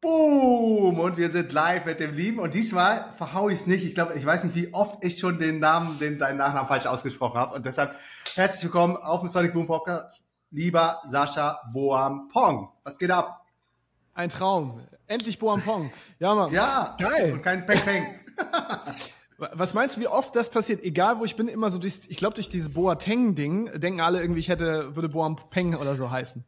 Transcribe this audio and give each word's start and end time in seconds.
Boom! 0.00 1.00
Und 1.00 1.16
wir 1.16 1.32
sind 1.32 1.52
live 1.52 1.84
mit 1.84 1.98
dem 1.98 2.14
Lieben. 2.14 2.38
Und 2.38 2.54
diesmal 2.54 3.12
verhau 3.16 3.48
ich 3.48 3.60
es 3.60 3.66
nicht. 3.66 3.84
Ich 3.84 3.96
glaube, 3.96 4.14
ich 4.14 4.24
weiß 4.24 4.44
nicht, 4.44 4.54
wie 4.54 4.72
oft 4.72 5.02
ich 5.04 5.18
schon 5.18 5.38
den 5.38 5.58
Namen, 5.58 5.98
den 5.98 6.18
deinen 6.18 6.36
Nachnamen 6.36 6.68
falsch 6.68 6.86
ausgesprochen 6.86 7.36
habe. 7.36 7.56
Und 7.56 7.66
deshalb 7.66 7.96
herzlich 8.36 8.64
willkommen 8.64 8.96
auf 8.96 9.20
dem 9.20 9.28
Sonic 9.28 9.52
Boom 9.52 9.66
Podcast, 9.66 10.24
lieber 10.52 11.02
Sascha 11.08 11.60
Boam 11.72 12.28
Pong. 12.32 12.68
Was 12.84 12.96
geht 12.96 13.10
ab? 13.10 13.44
Ein 14.14 14.28
Traum. 14.28 14.80
Endlich 15.08 15.40
Boam 15.40 15.60
Pong. 15.62 15.90
Ja, 16.20 16.32
Mann. 16.32 16.52
Ja. 16.52 16.96
Geil. 17.00 17.32
Und 17.32 17.42
kein 17.42 17.66
Peng 17.66 17.80
Peng. 17.80 18.06
Was 19.54 19.72
meinst 19.72 19.96
du, 19.96 20.00
wie 20.00 20.08
oft 20.08 20.34
das 20.34 20.50
passiert? 20.50 20.82
Egal, 20.82 21.20
wo 21.20 21.24
ich 21.24 21.36
bin, 21.36 21.46
immer 21.46 21.70
so 21.70 21.78
durch, 21.78 22.00
ich 22.08 22.16
glaube, 22.16 22.34
durch 22.34 22.48
dieses 22.48 22.72
Boateng-Ding 22.72 23.78
denken 23.78 24.00
alle 24.00 24.20
irgendwie, 24.20 24.40
ich 24.40 24.48
hätte, 24.48 24.96
würde 24.96 25.08
Boam 25.08 25.36
Peng 25.50 25.76
oder 25.76 25.94
so 25.94 26.10
heißen. 26.10 26.44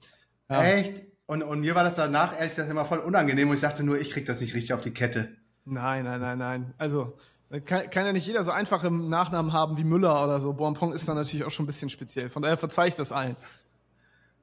Ja. 0.49 0.65
Echt? 0.65 1.10
Und, 1.31 1.45
und 1.45 1.61
mir 1.61 1.77
war 1.77 1.85
das 1.85 1.95
danach 1.95 2.33
ehrlich 2.37 2.57
gesagt 2.57 2.69
immer 2.69 2.85
voll 2.85 2.99
unangenehm 2.99 3.49
und 3.51 3.55
ich 3.55 3.61
dachte 3.61 3.85
nur, 3.85 3.97
ich 4.01 4.11
krieg 4.11 4.27
das 4.27 4.41
nicht 4.41 4.53
richtig 4.53 4.73
auf 4.73 4.81
die 4.81 4.91
Kette. 4.91 5.29
Nein, 5.65 6.03
nein, 6.03 6.21
nein, 6.21 6.39
nein. 6.39 6.75
Also, 6.77 7.17
kann, 7.67 7.89
kann 7.89 8.05
ja 8.05 8.13
nicht 8.13 8.27
jeder 8.27 8.43
so 8.43 8.51
einfache 8.51 8.91
Nachnamen 8.91 9.53
haben 9.53 9.77
wie 9.77 9.85
Müller 9.85 10.25
oder 10.25 10.41
so. 10.41 10.53
Boampong 10.55 10.93
ist 10.93 11.07
dann 11.07 11.15
natürlich 11.15 11.45
auch 11.45 11.53
schon 11.53 11.67
ein 11.67 11.67
bisschen 11.69 11.89
speziell. 11.89 12.31
Von 12.31 12.43
daher 12.43 12.57
verzeih 12.57 12.89
ich 12.89 12.97
das 12.97 13.13
allen. 13.13 13.37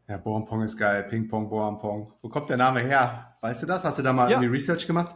Ja, 0.08 0.16
Boampong 0.16 0.62
ist 0.62 0.78
geil. 0.78 1.04
Ping-Pong, 1.04 1.50
Boampong. 1.50 2.14
Wo 2.22 2.30
kommt 2.30 2.50
der 2.50 2.56
Name 2.56 2.80
her? 2.80 3.36
Weißt 3.42 3.64
du 3.64 3.66
das? 3.66 3.84
Hast 3.84 3.98
du 3.98 4.02
da 4.02 4.14
mal 4.14 4.32
ja. 4.32 4.38
irgendwie 4.38 4.56
Research 4.56 4.88
gemacht? 4.88 5.14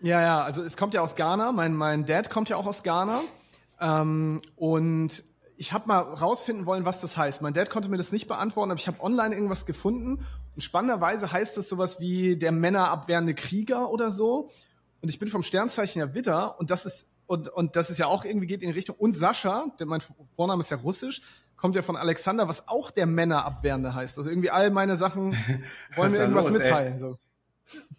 Ja, 0.00 0.22
ja. 0.22 0.42
Also, 0.42 0.62
es 0.62 0.78
kommt 0.78 0.94
ja 0.94 1.02
aus 1.02 1.16
Ghana. 1.16 1.52
Mein, 1.52 1.74
mein 1.74 2.06
Dad 2.06 2.30
kommt 2.30 2.48
ja 2.48 2.56
auch 2.56 2.66
aus 2.66 2.82
Ghana. 2.82 3.20
Ähm, 3.78 4.40
und 4.56 5.22
ich 5.58 5.74
habe 5.74 5.86
mal 5.86 5.98
rausfinden 5.98 6.64
wollen, 6.64 6.86
was 6.86 7.02
das 7.02 7.18
heißt. 7.18 7.42
Mein 7.42 7.52
Dad 7.52 7.68
konnte 7.68 7.90
mir 7.90 7.98
das 7.98 8.10
nicht 8.10 8.26
beantworten, 8.26 8.70
aber 8.70 8.80
ich 8.80 8.88
habe 8.88 9.02
online 9.02 9.34
irgendwas 9.34 9.66
gefunden. 9.66 10.24
Spannenderweise 10.58 11.32
heißt 11.32 11.58
es 11.58 11.68
sowas 11.68 12.00
wie 12.00 12.36
der 12.36 12.52
männerabwehrende 12.52 13.34
Krieger 13.34 13.90
oder 13.90 14.10
so. 14.10 14.50
Und 15.00 15.08
ich 15.08 15.18
bin 15.18 15.28
vom 15.28 15.42
Sternzeichen 15.42 16.00
ja 16.00 16.14
Witter 16.14 16.58
und 16.58 16.70
das 16.70 16.84
ist 16.84 17.10
und, 17.30 17.46
und 17.46 17.76
das 17.76 17.90
ist 17.90 17.98
ja 17.98 18.06
auch 18.06 18.24
irgendwie 18.24 18.48
geht 18.48 18.60
in 18.60 18.72
Richtung 18.72 18.96
und 18.96 19.12
Sascha, 19.12 19.66
denn 19.78 19.86
mein 19.86 20.00
Vorname 20.34 20.60
ist 20.62 20.70
ja 20.70 20.78
russisch, 20.78 21.22
kommt 21.56 21.76
ja 21.76 21.82
von 21.82 21.96
Alexander, 21.96 22.48
was 22.48 22.66
auch 22.66 22.90
der 22.90 23.06
Männerabwehrende 23.06 23.94
heißt. 23.94 24.18
Also 24.18 24.30
irgendwie 24.30 24.50
all 24.50 24.70
meine 24.70 24.96
Sachen 24.96 25.36
wollen 25.94 26.10
mir 26.10 26.18
irgendwas 26.18 26.46
los, 26.46 26.58
mitteilen. 26.58 26.98
So. 26.98 27.18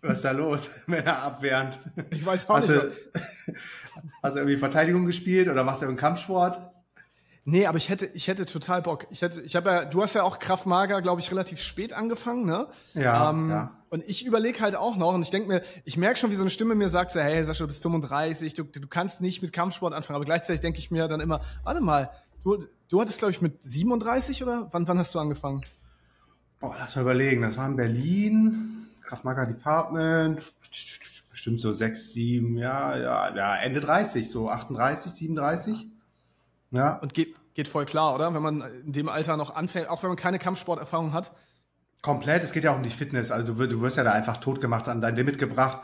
Was 0.01 0.17
ist 0.17 0.25
da 0.25 0.31
los? 0.31 0.69
Männerabwehrend. 0.87 1.79
Ich 2.09 2.25
weiß 2.25 2.49
auch 2.49 2.57
hast 2.57 2.67
nicht. 2.67 2.81
Du, 2.81 3.53
hast 4.23 4.33
du 4.33 4.39
irgendwie 4.39 4.57
Verteidigung 4.57 5.05
gespielt 5.05 5.47
oder 5.47 5.63
machst 5.63 5.81
du 5.81 5.87
einen 5.87 5.95
Kampfsport? 5.95 6.70
Nee, 7.43 7.65
aber 7.65 7.77
ich 7.77 7.89
hätte, 7.89 8.05
ich 8.05 8.27
hätte 8.27 8.45
total 8.45 8.83
Bock. 8.83 9.07
Ich 9.09 9.23
hätte, 9.23 9.41
ich 9.41 9.55
habe 9.55 9.69
ja, 9.69 9.85
du 9.85 10.01
hast 10.03 10.13
ja 10.13 10.23
auch 10.23 10.37
Kraft 10.37 10.67
Mager, 10.67 11.01
glaube 11.01 11.21
ich, 11.21 11.31
relativ 11.31 11.59
spät 11.59 11.91
angefangen, 11.91 12.45
ne? 12.45 12.67
Ja, 12.93 13.31
ähm, 13.31 13.49
ja. 13.49 13.71
Und 13.89 14.07
ich 14.07 14.25
überlege 14.25 14.61
halt 14.61 14.75
auch 14.75 14.95
noch 14.95 15.13
und 15.13 15.23
ich 15.23 15.31
denke 15.31 15.47
mir, 15.47 15.61
ich 15.83 15.97
merke 15.97 16.19
schon, 16.19 16.29
wie 16.29 16.35
so 16.35 16.43
eine 16.43 16.51
Stimme 16.51 16.75
mir 16.75 16.87
sagt, 16.87 17.11
so, 17.11 17.19
hey 17.19 17.43
Sascha, 17.43 17.63
du 17.63 17.67
bist 17.67 17.81
35, 17.81 18.53
du, 18.53 18.63
du 18.63 18.87
kannst 18.87 19.21
nicht 19.21 19.41
mit 19.41 19.51
Kampfsport 19.53 19.93
anfangen. 19.93 20.15
Aber 20.15 20.25
gleichzeitig 20.25 20.61
denke 20.61 20.79
ich 20.79 20.91
mir 20.91 21.07
dann 21.07 21.19
immer, 21.19 21.41
warte 21.63 21.81
mal, 21.81 22.11
du, 22.43 22.63
du 22.89 23.01
hattest, 23.01 23.19
glaube 23.19 23.31
ich, 23.31 23.41
mit 23.41 23.63
37 23.63 24.43
oder? 24.43 24.69
Wann, 24.71 24.87
wann 24.87 24.99
hast 24.99 25.13
du 25.15 25.19
angefangen? 25.19 25.63
Boah, 26.59 26.75
lass 26.79 26.95
mal 26.95 27.01
überlegen. 27.01 27.41
Das 27.41 27.57
war 27.57 27.67
in 27.67 27.75
Berlin, 27.75 28.87
Kraft 29.01 29.25
Mager 29.25 29.47
Department, 29.47 30.41
bestimmt 31.31 31.59
so 31.59 31.71
sechs, 31.71 32.13
sieben, 32.13 32.57
ja, 32.57 32.95
ja, 32.95 33.35
ja, 33.35 33.55
Ende 33.57 33.81
30, 33.81 34.29
so 34.29 34.47
38, 34.47 35.11
37. 35.11 35.90
Ja. 36.71 36.97
Und 36.97 37.13
geht, 37.13 37.35
geht 37.53 37.67
voll 37.67 37.85
klar, 37.85 38.15
oder? 38.15 38.33
Wenn 38.33 38.41
man 38.41 38.61
in 38.85 38.93
dem 38.93 39.09
Alter 39.09 39.37
noch 39.37 39.55
anfängt, 39.55 39.89
auch 39.89 40.03
wenn 40.03 40.09
man 40.09 40.17
keine 40.17 40.39
Kampfsporterfahrung 40.39 41.13
hat. 41.13 41.31
Komplett, 42.01 42.43
es 42.43 42.51
geht 42.51 42.63
ja 42.63 42.71
auch 42.71 42.77
um 42.77 42.83
die 42.83 42.89
Fitness. 42.89 43.29
Also 43.29 43.53
du, 43.53 43.67
du 43.67 43.81
wirst 43.81 43.97
ja 43.97 44.03
da 44.03 44.11
einfach 44.11 44.37
tot 44.37 44.59
gemacht, 44.59 44.87
an 44.87 45.01
dein 45.01 45.15
Limit 45.15 45.37
gebracht. 45.37 45.79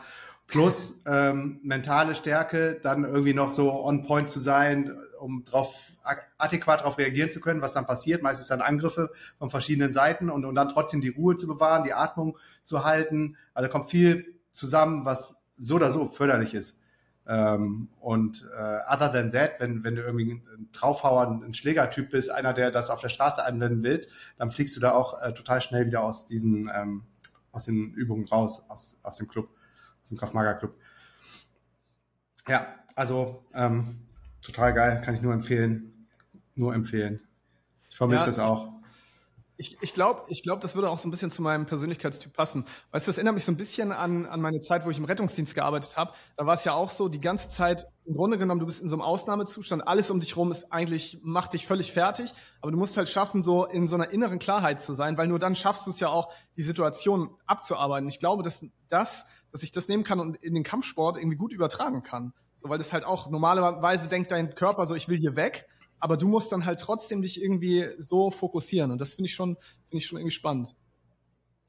Plus 0.47 1.01
ähm, 1.05 1.59
mentale 1.61 2.15
Stärke, 2.15 2.79
dann 2.81 3.03
irgendwie 3.03 3.33
noch 3.33 3.49
so 3.49 3.71
on 3.83 4.03
point 4.03 4.29
zu 4.29 4.39
sein, 4.39 4.97
um 5.19 5.43
drauf 5.43 5.91
adäquat 6.37 6.79
darauf 6.79 6.97
reagieren 6.97 7.29
zu 7.29 7.41
können, 7.41 7.61
was 7.61 7.73
dann 7.73 7.85
passiert. 7.85 8.23
Meistens 8.23 8.47
dann 8.47 8.61
Angriffe 8.61 9.11
von 9.37 9.49
verschiedenen 9.49 9.91
Seiten 9.91 10.29
und, 10.29 10.45
und 10.45 10.55
dann 10.55 10.69
trotzdem 10.69 11.01
die 11.01 11.09
Ruhe 11.09 11.35
zu 11.35 11.47
bewahren, 11.47 11.83
die 11.83 11.93
Atmung 11.93 12.37
zu 12.63 12.85
halten. 12.85 13.35
Also 13.53 13.69
kommt 13.69 13.89
viel 13.89 14.35
zusammen, 14.53 15.03
was 15.05 15.33
so 15.59 15.75
oder 15.75 15.91
so 15.91 16.07
förderlich 16.07 16.53
ist. 16.53 16.79
Ähm, 17.29 17.89
und 17.99 18.49
äh, 18.57 18.79
other 18.89 19.11
than 19.11 19.31
that, 19.31 19.59
wenn, 19.59 19.83
wenn 19.83 19.95
du 19.95 20.01
irgendwie 20.01 20.31
ein 20.31 20.69
Draufhauer, 20.71 21.41
ein 21.43 21.53
Schlägertyp 21.53 22.09
bist, 22.09 22.31
einer, 22.31 22.53
der 22.53 22.71
das 22.71 22.89
auf 22.89 23.01
der 23.01 23.09
Straße 23.09 23.43
anwenden 23.45 23.83
willst, 23.83 24.11
dann 24.37 24.49
fliegst 24.49 24.75
du 24.77 24.79
da 24.79 24.91
auch 24.91 25.21
äh, 25.21 25.33
total 25.33 25.59
schnell 25.61 25.85
wieder 25.85 26.03
aus 26.03 26.25
diesen, 26.25 26.71
ähm, 26.73 27.03
aus 27.51 27.65
den 27.65 27.93
Übungen 27.93 28.25
raus, 28.27 28.69
aus, 28.69 28.97
aus 29.03 29.17
dem 29.17 29.27
Club, 29.27 29.49
aus 30.03 30.09
dem 30.09 30.17
Kraftmager-Club. 30.17 30.73
Ja, 32.47 32.75
also 32.95 33.43
ähm, 33.53 34.07
total 34.41 34.73
geil, 34.73 35.01
kann 35.03 35.13
ich 35.13 35.21
nur 35.21 35.33
empfehlen. 35.33 36.07
Nur 36.55 36.73
empfehlen. 36.73 37.19
Ich 37.89 37.97
vermisse 37.97 38.25
ja, 38.25 38.31
es 38.31 38.39
auch. 38.39 38.76
Ich, 39.57 39.77
ich 39.81 39.93
glaube, 39.93 40.23
ich 40.27 40.43
glaub, 40.43 40.61
das 40.61 40.75
würde 40.75 40.89
auch 40.89 40.99
so 40.99 41.07
ein 41.07 41.11
bisschen 41.11 41.31
zu 41.31 41.41
meinem 41.41 41.65
Persönlichkeitstyp 41.65 42.31
passen. 42.31 42.63
Weißt 42.91 43.07
du, 43.07 43.09
das 43.09 43.17
erinnert 43.17 43.33
mich 43.33 43.43
so 43.43 43.51
ein 43.51 43.57
bisschen 43.57 43.91
an, 43.91 44.27
an 44.27 44.39
meine 44.39 44.61
Zeit, 44.61 44.85
wo 44.85 44.91
ich 44.91 44.99
im 44.99 45.05
Rettungsdienst 45.05 45.55
gearbeitet 45.55 45.97
habe. 45.97 46.13
Da 46.35 46.45
war 46.45 46.53
es 46.53 46.63
ja 46.63 46.73
auch 46.73 46.89
so, 46.89 47.09
die 47.09 47.19
ganze 47.19 47.49
Zeit, 47.49 47.87
im 48.05 48.15
Grunde 48.15 48.37
genommen, 48.37 48.59
du 48.59 48.67
bist 48.67 48.81
in 48.81 48.87
so 48.87 48.95
einem 48.95 49.01
Ausnahmezustand, 49.01 49.87
alles 49.87 50.11
um 50.11 50.19
dich 50.19 50.37
rum 50.37 50.51
ist 50.51 50.71
eigentlich, 50.71 51.19
macht 51.23 51.53
dich 51.53 51.65
völlig 51.65 51.91
fertig, 51.91 52.31
aber 52.61 52.71
du 52.71 52.77
musst 52.77 52.97
halt 52.97 53.09
schaffen, 53.09 53.41
so 53.41 53.65
in 53.65 53.87
so 53.87 53.95
einer 53.95 54.11
inneren 54.11 54.37
Klarheit 54.37 54.79
zu 54.79 54.93
sein, 54.93 55.17
weil 55.17 55.27
nur 55.27 55.39
dann 55.39 55.55
schaffst 55.55 55.87
du 55.87 55.91
es 55.91 55.99
ja 55.99 56.09
auch, 56.09 56.31
die 56.55 56.63
Situation 56.63 57.31
abzuarbeiten. 57.47 58.07
Ich 58.07 58.19
glaube, 58.19 58.43
dass 58.43 58.63
das, 58.89 59.25
dass 59.51 59.63
ich 59.63 59.71
das 59.71 59.87
nehmen 59.87 60.03
kann 60.03 60.19
und 60.19 60.35
in 60.37 60.53
den 60.53 60.63
Kampfsport 60.63 61.17
irgendwie 61.17 61.37
gut 61.37 61.51
übertragen 61.51 62.03
kann. 62.03 62.33
So, 62.55 62.69
weil 62.69 62.77
das 62.77 62.93
halt 62.93 63.05
auch 63.05 63.29
normalerweise 63.29 64.07
denkt 64.07 64.31
dein 64.31 64.53
Körper 64.55 64.85
so, 64.87 64.95
ich 64.95 65.07
will 65.07 65.17
hier 65.17 65.35
weg 65.35 65.67
aber 65.99 66.17
du 66.17 66.27
musst 66.27 66.51
dann 66.51 66.65
halt 66.65 66.79
trotzdem 66.79 67.21
dich 67.21 67.41
irgendwie 67.41 67.87
so 67.97 68.31
fokussieren 68.31 68.91
und 68.91 69.01
das 69.01 69.15
finde 69.15 69.27
ich 69.27 69.35
schon, 69.35 69.55
finde 69.89 69.97
ich 69.97 70.05
schon 70.05 70.17
irgendwie 70.17 70.35
spannend. 70.35 70.75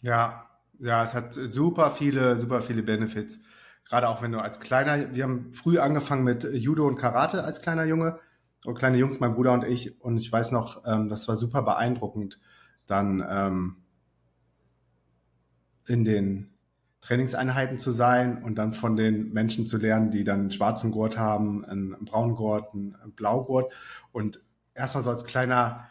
Ja, 0.03 0.49
ja, 0.79 1.05
es 1.05 1.15
hat 1.15 1.33
super 1.33 1.91
viele, 1.91 2.39
super 2.39 2.61
viele 2.61 2.83
Benefits. 2.83 3.41
Gerade 3.89 4.09
auch 4.09 4.23
wenn 4.23 4.33
du 4.33 4.39
als 4.39 4.61
kleiner, 4.61 5.15
wir 5.15 5.25
haben 5.25 5.53
früh 5.53 5.79
angefangen 5.79 6.25
mit 6.25 6.45
Judo 6.45 6.87
und 6.87 6.97
Karate 6.97 7.43
als 7.43 7.63
kleiner 7.63 7.85
Junge 7.85 8.21
und 8.65 8.79
kleine 8.79 8.99
Jungs, 8.99 9.19
mein 9.19 9.35
Bruder 9.35 9.53
und 9.53 9.65
ich. 9.65 10.01
Und 10.01 10.19
ich 10.19 10.31
weiß 10.31 10.53
noch, 10.53 10.85
ähm, 10.87 11.09
das 11.09 11.27
war 11.27 11.37
super 11.37 11.63
beeindruckend, 11.63 12.39
dann 12.87 13.25
ähm, 13.29 13.77
in 15.87 16.05
den 16.05 16.58
Trainingseinheiten 17.01 17.79
zu 17.79 17.93
sein 17.93 18.43
und 18.43 18.57
dann 18.57 18.73
von 18.73 18.97
den 18.97 19.33
Menschen 19.33 19.67
zu 19.67 19.79
lernen, 19.79 20.11
die 20.11 20.25
dann 20.25 20.41
einen 20.41 20.51
schwarzen 20.51 20.91
Gurt 20.91 21.17
haben, 21.17 21.65
einen 21.65 22.05
braunen 22.05 22.35
Gurt, 22.35 22.75
einen 22.75 23.13
Blaugurt 23.15 23.73
und 24.13 24.43
erstmal 24.75 25.03
so 25.03 25.11
als 25.11 25.25
kleiner 25.25 25.89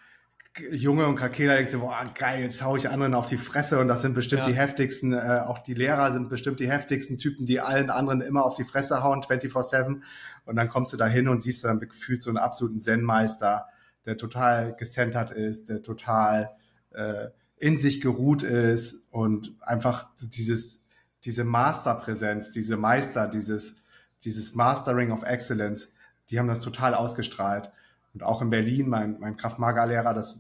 Junge 0.71 1.05
und 1.05 1.15
Krakela 1.15 1.55
denkst 1.55 1.71
du, 1.71 1.79
boah, 1.79 2.03
geil, 2.15 2.41
jetzt 2.41 2.63
hau 2.63 2.75
ich 2.75 2.89
anderen 2.89 3.13
auf 3.13 3.27
die 3.27 3.37
Fresse 3.37 3.79
und 3.79 3.87
das 3.87 4.01
sind 4.01 4.15
bestimmt 4.15 4.41
ja. 4.41 4.47
die 4.47 4.55
heftigsten, 4.55 5.13
äh, 5.13 5.41
auch 5.45 5.59
die 5.59 5.73
Lehrer 5.73 6.11
sind 6.11 6.29
bestimmt 6.29 6.59
die 6.59 6.69
heftigsten 6.69 7.17
Typen, 7.17 7.45
die 7.45 7.59
allen 7.59 7.89
anderen 7.89 8.21
immer 8.21 8.43
auf 8.43 8.55
die 8.55 8.63
Fresse 8.63 9.03
hauen, 9.03 9.21
24-7 9.21 10.01
und 10.45 10.55
dann 10.55 10.67
kommst 10.67 10.93
du 10.93 10.97
da 10.97 11.05
hin 11.05 11.27
und 11.27 11.41
siehst 11.41 11.63
dann 11.63 11.79
gefühlt 11.79 12.23
so 12.23 12.29
einen 12.29 12.37
absoluten 12.37 12.79
Zen-Meister, 12.79 13.67
der 14.05 14.17
total 14.17 14.75
gecentert 14.75 15.31
ist, 15.31 15.69
der 15.69 15.83
total 15.83 16.51
äh, 16.91 17.27
in 17.57 17.77
sich 17.77 18.01
geruht 18.01 18.43
ist 18.43 19.05
und 19.11 19.55
einfach 19.61 20.09
dieses 20.21 20.79
diese 21.27 21.43
Masterpräsenz, 21.43 22.51
diese 22.51 22.77
Meister, 22.77 23.27
dieses, 23.27 23.75
dieses 24.23 24.55
Mastering 24.55 25.11
of 25.11 25.23
Excellence, 25.23 25.91
die 26.29 26.39
haben 26.39 26.47
das 26.47 26.61
total 26.61 26.93
ausgestrahlt. 26.93 27.69
Und 28.13 28.23
auch 28.23 28.41
in 28.41 28.49
Berlin, 28.49 28.87
mein, 28.87 29.19
mein 29.19 29.35
Kraftmager-Lehrer, 29.35 30.13
das 30.13 30.39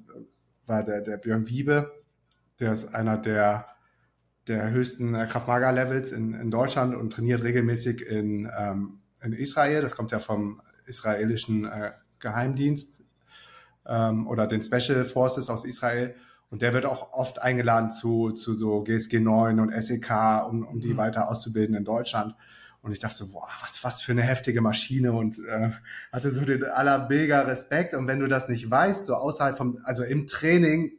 war 0.65 0.83
der, 0.83 1.01
der 1.01 1.17
Björn 1.17 1.49
Wiebe, 1.49 1.91
der 2.61 2.71
ist 2.71 2.95
einer 2.95 3.17
der, 3.17 3.67
der 4.47 4.71
höchsten 4.71 5.13
äh, 5.13 5.27
Kraftmager-Levels 5.29 6.13
in, 6.13 6.33
in 6.33 6.51
Deutschland 6.51 6.95
und 6.95 7.11
trainiert 7.11 7.43
regelmäßig 7.43 8.01
in, 8.07 8.49
ähm, 8.57 8.99
in 9.21 9.33
Israel. 9.33 9.81
Das 9.81 9.93
kommt 9.93 10.11
ja 10.11 10.19
vom 10.19 10.61
israelischen 10.85 11.65
äh, 11.65 11.91
Geheimdienst 12.19 13.03
ähm, 13.85 14.25
oder 14.25 14.47
den 14.47 14.63
Special 14.63 15.03
Forces 15.03 15.49
aus 15.49 15.65
Israel. 15.65 16.15
Und 16.49 16.61
der 16.61 16.73
wird 16.73 16.85
auch 16.85 17.11
oft 17.13 17.41
eingeladen 17.41 17.91
zu, 17.91 18.31
zu 18.31 18.53
so 18.53 18.81
GSG 18.81 19.19
9 19.19 19.59
und 19.59 19.73
SEK, 19.83 20.47
um, 20.49 20.65
um 20.65 20.79
die 20.79 20.93
mhm. 20.93 20.97
weiter 20.97 21.29
auszubilden 21.29 21.75
in 21.75 21.83
Deutschland. 21.83 22.35
Und 22.81 22.93
ich 22.93 22.99
dachte 22.99 23.17
so, 23.17 23.27
boah, 23.27 23.49
was, 23.61 23.83
was 23.83 24.01
für 24.01 24.13
eine 24.13 24.21
heftige 24.21 24.61
Maschine 24.61 25.11
und 25.11 25.39
äh, 25.39 25.71
hatte 26.11 26.31
so 26.31 26.45
den 26.45 26.63
aller 26.63 27.09
mega 27.09 27.41
Respekt. 27.41 27.93
Und 27.93 28.07
wenn 28.07 28.19
du 28.19 28.27
das 28.27 28.47
nicht 28.47 28.69
weißt, 28.69 29.07
so 29.07 29.15
außerhalb 29.15 29.57
vom, 29.57 29.77
also 29.83 30.03
im 30.03 30.25
Training, 30.25 30.93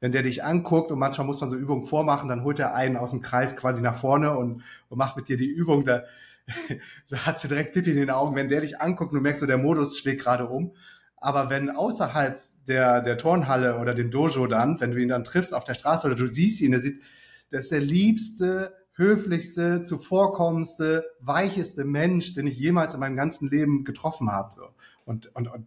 wenn 0.00 0.12
der 0.12 0.22
dich 0.22 0.44
anguckt 0.44 0.90
und 0.90 0.98
manchmal 0.98 1.26
muss 1.26 1.40
man 1.40 1.50
so 1.50 1.56
Übungen 1.56 1.84
vormachen, 1.84 2.30
dann 2.30 2.42
holt 2.42 2.58
er 2.58 2.74
einen 2.74 2.96
aus 2.96 3.10
dem 3.10 3.20
Kreis 3.20 3.56
quasi 3.56 3.82
nach 3.82 3.98
vorne 3.98 4.34
und, 4.36 4.62
und 4.88 4.98
macht 4.98 5.16
mit 5.16 5.28
dir 5.28 5.36
die 5.36 5.50
Übung. 5.50 5.84
Da, 5.84 6.04
da 7.10 7.18
hast 7.26 7.44
du 7.44 7.48
direkt 7.48 7.74
Pipi 7.74 7.90
in 7.90 7.96
den 7.96 8.10
Augen. 8.10 8.34
Wenn 8.34 8.48
der 8.48 8.62
dich 8.62 8.80
anguckt 8.80 9.12
und 9.12 9.16
du 9.16 9.22
merkst 9.22 9.40
so, 9.40 9.46
der 9.46 9.58
Modus 9.58 9.98
schlägt 9.98 10.22
gerade 10.22 10.48
um. 10.48 10.74
Aber 11.16 11.50
wenn 11.50 11.68
außerhalb 11.68 12.40
der, 12.66 13.00
der 13.02 13.18
Turnhalle 13.18 13.78
oder 13.78 13.94
dem 13.94 14.10
Dojo 14.10 14.46
dann, 14.46 14.80
wenn 14.80 14.92
du 14.92 14.98
ihn 14.98 15.08
dann 15.08 15.24
triffst 15.24 15.54
auf 15.54 15.64
der 15.64 15.74
Straße 15.74 16.06
oder 16.06 16.16
du 16.16 16.26
siehst 16.26 16.60
ihn, 16.60 16.72
der 16.72 16.82
sieht, 16.82 17.02
das 17.50 17.62
ist 17.62 17.72
der 17.72 17.80
liebste, 17.80 18.74
höflichste, 18.94 19.82
zuvorkommendste, 19.82 21.04
weicheste 21.20 21.84
Mensch, 21.84 22.34
den 22.34 22.46
ich 22.46 22.56
jemals 22.56 22.94
in 22.94 23.00
meinem 23.00 23.16
ganzen 23.16 23.50
Leben 23.50 23.84
getroffen 23.84 24.30
habe. 24.30 24.54
So. 24.54 24.68
Und, 25.04 25.34
und, 25.34 25.48
und 25.48 25.66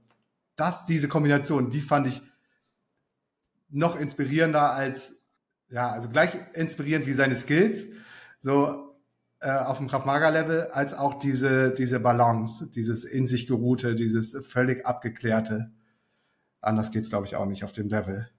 das, 0.55 0.85
diese 0.85 1.07
Kombination, 1.07 1.69
die 1.69 1.81
fand 1.81 2.07
ich 2.07 2.21
noch 3.69 3.99
inspirierender 3.99 4.73
als, 4.73 5.13
ja, 5.69 5.91
also 5.91 6.09
gleich 6.09 6.31
inspirierend 6.53 7.05
wie 7.05 7.13
seine 7.13 7.35
Skills, 7.35 7.85
so 8.41 8.95
äh, 9.39 9.51
auf 9.51 9.77
dem 9.77 9.87
Kraft-Mager-Level, 9.87 10.67
als 10.71 10.93
auch 10.93 11.19
diese, 11.19 11.71
diese 11.71 11.99
Balance, 11.99 12.71
dieses 12.71 13.03
in 13.03 13.25
sich 13.25 13.45
geruhte, 13.45 13.95
dieses 13.95 14.37
völlig 14.45 14.85
abgeklärte. 14.85 15.71
Anders 16.67 16.91
geht's, 16.91 17.09
glaube 17.09 17.25
ich, 17.25 17.37
auch 17.37 17.45
nicht 17.45 17.63
auf 17.63 17.71
dem 17.71 17.87
Level. 17.87 18.29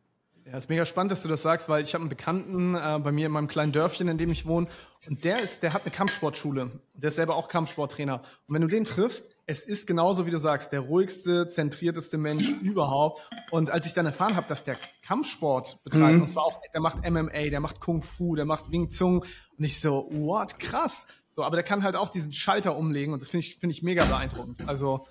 Ja, 0.45 0.57
ist 0.57 0.69
mega 0.69 0.85
spannend, 0.85 1.13
dass 1.13 1.23
du 1.23 1.29
das 1.29 1.41
sagst, 1.41 1.71
weil 1.71 1.83
ich 1.83 1.95
habe 1.95 2.03
einen 2.03 2.11
Bekannten 2.11 2.75
äh, 2.75 2.99
bei 3.03 3.11
mir 3.11 3.27
in 3.27 3.33
meinem 3.33 3.49
kleinen 3.49 3.73
Dörfchen, 3.73 4.07
in 4.09 4.19
dem 4.19 4.31
ich 4.31 4.47
wohne, 4.47 4.67
und 5.09 5.25
der 5.25 5.41
ist, 5.41 5.63
der 5.63 5.73
hat 5.73 5.83
eine 5.83 5.91
Kampfsportschule. 5.91 6.71
Der 6.95 7.09
ist 7.09 7.17
selber 7.17 7.37
auch 7.37 7.49
Kampfsporttrainer. 7.49 8.21
Und 8.47 8.55
wenn 8.55 8.61
du 8.61 8.69
den 8.69 8.85
triffst, 8.85 9.35
es 9.47 9.65
ist 9.65 9.87
genauso, 9.87 10.27
wie 10.27 10.31
du 10.31 10.39
sagst, 10.39 10.73
der 10.73 10.81
ruhigste, 10.81 11.47
zentrierteste 11.47 12.19
Mensch 12.19 12.51
überhaupt. 12.63 13.31
Und 13.51 13.71
als 13.71 13.87
ich 13.87 13.95
dann 13.95 14.05
erfahren 14.05 14.37
habe, 14.37 14.47
dass 14.47 14.65
der 14.65 14.77
Kampfsport 15.03 15.83
betreibt, 15.85 16.17
mhm. 16.17 16.23
und 16.23 16.29
zwar 16.29 16.45
auch, 16.45 16.61
der 16.73 16.83
macht 16.83 16.99
MMA, 17.09 17.49
der 17.49 17.61
macht 17.61 17.81
Kung 17.81 18.03
Fu, 18.03 18.35
der 18.35 18.45
macht 18.45 18.71
Wing 18.71 18.91
Chun, 18.91 19.21
und 19.21 19.65
ich 19.65 19.81
so, 19.81 20.09
what, 20.13 20.59
krass. 20.59 21.07
So, 21.31 21.45
aber 21.45 21.57
der 21.57 21.65
kann 21.65 21.83
halt 21.83 21.97
auch 21.97 22.11
diesen 22.11 22.33
Schalter 22.33 22.77
umlegen, 22.77 23.13
und 23.15 23.23
das 23.23 23.31
finde 23.31 23.47
ich, 23.47 23.57
finde 23.59 23.73
ich 23.73 23.83
mega 23.83 24.05
beeindruckend. 24.05 24.69
Also 24.69 25.07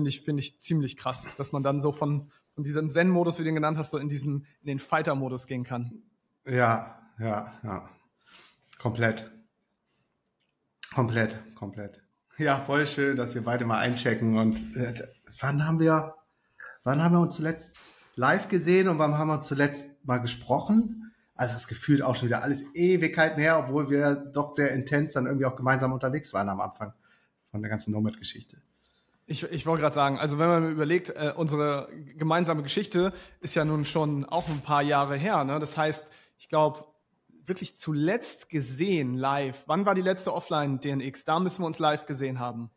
finde 0.00 0.08
ich, 0.08 0.22
finde 0.22 0.40
ich 0.40 0.60
ziemlich 0.60 0.96
krass, 0.96 1.30
dass 1.36 1.52
man 1.52 1.62
dann 1.62 1.80
so 1.80 1.92
von 1.92 2.30
und 2.56 2.66
diesem 2.66 2.88
Zen-Modus, 2.88 3.38
wie 3.38 3.42
du 3.42 3.48
den 3.48 3.54
genannt 3.54 3.78
hast, 3.78 3.90
so 3.90 3.98
in 3.98 4.08
diesen, 4.08 4.46
in 4.62 4.66
den 4.66 4.78
Fighter-Modus 4.78 5.46
gehen 5.46 5.62
kann. 5.62 6.02
Ja, 6.46 6.98
ja, 7.18 7.52
ja. 7.62 7.88
Komplett. 8.78 9.30
Komplett, 10.94 11.36
komplett. 11.54 12.02
Ja, 12.38 12.58
voll 12.58 12.86
schön, 12.86 13.16
dass 13.16 13.34
wir 13.34 13.44
beide 13.44 13.66
mal 13.66 13.78
einchecken. 13.78 14.38
Und 14.38 14.74
äh, 14.74 14.94
wann 15.38 15.66
haben 15.66 15.80
wir, 15.80 16.14
wann 16.82 17.02
haben 17.02 17.14
wir 17.14 17.20
uns 17.20 17.36
zuletzt 17.36 17.76
live 18.16 18.48
gesehen 18.48 18.88
und 18.88 18.98
wann 18.98 19.18
haben 19.18 19.28
wir 19.28 19.34
uns 19.34 19.46
zuletzt 19.46 20.04
mal 20.06 20.18
gesprochen? 20.18 21.12
Also 21.34 21.54
das 21.54 21.68
gefühlt 21.68 22.02
auch 22.02 22.16
schon 22.16 22.28
wieder 22.28 22.42
alles 22.42 22.64
Ewigkeiten 22.74 23.38
her, 23.38 23.58
obwohl 23.58 23.90
wir 23.90 24.14
doch 24.14 24.54
sehr 24.54 24.72
intens 24.72 25.12
dann 25.12 25.26
irgendwie 25.26 25.46
auch 25.46 25.56
gemeinsam 25.56 25.92
unterwegs 25.92 26.32
waren 26.32 26.48
am 26.48 26.60
Anfang 26.60 26.94
von 27.50 27.60
der 27.60 27.70
ganzen 27.70 27.92
Nomad-Geschichte. 27.92 28.62
Ich, 29.30 29.42
ich 29.44 29.64
wollte 29.64 29.80
gerade 29.82 29.94
sagen, 29.94 30.18
also 30.18 30.40
wenn 30.40 30.48
man 30.48 30.72
überlegt, 30.72 31.10
äh, 31.10 31.32
unsere 31.36 31.88
gemeinsame 32.16 32.64
Geschichte 32.64 33.12
ist 33.40 33.54
ja 33.54 33.64
nun 33.64 33.84
schon 33.84 34.24
auch 34.24 34.48
ein 34.48 34.60
paar 34.60 34.82
Jahre 34.82 35.16
her. 35.16 35.44
Ne? 35.44 35.60
Das 35.60 35.76
heißt, 35.76 36.08
ich 36.36 36.48
glaube, 36.48 36.84
wirklich 37.46 37.76
zuletzt 37.76 38.50
gesehen 38.50 39.14
live. 39.14 39.62
Wann 39.68 39.86
war 39.86 39.94
die 39.94 40.00
letzte 40.00 40.34
Offline-DNX? 40.34 41.26
Da 41.26 41.38
müssen 41.38 41.62
wir 41.62 41.66
uns 41.66 41.78
live 41.78 42.06
gesehen 42.06 42.40
haben. 42.40 42.72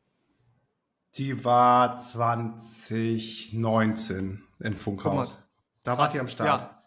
Die 1.15 1.44
war 1.44 1.97
2019 1.97 4.44
im 4.59 4.75
Funkhaus. 4.75 5.39
Da 5.83 5.97
wart 5.97 6.13
ihr 6.13 6.21
am 6.21 6.27
Start. 6.27 6.61
Ja. 6.61 6.83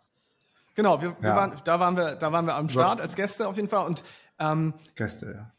Genau, 0.77 1.03
wir, 1.03 1.21
wir 1.21 1.31
ja. 1.31 1.35
waren, 1.35 1.61
da, 1.65 1.81
waren 1.81 1.97
wir, 1.97 2.15
da 2.15 2.31
waren 2.31 2.47
wir 2.47 2.55
am 2.55 2.69
Start 2.69 3.01
als 3.01 3.17
Gäste 3.17 3.49
auf 3.49 3.57
jeden 3.57 3.69
Fall. 3.69 3.85
Und, 3.85 4.05
ähm, 4.39 4.75
Gäste, 4.95 5.35
ja. 5.35 5.51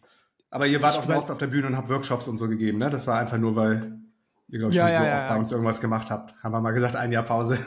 Aber 0.49 0.67
ihr 0.67 0.81
wart 0.81 0.97
auch 0.97 1.09
oft 1.09 1.29
auf 1.29 1.37
der 1.37 1.47
Bühne 1.47 1.67
und 1.67 1.77
habt 1.77 1.89
Workshops 1.89 2.27
und 2.27 2.37
so 2.37 2.47
gegeben, 2.47 2.77
ne? 2.77 2.89
Das 2.89 3.05
war 3.07 3.19
einfach 3.19 3.37
nur, 3.37 3.55
weil 3.55 3.99
ihr, 4.47 4.59
glaube 4.59 4.71
ich, 4.71 4.77
ja, 4.77 4.89
ja, 4.89 4.99
so 4.99 5.05
ja, 5.05 5.19
oft 5.19 5.29
bei 5.29 5.37
uns 5.37 5.51
irgendwas 5.51 5.81
gemacht 5.81 6.09
habt. 6.09 6.35
Haben 6.41 6.53
wir 6.53 6.61
mal 6.61 6.71
gesagt, 6.71 6.95
ein 6.95 7.11
Jahr 7.11 7.23
Pause. 7.23 7.59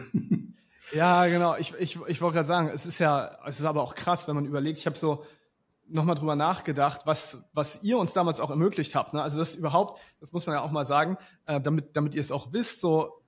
ja, 0.95 1.27
genau. 1.27 1.57
Ich, 1.57 1.75
ich, 1.79 1.99
ich 2.07 2.21
wollte 2.23 2.35
gerade 2.37 2.47
sagen, 2.47 2.71
es 2.73 2.87
ist 2.87 2.99
ja, 2.99 3.39
es 3.47 3.61
ist 3.61 3.67
aber 3.67 3.83
auch 3.83 3.95
krass, 3.95 4.29
wenn 4.29 4.35
man 4.35 4.47
überlegt, 4.47 4.79
ich 4.79 4.87
habe 4.87 4.97
so 4.97 5.25
nochmal 5.89 6.15
drüber 6.15 6.37
nachgedacht, 6.37 7.03
was, 7.05 7.45
was 7.53 7.83
ihr 7.83 7.99
uns 7.99 8.13
damals 8.13 8.41
auch 8.41 8.51
ermöglicht 8.51 8.95
habt. 8.95 9.13
Ne? 9.13 9.23
Also 9.23 9.39
das 9.39 9.57
überhaupt, 9.57 10.01
das 10.21 10.33
muss 10.33 10.47
man 10.47 10.55
ja 10.55 10.63
auch 10.63 10.71
mal 10.71 10.85
sagen, 10.85 11.19
äh, 11.47 11.61
damit, 11.61 11.97
damit 11.97 12.15
ihr 12.15 12.21
es 12.21 12.33
auch 12.33 12.53
wisst, 12.53 12.81
so 12.81 13.21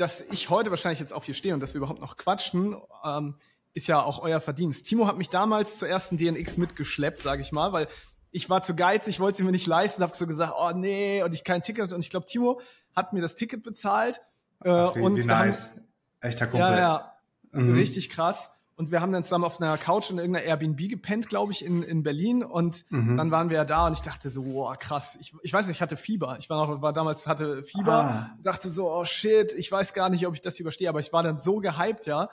dass 0.00 0.20
ich 0.20 0.48
heute 0.48 0.70
wahrscheinlich 0.70 1.00
jetzt 1.00 1.12
auch 1.12 1.24
hier 1.24 1.34
stehe 1.34 1.54
und 1.54 1.60
dass 1.60 1.74
wir 1.74 1.78
überhaupt 1.78 2.00
noch 2.00 2.16
quatschen, 2.16 2.76
ähm, 3.04 3.36
ist 3.74 3.86
ja 3.86 4.02
auch 4.02 4.20
euer 4.22 4.40
Verdienst. 4.40 4.86
Timo 4.86 5.06
hat 5.06 5.18
mich 5.18 5.28
damals 5.28 5.78
zur 5.78 5.88
ersten 5.88 6.16
DNX 6.16 6.56
mitgeschleppt, 6.56 7.20
sage 7.20 7.42
ich 7.42 7.52
mal, 7.52 7.72
weil 7.72 7.86
ich 8.32 8.48
war 8.48 8.62
zu 8.62 8.74
geizig, 8.74 9.20
wollte 9.20 9.38
sie 9.38 9.44
mir 9.44 9.52
nicht 9.52 9.66
leisten, 9.66 10.02
habe 10.02 10.16
so 10.16 10.26
gesagt, 10.26 10.54
oh 10.56 10.70
nee, 10.74 11.22
und 11.22 11.32
ich 11.32 11.44
kein 11.44 11.62
Ticket. 11.62 11.92
Und 11.92 12.00
ich 12.00 12.10
glaube, 12.10 12.26
Timo 12.26 12.60
hat 12.94 13.12
mir 13.12 13.20
das 13.20 13.36
Ticket 13.36 13.62
bezahlt. 13.62 14.20
Äh, 14.64 14.70
Ach, 14.70 14.94
wie, 14.94 15.00
und 15.00 15.16
wie 15.16 15.26
nice. 15.26 15.70
Haben, 15.70 15.86
Echter 16.20 16.46
Kumpel. 16.46 16.68
Ja, 16.70 16.78
ja. 16.78 17.12
Mhm. 17.52 17.74
Richtig 17.74 18.10
krass. 18.10 18.52
Und 18.76 18.90
wir 18.90 19.02
haben 19.02 19.12
dann 19.12 19.24
zusammen 19.24 19.44
auf 19.44 19.60
einer 19.60 19.76
Couch 19.76 20.10
in 20.10 20.16
irgendeiner 20.16 20.46
Airbnb 20.46 20.88
gepennt, 20.88 21.28
glaube 21.28 21.52
ich, 21.52 21.64
in, 21.64 21.82
in 21.82 22.02
Berlin. 22.02 22.42
Und 22.42 22.90
mhm. 22.90 23.18
dann 23.18 23.30
waren 23.30 23.50
wir 23.50 23.58
ja 23.58 23.64
da 23.66 23.86
und 23.86 23.92
ich 23.92 24.00
dachte 24.00 24.30
so, 24.30 24.54
wow, 24.54 24.78
krass. 24.78 25.18
Ich, 25.20 25.34
ich 25.42 25.52
weiß 25.52 25.66
nicht, 25.66 25.76
ich 25.76 25.82
hatte 25.82 25.98
Fieber. 25.98 26.36
Ich 26.38 26.48
war 26.48 26.66
noch, 26.66 26.80
war 26.80 26.94
damals, 26.94 27.26
hatte 27.26 27.62
Fieber. 27.62 27.92
Ah. 27.92 28.30
Dachte 28.42 28.70
so, 28.70 28.90
oh 28.90 29.04
shit, 29.04 29.52
ich 29.52 29.70
weiß 29.70 29.92
gar 29.92 30.08
nicht, 30.08 30.26
ob 30.26 30.34
ich 30.34 30.40
das 30.40 30.58
überstehe. 30.58 30.88
Aber 30.88 31.00
ich 31.00 31.12
war 31.12 31.22
dann 31.22 31.36
so 31.36 31.58
gehypt, 31.58 32.06
ja. 32.06 32.30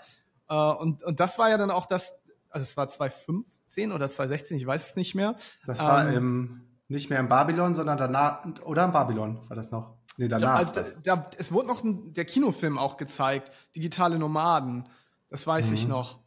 Äh, 0.48 0.56
und, 0.56 1.04
und 1.04 1.20
das 1.20 1.38
war 1.38 1.50
ja 1.50 1.58
dann 1.58 1.72
auch 1.72 1.86
das, 1.86 2.22
also 2.57 2.63
es 2.63 2.75
war 2.75 2.88
2015 2.88 3.92
oder 3.92 4.09
2016, 4.09 4.57
ich 4.57 4.65
weiß 4.65 4.89
es 4.89 4.95
nicht 4.95 5.13
mehr. 5.13 5.36
Das 5.65 5.80
war 5.80 6.09
ähm, 6.09 6.15
im, 6.15 6.62
nicht 6.88 7.09
mehr 7.09 7.19
in 7.19 7.30
Babylon, 7.30 7.75
sondern 7.75 7.98
danach, 7.98 8.45
oder 8.63 8.86
in 8.86 8.92
Babylon 8.92 9.39
war 9.48 9.56
das 9.56 9.71
noch? 9.71 9.95
Nee, 10.18 10.27
danach. 10.27 10.56
Also 10.56 10.74
das, 10.74 10.98
da, 11.04 11.30
es 11.38 11.51
wurde 11.51 11.68
noch 11.68 11.83
ein, 11.83 12.13
der 12.13 12.25
Kinofilm 12.25 12.80
auch 12.80 12.98
gezeigt, 12.98 13.51
Digitale 13.75 14.18
Nomaden. 14.18 14.89
Das 15.30 15.45
weiß 15.45 15.68
mhm. 15.68 15.74
ich 15.74 15.88
noch. 15.88 16.19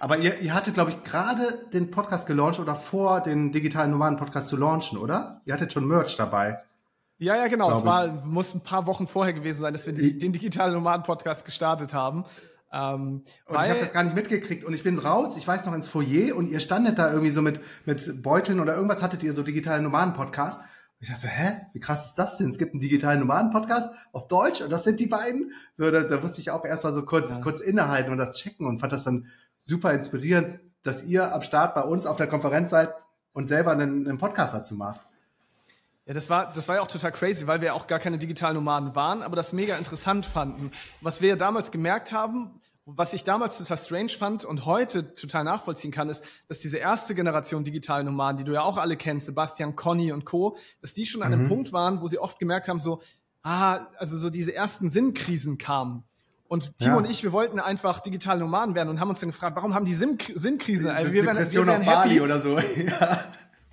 Aber 0.00 0.18
ihr, 0.18 0.40
ihr 0.40 0.52
hattet, 0.52 0.74
glaube 0.74 0.90
ich, 0.90 1.02
gerade 1.04 1.66
den 1.72 1.92
Podcast 1.92 2.26
gelauncht 2.26 2.58
oder 2.58 2.74
vor, 2.74 3.20
den 3.20 3.52
digitalen 3.52 3.92
Nomaden-Podcast 3.92 4.48
zu 4.48 4.56
launchen, 4.56 4.98
oder? 4.98 5.40
Ihr 5.44 5.54
hattet 5.54 5.72
schon 5.72 5.86
Merch 5.86 6.16
dabei. 6.16 6.60
Ja, 7.18 7.36
ja, 7.36 7.46
genau. 7.46 7.70
Es 7.70 7.84
war, 7.84 8.08
muss 8.08 8.52
ein 8.54 8.62
paar 8.62 8.86
Wochen 8.86 9.06
vorher 9.06 9.32
gewesen 9.32 9.60
sein, 9.60 9.72
dass 9.72 9.86
wir 9.86 9.92
den 9.92 10.32
digitalen 10.32 10.74
Nomaden-Podcast 10.74 11.44
gestartet 11.44 11.94
haben. 11.94 12.24
Ähm, 12.74 13.22
und 13.46 13.54
ich 13.54 13.70
habe 13.70 13.80
das 13.80 13.92
gar 13.92 14.02
nicht 14.02 14.16
mitgekriegt 14.16 14.64
und 14.64 14.74
ich 14.74 14.82
bin 14.82 14.98
raus, 14.98 15.36
ich 15.36 15.46
weiß 15.46 15.64
noch 15.66 15.74
ins 15.74 15.86
Foyer 15.86 16.34
und 16.34 16.48
ihr 16.48 16.58
standet 16.58 16.98
da 16.98 17.10
irgendwie 17.12 17.30
so 17.30 17.40
mit, 17.40 17.60
mit 17.86 18.20
Beuteln 18.20 18.58
oder 18.58 18.74
irgendwas 18.74 19.00
hattet 19.00 19.22
ihr 19.22 19.32
so 19.32 19.44
digitalen 19.44 19.84
Nomaden-Podcast. 19.84 20.60
Ich 20.98 21.08
dachte, 21.08 21.28
hä, 21.28 21.52
wie 21.72 21.80
krass 21.80 22.06
ist 22.06 22.14
das 22.14 22.38
denn? 22.38 22.50
Es 22.50 22.58
gibt 22.58 22.72
einen 22.72 22.80
digitalen 22.80 23.20
Nomaden-Podcast 23.20 23.90
auf 24.12 24.26
Deutsch 24.26 24.60
und 24.60 24.70
das 24.70 24.82
sind 24.82 24.98
die 24.98 25.06
beiden. 25.06 25.52
So, 25.76 25.88
da, 25.88 26.00
da 26.00 26.18
musste 26.18 26.40
ich 26.40 26.50
auch 26.50 26.64
erstmal 26.64 26.94
so 26.94 27.04
kurz, 27.04 27.30
ja. 27.30 27.42
kurz 27.42 27.60
innehalten 27.60 28.10
und 28.10 28.18
das 28.18 28.34
checken 28.34 28.66
und 28.66 28.80
fand 28.80 28.92
das 28.92 29.04
dann 29.04 29.28
super 29.54 29.92
inspirierend, 29.92 30.58
dass 30.82 31.04
ihr 31.04 31.32
am 31.32 31.42
Start 31.42 31.76
bei 31.76 31.82
uns 31.82 32.06
auf 32.06 32.16
der 32.16 32.26
Konferenz 32.26 32.70
seid 32.70 32.92
und 33.32 33.48
selber 33.48 33.70
einen, 33.70 34.08
einen 34.08 34.18
Podcast 34.18 34.52
dazu 34.52 34.74
macht. 34.74 35.00
Ja, 36.06 36.12
das 36.12 36.28
war, 36.28 36.52
das 36.52 36.68
war 36.68 36.76
ja 36.76 36.82
auch 36.82 36.88
total 36.88 37.12
crazy, 37.12 37.46
weil 37.46 37.60
wir 37.60 37.68
ja 37.68 37.72
auch 37.72 37.86
gar 37.86 37.98
keine 37.98 38.18
digitalen 38.18 38.56
Nomaden 38.56 38.94
waren, 38.94 39.22
aber 39.22 39.36
das 39.36 39.54
mega 39.54 39.76
interessant 39.76 40.26
fanden. 40.26 40.70
Was 41.00 41.22
wir 41.22 41.30
ja 41.30 41.36
damals 41.36 41.70
gemerkt 41.70 42.12
haben, 42.12 42.60
was 42.86 43.14
ich 43.14 43.24
damals 43.24 43.56
total 43.56 43.78
strange 43.78 44.10
fand 44.10 44.44
und 44.44 44.66
heute 44.66 45.14
total 45.14 45.44
nachvollziehen 45.44 45.90
kann, 45.90 46.10
ist, 46.10 46.22
dass 46.48 46.58
diese 46.58 46.76
erste 46.76 47.14
Generation 47.14 47.64
digitalen 47.64 48.04
Nomaden, 48.04 48.36
die 48.36 48.44
du 48.44 48.52
ja 48.52 48.60
auch 48.60 48.76
alle 48.76 48.98
kennst, 48.98 49.24
Sebastian, 49.26 49.74
Conny 49.74 50.12
und 50.12 50.26
Co., 50.26 50.56
dass 50.82 50.92
die 50.92 51.06
schon 51.06 51.22
an 51.22 51.32
einem 51.32 51.44
mhm. 51.44 51.48
Punkt 51.48 51.72
waren, 51.72 52.02
wo 52.02 52.08
sie 52.08 52.18
oft 52.18 52.38
gemerkt 52.38 52.68
haben, 52.68 52.80
so, 52.80 53.00
ah, 53.42 53.86
also 53.96 54.18
so 54.18 54.28
diese 54.28 54.54
ersten 54.54 54.90
Sinnkrisen 54.90 55.56
kamen. 55.56 56.04
Und 56.46 56.78
Timo 56.78 56.92
ja. 56.92 56.98
und 56.98 57.10
ich, 57.10 57.22
wir 57.22 57.32
wollten 57.32 57.58
einfach 57.58 58.00
digitale 58.00 58.40
Nomaden 58.40 58.74
werden 58.74 58.90
und 58.90 59.00
haben 59.00 59.08
uns 59.08 59.20
dann 59.20 59.30
gefragt, 59.30 59.56
warum 59.56 59.74
haben 59.74 59.86
die 59.86 59.94
Sinnkrise? 59.94 60.92
Also 60.92 61.12
wir 61.12 61.24
werden, 61.24 61.38
wir 61.38 61.66
werden 61.66 61.82
happy. 61.82 62.20
oder 62.20 62.42
so. 62.42 62.58
ja. 62.76 63.24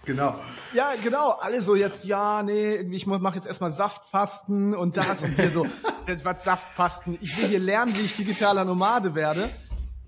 Genau. 0.05 0.39
Ja, 0.73 0.91
genau. 1.03 1.31
Alle 1.31 1.61
so 1.61 1.75
jetzt, 1.75 2.05
ja, 2.05 2.41
nee, 2.41 2.75
ich 2.75 3.05
mache 3.05 3.35
jetzt 3.35 3.45
erstmal 3.45 3.69
Saftfasten 3.69 4.75
und 4.75 4.97
das 4.97 5.23
und 5.23 5.35
hier 5.35 5.51
so, 5.51 5.65
was 6.23 6.43
Saftfasten. 6.43 7.17
Ich 7.21 7.37
will 7.37 7.49
hier 7.49 7.59
lernen, 7.59 7.95
wie 7.95 8.01
ich 8.01 8.15
digitaler 8.15 8.65
Nomade 8.65 9.13
werde. 9.13 9.49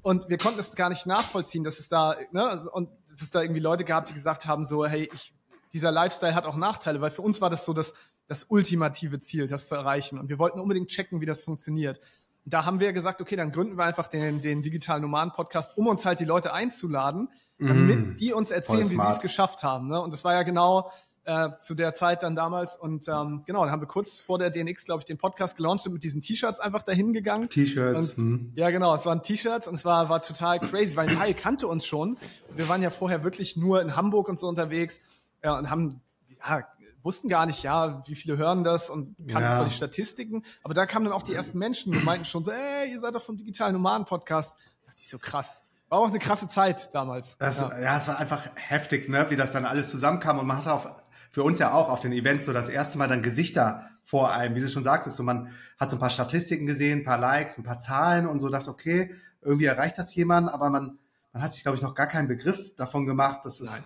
Und 0.01 0.27
wir 0.29 0.38
konnten 0.38 0.59
es 0.59 0.75
gar 0.75 0.89
nicht 0.89 1.05
nachvollziehen, 1.05 1.63
dass 1.63 1.79
es 1.79 1.89
da, 1.89 2.17
ne, 2.31 2.62
und 2.71 2.89
dass 3.09 3.21
es 3.21 3.31
da 3.31 3.41
irgendwie 3.41 3.62
Leute 3.62 3.85
gab, 3.85 4.05
die 4.05 4.13
gesagt 4.13 4.45
haben, 4.45 4.65
so, 4.65 4.85
hey, 4.85 5.09
ich, 5.13 5.33
dieser 5.71 5.91
Lifestyle 5.91 6.35
hat 6.35 6.45
auch 6.45 6.57
Nachteile, 6.57 7.00
weil 7.00 7.12
für 7.12 7.21
uns 7.21 7.39
war 7.39 7.50
das 7.50 7.65
so 7.65 7.73
das, 7.73 7.93
das 8.27 8.45
ultimative 8.45 9.19
Ziel, 9.19 9.47
das 9.47 9.67
zu 9.67 9.75
erreichen. 9.75 10.19
Und 10.19 10.27
wir 10.27 10.39
wollten 10.39 10.59
unbedingt 10.59 10.89
checken, 10.89 11.21
wie 11.21 11.25
das 11.25 11.43
funktioniert 11.43 12.00
da 12.45 12.65
haben 12.65 12.79
wir 12.79 12.91
gesagt, 12.93 13.21
okay, 13.21 13.35
dann 13.35 13.51
gründen 13.51 13.77
wir 13.77 13.85
einfach 13.85 14.07
den, 14.07 14.41
den 14.41 14.62
digitalen 14.62 15.01
Nomaden-Podcast, 15.01 15.77
um 15.77 15.88
uns 15.88 16.05
halt 16.05 16.19
die 16.19 16.25
Leute 16.25 16.53
einzuladen, 16.53 17.29
damit 17.67 18.00
mm, 18.00 18.17
die 18.17 18.34
uns 18.34 18.51
erzählen, 18.51 18.89
wie 18.89 18.96
sie 18.96 19.08
es 19.08 19.20
geschafft 19.20 19.63
haben. 19.63 19.88
Ne? 19.88 20.01
Und 20.01 20.12
das 20.12 20.24
war 20.24 20.34
ja 20.34 20.43
genau 20.43 20.91
äh, 21.25 21.50
zu 21.58 21.75
der 21.75 21.93
Zeit 21.93 22.24
dann 22.24 22.36
damals. 22.36 22.75
Und 22.75 23.08
ähm, 23.08 23.43
genau, 23.46 23.63
dann 23.63 23.72
haben 23.72 23.82
wir 23.82 23.88
kurz 23.88 24.20
vor 24.20 24.38
der 24.39 24.50
DNX, 24.50 24.86
glaube 24.86 25.01
ich, 25.01 25.05
den 25.05 25.17
Podcast 25.17 25.55
gelauncht 25.55 25.86
und 25.88 25.93
mit 25.93 26.03
diesen 26.03 26.22
T-Shirts 26.22 26.60
einfach 26.60 26.82
dahin 26.82 27.13
gegangen. 27.13 27.50
T-Shirts. 27.50 28.17
Hm. 28.17 28.51
Ja, 28.55 28.70
genau, 28.70 28.93
es 28.93 29.05
waren 29.05 29.24
T-Shirts 29.24 29.67
und 29.67 29.75
es 29.75 29.86
war, 29.86 30.10
war 30.10 30.22
total 30.22 30.60
crazy, 30.60 30.98
weil 30.98 31.10
ein 31.10 31.15
Teil 31.15 31.34
kannte 31.34 31.67
uns 31.67 31.86
schon. 31.86 32.17
Wir 32.55 32.67
waren 32.70 32.82
ja 32.82 32.89
vorher 32.89 33.24
wirklich 33.24 33.55
nur 33.58 33.82
in 33.82 33.96
Hamburg 33.96 34.29
und 34.29 34.39
so 34.39 34.48
unterwegs 34.48 35.00
ja, 35.43 35.58
und 35.58 35.70
haben 35.70 36.01
ja, 36.46 36.63
wussten 37.03 37.29
gar 37.29 37.46
nicht, 37.46 37.63
ja, 37.63 38.01
wie 38.08 38.15
viele 38.15 38.38
hören 38.38 38.63
das 38.63 38.89
und 38.89 39.15
kannten 39.27 39.50
ja. 39.50 39.51
zwar 39.51 39.65
die 39.65 39.74
Statistiken, 39.74 40.43
aber 40.63 40.74
da 40.74 40.86
kamen 40.86 41.05
dann 41.05 41.13
auch 41.13 41.24
die 41.24 41.34
ersten 41.34 41.58
Menschen 41.58 41.96
und 41.96 42.03
meinten 42.03 42.25
schon 42.25 42.43
so, 42.43 42.51
ey, 42.51 42.91
ihr 42.91 43.00
seid 43.00 43.15
doch 43.15 43.22
vom 43.22 43.38
digitalen 43.38 43.74
Nomaden-Podcast. 43.74 44.58
Da 44.82 44.88
dachte 44.88 45.01
ich 45.01 45.10
so 45.10 45.20
krass. 45.20 45.63
War 45.93 46.00
auch 46.00 46.09
eine 46.09 46.17
krasse 46.17 46.47
Zeit 46.47 46.89
damals. 46.95 47.38
Das, 47.38 47.59
ja. 47.59 47.79
ja, 47.79 47.97
es 47.97 48.07
war 48.07 48.19
einfach 48.19 48.50
heftig, 48.55 49.09
ne, 49.09 49.27
wie 49.29 49.35
das 49.35 49.51
dann 49.51 49.63
alles 49.63 49.91
zusammenkam 49.91 50.39
und 50.39 50.47
man 50.47 50.57
hat 50.57 50.67
auf, 50.67 50.88
für 51.29 51.43
uns 51.43 51.59
ja 51.59 51.71
auch 51.71 51.88
auf 51.88 52.00
den 52.00 52.12
Events 52.12 52.45
so 52.45 52.53
das 52.53 52.67
erste 52.67 52.97
Mal 52.97 53.07
dann 53.07 53.21
Gesichter 53.21 53.88
vor 54.03 54.33
einem, 54.33 54.55
wie 54.55 54.62
du 54.62 54.69
schon 54.69 54.83
sagtest, 54.83 55.17
so 55.17 55.21
man 55.21 55.50
hat 55.79 55.91
so 55.91 55.97
ein 55.97 56.00
paar 56.00 56.09
Statistiken 56.09 56.65
gesehen, 56.65 57.01
ein 57.01 57.03
paar 57.03 57.19
Likes, 57.19 57.59
ein 57.59 57.63
paar 57.63 57.77
Zahlen 57.77 58.27
und 58.27 58.39
so 58.39 58.50
dachte, 58.50 58.71
okay, 58.71 59.13
irgendwie 59.43 59.65
erreicht 59.65 60.00
das 60.00 60.15
jemand, 60.15 60.50
aber 60.50 60.71
man, 60.71 60.97
man 61.31 61.43
hat 61.43 61.53
sich, 61.53 61.62
glaube 61.62 61.75
ich, 61.75 61.83
noch 61.83 61.93
gar 61.93 62.07
keinen 62.07 62.27
Begriff 62.27 62.75
davon 62.75 63.05
gemacht, 63.05 63.45
dass 63.45 63.59
es 63.59 63.69
Nein. 63.69 63.83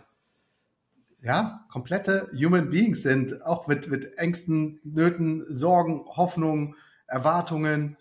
ja 1.24 1.66
komplette 1.70 2.32
Human 2.34 2.70
Beings 2.70 3.02
sind, 3.02 3.46
auch 3.46 3.68
mit, 3.68 3.90
mit 3.90 4.18
Ängsten, 4.18 4.80
Nöten, 4.86 5.44
Sorgen, 5.54 6.06
Hoffnungen, 6.16 6.76
Erwartungen, 7.06 7.98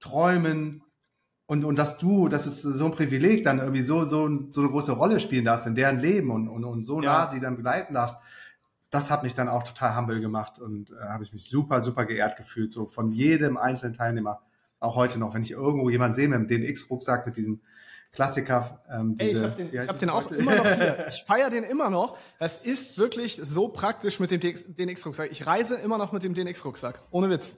Träumen, 0.00 0.82
und, 1.46 1.64
und 1.64 1.78
dass 1.78 1.98
du, 1.98 2.28
dass 2.28 2.46
es 2.46 2.62
so 2.62 2.84
ein 2.86 2.92
Privileg 2.92 3.44
dann 3.44 3.58
irgendwie 3.58 3.82
so, 3.82 4.04
so, 4.04 4.28
so 4.50 4.60
eine 4.60 4.70
große 4.70 4.92
Rolle 4.92 5.20
spielen 5.20 5.44
darfst 5.44 5.66
in 5.66 5.74
deren 5.74 5.98
Leben 5.98 6.30
und, 6.30 6.48
und, 6.48 6.64
und 6.64 6.84
so 6.84 7.02
ja. 7.02 7.12
nah 7.12 7.26
die 7.26 7.40
dann 7.40 7.56
begleiten 7.56 7.94
darfst, 7.94 8.18
das 8.90 9.10
hat 9.10 9.22
mich 9.22 9.34
dann 9.34 9.48
auch 9.48 9.62
total 9.62 9.96
humble 9.96 10.20
gemacht 10.20 10.58
und 10.58 10.90
äh, 10.90 11.08
habe 11.08 11.24
ich 11.24 11.32
mich 11.32 11.48
super, 11.48 11.80
super 11.80 12.04
geehrt 12.04 12.36
gefühlt, 12.36 12.72
so 12.72 12.86
von 12.86 13.10
jedem 13.10 13.56
einzelnen 13.56 13.94
Teilnehmer. 13.94 14.42
Auch 14.80 14.96
heute 14.96 15.18
noch, 15.18 15.34
wenn 15.34 15.42
ich 15.42 15.52
irgendwo 15.52 15.88
jemanden 15.90 16.14
sehe 16.14 16.28
mit 16.28 16.38
dem 16.38 16.48
DNX-Rucksack, 16.48 17.24
mit 17.24 17.36
diesem 17.36 17.62
Klassiker. 18.12 18.82
Ähm, 18.90 19.16
diese, 19.16 19.30
Ey, 19.30 19.36
ich 19.36 19.42
habe 19.42 19.54
den, 19.56 19.82
ich 19.82 19.88
hab 19.88 19.98
den 19.98 20.10
auch 20.10 20.30
immer 20.30 20.56
noch 20.56 20.64
hier. 20.64 21.06
Ich 21.08 21.24
feiere 21.24 21.50
den 21.50 21.64
immer 21.64 21.88
noch. 21.88 22.18
Das 22.38 22.58
ist 22.58 22.98
wirklich 22.98 23.36
so 23.36 23.68
praktisch 23.68 24.20
mit 24.20 24.30
dem 24.30 24.40
DNX-Rucksack. 24.40 25.30
Ich 25.30 25.46
reise 25.46 25.76
immer 25.76 25.96
noch 25.96 26.12
mit 26.12 26.22
dem 26.22 26.34
DNX-Rucksack. 26.34 27.00
Ohne 27.10 27.30
Witz. 27.30 27.56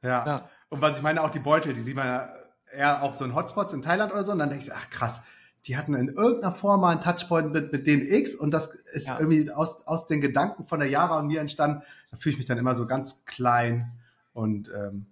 Ja. 0.00 0.26
ja. 0.26 0.48
Und 0.70 0.80
was 0.80 0.96
ich 0.96 1.02
meine, 1.02 1.22
auch 1.22 1.30
die 1.30 1.40
Beutel, 1.40 1.74
die 1.74 1.82
sieht 1.82 1.96
man 1.96 2.06
ja 2.06 2.32
eher 2.72 3.02
auch 3.02 3.14
so 3.14 3.24
in 3.24 3.34
Hotspots 3.34 3.72
in 3.72 3.82
Thailand 3.82 4.12
oder 4.12 4.24
so. 4.24 4.32
Und 4.32 4.38
dann 4.38 4.50
denke 4.50 4.64
ich, 4.64 4.72
ach 4.72 4.90
krass, 4.90 5.22
die 5.66 5.76
hatten 5.76 5.94
in 5.94 6.08
irgendeiner 6.08 6.54
Form 6.54 6.80
mal 6.80 6.90
einen 6.90 7.00
Touchpoint 7.00 7.52
mit, 7.52 7.72
mit 7.72 7.86
DNX 7.86 8.34
und 8.34 8.50
das 8.50 8.66
ist 8.66 9.06
ja. 9.06 9.18
irgendwie 9.20 9.50
aus, 9.50 9.86
aus 9.86 10.06
den 10.06 10.20
Gedanken 10.20 10.66
von 10.66 10.80
der 10.80 10.88
Jara 10.88 11.18
und 11.18 11.28
mir 11.28 11.40
entstanden. 11.40 11.82
Da 12.10 12.16
fühle 12.16 12.32
ich 12.32 12.38
mich 12.38 12.46
dann 12.46 12.58
immer 12.58 12.74
so 12.74 12.86
ganz 12.86 13.24
klein 13.26 13.92
und 14.32 14.70
ähm, 14.74 15.06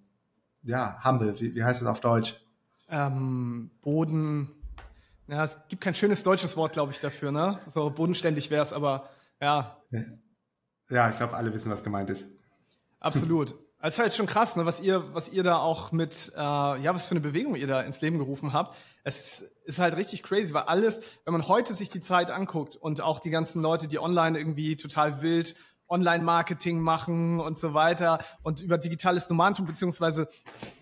ja, 0.63 1.03
humble. 1.05 1.39
Wie, 1.41 1.55
wie 1.55 1.63
heißt 1.63 1.81
das 1.81 1.89
auf 1.89 2.01
Deutsch? 2.01 2.41
Ähm, 2.89 3.71
Boden. 3.83 4.51
Ja, 5.29 5.45
es 5.45 5.69
gibt 5.69 5.83
kein 5.83 5.95
schönes 5.95 6.25
deutsches 6.25 6.57
Wort, 6.57 6.73
glaube 6.73 6.93
ich, 6.93 6.99
dafür, 6.99 7.31
ne? 7.31 7.59
So 7.73 7.89
bodenständig 7.91 8.51
wäre 8.51 8.63
es, 8.63 8.73
aber 8.73 9.09
ja. 9.41 9.77
Ja, 10.89 11.09
ich 11.09 11.17
glaube, 11.17 11.37
alle 11.37 11.55
wissen, 11.55 11.71
was 11.71 11.85
gemeint 11.85 12.11
ist. 12.11 12.27
Absolut. 12.99 13.55
Es 13.83 13.95
ist 13.95 13.99
halt 13.99 14.13
schon 14.13 14.27
krass, 14.27 14.57
ne, 14.57 14.67
was 14.67 14.81
ihr, 14.81 15.15
was 15.15 15.31
ihr 15.31 15.43
da 15.43 15.57
auch 15.57 15.91
mit, 15.91 16.33
äh, 16.37 16.39
ja, 16.39 16.95
was 16.95 17.09
für 17.09 17.13
eine 17.13 17.21
Bewegung 17.21 17.57
ihr 17.57 17.67
da 17.67 17.81
ins 17.81 18.03
Leben 18.03 18.19
gerufen 18.19 18.53
habt. 18.53 18.77
Es 19.05 19.43
ist 19.65 19.79
halt 19.79 19.97
richtig 19.97 20.23
crazy, 20.23 20.53
weil 20.53 20.65
alles, 20.65 21.01
wenn 21.25 21.33
man 21.33 21.49
heute 21.49 21.73
sich 21.73 21.89
die 21.89 22.01
Zeit 22.01 22.31
anguckt 22.31 22.77
und 22.77 23.01
auch 23.01 23.21
die 23.21 23.31
ganzen 23.31 23.63
Leute, 23.63 23.89
die 23.89 23.99
online 23.99 24.39
irgendwie 24.39 24.77
total 24.77 25.23
wild 25.23 25.57
Online-Marketing 25.91 26.79
machen 26.79 27.41
und 27.41 27.59
so 27.59 27.75
weiter 27.75 28.21
und 28.43 28.61
über 28.61 28.79
digitales 28.79 29.29
Nomadentum, 29.29 29.67
beziehungsweise 29.67 30.29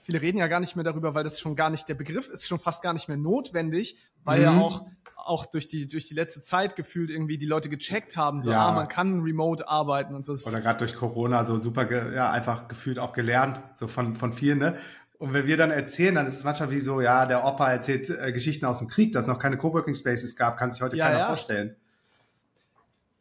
viele 0.03 0.21
reden 0.21 0.39
ja 0.39 0.49
gar 0.49 0.61
nicht 0.61 0.77
mehr 0.77 0.85
darüber, 0.85 1.15
weil 1.15 1.25
das 1.25 1.41
schon 1.41 1.57
gar 1.57 1.71
nicht, 1.71 1.89
der 1.89 1.95
Begriff 1.95 2.29
ist 2.29 2.47
schon 2.47 2.61
fast 2.61 2.83
gar 2.83 2.93
nicht 2.93 3.09
mehr 3.09 3.17
notwendig, 3.17 3.97
weil 4.23 4.39
mhm. 4.41 4.45
ja 4.45 4.59
auch 4.59 4.87
auch 5.29 5.47
durch 5.47 5.69
die, 5.69 5.89
durch 5.89 6.09
die 6.09 6.15
letzte 6.15 6.41
Zeit 6.41 6.77
gefühlt 6.77 7.11
irgendwie 7.11 7.39
die 7.39 7.47
Leute 7.47 7.69
gecheckt 7.69 8.17
haben, 8.17 8.41
so, 8.41 8.51
ja. 8.51 8.69
ah, 8.69 8.73
man 8.73 8.89
kann 8.89 9.21
remote 9.23 9.69
arbeiten 9.69 10.15
und 10.15 10.25
so. 10.25 10.33
Oder 10.33 10.61
gerade 10.61 10.79
durch 10.79 10.97
Corona 10.97 11.45
so 11.45 11.59
super, 11.59 12.13
ja, 12.13 12.31
einfach 12.31 12.69
gefühlt 12.69 12.99
auch 12.99 13.13
gelernt, 13.13 13.63
so 13.75 13.89
von, 13.89 14.17
von 14.17 14.33
vielen, 14.33 14.59
ne? 14.59 14.77
Und 15.19 15.33
wenn 15.33 15.49
wir 15.49 15.57
dann 15.57 15.73
erzählen, 15.73 16.15
dann 16.15 16.27
ist 16.27 16.37
es 16.37 16.45
manchmal 16.45 16.71
wie 16.71 16.79
so, 16.79 17.01
ja, 17.01 17.27
der 17.27 17.45
Opa 17.45 17.71
erzählt 17.71 18.09
äh, 18.09 18.33
Geschichten 18.33 18.65
aus 18.67 18.79
dem 18.79 18.87
Krieg, 18.87 19.13
dass 19.13 19.25
es 19.25 19.29
noch 19.29 19.41
keine 19.41 19.59
Coworking 19.59 19.97
Spaces 19.97 20.37
gab, 20.37 20.57
kann 20.57 20.71
sich 20.71 20.81
heute 20.81 20.97
ja, 20.97 21.07
keiner 21.07 21.19
ja. 21.19 21.27
vorstellen. 21.27 21.77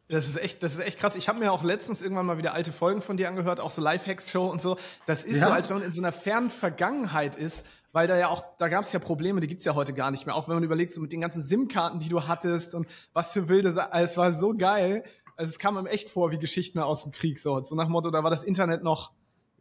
Das 0.08 0.26
ist 0.26 0.36
echt, 0.36 0.62
das 0.62 0.72
ist 0.72 0.78
echt 0.78 0.98
krass. 0.98 1.16
Ich 1.16 1.28
habe 1.28 1.38
mir 1.38 1.52
auch 1.52 1.62
letztens 1.62 2.00
irgendwann 2.00 2.24
mal 2.24 2.38
wieder 2.38 2.54
alte 2.54 2.72
Folgen 2.72 3.02
von 3.02 3.18
dir 3.18 3.28
angehört, 3.28 3.60
auch 3.60 3.70
so 3.70 3.82
Lifehacks-Show 3.82 4.46
und 4.46 4.60
so. 4.60 4.78
Das 5.06 5.24
ist 5.24 5.40
ja. 5.40 5.48
so, 5.48 5.52
als 5.52 5.68
wenn 5.68 5.78
man 5.78 5.86
in 5.86 5.92
so 5.92 6.00
einer 6.00 6.12
fernen 6.12 6.48
Vergangenheit 6.48 7.36
ist, 7.36 7.66
weil 7.92 8.06
da 8.06 8.16
ja 8.16 8.28
auch, 8.28 8.44
da 8.58 8.68
gab 8.68 8.84
es 8.84 8.92
ja 8.92 8.98
Probleme, 8.98 9.40
die 9.40 9.46
gibt's 9.46 9.64
ja 9.64 9.74
heute 9.74 9.94
gar 9.94 10.10
nicht 10.10 10.26
mehr. 10.26 10.34
Auch 10.34 10.48
wenn 10.48 10.54
man 10.54 10.64
überlegt, 10.64 10.92
so 10.92 11.00
mit 11.00 11.12
den 11.12 11.20
ganzen 11.20 11.42
SIM-Karten, 11.42 11.98
die 12.00 12.08
du 12.08 12.26
hattest 12.26 12.74
und 12.74 12.86
was 13.12 13.32
für 13.32 13.48
wilde 13.48 13.72
Sa 13.72 13.90
Es 13.92 14.16
war 14.16 14.32
so 14.32 14.54
geil. 14.56 15.04
Also 15.36 15.50
es 15.50 15.58
kam 15.58 15.76
einem 15.76 15.86
echt 15.86 16.10
vor 16.10 16.32
wie 16.32 16.38
Geschichten 16.38 16.78
aus 16.78 17.04
dem 17.04 17.12
Krieg. 17.12 17.38
So, 17.38 17.60
so 17.62 17.74
nach 17.74 17.88
Motto, 17.88 18.10
da 18.10 18.24
war 18.24 18.30
das 18.30 18.42
Internet 18.42 18.82
noch, 18.82 19.12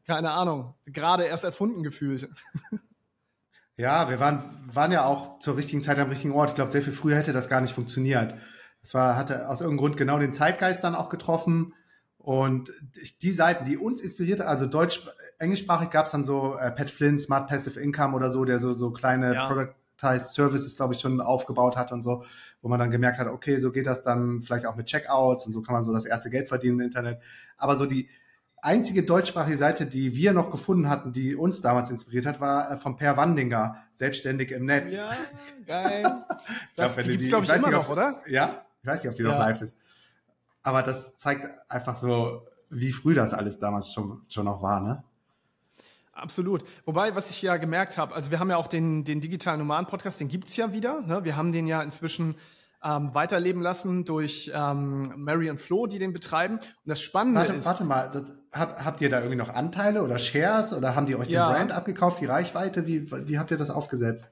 keine 0.05 0.31
Ahnung, 0.31 0.73
gerade 0.85 1.25
erst 1.25 1.43
erfunden 1.43 1.83
gefühlt. 1.83 2.29
Ja, 3.79 4.09
wir 4.09 4.19
waren, 4.19 4.43
waren 4.73 4.91
ja 4.91 5.05
auch 5.05 5.37
zur 5.37 5.55
richtigen 5.55 5.83
Zeit 5.83 5.99
am 5.99 6.09
richtigen 6.09 6.33
Ort. 6.33 6.49
Ich 6.49 6.55
glaube, 6.55 6.71
sehr 6.71 6.81
viel 6.81 6.93
früher 6.93 7.15
hätte 7.15 7.31
das 7.31 7.47
gar 7.47 7.61
nicht 7.61 7.75
funktioniert. 7.75 8.33
Es 8.81 8.95
war, 8.95 9.15
hatte 9.15 9.47
aus 9.47 9.61
irgendeinem 9.61 9.77
Grund 9.77 9.97
genau 9.97 10.17
den 10.17 10.33
Zeitgeist 10.33 10.83
dann 10.83 10.95
auch 10.95 11.09
getroffen. 11.09 11.75
Und 12.27 12.73
die 13.21 13.31
Seiten, 13.31 13.63
die 13.63 13.77
uns 13.77 14.01
inspiriert, 14.01 14.41
also 14.41 14.65
deutsch, 14.65 14.99
englischsprachig 15.39 15.91
gab 15.91 16.07
es 16.07 16.11
dann 16.11 16.25
so 16.25 16.57
äh, 16.57 16.71
Pat 16.71 16.91
Flynn, 16.91 17.17
Smart 17.17 17.47
Passive 17.47 17.79
Income 17.79 18.17
oder 18.17 18.29
so, 18.29 18.43
der 18.43 18.59
so, 18.59 18.73
so 18.73 18.91
kleine 18.91 19.33
ja. 19.33 19.47
Productized 19.47 20.33
Services, 20.33 20.75
glaube 20.75 20.93
ich, 20.93 20.99
schon 20.99 21.21
aufgebaut 21.21 21.77
hat 21.77 21.93
und 21.93 22.03
so, 22.03 22.25
wo 22.61 22.67
man 22.67 22.79
dann 22.79 22.91
gemerkt 22.91 23.17
hat, 23.17 23.27
okay, 23.27 23.59
so 23.59 23.71
geht 23.71 23.85
das 23.85 24.01
dann 24.01 24.41
vielleicht 24.41 24.65
auch 24.65 24.75
mit 24.75 24.87
Checkouts 24.87 25.45
und 25.45 25.53
so 25.53 25.61
kann 25.61 25.71
man 25.73 25.85
so 25.85 25.93
das 25.93 26.03
erste 26.03 26.29
Geld 26.29 26.49
verdienen 26.49 26.81
im 26.81 26.87
Internet. 26.87 27.21
Aber 27.55 27.77
so 27.77 27.85
die 27.85 28.09
einzige 28.61 29.03
deutschsprachige 29.03 29.55
Seite, 29.55 29.85
die 29.85 30.13
wir 30.13 30.33
noch 30.33 30.51
gefunden 30.51 30.89
hatten, 30.89 31.13
die 31.13 31.33
uns 31.33 31.61
damals 31.61 31.89
inspiriert 31.91 32.25
hat, 32.25 32.41
war 32.41 32.73
äh, 32.73 32.77
von 32.77 32.97
Per 32.97 33.15
Wandinger, 33.15 33.77
selbstständig 33.93 34.51
im 34.51 34.65
Netz. 34.65 34.97
Ja, 34.97 35.11
geil. 35.65 36.25
das, 36.75 36.95
glaub, 36.95 37.05
die 37.05 37.11
gibt's, 37.11 37.29
glaube 37.29 37.45
ich, 37.45 37.51
ich 37.51 37.57
immer 37.57 37.71
noch, 37.71 37.87
oder? 37.87 38.21
Ja, 38.27 38.65
ich 38.81 38.87
weiß 38.87 39.01
nicht, 39.01 39.11
ob 39.11 39.15
die 39.15 39.23
ja. 39.23 39.29
noch 39.29 39.39
live 39.39 39.61
ist. 39.61 39.77
Aber 40.67 40.83
das 40.83 41.15
zeigt 41.15 41.47
einfach 41.69 41.95
so, 41.95 42.45
wie 42.69 42.91
früh 42.91 43.13
das 43.13 43.33
alles 43.33 43.57
damals 43.57 43.93
schon, 43.93 44.23
schon 44.27 44.43
noch 44.43 44.61
war, 44.61 44.81
ne? 44.81 45.01
Absolut. 46.11 46.65
Wobei, 46.83 47.15
was 47.15 47.29
ich 47.29 47.41
ja 47.41 47.55
gemerkt 47.55 47.97
habe, 47.97 48.13
also 48.13 48.31
wir 48.31 48.39
haben 48.41 48.49
ja 48.49 48.57
auch 48.57 48.67
den, 48.67 49.05
den 49.05 49.21
digitalen 49.21 49.59
Nomaden-Podcast, 49.59 50.19
den 50.19 50.27
gibt's 50.27 50.57
ja 50.57 50.73
wieder. 50.73 50.99
Ne? 50.99 51.23
Wir 51.23 51.37
haben 51.37 51.53
den 51.53 51.67
ja 51.67 51.81
inzwischen 51.81 52.35
ähm, 52.83 53.11
weiterleben 53.13 53.61
lassen 53.61 54.03
durch 54.03 54.51
ähm, 54.53 55.13
Mary 55.15 55.49
und 55.49 55.61
Flo, 55.61 55.87
die 55.87 55.99
den 55.99 56.11
betreiben. 56.11 56.57
Und 56.57 56.63
das 56.83 56.99
Spannende 56.99 57.39
warte, 57.39 57.53
ist. 57.53 57.65
Warte 57.65 57.85
mal, 57.85 58.11
das, 58.11 58.33
hab, 58.51 58.83
habt 58.83 58.99
ihr 58.99 59.09
da 59.09 59.19
irgendwie 59.19 59.37
noch 59.37 59.53
Anteile 59.53 60.03
oder 60.03 60.19
Shares 60.19 60.73
oder 60.73 60.97
haben 60.97 61.05
die 61.05 61.15
euch 61.15 61.29
ja. 61.29 61.47
den 61.47 61.55
Brand 61.55 61.71
abgekauft, 61.71 62.19
die 62.19 62.25
Reichweite? 62.25 62.87
Wie, 62.87 63.09
wie 63.09 63.39
habt 63.39 63.51
ihr 63.51 63.57
das 63.57 63.69
aufgesetzt? 63.69 64.29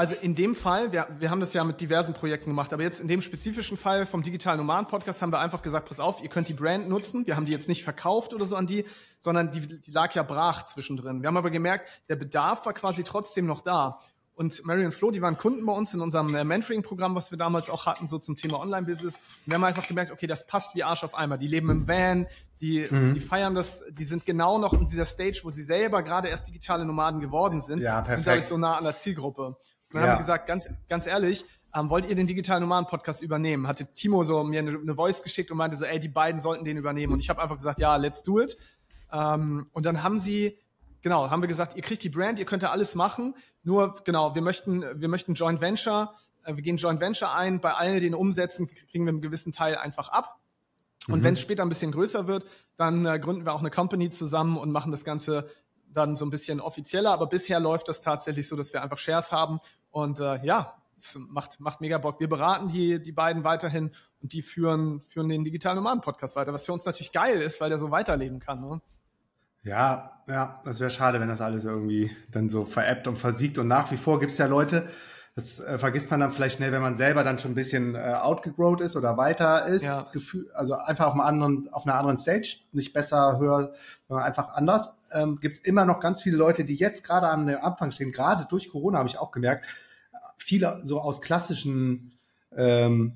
Also 0.00 0.14
in 0.22 0.34
dem 0.34 0.54
Fall, 0.54 0.92
wir, 0.92 1.08
wir 1.18 1.28
haben 1.28 1.40
das 1.40 1.52
ja 1.52 1.62
mit 1.62 1.78
diversen 1.78 2.14
Projekten 2.14 2.48
gemacht, 2.48 2.72
aber 2.72 2.82
jetzt 2.82 3.02
in 3.02 3.08
dem 3.08 3.20
spezifischen 3.20 3.76
Fall 3.76 4.06
vom 4.06 4.22
Digital 4.22 4.56
Nomaden 4.56 4.86
Podcast 4.86 5.20
haben 5.20 5.30
wir 5.30 5.40
einfach 5.40 5.60
gesagt, 5.60 5.90
pass 5.90 6.00
auf, 6.00 6.22
ihr 6.22 6.30
könnt 6.30 6.48
die 6.48 6.54
Brand 6.54 6.88
nutzen. 6.88 7.26
Wir 7.26 7.36
haben 7.36 7.44
die 7.44 7.52
jetzt 7.52 7.68
nicht 7.68 7.84
verkauft 7.84 8.32
oder 8.32 8.46
so 8.46 8.56
an 8.56 8.66
die, 8.66 8.86
sondern 9.18 9.52
die, 9.52 9.60
die 9.78 9.90
lag 9.90 10.14
ja 10.14 10.22
brach 10.22 10.64
zwischendrin. 10.64 11.20
Wir 11.20 11.28
haben 11.28 11.36
aber 11.36 11.50
gemerkt, 11.50 11.90
der 12.08 12.16
Bedarf 12.16 12.64
war 12.64 12.72
quasi 12.72 13.04
trotzdem 13.04 13.44
noch 13.44 13.60
da. 13.60 13.98
Und 14.32 14.64
Marion 14.64 14.90
Flo, 14.90 15.10
die 15.10 15.20
waren 15.20 15.36
Kunden 15.36 15.66
bei 15.66 15.74
uns 15.74 15.92
in 15.92 16.00
unserem 16.00 16.34
äh, 16.34 16.44
Mentoring-Programm, 16.44 17.14
was 17.14 17.30
wir 17.30 17.36
damals 17.36 17.68
auch 17.68 17.84
hatten, 17.84 18.06
so 18.06 18.16
zum 18.16 18.36
Thema 18.36 18.58
Online-Business. 18.60 19.16
Und 19.16 19.22
wir 19.44 19.54
haben 19.56 19.64
einfach 19.64 19.86
gemerkt, 19.86 20.12
okay, 20.12 20.26
das 20.26 20.46
passt 20.46 20.74
wie 20.74 20.82
Arsch 20.82 21.04
auf 21.04 21.14
einmal. 21.14 21.36
Die 21.36 21.46
leben 21.46 21.68
im 21.68 21.86
Van, 21.86 22.26
die, 22.62 22.86
mhm. 22.90 23.12
die 23.12 23.20
feiern 23.20 23.54
das, 23.54 23.84
die 23.90 24.04
sind 24.04 24.24
genau 24.24 24.56
noch 24.56 24.72
in 24.72 24.86
dieser 24.86 25.04
Stage, 25.04 25.40
wo 25.42 25.50
sie 25.50 25.62
selber 25.62 26.02
gerade 26.02 26.28
erst 26.28 26.48
digitale 26.48 26.86
Nomaden 26.86 27.20
geworden 27.20 27.60
sind. 27.60 27.80
Ja, 27.80 28.00
perfekt. 28.00 28.16
Sind 28.16 28.26
dadurch 28.26 28.46
so 28.46 28.56
nah 28.56 28.78
an 28.78 28.84
der 28.84 28.96
Zielgruppe 28.96 29.58
dann 29.92 30.02
ja. 30.02 30.08
haben 30.08 30.14
wir 30.14 30.18
gesagt, 30.18 30.46
ganz, 30.46 30.68
ganz 30.88 31.06
ehrlich, 31.06 31.44
ähm, 31.74 31.90
wollt 31.90 32.08
ihr 32.08 32.16
den 32.16 32.26
digitalen 32.26 32.62
Nomaden-Podcast 32.62 33.22
übernehmen? 33.22 33.66
Hatte 33.68 33.92
Timo 33.94 34.24
so 34.24 34.42
mir 34.42 34.60
eine, 34.60 34.78
eine, 34.78 34.94
Voice 34.94 35.22
geschickt 35.22 35.50
und 35.50 35.58
meinte 35.58 35.76
so, 35.76 35.84
ey, 35.84 36.00
die 36.00 36.08
beiden 36.08 36.40
sollten 36.40 36.64
den 36.64 36.76
übernehmen. 36.76 37.12
Und 37.12 37.20
ich 37.20 37.30
habe 37.30 37.40
einfach 37.40 37.56
gesagt, 37.56 37.78
ja, 37.78 37.96
let's 37.96 38.22
do 38.22 38.40
it. 38.40 38.56
Ähm, 39.12 39.68
und 39.72 39.86
dann 39.86 40.02
haben 40.02 40.18
sie, 40.18 40.58
genau, 41.02 41.30
haben 41.30 41.42
wir 41.42 41.48
gesagt, 41.48 41.76
ihr 41.76 41.82
kriegt 41.82 42.02
die 42.02 42.08
Brand, 42.08 42.38
ihr 42.38 42.44
könnt 42.44 42.62
ja 42.62 42.70
alles 42.70 42.94
machen. 42.94 43.34
Nur, 43.62 43.94
genau, 44.04 44.34
wir 44.34 44.42
möchten, 44.42 44.84
wir 45.00 45.08
möchten 45.08 45.34
Joint 45.34 45.60
Venture, 45.60 46.14
äh, 46.44 46.56
wir 46.56 46.62
gehen 46.62 46.76
Joint 46.76 47.00
Venture 47.00 47.34
ein. 47.34 47.60
Bei 47.60 47.74
all 47.74 48.00
den 48.00 48.14
Umsätzen 48.14 48.68
kriegen 48.90 49.04
wir 49.04 49.10
einen 49.10 49.20
gewissen 49.20 49.52
Teil 49.52 49.76
einfach 49.76 50.08
ab. 50.08 50.40
Und 51.08 51.20
mhm. 51.20 51.24
wenn 51.24 51.34
es 51.34 51.40
später 51.40 51.62
ein 51.62 51.68
bisschen 51.68 51.92
größer 51.92 52.26
wird, 52.26 52.46
dann 52.76 53.06
äh, 53.06 53.18
gründen 53.18 53.44
wir 53.44 53.52
auch 53.52 53.60
eine 53.60 53.70
Company 53.70 54.10
zusammen 54.10 54.56
und 54.56 54.72
machen 54.72 54.90
das 54.90 55.04
Ganze 55.04 55.48
dann 55.92 56.16
so 56.16 56.24
ein 56.24 56.30
bisschen 56.30 56.60
offizieller. 56.60 57.12
Aber 57.12 57.26
bisher 57.26 57.60
läuft 57.60 57.88
das 57.88 58.00
tatsächlich 58.00 58.48
so, 58.48 58.56
dass 58.56 58.72
wir 58.72 58.82
einfach 58.82 58.98
Shares 58.98 59.32
haben 59.32 59.58
und 59.90 60.20
äh, 60.20 60.44
ja, 60.44 60.76
es 60.96 61.18
macht, 61.30 61.60
macht 61.60 61.80
mega 61.80 61.98
Bock. 61.98 62.20
Wir 62.20 62.28
beraten 62.28 62.68
die, 62.68 63.02
die 63.02 63.12
beiden 63.12 63.42
weiterhin 63.44 63.90
und 64.22 64.32
die 64.32 64.42
führen, 64.42 65.00
führen 65.02 65.28
den 65.28 65.44
digitalen 65.44 65.76
Nomaden-Podcast 65.76 66.36
weiter, 66.36 66.52
was 66.52 66.66
für 66.66 66.72
uns 66.72 66.84
natürlich 66.84 67.12
geil 67.12 67.40
ist, 67.40 67.60
weil 67.60 67.70
der 67.70 67.78
so 67.78 67.90
weiterleben 67.90 68.38
kann. 68.38 68.60
Ne? 68.60 68.80
Ja, 69.62 70.22
ja, 70.28 70.60
das 70.64 70.80
wäre 70.80 70.90
schade, 70.90 71.20
wenn 71.20 71.28
das 71.28 71.40
alles 71.40 71.64
irgendwie 71.64 72.14
dann 72.30 72.48
so 72.48 72.64
veräppt 72.64 73.08
und 73.08 73.16
versiegt. 73.16 73.58
Und 73.58 73.68
nach 73.68 73.90
wie 73.90 73.96
vor 73.96 74.18
gibt 74.18 74.32
es 74.32 74.38
ja 74.38 74.46
Leute, 74.46 74.88
das 75.40 75.58
äh, 75.60 75.78
vergisst 75.78 76.10
man 76.10 76.20
dann 76.20 76.32
vielleicht 76.32 76.56
schnell, 76.56 76.72
wenn 76.72 76.82
man 76.82 76.96
selber 76.96 77.24
dann 77.24 77.38
schon 77.38 77.52
ein 77.52 77.54
bisschen 77.54 77.94
äh, 77.94 78.14
outgegrowt 78.20 78.80
ist 78.80 78.96
oder 78.96 79.16
weiter 79.16 79.66
ist. 79.66 79.84
Ja. 79.84 80.06
Gefühl, 80.12 80.50
also 80.54 80.74
einfach 80.74 81.06
auf, 81.06 81.12
einem 81.12 81.22
anderen, 81.22 81.68
auf 81.72 81.86
einer 81.86 81.96
anderen 81.96 82.18
Stage, 82.18 82.58
nicht 82.72 82.92
besser, 82.92 83.38
höher, 83.38 83.72
sondern 84.08 84.26
einfach 84.26 84.54
anders. 84.54 84.94
Ähm, 85.12 85.38
Gibt 85.40 85.54
es 85.54 85.60
immer 85.60 85.84
noch 85.84 86.00
ganz 86.00 86.22
viele 86.22 86.36
Leute, 86.36 86.64
die 86.64 86.74
jetzt 86.74 87.04
gerade 87.04 87.26
dem 87.44 87.58
Anfang 87.58 87.90
stehen, 87.90 88.12
gerade 88.12 88.46
durch 88.48 88.68
Corona 88.70 88.98
habe 88.98 89.08
ich 89.08 89.18
auch 89.18 89.30
gemerkt, 89.30 89.66
viele 90.36 90.80
so 90.84 91.00
aus 91.00 91.20
klassischen 91.20 92.12
ähm, 92.56 93.14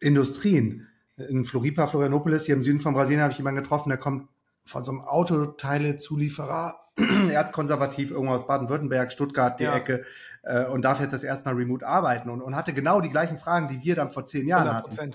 Industrien. 0.00 0.88
In 1.16 1.44
Floripa, 1.44 1.86
Florianopolis, 1.86 2.46
hier 2.46 2.54
im 2.54 2.62
Süden 2.62 2.80
von 2.80 2.94
Brasilien, 2.94 3.22
habe 3.22 3.32
ich 3.32 3.38
jemanden 3.38 3.62
getroffen, 3.62 3.90
der 3.90 3.98
kommt 3.98 4.28
von 4.64 4.84
so 4.84 4.92
einem 4.92 5.00
Autoteile-Zulieferer, 5.02 6.81
erzkonservativ, 6.96 8.10
irgendwo 8.10 8.34
aus 8.34 8.46
Baden-Württemberg, 8.46 9.12
Stuttgart, 9.12 9.58
die 9.58 9.64
ja. 9.64 9.76
Ecke, 9.76 10.04
äh, 10.42 10.66
und 10.66 10.82
darf 10.82 11.00
jetzt 11.00 11.12
das 11.12 11.22
erstmal 11.22 11.54
remote 11.54 11.86
arbeiten 11.86 12.28
und, 12.30 12.42
und 12.42 12.54
hatte 12.54 12.72
genau 12.72 13.00
die 13.00 13.08
gleichen 13.08 13.38
Fragen, 13.38 13.68
die 13.68 13.82
wir 13.82 13.94
dann 13.94 14.10
vor 14.10 14.24
zehn 14.24 14.46
Jahren 14.46 14.68
100%. 14.68 14.98
hatten. 14.98 15.10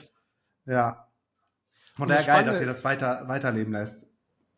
Ja. 0.66 1.08
Von 1.96 2.10
daher 2.10 2.24
geil, 2.24 2.46
dass 2.46 2.60
ihr 2.60 2.68
das 2.68 2.84
weiter, 2.84 3.24
weiterleben 3.28 3.74
lässt. 3.74 4.06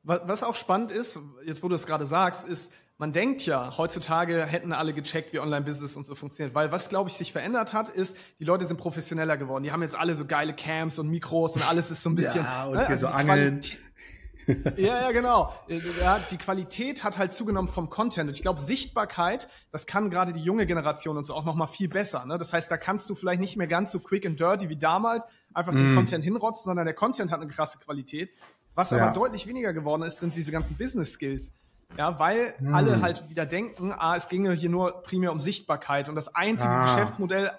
Was 0.04 0.44
auch 0.44 0.56
spannend 0.56 0.92
ist, 0.92 1.20
jetzt 1.46 1.62
wo 1.62 1.68
du 1.68 1.76
es 1.76 1.86
gerade 1.86 2.06
sagst, 2.06 2.48
ist, 2.48 2.72
man 2.98 3.14
denkt 3.14 3.46
ja, 3.46 3.78
heutzutage 3.78 4.46
hätten 4.46 4.74
alle 4.74 4.94
gecheckt, 4.94 5.32
wie 5.32 5.40
Online-Business 5.40 5.96
und 5.96 6.06
so 6.06 6.16
funktioniert. 6.16 6.54
Weil 6.54 6.72
was, 6.72 6.90
glaube 6.90 7.10
ich, 7.10 7.16
sich 7.16 7.32
verändert 7.32 7.72
hat, 7.72 7.88
ist, 7.88 8.18
die 8.40 8.44
Leute 8.44 8.66
sind 8.66 8.78
professioneller 8.78 9.38
geworden. 9.38 9.64
Die 9.64 9.72
haben 9.72 9.82
jetzt 9.82 9.96
alle 9.96 10.16
so 10.16 10.26
geile 10.26 10.54
Cams 10.54 11.00
und 11.00 11.10
Mikros 11.10 11.56
und 11.56 11.68
alles 11.68 11.92
ist 11.92 12.04
so 12.04 12.10
ein 12.10 12.16
bisschen. 12.16 12.44
Ja, 12.44 12.66
und 12.66 12.74
ne? 12.74 12.80
hier 12.82 12.90
also 12.90 13.08
so 13.08 13.14
Angeln. 13.14 13.62
Ja, 14.78 15.02
ja, 15.02 15.12
genau. 15.12 15.54
Ja, 16.02 16.20
die 16.32 16.38
Qualität 16.38 17.04
hat 17.04 17.18
halt 17.18 17.32
zugenommen 17.32 17.68
vom 17.68 17.90
Content. 17.90 18.28
Und 18.30 18.36
ich 18.36 18.42
glaube, 18.42 18.60
Sichtbarkeit, 18.60 19.48
das 19.72 19.86
kann 19.86 20.10
gerade 20.10 20.34
die 20.34 20.42
junge 20.42 20.66
Generation 20.66 21.18
und 21.18 21.26
so 21.26 21.34
auch 21.34 21.46
noch 21.46 21.56
mal 21.56 21.68
viel 21.68 21.90
besser. 21.90 22.26
Ne? 22.26 22.38
Das 22.38 22.54
heißt, 22.54 22.70
da 22.72 22.78
kannst 22.78 23.10
du 23.10 23.16
vielleicht 23.16 23.40
nicht 23.40 23.58
mehr 23.58 23.68
ganz 23.68 23.92
so 23.92 24.00
quick 24.00 24.26
and 24.26 24.40
dirty 24.40 24.70
wie 24.70 24.78
damals 24.78 25.26
einfach 25.54 25.74
mm. 25.74 25.78
den 25.78 25.96
Content 25.96 26.24
hinrotzen, 26.24 26.64
sondern 26.66 26.86
der 26.86 26.96
Content 26.96 27.32
hat 27.32 27.42
eine 27.42 27.50
krasse 27.50 27.78
Qualität. 27.80 28.32
Was 28.76 28.92
ja. 28.92 28.98
aber 28.98 29.14
deutlich 29.14 29.48
weniger 29.48 29.74
geworden 29.74 30.04
ist, 30.04 30.20
sind 30.20 30.36
diese 30.36 30.52
ganzen 30.52 30.78
Business 30.78 31.14
Skills. 31.14 31.54
Ja, 31.98 32.20
weil 32.20 32.54
hm. 32.60 32.74
alle 32.74 33.02
halt 33.02 33.30
wieder 33.30 33.46
denken, 33.46 33.92
ah, 33.92 34.16
es 34.16 34.30
ginge 34.30 34.54
hier 34.54 34.70
nur 34.70 35.02
primär 35.02 35.32
um 35.32 35.40
Sichtbarkeit 35.40 36.08
und 36.08 36.16
das 36.16 36.34
einzige 36.36 36.70
ah. 36.70 36.84
Geschäftsmodell 36.84 37.52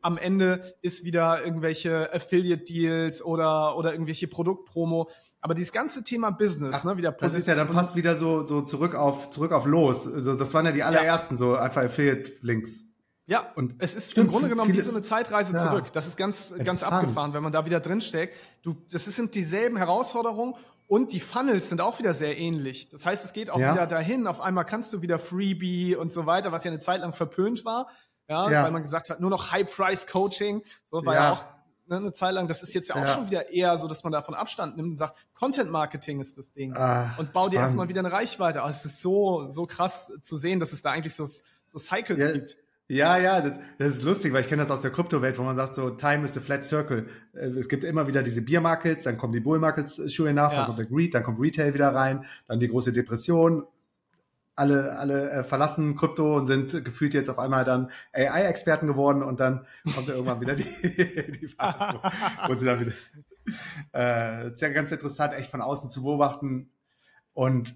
am 0.00 0.18
Ende 0.18 0.62
ist 0.82 1.04
wieder 1.04 1.44
irgendwelche 1.44 2.12
Affiliate 2.12 2.64
Deals 2.64 3.22
oder 3.22 3.76
oder 3.76 3.92
irgendwelche 3.92 4.28
Produktpromo, 4.28 5.08
aber 5.40 5.54
dieses 5.54 5.72
ganze 5.72 6.04
Thema 6.04 6.30
Business, 6.30 6.76
Ach, 6.78 6.84
ne, 6.84 6.96
wieder 6.96 7.12
Das 7.12 7.34
ist 7.34 7.46
ja 7.46 7.54
dann 7.54 7.68
fast 7.68 7.96
wieder 7.96 8.16
so 8.16 8.46
so 8.46 8.60
zurück 8.60 8.94
auf 8.94 9.30
zurück 9.30 9.52
auf 9.52 9.66
los. 9.66 10.06
Also 10.06 10.34
das 10.34 10.52
waren 10.54 10.66
ja 10.66 10.72
die 10.72 10.82
allerersten 10.82 11.34
ja. 11.34 11.38
so 11.38 11.54
einfach 11.54 11.82
Affiliate 11.82 12.32
Links. 12.42 12.84
Ja, 13.28 13.44
und 13.56 13.74
es 13.78 13.94
ist 13.94 14.12
stimmt, 14.12 14.28
im 14.28 14.32
Grunde 14.32 14.48
genommen 14.48 14.72
wie 14.72 14.80
so 14.80 14.90
eine 14.90 15.02
Zeitreise 15.02 15.52
ja, 15.52 15.58
zurück. 15.58 15.92
Das 15.92 16.06
ist 16.06 16.16
ganz, 16.16 16.54
ganz 16.64 16.82
abgefahren, 16.82 17.34
wenn 17.34 17.42
man 17.42 17.52
da 17.52 17.66
wieder 17.66 17.78
drinsteckt. 17.78 18.34
Du, 18.62 18.74
das 18.90 19.04
sind 19.04 19.34
dieselben 19.34 19.76
Herausforderungen 19.76 20.54
und 20.86 21.12
die 21.12 21.20
Funnels 21.20 21.68
sind 21.68 21.82
auch 21.82 21.98
wieder 21.98 22.14
sehr 22.14 22.38
ähnlich. 22.38 22.88
Das 22.88 23.04
heißt, 23.04 23.26
es 23.26 23.34
geht 23.34 23.50
auch 23.50 23.60
ja. 23.60 23.74
wieder 23.74 23.86
dahin. 23.86 24.26
Auf 24.26 24.40
einmal 24.40 24.64
kannst 24.64 24.94
du 24.94 25.02
wieder 25.02 25.18
Freebie 25.18 25.94
und 25.94 26.10
so 26.10 26.24
weiter, 26.24 26.52
was 26.52 26.64
ja 26.64 26.70
eine 26.70 26.80
Zeit 26.80 27.02
lang 27.02 27.12
verpönt 27.12 27.66
war. 27.66 27.90
Ja, 28.28 28.50
ja. 28.50 28.64
weil 28.64 28.70
man 28.70 28.82
gesagt 28.82 29.10
hat, 29.10 29.20
nur 29.20 29.30
noch 29.30 29.52
High-Price-Coaching. 29.52 30.62
So 30.90 31.04
war 31.04 31.14
ja, 31.14 31.22
ja 31.22 31.32
auch 31.32 31.44
ne, 31.88 31.96
eine 31.96 32.12
Zeit 32.12 32.34
lang. 32.34 32.46
Das 32.46 32.62
ist 32.62 32.74
jetzt 32.74 32.88
ja 32.88 32.96
auch 32.96 33.06
schon 33.06 33.26
wieder 33.26 33.50
eher 33.50 33.76
so, 33.78 33.88
dass 33.88 34.04
man 34.04 34.12
davon 34.12 34.34
Abstand 34.34 34.76
nimmt 34.76 34.90
und 34.90 34.96
sagt, 34.96 35.16
Content-Marketing 35.34 36.20
ist 36.20 36.38
das 36.38 36.52
Ding. 36.52 36.74
Ah, 36.76 37.14
und 37.16 37.32
bau 37.32 37.42
spannend. 37.42 37.54
dir 37.54 37.60
erstmal 37.60 37.88
wieder 37.88 38.00
eine 38.00 38.12
Reichweite. 38.12 38.60
Aber 38.60 38.70
es 38.70 38.84
ist 38.84 39.00
so, 39.00 39.48
so 39.48 39.66
krass 39.66 40.12
zu 40.20 40.36
sehen, 40.36 40.60
dass 40.60 40.72
es 40.72 40.82
da 40.82 40.90
eigentlich 40.90 41.14
so, 41.14 41.26
so 41.26 41.78
Cycles 41.78 42.32
gibt. 42.32 42.58
Ja, 42.90 43.18
ja, 43.18 43.42
das, 43.42 43.58
das 43.76 43.88
ist 43.96 44.02
lustig, 44.02 44.32
weil 44.32 44.40
ich 44.40 44.48
kenne 44.48 44.62
das 44.62 44.70
aus 44.70 44.80
der 44.80 44.90
Kryptowelt, 44.90 45.38
wo 45.38 45.42
man 45.42 45.56
sagt, 45.56 45.74
so 45.74 45.90
Time 45.90 46.24
is 46.24 46.36
a 46.38 46.40
flat 46.40 46.64
circle. 46.64 47.06
Äh, 47.34 47.48
es 47.48 47.68
gibt 47.68 47.84
immer 47.84 48.06
wieder 48.06 48.22
diese 48.22 48.40
Beer 48.40 48.62
Markets, 48.62 49.04
dann 49.04 49.18
kommen 49.18 49.34
die 49.34 49.40
Bull 49.40 49.58
Markets 49.58 49.98
äh, 49.98 50.08
Schuhe 50.08 50.32
nach, 50.32 50.52
ja. 50.52 50.58
dann 50.58 50.66
kommt 50.66 50.78
der 50.78 50.86
Greed, 50.86 51.14
dann 51.14 51.22
kommt 51.22 51.38
Retail 51.38 51.74
wieder 51.74 51.94
rein, 51.94 52.24
dann 52.46 52.60
die 52.60 52.68
große 52.68 52.92
Depression. 52.92 53.64
Alle, 54.58 54.98
alle 54.98 55.30
äh, 55.30 55.44
verlassen 55.44 55.94
Krypto 55.96 56.36
und 56.36 56.46
sind 56.46 56.84
gefühlt 56.84 57.14
jetzt 57.14 57.30
auf 57.30 57.38
einmal 57.38 57.64
dann 57.64 57.90
AI-Experten 58.12 58.86
geworden 58.86 59.22
und 59.22 59.40
dann 59.40 59.66
kommt 59.94 60.08
irgendwann 60.08 60.40
wieder 60.40 60.54
die, 60.54 60.64
die 61.40 61.48
Phase, 61.48 62.00
wo, 62.46 62.54
sie 62.54 62.66
dann 62.66 62.80
wieder. 62.80 62.92
Äh, 63.94 64.52
ist 64.52 64.60
ja 64.60 64.68
ganz 64.68 64.92
interessant, 64.92 65.34
echt 65.34 65.50
von 65.50 65.62
außen 65.62 65.90
zu 65.90 66.02
beobachten 66.02 66.70
und 67.32 67.74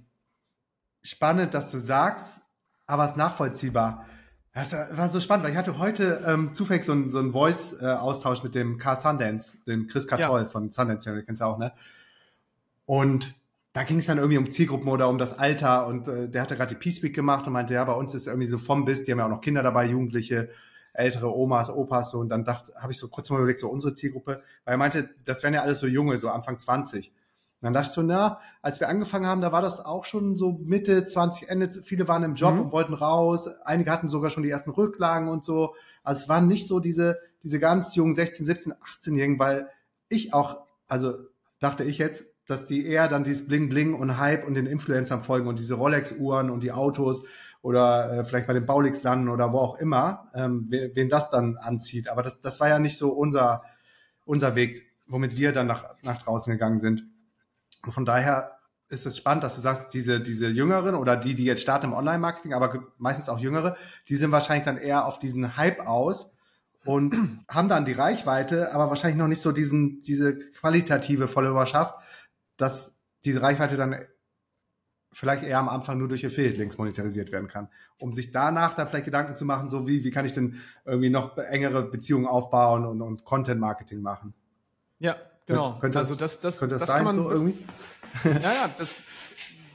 spannend, 1.02 1.54
dass 1.54 1.70
du 1.70 1.78
sagst, 1.78 2.40
aber 2.86 3.04
es 3.04 3.12
ist 3.12 3.16
nachvollziehbar 3.16 4.04
das 4.54 4.72
war 4.72 5.08
so 5.08 5.18
spannend, 5.20 5.44
weil 5.44 5.52
ich 5.52 5.56
hatte 5.56 5.78
heute 5.78 6.22
ähm, 6.26 6.54
zufällig 6.54 6.84
so 6.84 6.92
einen 6.92 7.10
so 7.10 7.18
ein 7.18 7.32
Voice-Austausch 7.32 8.42
mit 8.42 8.54
dem 8.54 8.76
Car 8.76 8.96
Sundance, 8.96 9.56
dem 9.66 9.86
Chris 9.86 10.06
Cartoll 10.06 10.42
ja. 10.42 10.46
von 10.46 10.70
Sundance, 10.70 11.10
den 11.10 11.24
kennst 11.24 11.40
du 11.40 11.46
auch, 11.46 11.58
ne? 11.58 11.72
Und 12.84 13.34
da 13.72 13.84
ging 13.84 13.98
es 13.98 14.06
dann 14.06 14.18
irgendwie 14.18 14.38
um 14.38 14.50
Zielgruppen 14.50 14.88
oder 14.88 15.08
um 15.08 15.18
das 15.18 15.38
Alter 15.38 15.86
und 15.86 16.08
äh, 16.08 16.28
der 16.28 16.42
hatte 16.42 16.56
gerade 16.56 16.74
die 16.74 16.80
Peace 16.80 17.02
Week 17.02 17.14
gemacht 17.14 17.46
und 17.46 17.52
meinte, 17.52 17.74
ja, 17.74 17.84
bei 17.84 17.94
uns 17.94 18.14
ist 18.14 18.26
irgendwie 18.26 18.46
so 18.46 18.58
vom 18.58 18.84
bis, 18.84 19.04
die 19.04 19.12
haben 19.12 19.18
ja 19.18 19.26
auch 19.26 19.30
noch 19.30 19.40
Kinder 19.40 19.62
dabei, 19.62 19.86
Jugendliche, 19.86 20.50
ältere 20.92 21.34
Omas, 21.34 21.70
Opas 21.70 22.10
so 22.10 22.18
und 22.18 22.28
dann 22.28 22.44
dachte, 22.44 22.72
habe 22.80 22.92
ich 22.92 22.98
so 22.98 23.08
kurz 23.08 23.30
mal 23.30 23.38
überlegt, 23.38 23.60
so 23.60 23.68
unsere 23.68 23.94
Zielgruppe, 23.94 24.42
weil 24.64 24.74
er 24.74 24.78
meinte, 24.78 25.10
das 25.24 25.42
wären 25.42 25.54
ja 25.54 25.62
alles 25.62 25.78
so 25.78 25.86
junge, 25.86 26.18
so 26.18 26.28
Anfang 26.28 26.58
20 26.58 27.12
dann 27.62 27.72
dachte 27.72 27.86
ich 27.86 27.92
so, 27.92 28.02
na, 28.02 28.40
als 28.60 28.80
wir 28.80 28.88
angefangen 28.88 29.26
haben, 29.26 29.40
da 29.40 29.52
war 29.52 29.62
das 29.62 29.84
auch 29.84 30.04
schon 30.04 30.36
so 30.36 30.58
Mitte 30.64 31.04
20, 31.06 31.48
Ende, 31.48 31.70
viele 31.70 32.08
waren 32.08 32.24
im 32.24 32.34
Job 32.34 32.54
mhm. 32.54 32.60
und 32.62 32.72
wollten 32.72 32.92
raus, 32.92 33.46
einige 33.64 33.92
hatten 33.92 34.08
sogar 34.08 34.30
schon 34.30 34.42
die 34.42 34.50
ersten 34.50 34.70
Rücklagen 34.70 35.28
und 35.28 35.44
so. 35.44 35.76
Also 36.02 36.22
es 36.22 36.28
waren 36.28 36.48
nicht 36.48 36.66
so 36.66 36.80
diese, 36.80 37.20
diese 37.44 37.60
ganz 37.60 37.94
jungen 37.94 38.14
16, 38.14 38.44
17, 38.44 38.72
18-Jährigen, 38.74 39.38
weil 39.38 39.68
ich 40.08 40.34
auch, 40.34 40.58
also 40.88 41.14
dachte 41.60 41.84
ich 41.84 41.98
jetzt, 41.98 42.24
dass 42.52 42.66
die 42.66 42.86
eher 42.86 43.08
dann 43.08 43.24
dieses 43.24 43.48
Bling 43.48 43.68
Bling 43.68 43.94
und 43.94 44.18
Hype 44.18 44.46
und 44.46 44.54
den 44.54 44.66
Influencern 44.66 45.22
folgen 45.22 45.48
und 45.48 45.58
diese 45.58 45.74
Rolex-Uhren 45.74 46.50
und 46.50 46.62
die 46.62 46.72
Autos 46.72 47.24
oder 47.62 48.12
äh, 48.12 48.24
vielleicht 48.24 48.46
bei 48.46 48.52
den 48.52 48.66
Baulix 48.66 49.02
landen 49.02 49.28
oder 49.28 49.52
wo 49.52 49.58
auch 49.58 49.78
immer, 49.78 50.30
ähm, 50.34 50.66
wen, 50.68 51.08
das 51.08 51.30
dann 51.30 51.56
anzieht. 51.56 52.08
Aber 52.08 52.22
das, 52.22 52.40
das 52.40 52.60
war 52.60 52.68
ja 52.68 52.78
nicht 52.78 52.98
so 52.98 53.10
unser, 53.10 53.62
unser 54.24 54.54
Weg, 54.56 54.82
womit 55.06 55.36
wir 55.36 55.52
dann 55.52 55.68
nach, 55.68 55.94
nach 56.02 56.20
draußen 56.20 56.52
gegangen 56.52 56.78
sind. 56.78 57.04
Und 57.84 57.92
von 57.92 58.04
daher 58.04 58.58
ist 58.88 59.06
es 59.06 59.16
spannend, 59.16 59.44
dass 59.44 59.54
du 59.54 59.60
sagst, 59.60 59.94
diese, 59.94 60.20
diese 60.20 60.48
Jüngeren 60.48 60.94
oder 60.94 61.16
die, 61.16 61.34
die 61.34 61.44
jetzt 61.44 61.62
starten 61.62 61.86
im 61.86 61.92
Online-Marketing, 61.94 62.52
aber 62.52 62.84
meistens 62.98 63.28
auch 63.28 63.38
Jüngere, 63.38 63.76
die 64.08 64.16
sind 64.16 64.32
wahrscheinlich 64.32 64.64
dann 64.64 64.76
eher 64.76 65.06
auf 65.06 65.18
diesen 65.18 65.56
Hype 65.56 65.86
aus 65.86 66.32
und 66.84 67.14
haben 67.48 67.68
dann 67.68 67.84
die 67.84 67.92
Reichweite, 67.92 68.74
aber 68.74 68.88
wahrscheinlich 68.88 69.18
noch 69.18 69.28
nicht 69.28 69.40
so 69.40 69.52
diesen, 69.52 70.00
diese 70.02 70.38
qualitative 70.38 71.28
Followerschaft, 71.28 71.94
dass 72.62 72.94
diese 73.24 73.42
Reichweite 73.42 73.76
dann 73.76 73.96
vielleicht 75.12 75.42
eher 75.42 75.58
am 75.58 75.68
Anfang 75.68 75.98
nur 75.98 76.08
durch 76.08 76.24
Affiliate-Links 76.24 76.78
monetarisiert 76.78 77.32
werden 77.32 77.48
kann, 77.48 77.68
um 77.98 78.14
sich 78.14 78.30
danach 78.30 78.74
dann 78.74 78.88
vielleicht 78.88 79.04
Gedanken 79.04 79.36
zu 79.36 79.44
machen, 79.44 79.68
so 79.68 79.86
wie, 79.86 80.04
wie 80.04 80.10
kann 80.10 80.24
ich 80.24 80.32
denn 80.32 80.60
irgendwie 80.86 81.10
noch 81.10 81.36
engere 81.36 81.82
Beziehungen 81.82 82.26
aufbauen 82.26 82.86
und, 82.86 83.02
und 83.02 83.24
Content-Marketing 83.24 84.00
machen. 84.00 84.32
Ja, 84.98 85.16
Genau. 85.46 85.78
Könnte 85.80 85.98
also 85.98 86.14
das, 86.14 86.40
das, 86.40 86.58
könnte 86.58 86.74
das, 86.76 86.86
das 86.86 86.90
sein 86.90 87.04
man, 87.04 87.16
so 87.16 87.30
irgendwie? 87.30 87.58
Ja, 88.24 88.30
ja, 88.32 88.70
das, 88.78 88.88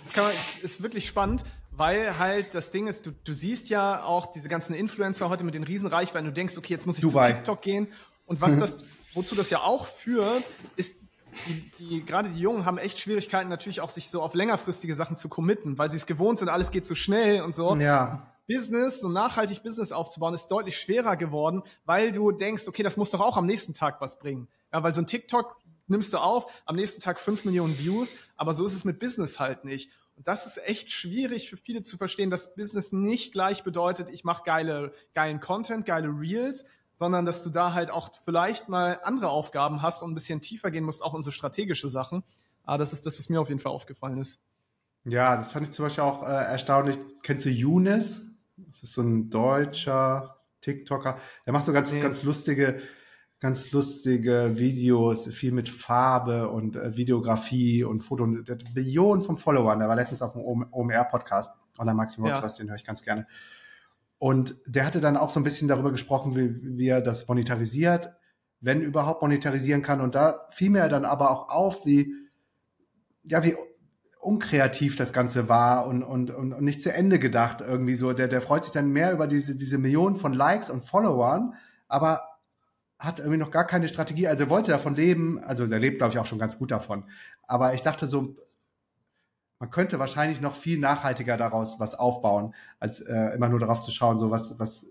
das 0.04 0.14
kann 0.14 0.24
man, 0.24 0.34
ist 0.62 0.82
wirklich 0.82 1.08
spannend, 1.08 1.44
weil 1.72 2.18
halt 2.18 2.56
das 2.56 2.72
Ding 2.72 2.88
ist, 2.88 3.06
du, 3.06 3.12
du 3.12 3.34
siehst 3.34 3.70
ja 3.70 4.04
auch 4.04 4.28
diese 4.28 4.48
ganzen 4.48 4.74
Influencer 4.74 5.30
heute 5.30 5.44
mit 5.44 5.54
den 5.54 5.64
Riesenreichweiten, 5.64 6.26
du 6.26 6.34
denkst, 6.34 6.58
okay, 6.58 6.74
jetzt 6.74 6.86
muss 6.86 6.98
ich 6.98 7.02
Dubai. 7.02 7.30
zu 7.30 7.34
TikTok 7.34 7.62
gehen. 7.62 7.88
Und 8.26 8.40
was 8.42 8.58
das, 8.60 8.78
wozu 9.14 9.36
das 9.36 9.50
ja 9.50 9.60
auch 9.60 9.88
führt, 9.88 10.44
ist 10.76 10.96
die, 11.48 11.72
die, 11.80 12.06
gerade 12.06 12.30
die 12.30 12.40
Jungen 12.40 12.66
haben 12.66 12.78
echt 12.78 13.00
Schwierigkeiten, 13.00 13.50
natürlich 13.50 13.82
auch 13.82 13.90
sich 13.90 14.10
so 14.10 14.22
auf 14.22 14.34
längerfristige 14.34 14.96
Sachen 14.96 15.16
zu 15.16 15.30
committen, 15.30 15.78
weil 15.78 15.90
sie 15.90 15.98
es 15.98 16.06
gewohnt 16.06 16.40
sind, 16.40 16.50
alles 16.50 16.72
geht 16.72 16.86
so 16.86 16.96
schnell 16.96 17.42
und 17.42 17.54
so. 17.54 17.76
Ja. 17.76 18.34
Business, 18.48 19.02
so 19.02 19.10
nachhaltig 19.10 19.62
Business 19.62 19.92
aufzubauen, 19.92 20.34
ist 20.34 20.48
deutlich 20.48 20.78
schwerer 20.78 21.18
geworden, 21.18 21.64
weil 21.86 22.12
du 22.12 22.32
denkst, 22.32 22.68
okay, 22.68 22.82
das 22.82 22.96
muss 22.96 23.12
doch 23.12 23.20
auch 23.20 23.36
am 23.36 23.46
nächsten 23.46 23.74
Tag 23.74 24.00
was 24.00 24.20
bringen. 24.20 24.48
Ja, 24.72 24.84
weil 24.84 24.94
so 24.94 25.02
ein 25.02 25.08
TikTok 25.08 25.58
nimmst 25.88 26.14
du 26.14 26.18
auf, 26.18 26.62
am 26.66 26.76
nächsten 26.76 27.02
Tag 27.02 27.20
fünf 27.20 27.46
Millionen 27.46 27.78
Views, 27.78 28.16
aber 28.36 28.54
so 28.54 28.66
ist 28.66 28.74
es 28.74 28.86
mit 28.86 29.00
Business 29.00 29.40
halt 29.40 29.66
nicht. 29.66 29.92
Und 30.16 30.28
das 30.28 30.48
ist 30.48 30.58
echt 30.66 30.92
schwierig 30.92 31.50
für 31.50 31.58
viele 31.58 31.84
zu 31.84 31.98
verstehen, 31.98 32.30
dass 32.30 32.56
Business 32.56 32.92
nicht 32.92 33.34
gleich 33.34 33.64
bedeutet, 33.64 34.10
ich 34.10 34.24
mache 34.24 34.44
geile, 34.44 34.92
geilen 35.14 35.40
Content, 35.40 35.86
geile 35.86 36.08
Reels, 36.08 36.66
sondern 36.98 37.26
dass 37.26 37.44
du 37.44 37.52
da 37.52 37.74
halt 37.74 37.92
auch 37.92 38.10
vielleicht 38.26 38.70
mal 38.70 39.00
andere 39.04 39.30
Aufgaben 39.30 39.84
hast 39.84 40.02
und 40.02 40.12
ein 40.12 40.16
bisschen 40.16 40.42
tiefer 40.42 40.72
gehen 40.72 40.84
musst, 40.84 41.04
auch 41.04 41.14
in 41.14 41.22
so 41.22 41.30
strategische 41.30 41.90
Sachen. 41.90 42.24
Aber 42.64 42.80
das 42.80 42.92
ist 42.92 43.06
das, 43.06 43.20
was 43.20 43.30
mir 43.30 43.40
auf 43.40 43.50
jeden 43.50 43.62
Fall 43.62 43.72
aufgefallen 43.72 44.18
ist. 44.18 44.42
Ja, 45.06 45.38
das 45.38 45.52
fand 45.52 45.68
ich 45.68 45.72
zum 45.72 45.86
Beispiel 45.86 46.04
auch 46.04 46.24
äh, 46.24 46.32
erstaunlich. 46.32 46.98
Kennst 47.22 47.46
du 47.46 47.50
Younes? 47.50 48.26
Das 48.58 48.82
ist 48.82 48.94
so 48.94 49.04
ein 49.04 49.30
deutscher 49.30 50.40
TikToker. 50.62 51.18
Der 51.46 51.54
macht 51.54 51.66
so 51.66 51.72
ganz, 51.72 51.94
nee. 51.94 52.02
ganz 52.02 52.24
lustige 52.24 52.82
ganz 53.40 53.72
lustige 53.72 54.54
Videos, 54.58 55.28
viel 55.28 55.52
mit 55.52 55.70
Farbe 55.70 56.50
und 56.50 56.76
äh, 56.76 56.98
Videografie 56.98 57.84
und 57.84 58.02
Foto. 58.02 58.26
Der 58.26 58.56
hat 58.56 58.64
Millionen 58.74 59.22
von 59.22 59.38
Followern. 59.38 59.80
Der 59.80 59.88
war 59.88 59.96
letztens 59.96 60.24
auf 60.24 60.34
dem 60.34 60.42
OMR-Podcast, 60.42 61.60
Online 61.78 61.96
Marketing 61.96 62.26
Rockstars, 62.26 62.58
ja. 62.58 62.64
den 62.64 62.70
höre 62.70 62.78
ich 62.78 62.86
ganz 62.86 63.04
gerne. 63.04 63.28
Und 64.20 64.58
der 64.66 64.86
hatte 64.86 65.00
dann 65.00 65.18
auch 65.18 65.30
so 65.30 65.40
ein 65.40 65.44
bisschen 65.44 65.68
darüber 65.68 65.92
gesprochen, 65.92 66.36
wie, 66.36 66.78
wie 66.78 66.88
er 66.88 67.02
das 67.02 67.28
monetarisiert, 67.28 68.12
wenn 68.60 68.82
überhaupt 68.82 69.22
monetarisieren 69.22 69.82
kann. 69.82 70.02
Und 70.02 70.16
da 70.16 70.48
fiel 70.52 70.72
mir 70.72 70.88
dann 70.90 71.06
aber 71.06 71.30
auch 71.30 71.50
auf, 71.50 71.86
wie, 71.86 72.14
ja, 73.24 73.44
wie 73.44 73.56
unkreativ 74.20 74.96
das 74.96 75.14
Ganze 75.14 75.48
war 75.48 75.86
und, 75.88 76.04
und, 76.04 76.32
und, 76.32 76.62
nicht 76.62 76.82
zu 76.82 76.92
Ende 76.92 77.20
gedacht 77.20 77.62
irgendwie 77.62 77.96
so. 77.96 78.14
Der, 78.14 78.28
der 78.28 78.42
freut 78.42 78.64
sich 78.64 78.74
dann 78.74 78.90
mehr 78.90 79.14
über 79.14 79.28
diese, 79.28 79.56
diese 79.56 79.78
Millionen 79.78 80.16
von 80.16 80.34
Likes 80.34 80.70
und 80.70 80.86
Followern, 80.86 81.54
aber 81.88 82.24
hat 83.00 83.20
irgendwie 83.20 83.38
noch 83.38 83.52
gar 83.52 83.66
keine 83.66 83.88
Strategie. 83.88 84.28
Also 84.28 84.46
er 84.46 84.50
wollte 84.50 84.72
davon 84.72 84.96
leben, 84.96 85.40
also 85.44 85.68
der 85.68 85.80
lebt, 85.80 86.00
glaube 86.00 86.14
ich, 86.14 86.20
auch 86.20 86.26
schon 86.26 86.40
ganz 86.40 86.58
gut 86.58 86.72
davon. 86.72 87.06
Aber 87.44 87.76
ich 87.76 87.84
dachte 87.84 88.08
so, 88.08 88.36
man 89.60 89.70
könnte 89.70 90.00
wahrscheinlich 90.00 90.42
noch 90.42 90.56
viel 90.56 90.80
nachhaltiger 90.80 91.38
daraus 91.38 91.80
was 91.80 91.96
aufbauen, 91.96 92.54
als 92.80 93.00
äh, 93.00 93.34
immer 93.36 93.50
nur 93.50 93.60
darauf 93.60 93.82
zu 93.82 93.92
schauen, 93.92 94.18
so 94.18 94.32
was, 94.32 94.60
was 94.60 94.86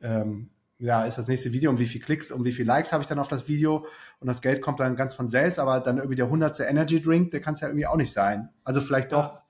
ähm, 0.00 0.50
ja, 0.78 1.04
ist 1.04 1.18
das 1.18 1.26
nächste 1.26 1.52
Video 1.52 1.70
und 1.70 1.80
wie 1.80 1.86
viel 1.86 2.00
Klicks 2.00 2.30
und 2.30 2.44
wie 2.44 2.52
viel 2.52 2.66
Likes 2.66 2.92
habe 2.92 3.02
ich 3.02 3.08
dann 3.08 3.18
auf 3.18 3.28
das 3.28 3.48
Video 3.48 3.86
und 4.20 4.28
das 4.28 4.40
Geld 4.40 4.62
kommt 4.62 4.80
dann 4.80 4.96
ganz 4.96 5.14
von 5.14 5.28
selbst, 5.28 5.58
aber 5.58 5.80
dann 5.80 5.98
irgendwie 5.98 6.16
der 6.16 6.30
hundertste 6.30 6.64
Energy 6.64 7.02
Drink, 7.02 7.32
der 7.32 7.40
kann 7.40 7.54
es 7.54 7.60
ja 7.60 7.68
irgendwie 7.68 7.86
auch 7.86 7.96
nicht 7.96 8.12
sein. 8.12 8.50
Also 8.62 8.80
vielleicht 8.80 9.12
doch, 9.12 9.40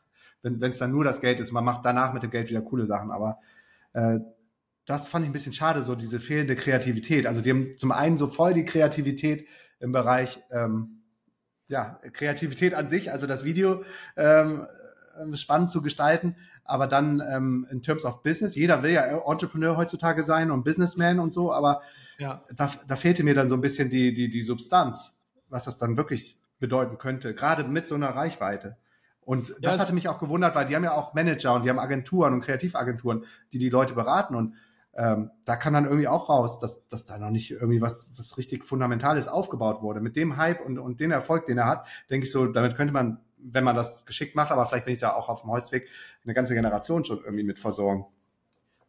wenn 0.43 0.63
es 0.63 0.79
dann 0.79 0.91
nur 0.91 1.05
das 1.05 1.21
Geld 1.21 1.41
ist, 1.41 1.53
man 1.53 1.65
macht 1.65 1.85
danach 1.85 2.15
mit 2.15 2.23
dem 2.23 2.31
Geld 2.31 2.49
wieder 2.49 2.63
coole 2.63 2.87
Sachen, 2.87 3.11
aber 3.11 3.39
äh, 3.93 4.21
das 4.87 5.09
fand 5.09 5.25
ich 5.25 5.29
ein 5.29 5.35
bisschen 5.35 5.53
schade, 5.53 5.83
so 5.83 5.95
diese 5.95 6.19
fehlende 6.19 6.57
Kreativität. 6.57 7.27
Also 7.27 7.43
die 7.43 7.51
haben 7.51 7.77
zum 7.77 7.93
einen 7.93 8.17
so 8.17 8.27
voll 8.27 8.55
die 8.55 8.65
Kreativität 8.65 9.47
im 9.81 9.93
Bereich 9.93 10.43
ähm, 10.51 10.98
ja, 11.69 11.99
Kreativität 12.13 12.75
an 12.75 12.89
sich, 12.89 13.13
also 13.13 13.27
das 13.27 13.45
Video 13.45 13.85
ähm, 14.17 14.67
spannend 15.35 15.71
zu 15.71 15.83
gestalten, 15.83 16.37
aber 16.65 16.87
dann 16.87 17.23
ähm, 17.29 17.67
in 17.71 17.83
terms 17.83 18.05
of 18.05 18.23
Business, 18.23 18.55
jeder 18.55 18.83
will 18.83 18.93
ja 18.93 19.07
Entrepreneur 19.27 19.77
heutzutage 19.77 20.23
sein 20.23 20.51
und 20.51 20.65
Businessman 20.65 21.19
und 21.19 21.33
so, 21.33 21.53
aber 21.53 21.83
ja. 22.19 22.43
da, 22.55 22.71
da 22.87 22.97
fehlte 22.97 23.25
mir 23.25 23.35
dann 23.35 23.49
so 23.49 23.55
ein 23.55 23.61
bisschen 23.61 23.91
die, 23.91 24.13
die, 24.13 24.29
die 24.29 24.43
Substanz, 24.43 25.15
was 25.49 25.65
das 25.65 25.79
dann 25.79 25.97
wirklich 25.97 26.39
bedeuten 26.59 26.99
könnte, 26.99 27.35
gerade 27.35 27.65
mit 27.65 27.87
so 27.87 27.95
einer 27.95 28.11
Reichweite. 28.11 28.77
Und 29.21 29.51
das 29.61 29.75
ja, 29.75 29.79
hatte 29.79 29.95
mich 29.95 30.09
auch 30.09 30.19
gewundert, 30.19 30.55
weil 30.55 30.67
die 30.67 30.75
haben 30.75 30.85
ja 30.85 30.95
auch 30.95 31.13
Manager 31.13 31.55
und 31.55 31.65
die 31.65 31.69
haben 31.69 31.79
Agenturen 31.79 32.33
und 32.33 32.41
Kreativagenturen, 32.41 33.25
die 33.53 33.59
die 33.59 33.69
Leute 33.69 33.95
beraten 33.95 34.35
und 34.35 34.55
ähm, 34.99 35.31
da 35.45 35.57
kann 35.57 35.73
dann 35.73 35.85
irgendwie 35.85 36.09
auch 36.09 36.29
raus, 36.29 36.59
dass, 36.59 36.87
dass 36.89 37.05
da 37.05 37.17
noch 37.19 37.31
nicht 37.31 37.53
irgendwie 37.53 37.81
was, 37.81 38.11
was 38.17 38.37
richtig 38.37 38.65
Fundamentales 38.65 39.29
aufgebaut 39.29 39.81
wurde. 39.81 40.01
Mit 40.01 40.17
dem 40.17 40.37
Hype 40.37 40.61
und, 40.61 40.79
und 40.79 41.01
den 41.01 41.13
Erfolg, 41.13 41.47
den 41.47 41.57
er 41.57 41.67
hat, 41.67 41.89
denke 42.11 42.27
ich 42.27 42.33
so, 42.33 42.47
damit 42.47 42.77
könnte 42.77 42.93
man 42.93 43.21
wenn 43.41 43.65
man 43.65 43.77
das 43.77 44.05
geschickt 44.05 44.35
macht, 44.35 44.51
aber 44.51 44.67
vielleicht 44.67 44.85
bin 44.85 44.95
ich 44.95 45.01
da 45.01 45.15
auch 45.15 45.29
auf 45.29 45.43
dem 45.43 45.51
Holzweg, 45.51 45.89
eine 46.25 46.35
ganze 46.35 46.55
Generation 46.55 47.05
schon 47.05 47.19
irgendwie 47.19 47.45
mit 47.45 47.59
versorgen. 47.59 48.07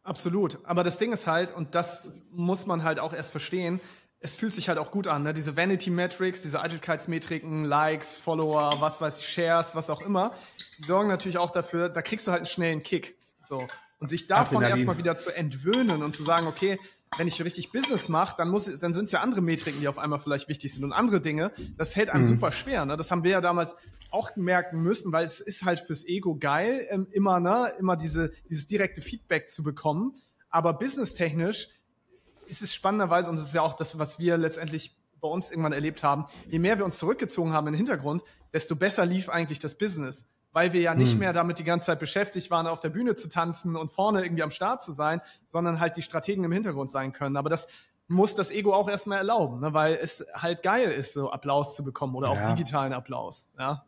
Absolut. 0.02 0.58
Aber 0.64 0.82
das 0.82 0.98
Ding 0.98 1.12
ist 1.12 1.26
halt, 1.26 1.54
und 1.54 1.74
das 1.74 2.12
muss 2.32 2.66
man 2.66 2.84
halt 2.84 2.98
auch 2.98 3.12
erst 3.12 3.30
verstehen, 3.30 3.80
es 4.18 4.36
fühlt 4.36 4.52
sich 4.52 4.68
halt 4.68 4.78
auch 4.78 4.90
gut 4.90 5.06
an, 5.06 5.22
ne? 5.22 5.32
Diese 5.32 5.56
Vanity 5.56 5.88
Metrics, 5.88 6.42
diese 6.42 6.60
Eitelkeitsmetriken, 6.60 7.64
Likes, 7.64 8.18
Follower, 8.18 8.76
was 8.80 9.00
weiß 9.00 9.18
ich, 9.18 9.28
Shares, 9.28 9.74
was 9.74 9.88
auch 9.88 10.02
immer, 10.02 10.32
die 10.78 10.84
sorgen 10.84 11.08
natürlich 11.08 11.38
auch 11.38 11.50
dafür, 11.50 11.88
da 11.88 12.02
kriegst 12.02 12.26
du 12.26 12.30
halt 12.30 12.40
einen 12.40 12.46
schnellen 12.46 12.82
Kick. 12.82 13.16
So. 13.42 13.66
Und 14.00 14.08
sich 14.08 14.26
davon 14.26 14.62
erstmal 14.62 14.96
wieder 14.98 15.16
zu 15.16 15.30
entwöhnen 15.30 16.02
und 16.02 16.12
zu 16.12 16.24
sagen, 16.24 16.46
okay, 16.46 16.78
wenn 17.18 17.26
ich 17.28 17.42
richtig 17.42 17.70
Business 17.70 18.08
mache, 18.08 18.34
dann 18.38 18.48
muss 18.48 18.64
dann 18.78 18.94
sind 18.94 19.04
es 19.04 19.12
ja 19.12 19.20
andere 19.20 19.42
Metriken, 19.42 19.80
die 19.80 19.88
auf 19.88 19.98
einmal 19.98 20.20
vielleicht 20.20 20.48
wichtig 20.48 20.72
sind 20.72 20.84
und 20.84 20.92
andere 20.92 21.20
Dinge. 21.20 21.52
Das 21.76 21.96
hält 21.96 22.08
einem 22.08 22.24
mhm. 22.24 22.28
super 22.28 22.50
schwer. 22.50 22.86
Ne? 22.86 22.96
Das 22.96 23.10
haben 23.10 23.24
wir 23.24 23.32
ja 23.32 23.40
damals 23.40 23.76
auch 24.10 24.34
merken 24.36 24.80
müssen, 24.82 25.12
weil 25.12 25.24
es 25.24 25.40
ist 25.40 25.64
halt 25.64 25.80
fürs 25.80 26.06
Ego 26.06 26.36
geil, 26.36 26.86
ähm, 26.90 27.08
immer 27.12 27.40
ne, 27.40 27.72
immer 27.78 27.96
diese 27.96 28.32
dieses 28.48 28.66
direkte 28.66 29.02
Feedback 29.02 29.48
zu 29.48 29.62
bekommen. 29.62 30.14
Aber 30.48 30.72
businesstechnisch 30.74 31.68
ist 32.46 32.62
es 32.62 32.74
spannenderweise 32.74 33.28
und 33.28 33.36
das 33.36 33.46
ist 33.46 33.54
ja 33.54 33.62
auch 33.62 33.74
das, 33.74 33.98
was 33.98 34.18
wir 34.18 34.36
letztendlich 34.36 34.96
bei 35.20 35.28
uns 35.28 35.50
irgendwann 35.50 35.72
erlebt 35.72 36.02
haben. 36.02 36.26
Je 36.48 36.58
mehr 36.58 36.78
wir 36.78 36.84
uns 36.84 36.98
zurückgezogen 36.98 37.52
haben 37.52 37.66
in 37.66 37.74
den 37.74 37.78
Hintergrund, 37.78 38.22
desto 38.52 38.76
besser 38.76 39.04
lief 39.04 39.28
eigentlich 39.28 39.58
das 39.58 39.76
Business 39.76 40.26
weil 40.52 40.72
wir 40.72 40.80
ja 40.80 40.94
nicht 40.94 41.12
hm. 41.12 41.20
mehr 41.20 41.32
damit 41.32 41.58
die 41.58 41.64
ganze 41.64 41.86
Zeit 41.86 42.00
beschäftigt 42.00 42.50
waren, 42.50 42.66
auf 42.66 42.80
der 42.80 42.90
Bühne 42.90 43.14
zu 43.14 43.28
tanzen 43.28 43.76
und 43.76 43.90
vorne 43.90 44.22
irgendwie 44.22 44.42
am 44.42 44.50
Start 44.50 44.82
zu 44.82 44.92
sein, 44.92 45.20
sondern 45.46 45.80
halt 45.80 45.96
die 45.96 46.02
Strategen 46.02 46.44
im 46.44 46.52
Hintergrund 46.52 46.90
sein 46.90 47.12
können. 47.12 47.36
Aber 47.36 47.50
das 47.50 47.68
muss 48.08 48.34
das 48.34 48.50
Ego 48.50 48.74
auch 48.74 48.88
erstmal 48.88 49.18
erlauben, 49.18 49.60
ne? 49.60 49.72
weil 49.72 49.94
es 49.94 50.26
halt 50.34 50.62
geil 50.62 50.90
ist, 50.90 51.12
so 51.12 51.30
Applaus 51.30 51.76
zu 51.76 51.84
bekommen 51.84 52.16
oder 52.16 52.32
ja. 52.32 52.42
auch 52.42 52.48
digitalen 52.48 52.92
Applaus. 52.92 53.48
Ja? 53.56 53.86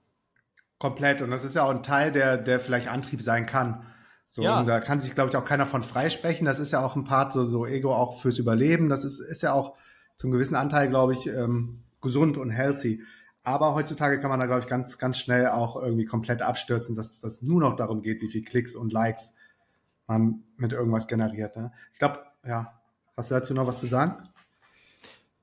Komplett. 0.79 1.22
Und 1.22 1.31
das 1.31 1.42
ist 1.42 1.55
ja 1.55 1.64
auch 1.64 1.70
ein 1.70 1.83
Teil, 1.83 2.12
der, 2.12 2.37
der 2.37 2.61
vielleicht 2.61 2.88
Antrieb 2.88 3.22
sein 3.22 3.46
kann. 3.46 3.85
So, 4.29 4.42
ja. 4.42 4.61
und 4.61 4.66
da 4.66 4.81
kann 4.81 5.01
sich, 5.01 5.14
glaube 5.14 5.31
ich, 5.31 5.37
auch 5.37 5.44
keiner 5.44 5.66
von 5.66 5.83
freisprechen. 5.83 6.46
Das 6.46 6.59
ist 6.59 6.70
ja 6.70 6.85
auch 6.85 6.96
ein 6.96 7.05
Part, 7.05 7.33
so, 7.33 7.46
so 7.46 7.66
Ego 7.66 7.94
auch 7.94 8.20
fürs 8.20 8.38
Überleben. 8.38 8.88
Das 8.88 9.05
ist, 9.05 9.18
ist 9.20 9.42
ja 9.42 9.53
auch 9.53 9.77
zum 10.16 10.31
gewissen 10.31 10.55
Anteil, 10.55 10.88
glaube 10.88 11.12
ich, 11.12 11.27
ähm, 11.27 11.83
gesund 12.01 12.38
und 12.38 12.51
healthy. 12.51 13.03
Aber 13.44 13.74
heutzutage 13.74 14.20
kann 14.20 14.31
man 14.31 14.38
da, 14.38 14.46
glaube 14.46 14.61
ich, 14.61 14.68
ganz, 14.68 14.98
ganz 14.98 15.18
schnell 15.18 15.48
auch 15.48 15.76
irgendwie 15.76 16.05
komplett 16.05 16.42
abstürzen, 16.42 16.94
dass 16.94 17.18
das 17.18 17.42
nur 17.42 17.61
noch 17.61 17.76
darum 17.76 18.02
geht, 18.02 18.20
wie 18.22 18.28
viel 18.28 18.44
Klicks 18.44 18.76
und 18.76 18.92
Likes 18.92 19.35
man 20.07 20.44
mit 20.57 20.72
irgendwas 20.72 21.09
generiert. 21.09 21.57
Ne? 21.57 21.72
Ich 21.92 21.98
glaube, 21.98 22.20
ja, 22.46 22.81
hast 23.16 23.31
du 23.31 23.35
dazu 23.35 23.55
noch 23.55 23.66
was 23.66 23.81
zu 23.81 23.87
sagen? 23.87 24.28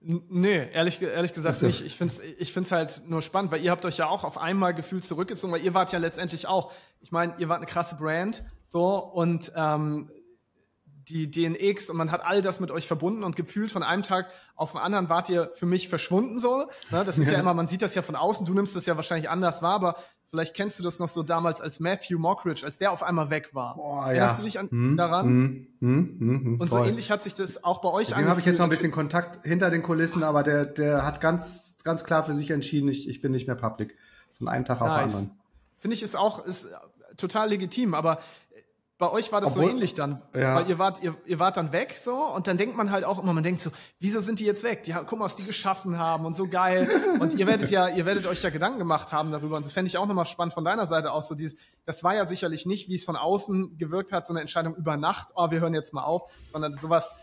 Nee, 0.02 0.70
ehrlich, 0.72 1.02
ehrlich 1.02 1.34
gesagt 1.34 1.56
also. 1.56 1.68
nicht. 1.68 1.86
Ich 1.86 1.98
finde 1.98 2.14
es 2.14 2.22
ich 2.22 2.54
find's 2.54 2.72
halt 2.72 3.02
nur 3.08 3.22
spannend, 3.22 3.52
weil 3.52 3.62
ihr 3.62 3.72
habt 3.72 3.84
euch 3.84 3.98
ja 3.98 4.08
auch 4.08 4.24
auf 4.24 4.38
einmal 4.38 4.74
gefühlt 4.74 5.04
zurückgezogen, 5.04 5.52
weil 5.52 5.62
ihr 5.62 5.74
wart 5.74 5.92
ja 5.92 6.00
letztendlich 6.00 6.48
auch, 6.48 6.72
ich 7.02 7.12
meine, 7.12 7.36
ihr 7.38 7.50
wart 7.50 7.58
eine 7.58 7.66
krasse 7.66 7.96
Brand, 7.96 8.46
so, 8.66 8.98
und 8.98 9.52
ähm, 9.56 10.10
die 11.10 11.30
DNX 11.30 11.90
und 11.90 11.98
man 11.98 12.12
hat 12.12 12.24
all 12.24 12.42
das 12.42 12.60
mit 12.60 12.72
euch 12.72 12.88
verbunden 12.88 13.24
und 13.24 13.36
gefühlt 13.36 13.72
von 13.72 13.84
einem 13.84 14.04
Tag 14.04 14.28
auf 14.56 14.72
den 14.72 14.82
anderen 14.82 15.10
wart 15.10 15.30
ihr 15.30 15.52
für 15.54 15.66
mich 15.66 15.90
verschwunden 15.90 16.40
so. 16.40 16.70
Ne? 16.92 17.04
Das 17.06 17.18
ist 17.18 17.28
ja. 17.28 17.34
ja 17.34 17.40
immer, 17.42 17.54
man 17.54 17.68
sieht 17.68 17.82
das 17.82 17.96
ja 17.96 18.02
von 18.02 18.16
außen, 18.16 18.46
du 18.46 18.54
nimmst 18.54 18.76
das 18.76 18.86
ja 18.86 18.96
wahrscheinlich 18.96 19.30
anders 19.30 19.62
wahr, 19.62 19.74
aber 19.74 19.96
vielleicht 20.30 20.56
kennst 20.56 20.78
du 20.80 20.84
das 20.84 21.00
noch 21.00 21.08
so 21.08 21.24
damals 21.24 21.62
als 21.62 21.80
Matthew 21.80 22.20
Mockridge, 22.20 22.66
als 22.66 22.78
der 22.78 22.92
auf 22.92 23.02
einmal 23.02 23.30
weg 23.30 23.50
war. 23.54 23.76
Boah, 23.76 24.08
Erinnerst 24.08 24.36
ja. 24.36 24.42
du 24.42 24.46
dich 24.46 24.60
an, 24.60 24.70
hm, 24.70 24.98
daran? 24.98 25.26
Hm, 25.26 25.68
hm, 25.80 26.16
hm, 26.20 26.44
hm 26.44 26.62
und 26.62 26.70
so 26.70 26.84
ähnlich 26.84 27.12
hat 27.12 27.24
sich 27.24 27.34
das 27.34 27.64
auch 27.64 27.82
bei 27.82 27.90
euch 27.90 28.10
angefühlt. 28.10 28.30
Habe 28.30 28.40
ich 28.40 28.46
jetzt 28.46 28.60
noch 28.60 28.66
ein 28.66 28.70
bisschen 28.70 28.92
Kontakt 28.92 29.46
hinter 29.46 29.70
den 29.70 29.82
Kulissen, 29.82 30.24
aber 30.24 30.44
der, 30.44 30.66
der 30.66 31.06
hat 31.06 31.22
ganz, 31.22 31.76
ganz 31.84 32.04
klar 32.04 32.24
für 32.24 32.36
sich 32.36 32.52
entschieden, 32.52 32.88
ich, 32.88 33.10
ich 33.10 33.22
bin 33.22 33.32
nicht 33.32 33.48
mehr 33.48 33.56
public. 33.56 33.98
Von 34.38 34.48
einem 34.48 34.64
Tag 34.64 34.80
nice. 34.80 34.90
auf 34.90 34.96
den 34.96 35.04
anderen. 35.04 35.40
Finde 35.80 35.96
ich 35.96 36.04
ist 36.04 36.16
auch, 36.16 36.46
ist 36.46 36.70
total 37.18 37.50
legitim, 37.50 37.94
aber 37.94 38.20
bei 39.00 39.10
euch 39.10 39.32
war 39.32 39.40
das 39.40 39.52
Obwohl, 39.52 39.64
so 39.64 39.72
ähnlich 39.72 39.94
dann, 39.94 40.22
ja. 40.36 40.56
weil 40.58 40.70
ihr 40.70 40.78
wart, 40.78 41.02
ihr, 41.02 41.16
ihr 41.26 41.40
wart 41.40 41.56
dann 41.56 41.72
weg 41.72 41.96
so 41.98 42.16
und 42.16 42.48
dann 42.48 42.58
denkt 42.58 42.76
man 42.76 42.92
halt 42.92 43.06
auch 43.06 43.24
immer, 43.24 43.32
man 43.32 43.44
denkt 43.44 43.62
so, 43.62 43.72
wieso 43.98 44.20
sind 44.20 44.42
die 44.42 44.44
jetzt 44.44 44.62
weg? 44.64 44.84
Die 44.84 44.92
guck 44.92 45.18
mal, 45.18 45.24
was 45.24 45.36
die 45.36 45.46
geschaffen 45.46 45.98
haben 45.98 46.26
und 46.26 46.34
so 46.34 46.48
geil. 46.50 46.90
und 47.22 47.34
ihr 47.34 47.48
werdet 47.48 47.72
ja, 47.72 47.88
ihr 47.88 48.06
werdet 48.06 48.28
euch 48.28 48.44
ja 48.44 48.50
Gedanken 48.50 48.78
gemacht 48.78 49.14
haben 49.14 49.32
darüber 49.32 49.56
und 49.56 49.66
das 49.66 49.72
fände 49.72 49.88
ich 49.88 49.98
auch 49.98 50.06
nochmal 50.06 50.26
spannend 50.26 50.54
von 50.54 50.66
deiner 50.66 50.86
Seite 50.86 51.14
aus. 51.14 51.30
So 51.30 51.36
dieses, 51.36 51.58
das 51.86 52.04
war 52.04 52.14
ja 52.14 52.26
sicherlich 52.26 52.66
nicht, 52.66 52.90
wie 52.90 52.96
es 52.96 53.06
von 53.06 53.16
außen 53.16 53.78
gewirkt 53.78 54.12
hat, 54.12 54.28
so 54.28 54.34
eine 54.34 54.42
Entscheidung 54.42 54.76
über 54.76 54.98
Nacht, 54.98 55.30
oh, 55.34 55.50
wir 55.50 55.62
hören 55.62 55.74
jetzt 55.74 55.94
mal 55.94 56.04
auf, 56.04 56.30
sondern 56.50 56.74
sowas 56.74 57.16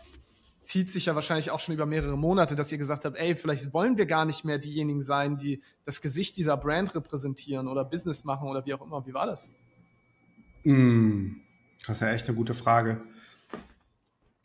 zieht 0.59 0.89
sich 0.89 1.05
ja 1.05 1.13
wahrscheinlich 1.13 1.51
auch 1.51 1.59
schon 1.59 1.75
über 1.75 1.85
mehrere 1.85 2.17
Monate, 2.17 2.55
dass 2.55 2.71
ihr 2.71 2.79
gesagt 2.79 3.05
habt, 3.05 3.17
ey, 3.17 3.35
vielleicht 3.35 3.71
wollen 3.71 3.97
wir 3.97 4.07
gar 4.07 4.25
nicht 4.25 4.43
mehr 4.43 4.57
diejenigen 4.57 5.03
sein, 5.03 5.37
die 5.37 5.61
das 5.85 6.01
Gesicht 6.01 6.37
dieser 6.37 6.57
Brand 6.57 6.95
repräsentieren 6.95 7.67
oder 7.67 7.85
Business 7.85 8.23
machen 8.23 8.49
oder 8.49 8.65
wie 8.65 8.73
auch 8.73 8.81
immer. 8.81 9.05
Wie 9.05 9.13
war 9.13 9.27
das? 9.27 9.51
Mm. 10.63 11.46
Das 11.85 11.97
ist 11.97 12.01
ja 12.01 12.09
echt 12.09 12.27
eine 12.27 12.35
gute 12.35 12.53
Frage. 12.53 13.01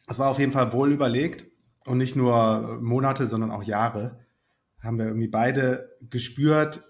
Es 0.07 0.18
war 0.18 0.29
auf 0.29 0.38
jeden 0.38 0.53
Fall 0.53 0.73
wohl 0.73 0.92
überlegt 0.92 1.47
und 1.85 1.99
nicht 1.99 2.16
nur 2.16 2.79
Monate, 2.81 3.27
sondern 3.27 3.51
auch 3.51 3.62
Jahre. 3.62 4.21
Haben 4.81 4.99
wir 4.99 5.07
irgendwie 5.07 5.29
beide 5.29 5.97
gespürt, 6.11 6.85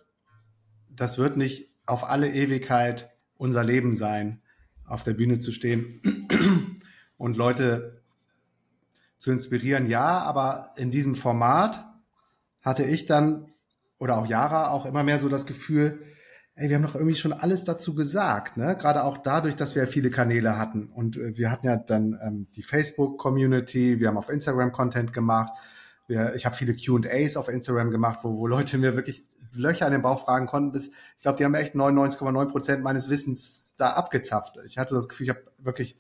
das 0.88 1.18
wird 1.18 1.37
nicht 1.37 1.70
auf 1.87 2.05
alle 2.05 2.33
Ewigkeit 2.33 3.11
unser 3.37 3.64
Leben 3.64 3.94
sein, 3.94 4.40
auf 4.87 5.05
der 5.05 5.14
Bühne 5.14 5.40
zu 5.40 5.52
stehen 5.52 6.00
und 7.16 7.37
Leute 7.37 8.02
zu 9.18 9.31
inspirieren. 9.31 9.87
Ja, 9.87 10.20
aber 10.20 10.72
in 10.76 10.90
diesem 10.90 11.14
Format 11.14 11.85
hatte 12.61 12.85
ich 12.85 13.07
dann 13.07 13.52
oder 13.98 14.18
auch 14.18 14.26
Jara 14.26 14.70
auch 14.70 14.85
immer 14.85 15.05
mehr 15.05 15.18
so 15.18 15.28
das 15.28 15.46
Gefühl, 15.46 16.05
ey, 16.54 16.68
wir 16.68 16.76
haben 16.76 16.82
doch 16.82 16.94
irgendwie 16.94 17.14
schon 17.14 17.32
alles 17.32 17.64
dazu 17.64 17.94
gesagt, 17.94 18.56
ne? 18.56 18.76
Gerade 18.76 19.04
auch 19.04 19.18
dadurch, 19.18 19.56
dass 19.56 19.74
wir 19.74 19.86
viele 19.86 20.10
Kanäle 20.10 20.58
hatten. 20.58 20.88
Und 20.88 21.16
äh, 21.16 21.36
wir 21.36 21.50
hatten 21.50 21.66
ja 21.66 21.76
dann 21.76 22.18
ähm, 22.22 22.46
die 22.54 22.62
Facebook-Community, 22.62 24.00
wir 24.00 24.08
haben 24.08 24.18
auf 24.18 24.28
Instagram 24.28 24.72
Content 24.72 25.12
gemacht. 25.12 25.52
Wir, 26.06 26.34
ich 26.34 26.44
habe 26.44 26.56
viele 26.56 26.74
QAs 26.74 27.36
auf 27.36 27.48
Instagram 27.48 27.90
gemacht, 27.90 28.20
wo, 28.22 28.36
wo 28.36 28.46
Leute 28.46 28.76
mir 28.78 28.96
wirklich 28.96 29.26
Löcher 29.54 29.86
in 29.86 29.92
den 29.92 30.02
Bauch 30.02 30.24
fragen 30.24 30.46
konnten, 30.46 30.72
bis, 30.72 30.88
ich 30.88 31.22
glaube, 31.22 31.36
die 31.38 31.44
haben 31.44 31.54
echt 31.54 31.74
99,9 31.74 32.46
Prozent 32.46 32.82
meines 32.82 33.10
Wissens 33.10 33.66
da 33.76 33.90
abgezapft. 33.90 34.58
Ich 34.66 34.78
hatte 34.78 34.94
das 34.94 35.08
Gefühl, 35.08 35.26
ich 35.26 35.30
habe 35.30 35.42
wirklich, 35.58 35.96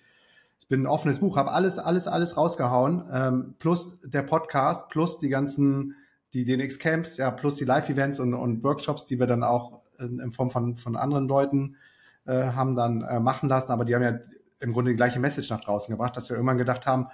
ich 0.60 0.68
bin 0.68 0.82
ein 0.82 0.86
offenes 0.86 1.18
Buch, 1.18 1.36
habe 1.36 1.52
alles, 1.52 1.78
alles, 1.78 2.08
alles 2.08 2.36
rausgehauen, 2.36 3.04
ähm, 3.12 3.54
plus 3.58 4.00
der 4.00 4.22
Podcast, 4.22 4.88
plus 4.88 5.18
die 5.18 5.28
ganzen, 5.28 5.96
die 6.32 6.44
DNX 6.44 6.78
Camps, 6.78 7.16
ja, 7.18 7.30
plus 7.30 7.56
die 7.56 7.64
Live-Events 7.64 8.20
und, 8.20 8.34
und 8.34 8.62
Workshops, 8.64 9.06
die 9.06 9.18
wir 9.18 9.26
dann 9.26 9.44
auch 9.44 9.81
in, 9.98 10.18
in 10.18 10.32
Form 10.32 10.50
von, 10.50 10.76
von 10.76 10.96
anderen 10.96 11.28
Leuten 11.28 11.76
äh, 12.24 12.52
haben 12.52 12.74
dann 12.74 13.02
äh, 13.02 13.20
machen 13.20 13.48
lassen, 13.48 13.72
aber 13.72 13.84
die 13.84 13.94
haben 13.94 14.02
ja 14.02 14.18
im 14.60 14.72
Grunde 14.72 14.92
die 14.92 14.96
gleiche 14.96 15.20
Message 15.20 15.50
nach 15.50 15.60
draußen 15.60 15.92
gebracht, 15.92 16.16
dass 16.16 16.28
wir 16.28 16.36
irgendwann 16.36 16.58
gedacht 16.58 16.86
haben, 16.86 17.08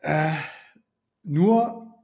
äh, 0.00 0.32
nur 1.22 1.94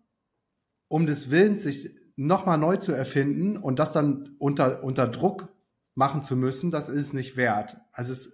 um 0.88 1.06
des 1.06 1.30
Willens, 1.30 1.62
sich 1.62 1.90
nochmal 2.16 2.58
neu 2.58 2.76
zu 2.76 2.92
erfinden 2.92 3.56
und 3.56 3.78
das 3.78 3.92
dann 3.92 4.36
unter, 4.38 4.82
unter 4.82 5.06
Druck 5.06 5.48
machen 5.94 6.22
zu 6.22 6.36
müssen, 6.36 6.70
das 6.70 6.88
ist 6.88 7.14
nicht 7.14 7.36
wert. 7.36 7.76
Also 7.92 8.12
es 8.12 8.32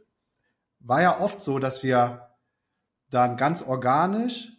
war 0.81 1.03
ja 1.03 1.21
oft 1.21 1.43
so, 1.43 1.59
dass 1.59 1.83
wir 1.83 2.31
dann 3.11 3.37
ganz 3.37 3.63
organisch 3.63 4.53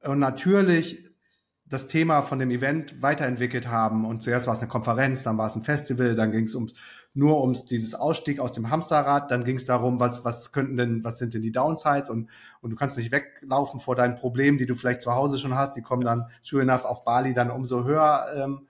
und 0.00 0.18
natürlich 0.18 1.05
das 1.68 1.88
Thema 1.88 2.22
von 2.22 2.38
dem 2.38 2.50
Event 2.50 3.02
weiterentwickelt 3.02 3.66
haben. 3.68 4.04
Und 4.04 4.22
zuerst 4.22 4.46
war 4.46 4.54
es 4.54 4.60
eine 4.60 4.68
Konferenz, 4.68 5.24
dann 5.24 5.36
war 5.36 5.46
es 5.46 5.56
ein 5.56 5.62
Festival, 5.62 6.14
dann 6.14 6.30
ging 6.30 6.44
es 6.44 6.54
ums, 6.54 6.74
nur 7.12 7.40
ums 7.40 7.64
dieses 7.64 7.94
Ausstieg 7.94 8.38
aus 8.38 8.52
dem 8.52 8.70
Hamsterrad, 8.70 9.30
dann 9.30 9.44
ging 9.44 9.56
es 9.56 9.66
darum, 9.66 9.98
was, 9.98 10.24
was 10.24 10.52
könnten 10.52 10.76
denn, 10.76 11.02
was 11.02 11.18
sind 11.18 11.34
denn 11.34 11.42
die 11.42 11.50
Downsides 11.50 12.10
und, 12.10 12.28
und 12.60 12.70
du 12.70 12.76
kannst 12.76 12.98
nicht 12.98 13.10
weglaufen 13.10 13.80
vor 13.80 13.96
deinen 13.96 14.16
Problemen, 14.16 14.58
die 14.58 14.66
du 14.66 14.74
vielleicht 14.74 15.00
zu 15.00 15.14
Hause 15.14 15.38
schon 15.38 15.56
hast, 15.56 15.76
die 15.76 15.82
kommen 15.82 16.04
dann, 16.04 16.26
sure 16.42 16.62
enough, 16.62 16.84
auf 16.84 17.04
Bali 17.04 17.34
dann 17.34 17.50
umso 17.50 17.84
höher 17.84 18.26
ähm, 18.36 18.66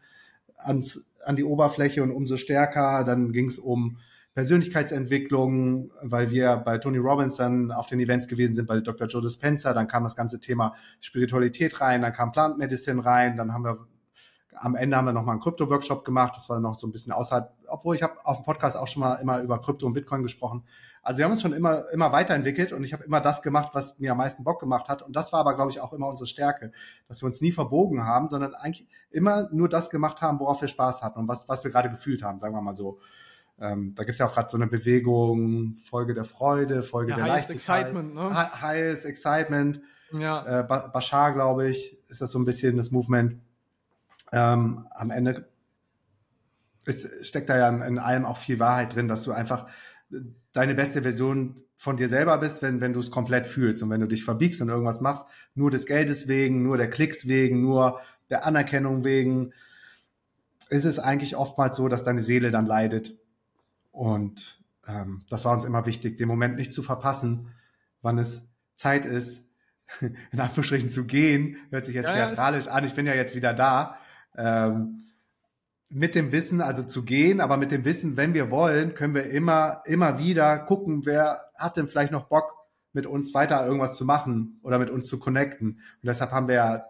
ans, 0.57 1.07
an 1.25 1.37
die 1.37 1.45
Oberfläche 1.45 2.03
und 2.03 2.13
umso 2.13 2.37
stärker. 2.37 3.05
Dann 3.05 3.33
ging 3.33 3.47
es 3.47 3.59
um 3.59 3.99
Persönlichkeitsentwicklung, 4.37 5.91
weil 6.03 6.31
wir 6.31 6.59
bei 6.59 6.77
Tony 6.77 6.99
Robbins 6.99 7.37
dann 7.37 7.73
auf 7.73 7.87
den 7.87 8.01
Events 8.01 8.29
gewesen 8.29 8.53
sind, 8.53 8.67
bei 8.67 8.79
Dr. 8.81 9.07
Joe 9.07 9.23
Dispenza, 9.23 9.73
dann 9.73 9.89
kam 9.89 10.05
das 10.05 10.15
ganze 10.15 10.39
Thema 10.41 10.75
Spiritualität 11.01 11.81
rein, 11.81 12.03
dann 12.03 12.13
kam 12.13 12.33
Plant 12.33 12.59
Medicine 12.59 13.03
rein, 13.03 13.39
dann 13.39 13.55
haben 13.55 13.65
wir 13.65 13.87
am 14.59 14.75
Ende 14.75 14.95
haben 14.97 15.07
wir 15.07 15.15
nochmal 15.15 15.33
einen 15.33 15.41
Krypto-Workshop 15.41 16.05
gemacht, 16.05 16.35
das 16.37 16.51
war 16.51 16.61
noch 16.61 16.79
so 16.79 16.87
ein 16.87 16.93
bisschen 16.93 17.13
außerhalb, 17.13 17.51
obwohl 17.69 17.95
ich 17.95 18.03
habe 18.03 18.15
auf 18.25 18.37
dem 18.37 18.45
Podcast 18.45 18.77
auch 18.77 18.89
schon 18.89 19.01
mal 19.01 19.15
immer 19.15 19.41
über 19.41 19.59
Krypto 19.59 19.87
und 19.87 19.95
Bitcoin 19.95 20.23
gesprochen. 20.23 20.65
Also 21.03 21.19
wir 21.19 21.25
haben 21.25 21.33
uns 21.33 21.41
schon 21.41 21.55
immer, 21.55 21.89
immer 21.91 22.13
weiterentwickelt 22.13 22.73
und 22.73 22.85
ich 22.85 22.93
habe 22.93 23.05
immer 23.05 23.23
das 23.23 23.41
gemacht, 23.41 23.71
was 23.73 23.99
mir 23.99 24.13
am 24.13 24.19
meisten 24.19 24.45
Bock 24.45 24.61
gemacht 24.61 24.89
hat. 24.89 25.01
Und 25.01 25.17
das 25.17 25.33
war 25.33 25.41
aber, 25.41 25.55
glaube 25.55 25.71
ich, 25.71 25.81
auch 25.81 25.95
immer 25.95 26.09
unsere 26.09 26.27
Stärke, 26.27 26.73
dass 27.09 27.23
wir 27.23 27.27
uns 27.27 27.41
nie 27.41 27.53
verbogen 27.53 28.05
haben, 28.05 28.29
sondern 28.29 28.55
eigentlich 28.55 28.87
immer 29.11 29.49
nur 29.51 29.71
das 29.71 29.89
gemacht 29.89 30.21
haben, 30.21 30.41
worauf 30.41 30.61
wir 30.61 30.69
Spaß 30.69 31.03
hatten 31.03 31.21
und 31.21 31.29
was, 31.29 31.49
was 31.49 31.65
wir 31.65 31.71
gerade 31.71 31.91
gefühlt 31.91 32.23
haben, 32.23 32.39
sagen 32.39 32.55
wir 32.55 32.61
mal 32.61 32.75
so. 32.75 32.99
Ähm, 33.59 33.95
da 33.95 34.05
gibt's 34.05 34.19
ja 34.19 34.27
auch 34.27 34.35
gerade 34.35 34.51
so 34.51 34.59
eine 34.59 34.67
Bewegung, 34.67 35.77
Folge 35.77 36.13
der 36.13 36.25
Freude, 36.25 36.83
Folge 36.83 37.13
ja, 37.13 37.17
der 37.17 37.33
Highest 37.33 37.51
Excitement, 37.51 38.15
ne? 38.15 38.61
Highest 38.61 39.07
Excitement. 39.07 39.81
Ja. 40.13 40.61
Äh, 40.61 40.65
Bashar, 40.65 41.33
glaube 41.33 41.69
ich, 41.69 41.99
ist 42.09 42.21
das 42.21 42.33
so 42.33 42.39
ein 42.39 42.45
bisschen 42.45 42.77
das 42.77 42.91
Movement. 42.91 43.41
Ähm, 44.33 44.87
am 44.91 45.11
Ende 45.11 45.49
ist, 46.85 47.27
steckt 47.27 47.49
da 47.49 47.57
ja 47.57 47.69
in, 47.69 47.81
in 47.83 47.99
allem 47.99 48.27
auch 48.27 48.37
viel 48.37 48.59
Wahrheit 48.59 48.95
drin, 48.95 49.09
dass 49.09 49.23
du 49.23 49.33
einfach 49.33 49.67
deine 50.53 50.75
beste 50.75 51.03
Version 51.03 51.63
von 51.77 51.97
dir 51.97 52.09
selber 52.09 52.39
bist, 52.39 52.63
wenn, 52.63 52.81
wenn 52.81 52.93
du 52.93 53.01
es 53.01 53.11
komplett 53.11 53.47
fühlst 53.47 53.83
und 53.83 53.91
wenn 53.91 54.01
du 54.01 54.07
dich 54.07 54.25
verbiegst 54.25 54.63
und 54.63 54.69
irgendwas 54.69 55.01
machst, 55.01 55.27
nur 55.55 55.71
des 55.71 55.87
Geldes 55.87 56.29
wegen, 56.29 56.63
nur 56.63 56.77
der 56.77 56.91
Klicks 56.91 57.27
wegen, 57.27 57.63
nur 57.63 58.01
der 58.31 58.45
Anerkennung 58.45 59.05
wegen, 59.05 59.53
ist 60.69 60.85
es 60.85 60.99
eigentlich 60.99 61.37
oftmals 61.37 61.77
so, 61.77 61.89
dass 61.89 62.03
deine 62.03 62.23
Seele 62.23 62.51
dann 62.51 62.67
leidet 62.67 63.17
und 63.97 64.63
ähm, 64.87 65.23
das 65.31 65.47
war 65.47 65.55
uns 65.55 65.65
immer 65.65 65.87
wichtig, 65.87 66.19
den 66.19 66.29
Moment 66.29 66.57
nicht 66.57 66.73
zu 66.73 66.83
verpassen, 66.83 67.49
wann 68.03 68.19
es 68.19 68.49
Zeit 68.75 69.07
ist, 69.07 69.43
in 70.01 70.39
Anführungsstrichen 70.39 70.91
zu 70.91 71.07
gehen. 71.07 71.57
Hört 71.71 71.87
sich 71.87 71.95
jetzt 71.95 72.09
ja, 72.09 72.27
theatralisch 72.27 72.67
ja. 72.67 72.73
an. 72.73 72.85
Ich 72.85 72.95
bin 72.95 73.07
ja 73.07 73.15
jetzt 73.15 73.35
wieder 73.35 73.55
da. 73.55 73.97
Ähm, 74.37 75.05
mit 75.89 76.15
dem 76.15 76.31
Wissen, 76.31 76.61
also 76.61 76.83
zu 76.83 77.05
gehen, 77.05 77.41
aber 77.41 77.57
mit 77.57 77.71
dem 77.71 77.85
Wissen, 77.85 78.17
wenn 78.19 78.35
wir 78.35 78.51
wollen, 78.51 78.95
können 78.95 79.15
wir 79.15 79.31
immer, 79.31 79.83
immer 79.87 80.19
wieder 80.19 80.59
gucken, 80.59 81.07
wer 81.07 81.41
hat 81.57 81.77
denn 81.77 81.87
vielleicht 81.87 82.13
noch 82.13 82.25
Bock, 82.25 82.55
mit 82.93 83.07
uns 83.07 83.33
weiter 83.33 83.65
irgendwas 83.65 83.97
zu 83.97 84.05
machen 84.05 84.59
oder 84.63 84.79
mit 84.79 84.91
uns 84.91 85.07
zu 85.07 85.19
connecten. 85.19 85.69
Und 85.69 85.81
deshalb 86.03 86.33
haben 86.33 86.49
wir 86.49 86.55
ja 86.55 86.87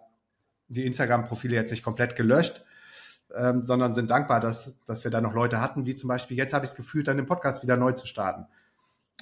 die 0.69 0.87
Instagram-Profile 0.87 1.55
jetzt 1.55 1.71
nicht 1.71 1.85
komplett 1.85 2.17
gelöscht, 2.17 2.65
ähm, 3.35 3.63
sondern 3.63 3.95
sind 3.95 4.11
dankbar, 4.11 4.41
dass, 4.41 4.77
dass 4.85 5.05
wir 5.05 5.11
da 5.11 5.21
noch 5.21 5.35
Leute 5.35 5.61
hatten, 5.61 5.87
wie 5.87 5.95
zum 5.95 6.09
Beispiel, 6.09 6.37
jetzt 6.37 6.55
habe 6.55 6.65
ich 6.65 6.73
es 6.73 6.77
gefühlt, 6.77 7.09
dann 7.09 7.17
den 7.17 7.27
Podcast 7.27 7.63
wieder 7.63 7.77
neu 7.77 7.93
zu 7.93 8.07
starten. 8.07 8.47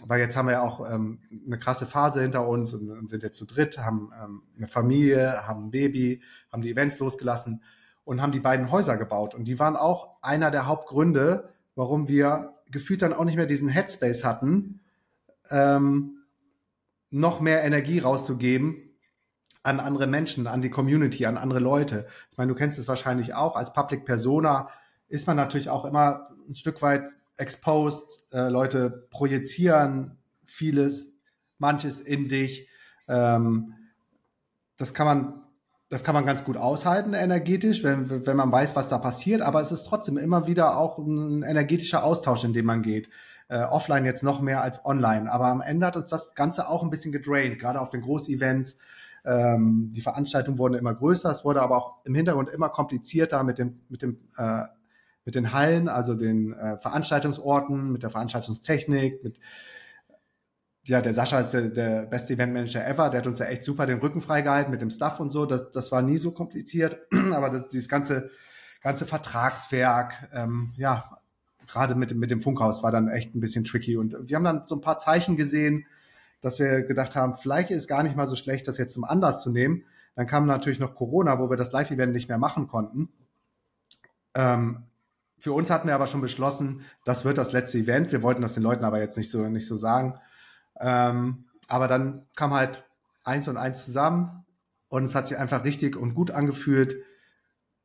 Weil 0.05 0.21
jetzt 0.21 0.37
haben 0.37 0.47
wir 0.47 0.53
ja 0.53 0.63
auch 0.63 0.89
ähm, 0.91 1.21
eine 1.47 1.59
krasse 1.59 1.87
Phase 1.87 2.21
hinter 2.21 2.49
uns 2.49 2.75
und, 2.75 2.91
und 2.91 3.09
sind 3.09 3.23
jetzt 3.23 3.39
zu 3.39 3.47
dritt, 3.47 3.79
haben 3.79 4.13
ähm, 4.23 4.43
eine 4.57 4.67
Familie, 4.67 5.47
haben 5.47 5.67
ein 5.67 5.71
Baby, 5.71 6.21
haben 6.53 6.63
die 6.63 6.73
Events 6.73 6.99
losgelassen 6.99 7.63
und 8.05 8.21
haben 8.21 8.33
die 8.33 8.41
beiden 8.41 8.71
Häuser 8.71 8.97
gebaut. 8.97 9.35
Und 9.35 9.45
die 9.45 9.59
waren 9.59 9.77
auch 9.77 10.17
einer 10.21 10.51
der 10.51 10.67
Hauptgründe, 10.67 11.49
warum 11.77 12.09
wir 12.09 12.55
gefühlt 12.71 13.03
dann 13.03 13.13
auch 13.13 13.25
nicht 13.25 13.37
mehr 13.37 13.47
diesen 13.47 13.69
Headspace 13.69 14.25
hatten, 14.25 14.81
ähm, 15.51 16.19
noch 17.11 17.41
mehr 17.41 17.63
Energie 17.63 18.01
rauszugeben 18.01 18.84
an 19.65 19.81
andere 19.81 20.07
Menschen, 20.07 20.47
an 20.47 20.63
die 20.63 20.71
Community, 20.71 21.27
an 21.27 21.37
andere 21.37 21.59
Leute. 21.59 22.07
Ich 22.31 22.39
meine, 22.39 22.53
du 22.53 22.55
kennst 22.55 22.79
es 22.79 22.87
wahrscheinlich 22.87 23.35
auch. 23.35 23.57
Als 23.57 23.73
Public 23.73 24.05
Persona 24.05 24.69
ist 25.09 25.27
man 25.27 25.37
natürlich 25.37 25.71
auch 25.71 25.85
immer 25.85 26.29
ein 26.49 26.55
Stück 26.55 26.83
weit 26.83 27.05
exposed. 27.39 28.33
Äh, 28.33 28.51
Leute 28.51 29.09
projizieren 29.11 30.19
vieles, 30.45 31.13
manches 31.59 32.01
in 32.01 32.29
dich. 32.29 32.69
Ähm, 33.09 33.75
das 34.77 34.95
kann 34.95 35.07
man 35.07 35.41
das 35.91 36.03
kann 36.03 36.15
man 36.15 36.27
ganz 36.27 36.45
gut 36.45 36.57
aushalten 36.57 37.15
energetisch, 37.15 37.85
wenn, 37.85 38.27
wenn 38.27 38.37
man 38.37 38.51
weiß, 38.51 38.75
was 38.75 38.89
da 38.89 38.99
passiert, 38.99 39.43
aber 39.43 39.61
es 39.61 39.71
ist 39.71 39.85
trotzdem 39.85 40.17
immer 40.17 40.49
wieder 40.49 40.77
auch 40.77 40.99
ein 40.99 41.45
energetischer 41.45 42.03
Austausch, 42.03 42.43
in 42.43 42.53
dem 42.53 42.67
man 42.67 42.83
geht. 42.83 43.09
Äh, 43.49 43.63
offline 43.63 44.05
jetzt 44.05 44.25
noch 44.25 44.41
mehr 44.41 44.61
als 44.63 44.85
online, 44.85 45.31
aber 45.31 45.47
am 45.47 45.61
Ende 45.61 45.87
hat 45.87 45.97
uns 45.97 46.11
das 46.11 46.35
Ganze 46.35 46.69
auch 46.69 46.83
ein 46.83 46.91
bisschen 46.91 47.13
gedraint, 47.13 47.61
gerade 47.61 47.81
auf 47.81 47.91
den 47.91 48.01
Großevents. 48.01 48.79
Ähm, 49.25 49.91
die 49.93 50.03
Veranstaltungen 50.03 50.59
wurden 50.59 50.75
immer 50.75 50.95
größer, 50.95 51.31
es 51.31 51.45
wurde 51.45 51.63
aber 51.63 51.77
auch 51.77 52.05
im 52.05 52.15
Hintergrund 52.15 52.51
immer 52.51 52.69
komplizierter 52.69 53.43
mit 53.43 53.59
dem, 53.59 53.81
mit 53.89 54.03
dem, 54.03 54.19
äh, 54.37 54.65
mit 55.25 55.35
den 55.35 55.53
Hallen, 55.53 55.89
also 55.89 56.15
den 56.15 56.53
äh, 56.53 56.77
Veranstaltungsorten, 56.79 57.91
mit 57.91 58.03
der 58.03 58.11
Veranstaltungstechnik, 58.11 59.25
mit 59.25 59.41
ja, 60.87 61.01
der 61.01 61.15
Sascha 61.15 61.41
ist 61.41 61.53
der, 61.53 61.71
der 61.71 62.07
beste 62.07 62.35
Eventmanager 62.35 62.87
ever. 62.87 63.09
Der 63.09 63.21
hat 63.21 63.27
uns 63.27 63.39
ja 63.39 63.47
echt 63.47 63.65
super 63.65 63.87
den 63.87 64.01
Rücken 64.01 64.21
freigehalten 64.21 64.71
mit 64.71 64.83
dem 64.83 64.91
Stuff 64.91 65.19
und 65.19 65.31
so. 65.31 65.47
Das, 65.47 65.71
das 65.71 65.91
war 65.91 66.03
nie 66.03 66.19
so 66.19 66.33
kompliziert. 66.33 67.01
Aber 67.33 67.49
das, 67.49 67.69
dieses 67.69 67.89
ganze, 67.89 68.31
ganze 68.83 69.07
Vertragswerk, 69.07 70.29
ähm, 70.35 70.75
ja, 70.77 71.19
gerade 71.67 71.95
mit, 71.95 72.15
mit 72.15 72.31
dem 72.31 72.43
Funkhaus 72.43 72.83
war 72.83 72.93
dann 72.93 73.09
echt 73.09 73.35
ein 73.35 73.41
bisschen 73.41 73.65
tricky. 73.65 73.97
Und 73.97 74.15
wir 74.29 74.37
haben 74.37 74.45
dann 74.45 74.67
so 74.67 74.75
ein 74.75 74.83
paar 74.83 74.99
Zeichen 74.99 75.37
gesehen, 75.37 75.87
dass 76.45 76.59
wir 76.59 76.83
gedacht 76.83 77.17
haben, 77.17 77.37
vielleicht 77.37 77.71
ist 77.71 77.89
gar 77.89 78.03
nicht 78.03 78.17
mal 78.17 78.27
so 78.27 78.37
schlecht, 78.37 78.69
das 78.69 78.77
jetzt 78.77 78.93
zum 78.93 79.05
Anlass 79.05 79.43
zu 79.43 79.51
nehmen. 79.51 79.85
Dann 80.15 80.27
kam 80.27 80.45
natürlich 80.45 80.79
noch 80.79 80.95
Corona, 80.95 81.39
wo 81.39 81.49
wir 81.49 81.57
das 81.57 81.73
Live-Event 81.73 82.13
nicht 82.13 82.29
mehr 82.29 82.37
machen 82.37 82.69
konnten. 82.69 83.09
Ähm, 84.35 84.85
für 85.39 85.53
uns 85.53 85.71
hatten 85.71 85.89
wir 85.89 85.95
aber 85.95 86.07
schon 86.07 86.21
beschlossen, 86.21 86.83
das 87.07 87.25
wird 87.25 87.39
das 87.39 87.53
letzte 87.53 87.79
Event. 87.79 88.13
Wir 88.13 88.23
wollten 88.23 88.43
das 88.43 88.53
den 88.53 88.63
Leuten 88.63 88.85
aber 88.85 89.01
jetzt 89.01 89.17
nicht 89.17 89.31
so, 89.31 89.49
nicht 89.49 89.67
so 89.67 89.79
sagen. 89.79 90.15
Ähm, 90.79 91.47
aber 91.67 91.89
dann 91.89 92.27
kam 92.37 92.53
halt 92.53 92.85
eins 93.25 93.49
und 93.49 93.57
eins 93.57 93.87
zusammen 93.87 94.45
und 94.89 95.05
es 95.05 95.15
hat 95.15 95.27
sich 95.27 95.39
einfach 95.39 95.65
richtig 95.65 95.97
und 95.97 96.15
gut 96.15 96.31
angefühlt, 96.31 96.97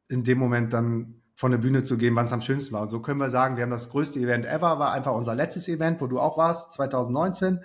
in 0.10 0.26
dem 0.26 0.38
Moment 0.38 0.74
dann 0.74 1.22
von 1.34 1.52
der 1.52 1.60
Bühne 1.60 1.86
zu 1.86 1.98
gehen, 1.98 2.14
wann 2.16 2.26
es 2.26 2.34
am 2.34 2.42
schönsten 2.42 2.74
war. 2.74 2.82
Und 2.82 2.90
so 2.90 3.00
können 3.00 3.22
wir 3.22 3.30
sagen, 3.30 3.56
wir 3.56 3.64
haben 3.64 3.72
das 3.72 3.90
größte 3.90 4.20
Event 4.20 4.46
ever, 4.46 4.80
war 4.80 4.92
einfach 4.92 5.14
unser 5.14 5.36
letztes 5.36 5.70
Event, 5.70 6.02
wo 6.02 6.08
du 6.08 6.20
auch 6.20 6.38
warst, 6.38 6.74
2019. 6.74 7.62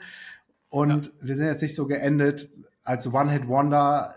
Und 0.74 1.06
ja. 1.06 1.12
wir 1.20 1.36
sind 1.36 1.46
jetzt 1.46 1.62
nicht 1.62 1.76
so 1.76 1.86
geendet 1.86 2.50
als 2.82 3.06
One-Hit-Wonder, 3.06 4.12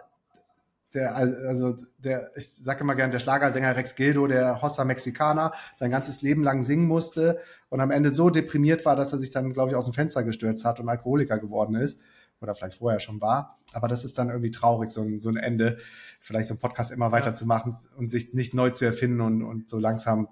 der, 0.96 1.16
also 1.16 1.76
der, 2.00 2.32
ich 2.36 2.52
sage 2.52 2.80
immer 2.80 2.96
gern, 2.96 3.12
der 3.12 3.20
Schlagersänger 3.20 3.76
Rex 3.76 3.94
Gildo, 3.94 4.26
der 4.26 4.60
Hossa 4.60 4.84
Mexicana, 4.84 5.52
sein 5.76 5.92
ganzes 5.92 6.24
Leben 6.24 6.44
lang 6.44 6.64
singen 6.64 6.88
musste 6.88 7.38
und 7.70 7.80
am 7.80 7.92
Ende 7.92 8.10
so 8.10 8.32
deprimiert 8.32 8.86
war, 8.86 8.96
dass 8.96 9.14
er 9.14 9.20
sich 9.20 9.30
dann, 9.30 9.54
glaube 9.54 9.70
ich, 9.70 9.76
aus 9.76 9.86
dem 9.86 9.94
Fenster 9.94 10.24
gestürzt 10.24 10.66
hat 10.66 10.80
und 10.80 10.90
Alkoholiker 10.90 11.38
geworden 11.38 11.76
ist. 11.76 12.02
Oder 12.42 12.56
vielleicht 12.56 12.80
vorher 12.80 13.00
schon 13.00 13.22
war. 13.22 13.60
Aber 13.74 13.88
das 13.88 14.04
ist 14.04 14.18
dann 14.18 14.30
irgendwie 14.30 14.52
traurig, 14.52 14.90
so 14.90 15.02
ein, 15.02 15.20
so 15.20 15.30
ein 15.30 15.38
Ende, 15.38 15.78
vielleicht 16.20 16.48
so 16.48 16.56
ein 16.56 16.60
Podcast 16.60 16.90
immer 16.90 17.12
weiterzumachen 17.12 17.76
und 17.98 18.10
sich 18.10 18.34
nicht 18.34 18.56
neu 18.56 18.72
zu 18.72 18.86
erfinden 18.86 19.22
und, 19.22 19.44
und 19.44 19.70
so 19.70 19.78
langsam 19.78 20.28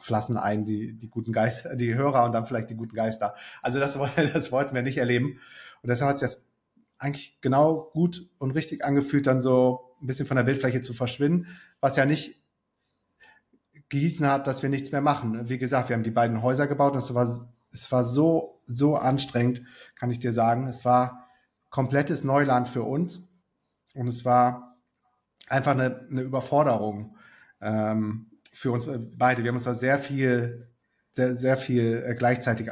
flassen 0.00 0.36
ein 0.36 0.64
die, 0.64 0.94
die 0.94 1.08
guten 1.08 1.32
Geister, 1.32 1.76
die 1.76 1.94
Hörer 1.94 2.24
und 2.24 2.32
dann 2.32 2.46
vielleicht 2.46 2.70
die 2.70 2.76
guten 2.76 2.94
Geister. 2.94 3.34
Also 3.62 3.80
das, 3.80 3.98
das 4.32 4.52
wollten 4.52 4.74
wir 4.74 4.82
nicht 4.82 4.98
erleben. 4.98 5.40
Und 5.82 5.88
deshalb 5.88 6.10
hat 6.10 6.18
sich 6.18 6.28
das 6.28 6.50
eigentlich 6.98 7.40
genau 7.40 7.90
gut 7.92 8.28
und 8.38 8.52
richtig 8.52 8.84
angefühlt, 8.84 9.26
dann 9.26 9.42
so 9.42 9.96
ein 10.00 10.06
bisschen 10.06 10.26
von 10.26 10.36
der 10.36 10.44
Bildfläche 10.44 10.82
zu 10.82 10.94
verschwinden, 10.94 11.46
was 11.80 11.96
ja 11.96 12.06
nicht 12.06 12.42
gehießen 13.88 14.26
hat, 14.26 14.46
dass 14.46 14.62
wir 14.62 14.70
nichts 14.70 14.92
mehr 14.92 15.00
machen. 15.00 15.48
Wie 15.48 15.58
gesagt, 15.58 15.88
wir 15.88 15.96
haben 15.96 16.02
die 16.02 16.10
beiden 16.10 16.42
Häuser 16.42 16.66
gebaut 16.66 16.92
und 16.92 16.98
es 16.98 17.14
war, 17.14 17.28
es 17.72 17.92
war 17.92 18.04
so, 18.04 18.62
so 18.66 18.96
anstrengend, 18.96 19.62
kann 19.94 20.10
ich 20.10 20.18
dir 20.18 20.32
sagen. 20.32 20.66
Es 20.66 20.84
war 20.84 21.28
komplettes 21.70 22.24
Neuland 22.24 22.68
für 22.68 22.82
uns 22.82 23.28
und 23.94 24.08
es 24.08 24.24
war 24.24 24.76
einfach 25.48 25.72
eine, 25.72 26.06
eine 26.10 26.22
Überforderung 26.22 27.16
ähm, 27.60 28.30
für 28.56 28.72
uns 28.72 28.86
beide. 29.16 29.44
Wir 29.44 29.50
haben 29.50 29.56
uns 29.56 29.66
da 29.66 29.74
sehr 29.74 29.98
viel, 29.98 30.68
sehr, 31.10 31.34
sehr 31.34 31.56
viel 31.56 32.02
äh, 32.06 32.14
gleichzeitig 32.14 32.70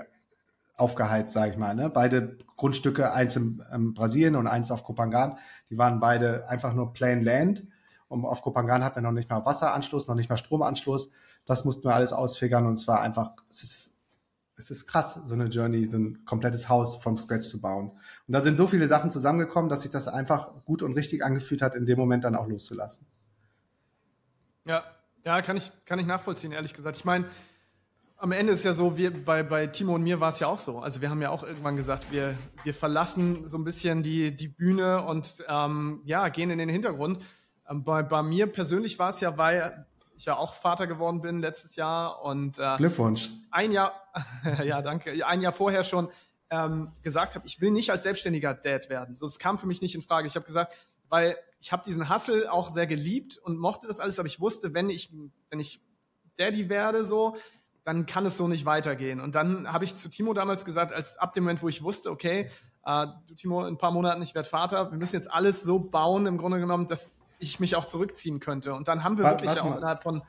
aufgeheizt, 0.76 1.34
sage 1.34 1.50
ich 1.52 1.58
mal. 1.58 1.74
Ne? 1.74 1.90
Beide 1.90 2.38
Grundstücke, 2.56 3.12
eins 3.12 3.36
in, 3.36 3.62
Brasilien 3.94 4.34
und 4.34 4.46
eins 4.46 4.70
auf 4.70 4.82
Kopangan, 4.82 5.36
die 5.70 5.78
waren 5.78 6.00
beide 6.00 6.48
einfach 6.48 6.72
nur 6.72 6.92
plain 6.94 7.20
land 7.20 7.66
Und 8.08 8.24
auf 8.24 8.42
Kopangan 8.42 8.82
hatten 8.82 8.96
wir 8.96 9.02
noch 9.02 9.12
nicht 9.12 9.28
mal 9.28 9.44
Wasseranschluss, 9.44 10.08
noch 10.08 10.14
nicht 10.14 10.30
mal 10.30 10.36
Stromanschluss. 10.36 11.12
Das 11.44 11.64
mussten 11.64 11.86
wir 11.86 11.94
alles 11.94 12.12
ausfigern 12.12 12.66
und 12.66 12.74
es 12.74 12.88
war 12.88 13.02
einfach, 13.02 13.32
es 13.48 13.62
ist 13.62 13.90
es 14.56 14.70
ist 14.70 14.86
krass, 14.86 15.14
so 15.24 15.34
eine 15.34 15.46
Journey, 15.46 15.90
so 15.90 15.98
ein 15.98 16.24
komplettes 16.24 16.68
Haus 16.68 16.94
vom 16.94 17.16
Scratch 17.16 17.48
zu 17.48 17.60
bauen. 17.60 17.90
Und 18.28 18.32
da 18.32 18.40
sind 18.40 18.56
so 18.56 18.68
viele 18.68 18.86
Sachen 18.86 19.10
zusammengekommen, 19.10 19.68
dass 19.68 19.82
sich 19.82 19.90
das 19.90 20.06
einfach 20.06 20.64
gut 20.64 20.82
und 20.82 20.92
richtig 20.92 21.24
angefühlt 21.24 21.60
hat, 21.60 21.74
in 21.74 21.86
dem 21.86 21.98
Moment 21.98 22.22
dann 22.22 22.36
auch 22.36 22.46
loszulassen. 22.46 23.04
Ja, 24.64 24.84
ja, 25.24 25.42
kann 25.42 25.56
ich, 25.56 25.70
kann 25.86 25.98
ich 25.98 26.06
nachvollziehen, 26.06 26.52
ehrlich 26.52 26.74
gesagt. 26.74 26.96
Ich 26.96 27.04
meine, 27.04 27.26
am 28.16 28.32
Ende 28.32 28.52
ist 28.52 28.64
ja 28.64 28.72
so, 28.72 28.96
wir, 28.96 29.12
bei, 29.24 29.42
bei 29.42 29.66
Timo 29.66 29.94
und 29.94 30.02
mir 30.02 30.20
war 30.20 30.30
es 30.30 30.38
ja 30.38 30.46
auch 30.46 30.58
so. 30.58 30.80
Also 30.80 31.00
wir 31.00 31.10
haben 31.10 31.20
ja 31.20 31.30
auch 31.30 31.42
irgendwann 31.42 31.76
gesagt, 31.76 32.10
wir, 32.10 32.36
wir 32.62 32.74
verlassen 32.74 33.46
so 33.46 33.58
ein 33.58 33.64
bisschen 33.64 34.02
die, 34.02 34.36
die 34.36 34.48
Bühne 34.48 35.02
und 35.02 35.44
ähm, 35.48 36.00
ja, 36.04 36.28
gehen 36.28 36.50
in 36.50 36.58
den 36.58 36.68
Hintergrund. 36.68 37.22
Ähm, 37.68 37.84
bei, 37.84 38.02
bei 38.02 38.22
mir 38.22 38.46
persönlich 38.46 38.98
war 38.98 39.10
es 39.10 39.20
ja, 39.20 39.36
weil 39.36 39.86
ich 40.16 40.26
ja 40.26 40.36
auch 40.36 40.54
Vater 40.54 40.86
geworden 40.86 41.22
bin 41.22 41.40
letztes 41.40 41.76
Jahr 41.76 42.22
und 42.22 42.58
äh, 42.58 42.76
Glückwunsch. 42.76 43.30
Ein 43.50 43.72
Jahr, 43.72 43.92
ja 44.64 44.80
danke, 44.80 45.26
ein 45.26 45.40
Jahr 45.40 45.52
vorher 45.52 45.84
schon 45.84 46.08
ähm, 46.50 46.92
gesagt 47.02 47.34
habe, 47.34 47.46
ich 47.46 47.60
will 47.60 47.70
nicht 47.70 47.90
als 47.90 48.04
selbstständiger 48.04 48.54
Dad 48.54 48.88
werden. 48.90 49.14
So, 49.14 49.26
es 49.26 49.38
kam 49.38 49.58
für 49.58 49.66
mich 49.66 49.82
nicht 49.82 49.94
in 49.94 50.02
Frage. 50.02 50.26
Ich 50.28 50.36
habe 50.36 50.46
gesagt, 50.46 50.74
weil 51.08 51.36
ich 51.64 51.72
habe 51.72 51.82
diesen 51.82 52.10
Hustle 52.10 52.52
auch 52.52 52.68
sehr 52.68 52.86
geliebt 52.86 53.38
und 53.38 53.58
mochte 53.58 53.86
das 53.86 53.98
alles, 53.98 54.18
aber 54.18 54.26
ich 54.26 54.38
wusste, 54.38 54.74
wenn 54.74 54.90
ich 54.90 55.10
wenn 55.48 55.58
ich 55.58 55.80
Daddy 56.36 56.68
werde 56.68 57.06
so, 57.06 57.36
dann 57.84 58.04
kann 58.04 58.26
es 58.26 58.36
so 58.36 58.48
nicht 58.48 58.66
weitergehen. 58.66 59.18
Und 59.18 59.34
dann 59.34 59.72
habe 59.72 59.86
ich 59.86 59.96
zu 59.96 60.10
Timo 60.10 60.34
damals 60.34 60.66
gesagt, 60.66 60.92
als 60.92 61.16
ab 61.16 61.32
dem 61.32 61.44
Moment, 61.44 61.62
wo 61.62 61.68
ich 61.70 61.82
wusste, 61.82 62.10
okay, 62.10 62.50
äh, 62.84 63.06
du 63.26 63.34
Timo, 63.34 63.62
in 63.62 63.74
ein 63.74 63.78
paar 63.78 63.92
Monaten, 63.92 64.20
ich 64.20 64.34
werde 64.34 64.46
Vater, 64.46 64.90
wir 64.90 64.98
müssen 64.98 65.16
jetzt 65.16 65.32
alles 65.32 65.62
so 65.62 65.78
bauen, 65.78 66.26
im 66.26 66.36
Grunde 66.36 66.60
genommen, 66.60 66.86
dass 66.86 67.12
ich 67.38 67.60
mich 67.60 67.76
auch 67.76 67.86
zurückziehen 67.86 68.40
könnte. 68.40 68.74
Und 68.74 68.86
dann 68.86 69.02
haben 69.02 69.16
wir 69.16 69.24
wirklich 69.24 69.58
auch 69.58 69.74
innerhalb 69.74 70.02
von 70.02 70.22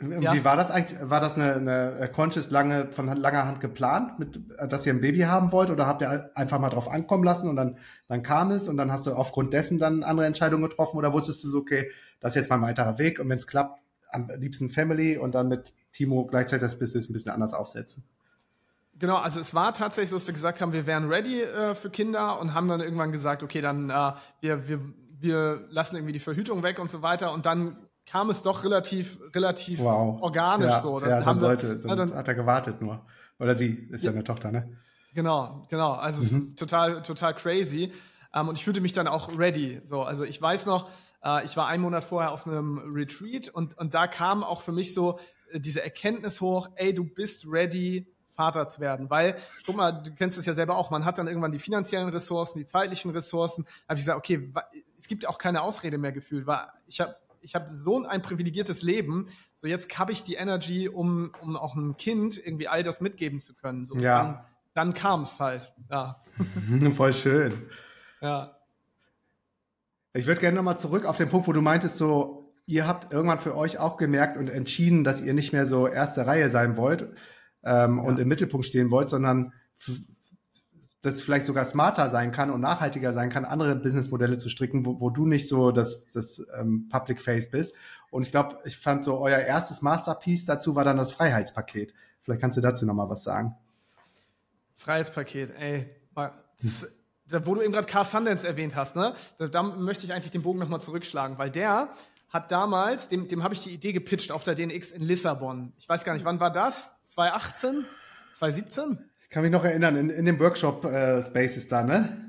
wie 0.00 0.24
ja. 0.24 0.44
war 0.44 0.56
das 0.56 0.70
eigentlich? 0.70 0.98
War 1.02 1.20
das 1.20 1.34
eine, 1.34 1.54
eine 1.54 2.08
Conscious 2.08 2.50
lange 2.50 2.92
von 2.92 3.06
langer 3.06 3.46
Hand 3.46 3.60
geplant, 3.60 4.18
mit, 4.20 4.40
dass 4.68 4.86
ihr 4.86 4.92
ein 4.92 5.00
Baby 5.00 5.20
haben 5.20 5.50
wollt, 5.50 5.70
oder 5.70 5.88
habt 5.88 6.02
ihr 6.02 6.30
einfach 6.36 6.60
mal 6.60 6.68
drauf 6.68 6.88
ankommen 6.88 7.24
lassen 7.24 7.48
und 7.48 7.56
dann, 7.56 7.78
dann 8.06 8.22
kam 8.22 8.52
es 8.52 8.68
und 8.68 8.76
dann 8.76 8.92
hast 8.92 9.06
du 9.06 9.12
aufgrund 9.12 9.52
dessen 9.52 9.78
dann 9.78 10.04
andere 10.04 10.26
Entscheidungen 10.26 10.62
getroffen 10.62 10.98
oder 10.98 11.12
wusstest 11.12 11.42
du 11.42 11.48
so, 11.48 11.58
okay, 11.58 11.90
das 12.20 12.32
ist 12.32 12.36
jetzt 12.36 12.50
mal 12.50 12.56
ein 12.56 12.62
weiterer 12.62 12.98
Weg 12.98 13.18
und 13.18 13.28
wenn 13.28 13.38
es 13.38 13.46
klappt, 13.48 13.80
am 14.10 14.28
liebsten 14.38 14.70
Family 14.70 15.18
und 15.18 15.34
dann 15.34 15.48
mit 15.48 15.72
Timo 15.92 16.26
gleichzeitig 16.26 16.62
das 16.62 16.78
Business 16.78 17.10
ein 17.10 17.12
bisschen 17.12 17.32
anders 17.32 17.52
aufsetzen? 17.52 18.04
Genau, 18.98 19.16
also 19.16 19.40
es 19.40 19.52
war 19.54 19.74
tatsächlich 19.74 20.10
so, 20.10 20.16
dass 20.16 20.26
wir 20.26 20.34
gesagt 20.34 20.60
haben, 20.60 20.72
wir 20.72 20.86
wären 20.86 21.08
ready 21.08 21.42
äh, 21.42 21.74
für 21.74 21.90
Kinder 21.90 22.40
und 22.40 22.54
haben 22.54 22.68
dann 22.68 22.80
irgendwann 22.80 23.12
gesagt, 23.12 23.42
okay, 23.42 23.60
dann 23.60 23.90
äh, 23.90 24.12
wir, 24.40 24.68
wir 24.68 24.80
wir 25.20 25.66
lassen 25.70 25.96
irgendwie 25.96 26.12
die 26.12 26.20
Verhütung 26.20 26.62
weg 26.62 26.78
und 26.78 26.90
so 26.90 27.02
weiter 27.02 27.32
und 27.32 27.46
dann 27.46 27.76
kam 28.10 28.30
es 28.30 28.42
doch 28.42 28.64
relativ, 28.64 29.18
relativ 29.34 29.80
wow. 29.80 30.20
organisch 30.22 30.70
ja, 30.70 30.80
so. 30.80 31.00
Das 31.00 31.08
ja, 31.08 31.20
dann 31.20 31.38
sollte, 31.38 31.76
dann, 31.76 31.96
dann, 31.96 32.14
hat 32.14 32.28
er 32.28 32.34
gewartet 32.34 32.80
nur. 32.80 33.04
Oder 33.38 33.56
sie 33.56 33.88
ist 33.90 34.04
ja, 34.04 34.10
eine 34.10 34.24
Tochter, 34.24 34.50
ne? 34.50 34.76
Genau, 35.14 35.66
genau. 35.68 35.92
Also 35.92 36.22
es 36.22 36.32
ist 36.32 36.58
total, 36.58 37.02
total 37.02 37.34
crazy. 37.34 37.92
Um, 38.34 38.40
ähm, 38.40 38.48
und 38.48 38.58
ich 38.58 38.64
fühlte 38.64 38.80
mich 38.80 38.92
dann 38.92 39.08
auch 39.08 39.36
ready. 39.38 39.80
So, 39.84 40.02
also 40.02 40.24
ich 40.24 40.40
weiß 40.40 40.66
noch, 40.66 40.88
uh, 41.24 41.40
ich 41.44 41.56
war 41.56 41.66
einen 41.66 41.82
Monat 41.82 42.04
vorher 42.04 42.32
auf 42.32 42.46
einem 42.46 42.78
Retreat 42.94 43.48
und, 43.48 43.78
und 43.78 43.94
da 43.94 44.06
kam 44.06 44.44
auch 44.44 44.60
für 44.60 44.72
mich 44.72 44.92
so 44.92 45.18
äh, 45.52 45.60
diese 45.60 45.82
Erkenntnis 45.82 46.40
hoch, 46.40 46.68
ey, 46.76 46.94
du 46.94 47.04
bist 47.04 47.46
ready, 47.50 48.06
Vater 48.38 48.68
zu 48.68 48.80
werden. 48.80 49.10
Weil, 49.10 49.34
guck 49.66 49.76
mal, 49.76 49.90
du 49.90 50.12
kennst 50.12 50.38
es 50.38 50.46
ja 50.46 50.54
selber 50.54 50.76
auch, 50.76 50.90
man 50.90 51.04
hat 51.04 51.18
dann 51.18 51.26
irgendwann 51.26 51.50
die 51.50 51.58
finanziellen 51.58 52.08
Ressourcen, 52.08 52.58
die 52.58 52.64
zeitlichen 52.64 53.10
Ressourcen. 53.10 53.64
Da 53.64 53.90
habe 53.90 53.98
ich 53.98 54.04
gesagt, 54.04 54.18
okay, 54.18 54.52
es 54.96 55.08
gibt 55.08 55.26
auch 55.26 55.38
keine 55.38 55.62
Ausrede 55.62 55.98
mehr 55.98 56.12
gefühlt, 56.12 56.46
weil 56.46 56.68
ich 56.86 57.00
habe 57.00 57.16
ich 57.40 57.54
habe 57.54 57.68
so 57.68 58.04
ein 58.04 58.22
privilegiertes 58.22 58.82
Leben, 58.82 59.26
so 59.54 59.66
jetzt 59.66 59.98
habe 59.98 60.12
ich 60.12 60.22
die 60.22 60.34
Energy, 60.34 60.88
um, 60.88 61.32
um 61.40 61.56
auch 61.56 61.76
einem 61.76 61.96
Kind 61.96 62.38
irgendwie 62.38 62.68
all 62.68 62.82
das 62.82 63.00
mitgeben 63.00 63.40
zu 63.40 63.54
können. 63.54 63.86
So, 63.86 63.96
ja. 63.96 64.22
Dann, 64.22 64.44
dann 64.74 64.94
kam 64.94 65.22
es 65.22 65.40
halt, 65.40 65.72
ja. 65.90 66.22
Voll 66.92 67.12
schön. 67.12 67.62
Ja. 68.20 68.56
Ich 70.12 70.26
würde 70.26 70.40
gerne 70.40 70.56
nochmal 70.56 70.78
zurück 70.78 71.04
auf 71.04 71.16
den 71.16 71.28
Punkt, 71.28 71.46
wo 71.46 71.52
du 71.52 71.60
meintest, 71.60 71.96
so, 71.96 72.54
ihr 72.66 72.86
habt 72.86 73.12
irgendwann 73.12 73.38
für 73.38 73.56
euch 73.56 73.78
auch 73.78 73.96
gemerkt 73.96 74.36
und 74.36 74.48
entschieden, 74.48 75.04
dass 75.04 75.20
ihr 75.20 75.34
nicht 75.34 75.52
mehr 75.52 75.66
so 75.66 75.86
erste 75.86 76.26
Reihe 76.26 76.48
sein 76.48 76.76
wollt 76.76 77.02
ähm, 77.64 77.98
ja. 77.98 78.02
und 78.02 78.18
im 78.18 78.28
Mittelpunkt 78.28 78.66
stehen 78.66 78.90
wollt, 78.90 79.08
sondern 79.08 79.52
das 81.00 81.22
vielleicht 81.22 81.46
sogar 81.46 81.64
smarter 81.64 82.10
sein 82.10 82.32
kann 82.32 82.50
und 82.50 82.60
nachhaltiger 82.60 83.12
sein 83.12 83.30
kann, 83.30 83.44
andere 83.44 83.76
Businessmodelle 83.76 84.36
zu 84.36 84.48
stricken, 84.48 84.84
wo, 84.84 85.00
wo 85.00 85.10
du 85.10 85.26
nicht 85.26 85.48
so 85.48 85.70
das, 85.70 86.10
das 86.10 86.42
ähm, 86.58 86.88
Public 86.88 87.20
Face 87.20 87.50
bist. 87.50 87.74
Und 88.10 88.22
ich 88.22 88.32
glaube, 88.32 88.58
ich 88.64 88.76
fand 88.78 89.04
so 89.04 89.18
euer 89.18 89.38
erstes 89.38 89.80
Masterpiece 89.80 90.44
dazu 90.44 90.74
war 90.74 90.84
dann 90.84 90.96
das 90.96 91.12
Freiheitspaket. 91.12 91.94
Vielleicht 92.22 92.40
kannst 92.40 92.56
du 92.56 92.60
dazu 92.60 92.84
nochmal 92.84 93.08
was 93.08 93.22
sagen. 93.22 93.54
Freiheitspaket, 94.76 95.54
ey. 95.58 95.88
Das, 96.60 96.88
da, 97.28 97.46
wo 97.46 97.54
du 97.54 97.62
eben 97.62 97.72
gerade 97.72 97.86
Car 97.86 98.04
Sundance 98.04 98.46
erwähnt 98.46 98.74
hast, 98.74 98.96
ne? 98.96 99.14
Da, 99.38 99.46
da 99.46 99.62
möchte 99.62 100.04
ich 100.04 100.12
eigentlich 100.12 100.32
den 100.32 100.42
Bogen 100.42 100.58
nochmal 100.58 100.80
zurückschlagen, 100.80 101.38
weil 101.38 101.50
der 101.50 101.90
hat 102.28 102.50
damals, 102.50 103.08
dem, 103.08 103.28
dem 103.28 103.44
habe 103.44 103.54
ich 103.54 103.62
die 103.62 103.70
Idee 103.70 103.92
gepitcht 103.92 104.32
auf 104.32 104.42
der 104.42 104.54
DNX 104.54 104.90
in 104.90 105.02
Lissabon. 105.02 105.72
Ich 105.78 105.88
weiß 105.88 106.04
gar 106.04 106.14
nicht, 106.14 106.24
wann 106.24 106.40
war 106.40 106.52
das? 106.52 106.94
2018? 107.04 107.86
2017? 108.32 109.07
Ich 109.28 109.34
kann 109.34 109.42
mich 109.42 109.52
noch 109.52 109.64
erinnern, 109.64 109.94
in, 109.94 110.08
in 110.08 110.24
dem 110.24 110.40
Workshop-Spaces 110.40 111.66
äh, 111.66 111.68
da, 111.68 111.82
ne? 111.82 112.24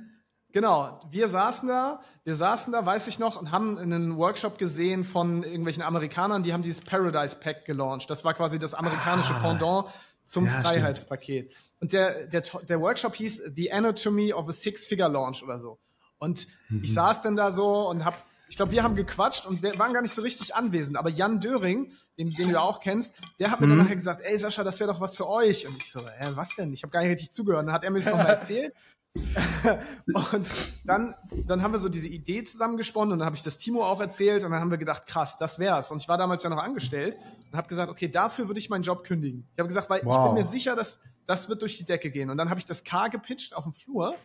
Genau, 0.52 1.00
wir 1.10 1.30
saßen 1.30 1.70
da, 1.70 2.02
wir 2.26 2.36
saßen 2.36 2.74
da, 2.74 2.86
weiß 2.86 3.08
ich 3.08 3.20
noch, 3.20 3.40
und 3.40 3.52
haben 3.52 3.78
einen 3.78 4.18
Workshop 4.18 4.58
gesehen 4.58 5.06
von 5.06 5.44
irgendwelchen 5.44 5.82
Amerikanern, 5.82 6.44
die 6.44 6.52
haben 6.52 6.62
dieses 6.62 6.82
Paradise 6.82 7.38
Pack 7.40 7.64
gelauncht. 7.64 8.10
Das 8.10 8.26
war 8.26 8.34
quasi 8.34 8.60
das 8.60 8.74
amerikanische 8.74 9.34
ah, 9.34 9.40
Pendant 9.40 9.86
zum 10.24 10.46
ja, 10.46 10.52
Freiheitspaket. 10.60 11.54
Stimmt. 11.54 11.82
Und 11.82 11.94
der, 11.94 12.28
der, 12.28 12.42
der 12.42 12.82
Workshop 12.82 13.16
hieß 13.16 13.44
The 13.56 13.72
Anatomy 13.72 14.34
of 14.34 14.50
a 14.50 14.52
Six-Figure 14.52 15.08
Launch 15.08 15.42
oder 15.42 15.58
so. 15.58 15.80
Und 16.18 16.48
mhm. 16.68 16.84
ich 16.84 16.94
saß 16.94 17.22
dann 17.22 17.38
da 17.38 17.54
so 17.54 17.88
und 17.88 18.04
hab 18.04 18.26
ich 18.50 18.56
glaube, 18.56 18.72
wir 18.72 18.84
haben 18.84 18.96
gequatscht 18.96 19.46
und 19.46 19.62
wir 19.62 19.78
waren 19.78 19.94
gar 19.94 20.02
nicht 20.02 20.14
so 20.14 20.24
richtig 20.24 20.56
anwesend. 20.56 20.98
Aber 20.98 21.10
Jan 21.10 21.40
Döring, 21.40 21.94
den, 22.18 22.32
den 22.32 22.52
du 22.52 22.60
auch 22.60 22.80
kennst, 22.80 23.16
der 23.40 23.52
hat 23.52 23.62
mir 23.62 23.68
mhm. 23.68 23.72
dann 23.72 23.80
nachher 23.80 23.96
gesagt, 23.96 24.22
ey 24.22 24.38
Sascha, 24.38 24.64
das 24.64 24.80
wäre 24.80 24.92
doch 24.92 25.00
was 25.00 25.16
für 25.16 25.30
euch. 25.30 25.68
Und 25.68 25.78
ich 25.78 25.92
so, 25.92 26.00
äh, 26.02 26.36
was 26.36 26.56
denn? 26.56 26.74
Ich 26.74 26.82
habe 26.82 26.92
gar 26.92 27.02
nicht 27.02 27.12
richtig 27.12 27.32
zugehört. 27.32 27.62
Und 27.62 27.68
dann 27.68 27.76
hat 27.76 27.84
er 27.84 27.92
mir 27.92 28.00
das 28.00 28.08
nochmal 28.08 28.26
erzählt. 28.28 28.74
und 29.14 30.48
dann, 30.84 31.16
dann 31.32 31.64
haben 31.64 31.72
wir 31.72 31.80
so 31.80 31.90
diese 31.90 32.08
Idee 32.08 32.44
zusammengesponnen 32.44 33.14
und 33.14 33.20
dann 33.20 33.26
habe 33.26 33.36
ich 33.36 33.44
das 33.44 33.58
Timo 33.58 33.84
auch 33.84 34.00
erzählt 34.02 34.44
und 34.44 34.52
dann 34.52 34.60
haben 34.60 34.72
wir 34.72 34.78
gedacht, 34.78 35.06
krass, 35.08 35.38
das 35.38 35.60
wär's. 35.60 35.92
Und 35.92 36.02
ich 36.02 36.08
war 36.08 36.18
damals 36.18 36.44
ja 36.44 36.50
noch 36.50 36.62
angestellt 36.62 37.18
und 37.52 37.58
habe 37.58 37.68
gesagt, 37.68 37.92
okay, 37.92 38.08
dafür 38.08 38.48
würde 38.48 38.60
ich 38.60 38.70
meinen 38.70 38.84
Job 38.84 39.04
kündigen. 39.04 39.48
Ich 39.54 39.60
habe 39.60 39.68
gesagt, 39.68 39.90
weil 39.90 40.02
wow. 40.04 40.16
ich 40.16 40.26
bin 40.26 40.44
mir 40.44 40.48
sicher, 40.48 40.76
dass 40.76 41.02
das 41.28 41.50
wird 41.50 41.62
durch 41.62 41.78
die 41.78 41.86
Decke 41.86 42.10
gehen. 42.10 42.30
Und 42.30 42.38
dann 42.38 42.50
habe 42.50 42.60
ich 42.60 42.66
das 42.66 42.84
K 42.84 43.08
gepitcht 43.10 43.56
auf 43.56 43.64
dem 43.64 43.74
Flur 43.74 44.16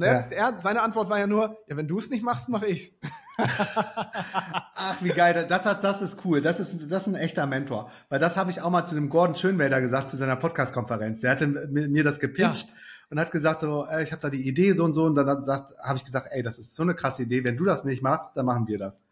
und 0.00 0.06
er, 0.06 0.30
ja. 0.30 0.50
er, 0.50 0.58
seine 0.58 0.80
Antwort 0.80 1.10
war 1.10 1.18
ja 1.18 1.26
nur, 1.26 1.58
ja, 1.68 1.76
wenn 1.76 1.86
du 1.86 1.98
es 1.98 2.08
nicht 2.08 2.24
machst, 2.24 2.48
mache 2.48 2.66
ich's. 2.68 2.92
Ach, 3.36 4.96
wie 5.02 5.10
geil. 5.10 5.44
Das, 5.46 5.62
das, 5.62 5.80
das 5.80 6.00
ist 6.00 6.24
cool. 6.24 6.40
Das 6.40 6.58
ist, 6.58 6.90
das 6.90 7.02
ist 7.02 7.08
ein 7.08 7.16
echter 7.16 7.46
Mentor. 7.46 7.90
Weil 8.08 8.18
das 8.18 8.38
habe 8.38 8.50
ich 8.50 8.62
auch 8.62 8.70
mal 8.70 8.86
zu 8.86 8.94
dem 8.94 9.10
Gordon 9.10 9.36
Schönwälder 9.36 9.78
gesagt, 9.82 10.08
zu 10.08 10.16
seiner 10.16 10.36
Podcast-Konferenz. 10.36 11.20
Der 11.20 11.32
hatte 11.32 11.46
mir 11.46 12.02
das 12.02 12.18
gepitcht 12.18 12.68
ja. 12.68 12.74
und 13.10 13.20
hat 13.20 13.30
gesagt 13.30 13.60
so, 13.60 13.86
äh, 13.90 14.02
ich 14.02 14.12
habe 14.12 14.22
da 14.22 14.30
die 14.30 14.48
Idee 14.48 14.72
so 14.72 14.84
und 14.84 14.94
so. 14.94 15.04
Und 15.04 15.16
dann 15.16 15.28
habe 15.28 15.96
ich 15.96 16.04
gesagt, 16.04 16.28
ey, 16.30 16.42
das 16.42 16.58
ist 16.58 16.74
so 16.74 16.82
eine 16.82 16.94
krasse 16.94 17.24
Idee. 17.24 17.44
Wenn 17.44 17.58
du 17.58 17.66
das 17.66 17.84
nicht 17.84 18.02
machst, 18.02 18.38
dann 18.38 18.46
machen 18.46 18.66
wir 18.68 18.78
das. 18.78 19.02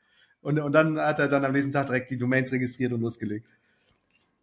Und, 0.40 0.59
und 0.59 0.72
dann 0.72 0.98
hat 0.98 1.18
er 1.18 1.29
dann 1.29 1.44
am 1.44 1.53
nächsten 1.53 1.72
Tag 1.72 1.85
direkt 1.88 2.11
die 2.11 2.16
Domains 2.16 2.51
registriert 2.51 2.94
und 2.94 3.03
losgelegt. 3.03 3.46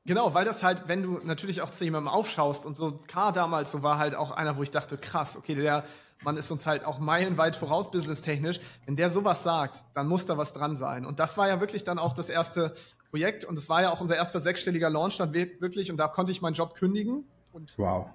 Genau, 0.08 0.36
weil 0.36 0.46
das 0.46 0.62
halt, 0.62 0.84
wenn 0.88 1.02
du 1.02 1.20
natürlich 1.24 1.64
auch 1.64 1.72
zu 1.72 1.84
jemandem 1.84 2.10
aufschaust 2.10 2.68
und 2.68 2.76
so, 2.76 3.00
K 3.08 3.32
damals, 3.32 3.72
so 3.72 3.82
war 3.82 3.98
halt 3.98 4.14
auch 4.14 4.30
einer, 4.30 4.56
wo 4.56 4.62
ich 4.62 4.70
dachte, 4.70 4.98
krass, 5.00 5.36
okay, 5.36 5.56
der 5.56 5.84
Mann 6.24 6.38
ist 6.38 6.50
uns 6.52 6.66
halt 6.66 6.86
auch 6.86 7.00
meilenweit 7.00 7.56
voraus 7.56 7.92
businesstechnisch. 7.92 8.60
Wenn 8.86 8.96
der 8.96 9.10
sowas 9.10 9.44
sagt, 9.44 9.84
dann 9.94 10.08
muss 10.08 10.26
da 10.26 10.38
was 10.38 10.54
dran 10.54 10.76
sein. 10.76 11.06
Und 11.06 11.20
das 11.20 11.38
war 11.38 11.48
ja 11.48 11.60
wirklich 11.60 11.84
dann 11.84 12.00
auch 12.00 12.14
das 12.14 12.30
erste 12.30 12.74
Projekt 13.10 13.46
und 13.46 13.58
es 13.58 13.70
war 13.70 13.82
ja 13.82 13.92
auch 13.92 14.02
unser 14.02 14.16
erster 14.16 14.40
sechsstelliger 14.40 14.90
Launch 14.90 15.18
dann 15.18 15.34
wirklich 15.34 15.92
und 15.92 15.98
da 15.98 16.08
konnte 16.08 16.32
ich 16.32 16.42
meinen 16.42 16.54
Job 16.54 16.76
kündigen. 16.76 17.26
Und 17.54 17.78
wow. 17.78 18.08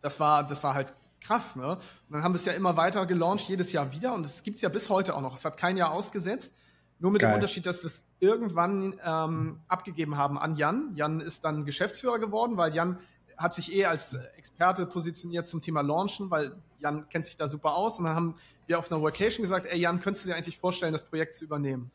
Das 0.00 0.20
war, 0.20 0.46
das 0.46 0.62
war 0.62 0.74
halt 0.74 0.92
krass, 1.20 1.56
ne? 1.56 1.72
Und 1.76 1.80
dann 2.10 2.22
haben 2.22 2.34
wir 2.34 2.38
es 2.38 2.44
ja 2.44 2.52
immer 2.52 2.76
weiter 2.76 3.06
gelauncht, 3.06 3.48
jedes 3.48 3.72
Jahr 3.72 3.92
wieder 3.92 4.14
und 4.14 4.26
es 4.26 4.42
gibt's 4.42 4.60
ja 4.60 4.68
bis 4.68 4.90
heute 4.90 5.14
auch 5.14 5.20
noch. 5.20 5.36
Es 5.36 5.44
hat 5.44 5.56
kein 5.56 5.76
Jahr 5.76 5.92
ausgesetzt. 5.92 6.54
Nur 7.00 7.10
mit 7.10 7.22
Geil. 7.22 7.32
dem 7.32 7.34
Unterschied, 7.34 7.66
dass 7.66 7.82
wir 7.82 7.88
es 7.88 8.04
irgendwann 8.20 8.98
ähm, 9.04 9.60
abgegeben 9.68 10.16
haben 10.16 10.38
an 10.38 10.56
Jan. 10.56 10.92
Jan 10.94 11.20
ist 11.20 11.44
dann 11.44 11.64
Geschäftsführer 11.64 12.18
geworden, 12.18 12.56
weil 12.56 12.74
Jan 12.74 12.98
hat 13.36 13.52
sich 13.52 13.74
eh 13.74 13.86
als 13.86 14.14
Experte 14.36 14.86
positioniert 14.86 15.48
zum 15.48 15.60
Thema 15.60 15.80
Launchen, 15.80 16.30
weil 16.30 16.54
Jan 16.84 17.08
kennt 17.08 17.24
sich 17.24 17.36
da 17.36 17.48
super 17.48 17.74
aus. 17.74 17.98
Und 17.98 18.04
dann 18.04 18.14
haben 18.14 18.34
wir 18.66 18.78
auf 18.78 18.92
einer 18.92 19.02
Vacation 19.02 19.42
gesagt, 19.42 19.66
ey 19.66 19.78
Jan, 19.78 20.00
könntest 20.00 20.24
du 20.24 20.28
dir 20.28 20.36
eigentlich 20.36 20.58
vorstellen, 20.58 20.92
das 20.92 21.04
Projekt 21.04 21.34
zu 21.34 21.44
übernehmen? 21.44 21.90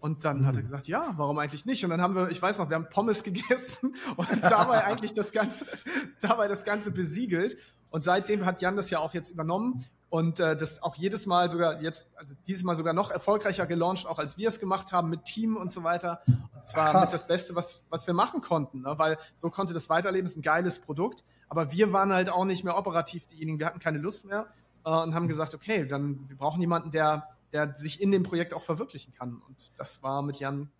Und 0.00 0.24
dann 0.24 0.42
mhm. 0.42 0.46
hat 0.46 0.54
er 0.54 0.58
mhm. 0.58 0.64
gesagt, 0.64 0.86
ja, 0.86 1.14
warum 1.16 1.38
eigentlich 1.38 1.64
nicht? 1.64 1.82
Und 1.82 1.90
dann 1.90 2.02
haben 2.02 2.14
wir, 2.14 2.30
ich 2.30 2.40
weiß 2.40 2.58
noch, 2.58 2.68
wir 2.68 2.76
haben 2.76 2.88
Pommes 2.90 3.24
gegessen 3.24 3.94
und 4.16 4.28
dabei 4.42 4.84
eigentlich 4.84 5.14
das 5.14 5.32
Ganze, 5.32 5.66
dabei 6.20 6.46
das 6.46 6.64
Ganze 6.64 6.90
besiegelt. 6.90 7.56
Und 7.90 8.04
seitdem 8.04 8.44
hat 8.44 8.60
Jan 8.60 8.76
das 8.76 8.90
ja 8.90 8.98
auch 8.98 9.14
jetzt 9.14 9.30
übernommen. 9.30 9.84
Und 10.14 10.38
äh, 10.38 10.56
das 10.56 10.80
auch 10.80 10.94
jedes 10.94 11.26
Mal 11.26 11.50
sogar 11.50 11.82
jetzt, 11.82 12.16
also 12.16 12.36
dieses 12.46 12.62
Mal 12.62 12.76
sogar 12.76 12.92
noch 12.92 13.10
erfolgreicher 13.10 13.66
gelauncht, 13.66 14.06
auch 14.06 14.20
als 14.20 14.38
wir 14.38 14.46
es 14.46 14.60
gemacht 14.60 14.92
haben 14.92 15.10
mit 15.10 15.24
Team 15.24 15.56
und 15.56 15.72
so 15.72 15.82
weiter. 15.82 16.20
Und 16.28 16.50
das 16.54 16.76
war 16.76 17.00
mit 17.00 17.12
das 17.12 17.26
Beste, 17.26 17.56
was, 17.56 17.84
was 17.90 18.06
wir 18.06 18.14
machen 18.14 18.40
konnten, 18.40 18.82
ne? 18.82 18.94
weil 18.96 19.18
so 19.34 19.50
konnte 19.50 19.74
das 19.74 19.90
weiterleben, 19.90 20.26
es 20.26 20.32
ist 20.32 20.38
ein 20.38 20.42
geiles 20.42 20.78
Produkt, 20.78 21.24
aber 21.48 21.72
wir 21.72 21.92
waren 21.92 22.12
halt 22.12 22.30
auch 22.30 22.44
nicht 22.44 22.62
mehr 22.62 22.78
operativ 22.78 23.26
diejenigen, 23.26 23.58
wir 23.58 23.66
hatten 23.66 23.80
keine 23.80 23.98
Lust 23.98 24.26
mehr 24.26 24.46
äh, 24.84 24.90
und 24.90 25.16
haben 25.16 25.26
gesagt, 25.26 25.52
okay, 25.52 25.84
dann 25.84 26.28
wir 26.28 26.36
brauchen 26.36 26.60
jemanden, 26.60 26.92
der, 26.92 27.26
der 27.52 27.74
sich 27.74 28.00
in 28.00 28.12
dem 28.12 28.22
Projekt 28.22 28.54
auch 28.54 28.62
verwirklichen 28.62 29.12
kann. 29.12 29.42
Und 29.48 29.72
das 29.78 30.04
war 30.04 30.22
mit 30.22 30.38
Jan. 30.38 30.70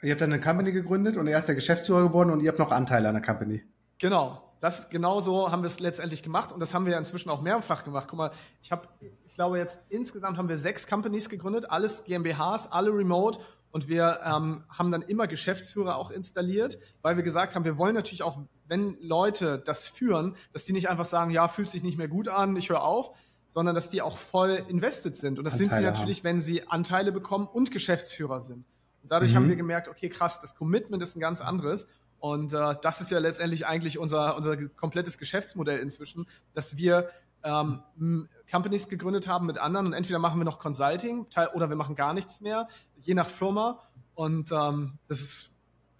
Ihr 0.00 0.12
habt 0.12 0.20
dann 0.20 0.32
eine 0.32 0.40
Company 0.40 0.70
gegründet 0.70 1.16
und 1.16 1.26
er 1.26 1.40
ist 1.40 1.48
der 1.48 1.56
Geschäftsführer 1.56 2.04
geworden 2.04 2.30
und 2.30 2.40
ihr 2.40 2.50
habt 2.50 2.60
noch 2.60 2.70
Anteile 2.70 3.08
an 3.08 3.14
der 3.14 3.24
Company. 3.24 3.64
Genau, 3.98 4.45
das 4.66 4.90
genau 4.90 5.20
so 5.20 5.52
haben 5.52 5.62
wir 5.62 5.68
es 5.68 5.78
letztendlich 5.78 6.24
gemacht 6.24 6.50
und 6.50 6.58
das 6.58 6.74
haben 6.74 6.86
wir 6.86 6.98
inzwischen 6.98 7.30
auch 7.30 7.40
mehrfach 7.40 7.84
gemacht. 7.84 8.08
Guck 8.10 8.18
mal, 8.18 8.30
ich 8.62 8.72
habe, 8.72 8.88
ich 9.24 9.34
glaube 9.34 9.58
jetzt 9.58 9.82
insgesamt 9.90 10.38
haben 10.38 10.48
wir 10.48 10.58
sechs 10.58 10.88
Companies 10.88 11.28
gegründet, 11.28 11.70
alles 11.70 12.04
GmbHs, 12.04 12.72
alle 12.72 12.90
remote 12.90 13.38
und 13.70 13.86
wir 13.86 14.20
ähm, 14.24 14.64
haben 14.68 14.90
dann 14.90 15.02
immer 15.02 15.28
Geschäftsführer 15.28 15.94
auch 15.94 16.10
installiert, 16.10 16.78
weil 17.00 17.16
wir 17.16 17.22
gesagt 17.22 17.54
haben, 17.54 17.64
wir 17.64 17.78
wollen 17.78 17.94
natürlich 17.94 18.24
auch, 18.24 18.38
wenn 18.66 18.96
Leute 19.00 19.62
das 19.64 19.86
führen, 19.86 20.34
dass 20.52 20.64
die 20.64 20.72
nicht 20.72 20.88
einfach 20.88 21.04
sagen, 21.04 21.30
ja, 21.30 21.46
fühlt 21.46 21.70
sich 21.70 21.84
nicht 21.84 21.96
mehr 21.96 22.08
gut 22.08 22.26
an, 22.26 22.56
ich 22.56 22.68
höre 22.68 22.82
auf, 22.82 23.16
sondern 23.46 23.76
dass 23.76 23.88
die 23.88 24.02
auch 24.02 24.16
voll 24.16 24.64
invested 24.66 25.16
sind. 25.16 25.38
Und 25.38 25.44
das 25.44 25.54
Anteile 25.54 25.70
sind 25.70 25.78
sie 25.78 25.84
natürlich, 25.84 26.18
haben. 26.18 26.24
wenn 26.24 26.40
sie 26.40 26.66
Anteile 26.66 27.12
bekommen 27.12 27.46
und 27.46 27.70
Geschäftsführer 27.70 28.40
sind. 28.40 28.64
Und 29.04 29.12
dadurch 29.12 29.30
mhm. 29.30 29.36
haben 29.36 29.48
wir 29.48 29.54
gemerkt, 29.54 29.86
okay, 29.86 30.08
krass, 30.08 30.40
das 30.40 30.56
Commitment 30.56 31.00
ist 31.04 31.14
ein 31.14 31.20
ganz 31.20 31.40
anderes. 31.40 31.86
Und 32.18 32.54
äh, 32.54 32.74
das 32.82 33.00
ist 33.00 33.10
ja 33.10 33.18
letztendlich 33.18 33.66
eigentlich 33.66 33.98
unser, 33.98 34.36
unser 34.36 34.56
komplettes 34.68 35.18
Geschäftsmodell 35.18 35.78
inzwischen, 35.78 36.26
dass 36.54 36.76
wir 36.76 37.08
ähm, 37.44 38.28
Companies 38.50 38.88
gegründet 38.88 39.28
haben 39.28 39.46
mit 39.46 39.58
anderen 39.58 39.86
und 39.86 39.92
entweder 39.92 40.18
machen 40.18 40.40
wir 40.40 40.44
noch 40.44 40.58
Consulting 40.58 41.26
oder 41.54 41.68
wir 41.68 41.76
machen 41.76 41.94
gar 41.94 42.14
nichts 42.14 42.40
mehr, 42.40 42.68
je 42.98 43.14
nach 43.14 43.28
Firma. 43.28 43.80
Und 44.14 44.50
ähm, 44.50 44.98
das 45.08 45.20
ist 45.20 45.56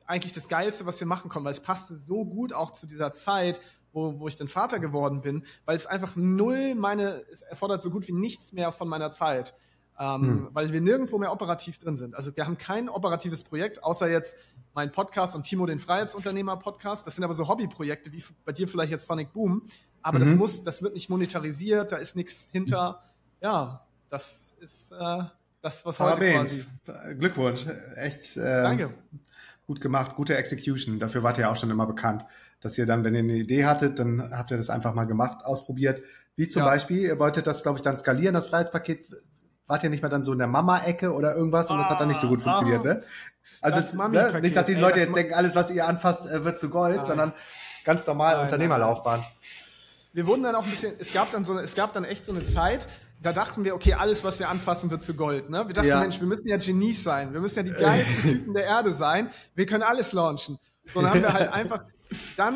eigentlich 0.06 0.32
das 0.32 0.48
Geilste, 0.48 0.86
was 0.86 1.00
wir 1.00 1.06
machen 1.06 1.30
können, 1.30 1.44
weil 1.44 1.52
es 1.52 1.60
passte 1.60 1.96
so 1.96 2.24
gut 2.24 2.52
auch 2.52 2.70
zu 2.70 2.86
dieser 2.86 3.12
Zeit, 3.12 3.60
wo, 3.92 4.20
wo 4.20 4.28
ich 4.28 4.36
dann 4.36 4.48
Vater 4.48 4.78
geworden 4.78 5.20
bin, 5.20 5.44
weil 5.64 5.76
es 5.76 5.86
einfach 5.86 6.16
null 6.16 6.74
meine, 6.74 7.22
es 7.30 7.42
erfordert 7.42 7.82
so 7.82 7.90
gut 7.90 8.06
wie 8.08 8.12
nichts 8.12 8.52
mehr 8.52 8.72
von 8.72 8.88
meiner 8.88 9.10
Zeit. 9.10 9.54
Ähm, 9.98 10.22
hm. 10.22 10.48
Weil 10.52 10.72
wir 10.72 10.80
nirgendwo 10.80 11.18
mehr 11.18 11.32
operativ 11.32 11.78
drin 11.78 11.96
sind. 11.96 12.14
Also 12.14 12.36
wir 12.36 12.46
haben 12.46 12.58
kein 12.58 12.88
operatives 12.88 13.42
Projekt, 13.42 13.82
außer 13.82 14.10
jetzt 14.10 14.36
mein 14.74 14.92
Podcast 14.92 15.34
und 15.34 15.44
Timo 15.44 15.64
den 15.64 15.78
Freiheitsunternehmer 15.78 16.56
Podcast. 16.58 17.06
Das 17.06 17.16
sind 17.16 17.24
aber 17.24 17.34
so 17.34 17.48
Hobbyprojekte, 17.48 18.12
wie 18.12 18.22
bei 18.44 18.52
dir 18.52 18.68
vielleicht 18.68 18.92
jetzt 18.92 19.06
Sonic 19.06 19.32
Boom. 19.32 19.62
Aber 20.02 20.18
mhm. 20.18 20.24
das 20.24 20.34
muss, 20.34 20.64
das 20.64 20.82
wird 20.82 20.94
nicht 20.94 21.08
monetarisiert, 21.08 21.92
da 21.92 21.96
ist 21.96 22.14
nichts 22.14 22.48
hinter. 22.52 23.02
Ja, 23.40 23.86
das 24.10 24.54
ist 24.60 24.92
äh, 24.92 25.22
das, 25.62 25.86
was 25.86 25.98
heute 25.98 26.20
quasi. 26.20 26.64
Glückwunsch, 27.18 27.66
echt. 27.94 28.36
Äh, 28.36 28.62
Danke. 28.62 28.90
Gut 29.66 29.80
gemacht, 29.80 30.14
gute 30.14 30.36
Execution. 30.36 31.00
Dafür 31.00 31.22
wart 31.22 31.38
ihr 31.38 31.50
auch 31.50 31.56
schon 31.56 31.70
immer 31.70 31.86
bekannt, 31.86 32.24
dass 32.60 32.78
ihr 32.78 32.86
dann, 32.86 33.02
wenn 33.02 33.14
ihr 33.14 33.20
eine 33.20 33.34
Idee 33.34 33.64
hattet, 33.64 33.98
dann 33.98 34.30
habt 34.30 34.50
ihr 34.52 34.58
das 34.58 34.70
einfach 34.70 34.94
mal 34.94 35.04
gemacht, 35.04 35.44
ausprobiert. 35.44 36.02
Wie 36.36 36.46
zum 36.46 36.60
ja. 36.60 36.66
Beispiel, 36.66 36.98
ihr 36.98 37.18
wolltet 37.18 37.46
das, 37.46 37.62
glaube 37.62 37.78
ich, 37.78 37.82
dann 37.82 37.96
skalieren, 37.98 38.34
das 38.34 38.46
Freiheitspaket 38.46 39.08
wart 39.66 39.82
ihr 39.82 39.90
nicht 39.90 40.02
mehr 40.02 40.10
dann 40.10 40.24
so 40.24 40.32
in 40.32 40.38
der 40.38 40.46
Mama-Ecke 40.46 41.12
oder 41.12 41.34
irgendwas 41.34 41.70
und 41.70 41.78
das 41.78 41.90
hat 41.90 42.00
dann 42.00 42.08
nicht 42.08 42.20
so 42.20 42.28
gut 42.28 42.40
ah, 42.40 42.42
funktioniert, 42.44 42.84
ne? 42.84 43.02
Also 43.60 43.80
das 43.80 43.92
ne? 43.92 44.40
nicht, 44.40 44.56
dass 44.56 44.66
die 44.66 44.74
Leute 44.74 45.00
jetzt 45.00 45.16
denken, 45.16 45.34
alles, 45.34 45.54
was 45.54 45.70
ihr 45.70 45.86
anfasst, 45.86 46.30
äh, 46.30 46.44
wird 46.44 46.58
zu 46.58 46.68
Gold, 46.68 46.96
Nein. 46.96 47.04
sondern 47.04 47.32
ganz 47.84 48.06
normal 48.06 48.36
Nein, 48.36 48.44
Unternehmerlaufbahn. 48.44 49.24
Wir 50.12 50.26
wurden 50.26 50.44
dann 50.44 50.54
auch 50.54 50.64
ein 50.64 50.70
bisschen, 50.70 50.94
es 50.98 51.12
gab 51.12 51.30
dann 51.32 51.44
so, 51.44 51.58
es 51.58 51.74
gab 51.74 51.92
dann 51.92 52.04
echt 52.04 52.24
so 52.24 52.32
eine 52.32 52.44
Zeit, 52.44 52.88
da 53.22 53.32
dachten 53.32 53.64
wir, 53.64 53.74
okay, 53.74 53.94
alles, 53.94 54.24
was 54.24 54.38
wir 54.38 54.48
anfassen, 54.48 54.90
wird 54.90 55.02
zu 55.02 55.14
Gold. 55.14 55.50
Ne? 55.50 55.66
Wir 55.66 55.74
dachten, 55.74 55.88
ja. 55.88 56.00
Mensch, 56.00 56.20
wir 56.20 56.26
müssen 56.26 56.48
ja 56.48 56.56
Genies 56.56 57.02
sein, 57.02 57.32
wir 57.32 57.40
müssen 57.40 57.66
ja 57.66 57.74
die 57.74 57.80
geilsten 57.80 58.22
Typen 58.22 58.54
der 58.54 58.64
Erde 58.64 58.92
sein, 58.92 59.30
wir 59.54 59.66
können 59.66 59.82
alles 59.82 60.12
launchen. 60.12 60.58
So, 60.92 61.00
dann 61.00 61.10
haben 61.10 61.22
wir 61.22 61.32
halt 61.32 61.52
einfach 61.52 61.80
dann 62.36 62.54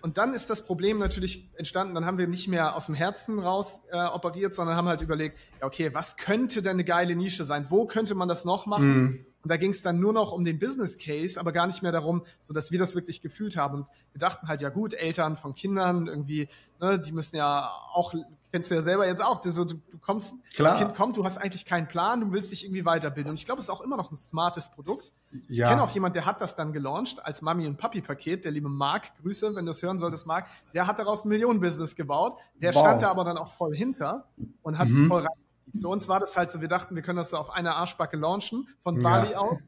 und 0.00 0.18
dann 0.18 0.34
ist 0.34 0.50
das 0.50 0.64
Problem 0.64 0.98
natürlich 0.98 1.48
entstanden, 1.56 1.94
dann 1.94 2.06
haben 2.06 2.18
wir 2.18 2.28
nicht 2.28 2.48
mehr 2.48 2.76
aus 2.76 2.86
dem 2.86 2.94
Herzen 2.94 3.38
raus 3.38 3.82
äh, 3.90 3.96
operiert, 4.06 4.54
sondern 4.54 4.76
haben 4.76 4.88
halt 4.88 5.02
überlegt, 5.02 5.38
ja, 5.60 5.66
okay, 5.66 5.92
was 5.92 6.16
könnte 6.16 6.62
denn 6.62 6.72
eine 6.72 6.84
geile 6.84 7.16
Nische 7.16 7.44
sein? 7.44 7.66
Wo 7.68 7.86
könnte 7.86 8.14
man 8.14 8.28
das 8.28 8.44
noch 8.44 8.66
machen? 8.66 9.02
Mm. 9.02 9.26
Und 9.42 9.52
da 9.52 9.56
ging 9.56 9.70
es 9.70 9.82
dann 9.82 10.00
nur 10.00 10.12
noch 10.12 10.32
um 10.32 10.44
den 10.44 10.58
Business 10.58 10.98
Case, 10.98 11.38
aber 11.38 11.52
gar 11.52 11.66
nicht 11.66 11.82
mehr 11.82 11.92
darum, 11.92 12.24
so 12.42 12.52
dass 12.52 12.72
wir 12.72 12.78
das 12.78 12.94
wirklich 12.94 13.20
gefühlt 13.22 13.56
haben. 13.56 13.76
Und 13.76 13.86
wir 14.12 14.18
dachten 14.18 14.48
halt, 14.48 14.60
ja 14.60 14.68
gut, 14.68 14.94
Eltern 14.94 15.36
von 15.36 15.54
Kindern 15.54 16.06
irgendwie, 16.06 16.48
ne, 16.80 16.98
die 16.98 17.12
müssen 17.12 17.36
ja 17.36 17.70
auch 17.92 18.14
kennst 18.50 18.70
du 18.70 18.74
ja 18.74 18.82
selber 18.82 19.06
jetzt 19.06 19.22
auch. 19.22 19.42
So, 19.42 19.64
du, 19.64 19.74
du 19.74 19.98
kommst, 19.98 20.34
Klar. 20.54 20.72
das 20.72 20.80
Kind 20.80 20.94
kommt, 20.94 21.16
du 21.16 21.24
hast 21.24 21.38
eigentlich 21.38 21.64
keinen 21.64 21.88
Plan, 21.88 22.20
du 22.20 22.32
willst 22.32 22.52
dich 22.52 22.64
irgendwie 22.64 22.84
weiterbilden. 22.84 23.30
Und 23.30 23.38
ich 23.38 23.44
glaube, 23.44 23.60
es 23.60 23.66
ist 23.66 23.70
auch 23.70 23.80
immer 23.80 23.96
noch 23.96 24.10
ein 24.10 24.16
smartes 24.16 24.70
Produkt. 24.70 25.12
Ja. 25.30 25.64
Ich 25.64 25.70
kenne 25.70 25.82
auch 25.82 25.90
jemand, 25.90 26.16
der 26.16 26.26
hat 26.26 26.40
das 26.40 26.56
dann 26.56 26.72
gelauncht 26.72 27.24
als 27.24 27.42
Mami- 27.42 27.66
und 27.66 27.76
Papi-Paket. 27.76 28.44
Der 28.44 28.52
liebe 28.52 28.68
Marc, 28.68 29.16
Grüße, 29.22 29.54
wenn 29.54 29.64
du 29.64 29.72
es 29.72 29.82
hören 29.82 29.98
solltest, 29.98 30.26
Marc. 30.26 30.46
Der 30.72 30.86
hat 30.86 30.98
daraus 30.98 31.24
ein 31.24 31.28
Millionenbusiness 31.28 31.96
gebaut. 31.96 32.38
Der 32.60 32.74
wow. 32.74 32.82
stand 32.82 33.02
da 33.02 33.10
aber 33.10 33.24
dann 33.24 33.36
auch 33.36 33.52
voll 33.52 33.74
hinter 33.74 34.26
und 34.62 34.78
hat 34.78 34.88
mhm. 34.88 35.08
voll 35.08 35.22
rein. 35.22 35.80
Für 35.80 35.88
uns 35.88 36.08
war 36.08 36.18
das 36.18 36.36
halt 36.36 36.50
so, 36.50 36.60
wir 36.60 36.68
dachten, 36.68 36.94
wir 36.94 37.02
können 37.02 37.18
das 37.18 37.30
so 37.30 37.36
auf 37.36 37.50
einer 37.50 37.76
Arschbacke 37.76 38.16
launchen, 38.16 38.66
von 38.82 39.00
Bali 39.00 39.32
ja. 39.32 39.38
aus. 39.38 39.58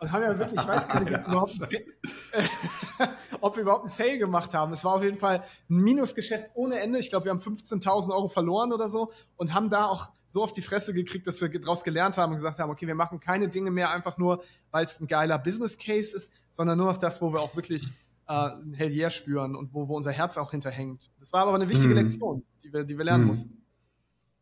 Und 0.00 0.12
haben 0.12 0.22
ja 0.22 0.38
wirklich, 0.38 0.60
ich 0.60 0.68
weiß 0.68 0.88
gar 0.88 1.00
nicht, 1.00 1.18
überhaupt, 1.26 1.58
ob 3.40 3.56
wir 3.56 3.62
überhaupt 3.62 3.82
einen 3.82 3.88
Sale 3.88 4.18
gemacht 4.18 4.54
haben. 4.54 4.72
Es 4.72 4.84
war 4.84 4.94
auf 4.94 5.02
jeden 5.02 5.18
Fall 5.18 5.42
ein 5.68 5.76
Minusgeschäft 5.76 6.50
ohne 6.54 6.78
Ende. 6.78 6.98
Ich 7.00 7.10
glaube, 7.10 7.24
wir 7.24 7.32
haben 7.32 7.40
15.000 7.40 8.10
Euro 8.10 8.28
verloren 8.28 8.72
oder 8.72 8.88
so 8.88 9.10
und 9.36 9.54
haben 9.54 9.70
da 9.70 9.86
auch 9.86 10.10
so 10.28 10.42
auf 10.42 10.52
die 10.52 10.62
Fresse 10.62 10.94
gekriegt, 10.94 11.26
dass 11.26 11.40
wir 11.40 11.48
daraus 11.48 11.82
gelernt 11.82 12.16
haben 12.16 12.30
und 12.30 12.36
gesagt 12.36 12.58
haben, 12.58 12.70
okay, 12.70 12.86
wir 12.86 12.94
machen 12.94 13.18
keine 13.18 13.48
Dinge 13.48 13.70
mehr 13.70 13.90
einfach 13.90 14.18
nur, 14.18 14.42
weil 14.70 14.84
es 14.84 15.00
ein 15.00 15.08
geiler 15.08 15.38
Business 15.38 15.76
Case 15.76 16.14
ist, 16.14 16.32
sondern 16.52 16.78
nur 16.78 16.86
noch 16.86 16.98
das, 16.98 17.20
wo 17.20 17.32
wir 17.32 17.40
auch 17.40 17.56
wirklich 17.56 17.86
äh, 18.28 18.32
ein 18.32 18.74
Hellier 18.74 19.10
spüren 19.10 19.56
und 19.56 19.74
wo, 19.74 19.88
wo 19.88 19.96
unser 19.96 20.12
Herz 20.12 20.36
auch 20.36 20.50
hinterhängt. 20.52 21.10
Das 21.18 21.32
war 21.32 21.42
aber 21.42 21.54
eine 21.54 21.68
wichtige 21.68 21.94
hm. 21.94 22.02
Lektion, 22.02 22.44
die 22.62 22.72
wir, 22.72 22.84
die 22.84 22.96
wir 22.96 23.04
lernen 23.04 23.22
hm. 23.22 23.28
mussten. 23.28 23.62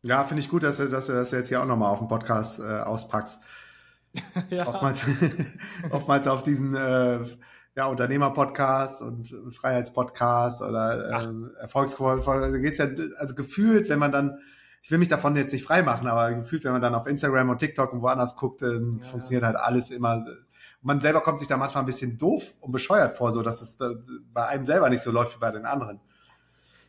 Ja, 0.03 0.23
finde 0.23 0.41
ich 0.41 0.49
gut, 0.49 0.63
dass 0.63 0.77
du, 0.77 0.87
dass 0.87 1.07
du 1.07 1.13
das 1.13 1.31
jetzt 1.31 1.47
hier 1.47 1.61
auch 1.61 1.65
nochmal 1.65 1.91
auf 1.91 1.99
dem 1.99 2.07
Podcast 2.07 2.59
äh, 2.59 2.63
auspackst. 2.63 3.39
ja. 4.49 4.67
oftmals, 4.67 5.01
oftmals 5.91 6.27
auf 6.27 6.43
diesen 6.43 6.75
äh, 6.75 7.19
ja, 7.75 7.85
Unternehmer-Podcast 7.85 9.01
und 9.01 9.35
Freiheitspodcast 9.51 10.61
oder 10.61 11.21
äh, 11.21 11.61
Erfolgsquote. 11.61 12.23
Da 12.23 12.49
geht's 12.57 12.79
ja, 12.79 12.87
also 13.17 13.35
gefühlt, 13.35 13.89
wenn 13.89 13.99
man 13.99 14.11
dann, 14.11 14.39
ich 14.81 14.89
will 14.89 14.97
mich 14.97 15.09
davon 15.09 15.35
jetzt 15.35 15.53
nicht 15.53 15.63
freimachen, 15.63 16.07
aber 16.07 16.33
gefühlt, 16.33 16.63
wenn 16.63 16.71
man 16.71 16.81
dann 16.81 16.95
auf 16.95 17.05
Instagram 17.05 17.49
und 17.49 17.59
TikTok 17.59 17.93
und 17.93 18.01
woanders 18.01 18.35
guckt, 18.35 18.63
dann 18.63 18.99
ja. 18.99 19.05
funktioniert 19.05 19.43
halt 19.43 19.57
alles 19.57 19.91
immer. 19.91 20.25
Man 20.81 21.01
selber 21.01 21.21
kommt 21.21 21.39
sich 21.39 21.47
da 21.47 21.57
manchmal 21.57 21.83
ein 21.83 21.87
bisschen 21.87 22.17
doof 22.17 22.53
und 22.61 22.71
bescheuert 22.71 23.15
vor, 23.15 23.31
so 23.31 23.43
dass 23.43 23.61
es 23.61 23.77
bei 24.33 24.47
einem 24.47 24.65
selber 24.65 24.89
nicht 24.89 25.01
so 25.01 25.11
läuft 25.11 25.35
wie 25.35 25.39
bei 25.39 25.51
den 25.51 25.65
anderen. 25.65 25.99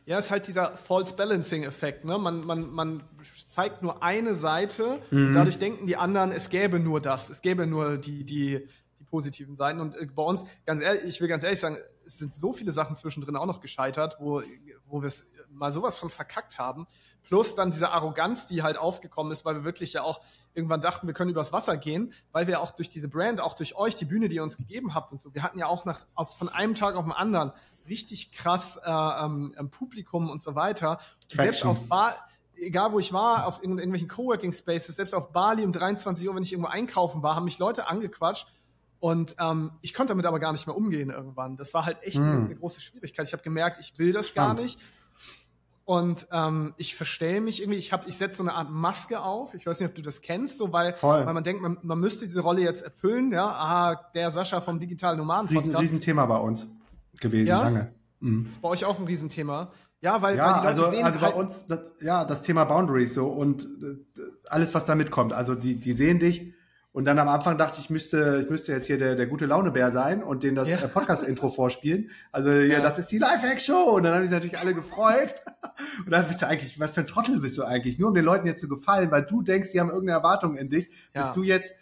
Ja, 0.09 0.17
ist 0.17 0.31
halt 0.31 0.47
dieser 0.47 0.75
False 0.75 1.15
Balancing 1.15 1.61
Effekt. 1.65 2.03
Ne? 2.03 2.17
Man, 2.17 2.43
man, 2.43 2.67
man 2.71 3.03
zeigt 3.47 3.83
nur 3.83 4.01
eine 4.01 4.33
Seite 4.33 4.99
mhm. 5.11 5.27
und 5.27 5.33
dadurch 5.33 5.59
denken 5.59 5.85
die 5.85 5.97
anderen, 5.97 6.31
es 6.31 6.49
gäbe 6.49 6.79
nur 6.79 6.99
das, 6.99 7.29
es 7.29 7.43
gäbe 7.43 7.67
nur 7.67 7.97
die, 7.97 8.23
die, 8.25 8.65
die 8.99 9.03
positiven 9.03 9.55
Seiten. 9.55 9.79
Und 9.79 9.95
äh, 9.95 10.07
bei 10.07 10.23
uns, 10.23 10.45
ganz 10.65 10.81
ehrlich, 10.81 11.03
ich 11.03 11.21
will 11.21 11.27
ganz 11.27 11.43
ehrlich 11.43 11.59
sagen, 11.59 11.77
es 12.07 12.17
sind 12.17 12.33
so 12.33 12.53
viele 12.53 12.71
Sachen 12.71 12.95
zwischendrin 12.95 13.35
auch 13.35 13.45
noch 13.45 13.61
gescheitert, 13.61 14.17
wo, 14.19 14.41
wo 14.87 15.03
wir 15.03 15.07
es 15.07 15.29
mal 15.51 15.69
sowas 15.69 15.99
von 15.99 16.09
verkackt 16.09 16.57
haben. 16.57 16.87
Plus 17.21 17.53
dann 17.53 17.69
diese 17.69 17.91
Arroganz, 17.91 18.47
die 18.47 18.63
halt 18.63 18.79
aufgekommen 18.79 19.31
ist, 19.31 19.45
weil 19.45 19.57
wir 19.57 19.63
wirklich 19.63 19.93
ja 19.93 20.01
auch 20.01 20.21
irgendwann 20.55 20.81
dachten, 20.81 21.05
wir 21.05 21.13
können 21.13 21.29
übers 21.29 21.53
Wasser 21.53 21.77
gehen, 21.77 22.13
weil 22.31 22.47
wir 22.47 22.61
auch 22.61 22.71
durch 22.71 22.89
diese 22.89 23.09
Brand, 23.09 23.39
auch 23.41 23.53
durch 23.53 23.75
euch, 23.75 23.95
die 23.95 24.05
Bühne, 24.05 24.27
die 24.27 24.37
ihr 24.37 24.43
uns 24.43 24.57
gegeben 24.57 24.95
habt 24.95 25.11
und 25.11 25.21
so, 25.21 25.35
wir 25.35 25.43
hatten 25.43 25.59
ja 25.59 25.67
auch 25.67 25.85
nach, 25.85 26.07
auf, 26.15 26.35
von 26.35 26.49
einem 26.49 26.73
Tag 26.73 26.95
auf 26.95 27.03
den 27.03 27.13
anderen 27.13 27.51
richtig 27.89 28.31
krass 28.31 28.79
äh, 28.83 28.89
ähm, 28.89 29.53
Publikum 29.71 30.29
und 30.29 30.41
so 30.41 30.55
weiter. 30.55 30.99
selbst 31.31 31.65
auf 31.65 31.87
Bar, 31.87 32.15
egal 32.55 32.91
wo 32.91 32.99
ich 32.99 33.11
war, 33.13 33.47
auf 33.47 33.61
irgendwelchen 33.61 34.07
Coworking 34.07 34.53
Spaces, 34.53 34.95
selbst 34.95 35.13
auf 35.13 35.31
Bali 35.31 35.63
um 35.63 35.71
23 35.71 36.27
Uhr, 36.27 36.35
wenn 36.35 36.43
ich 36.43 36.53
irgendwo 36.53 36.69
einkaufen 36.69 37.23
war, 37.23 37.35
haben 37.35 37.45
mich 37.45 37.59
Leute 37.59 37.87
angequatscht 37.87 38.47
und 38.99 39.35
ähm, 39.39 39.71
ich 39.81 39.93
konnte 39.93 40.11
damit 40.11 40.25
aber 40.25 40.39
gar 40.39 40.51
nicht 40.51 40.67
mehr 40.67 40.75
umgehen 40.75 41.09
irgendwann. 41.09 41.55
Das 41.55 41.73
war 41.73 41.85
halt 41.85 42.03
echt 42.03 42.17
mm. 42.17 42.23
eine, 42.23 42.45
eine, 42.45 42.55
große 42.55 42.81
Schwierigkeit. 42.81 43.27
Ich 43.27 43.33
habe 43.33 43.43
gemerkt, 43.43 43.79
ich 43.79 43.97
will 43.97 44.11
das 44.11 44.27
Spannend. 44.27 44.57
gar 44.57 44.63
nicht. 44.63 44.79
Und 45.85 46.27
ähm, 46.31 46.75
ich 46.77 46.95
verstelle 46.95 47.41
mich 47.41 47.61
irgendwie, 47.61 47.79
ich, 47.79 47.93
hab, 47.93 48.07
ich 48.07 48.17
setze 48.17 48.37
so 48.37 48.43
eine 48.43 48.53
Art 48.53 48.69
Maske 48.69 49.21
auf. 49.21 49.53
Ich 49.55 49.65
weiß 49.65 49.79
nicht, 49.79 49.89
ob 49.89 49.95
du 49.95 50.01
das 50.01 50.21
kennst, 50.21 50.57
so 50.57 50.71
weil, 50.71 50.95
weil 51.01 51.33
man 51.33 51.43
denkt, 51.43 51.63
man, 51.63 51.79
man 51.81 51.97
müsste 51.97 52.25
diese 52.25 52.41
Rolle 52.41 52.61
jetzt 52.61 52.83
erfüllen. 52.83 53.31
Ja, 53.31 53.47
ah, 53.47 53.95
der 54.13 54.29
Sascha 54.29 54.61
vom 54.61 54.77
digitalen 54.77 55.17
Nomaden. 55.17 55.47
Riesen, 55.47 55.75
Riesenthema 55.75 56.25
bei 56.25 56.37
uns 56.37 56.67
gewesen, 57.19 57.49
ja? 57.49 57.63
lange. 57.63 57.93
Mhm. 58.19 58.45
Das 58.45 58.55
ist 58.55 58.61
bei 58.61 58.69
euch 58.69 58.85
auch 58.85 58.99
ein 58.99 59.05
Riesenthema. 59.05 59.71
Ja, 60.01 60.21
weil, 60.21 60.37
ja, 60.37 60.59
weil 60.61 60.67
also, 60.67 60.89
sehen 60.89 61.03
also 61.03 61.19
bei 61.19 61.25
halt 61.27 61.35
uns, 61.35 61.67
das, 61.67 61.91
ja, 62.01 62.23
das 62.23 62.41
Thema 62.41 62.63
Boundaries 62.63 63.13
so 63.13 63.27
und 63.27 63.63
äh, 63.63 64.21
alles, 64.47 64.73
was 64.73 64.85
damit 64.85 65.11
kommt. 65.11 65.33
Also 65.33 65.55
die, 65.55 65.75
die 65.75 65.91
sehen 65.91 66.19
dich 66.19 66.53
Und 66.91 67.05
dann 67.05 67.19
am 67.19 67.27
Anfang 67.27 67.57
dachte 67.57 67.81
ich, 67.81 67.89
müsste, 67.89 68.39
ich 68.43 68.49
müsste 68.49 68.71
jetzt 68.71 68.87
hier 68.87 68.97
der, 68.97 69.15
der 69.15 69.27
gute 69.27 69.45
Launebär 69.45 69.91
sein 69.91 70.23
und 70.23 70.43
denen 70.43 70.55
das 70.55 70.69
ja. 70.69 70.77
Äh, 70.77 70.87
Podcast-Intro 70.87 71.49
vorspielen. 71.49 72.11
Also 72.31 72.49
ja, 72.49 72.77
ja, 72.77 72.81
das 72.81 72.97
ist 72.97 73.11
die 73.11 73.17
Lifehack-Show. 73.17 73.95
Und 73.95 74.03
dann 74.03 74.13
haben 74.13 74.21
die 74.21 74.27
sich 74.27 74.35
natürlich 74.35 74.59
alle 74.59 74.73
gefreut. 74.73 75.35
Und 76.05 76.11
dann 76.11 76.27
bist 76.27 76.41
du 76.41 76.47
eigentlich, 76.47 76.79
was 76.79 76.95
für 76.95 77.01
ein 77.01 77.07
Trottel 77.07 77.39
bist 77.39 77.57
du 77.57 77.63
eigentlich? 77.63 77.99
Nur 77.99 78.09
um 78.09 78.15
den 78.15 78.25
Leuten 78.25 78.47
jetzt 78.47 78.61
zu 78.61 78.67
gefallen, 78.67 79.11
weil 79.11 79.23
du 79.23 79.41
denkst, 79.41 79.71
die 79.71 79.79
haben 79.79 79.89
irgendeine 79.89 80.17
Erwartung 80.17 80.55
in 80.55 80.69
dich, 80.69 80.89
ja. 81.13 81.21
bist 81.21 81.35
du 81.35 81.43
jetzt, 81.43 81.73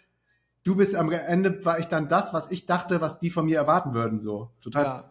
du 0.64 0.76
bist 0.76 0.94
am 0.94 1.10
Ende, 1.10 1.64
war 1.64 1.78
ich 1.78 1.86
dann 1.86 2.08
das, 2.08 2.32
was 2.34 2.50
ich 2.50 2.66
dachte, 2.66 3.00
was 3.00 3.18
die 3.18 3.30
von 3.30 3.46
mir 3.46 3.56
erwarten 3.56 3.94
würden. 3.94 4.20
So. 4.20 4.50
Total. 4.60 4.84
Ja. 4.84 5.10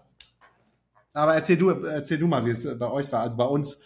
Aber 1.18 1.36
erzähl 1.36 1.58
du, 1.58 1.70
erzähl 1.70 2.18
du 2.18 2.28
mal, 2.28 2.46
wie 2.46 2.52
es 2.52 2.64
bei 2.64 2.90
euch 2.90 3.12
war. 3.12 3.22
Also 3.22 3.38
bei 3.38 3.46
uns 3.46 3.80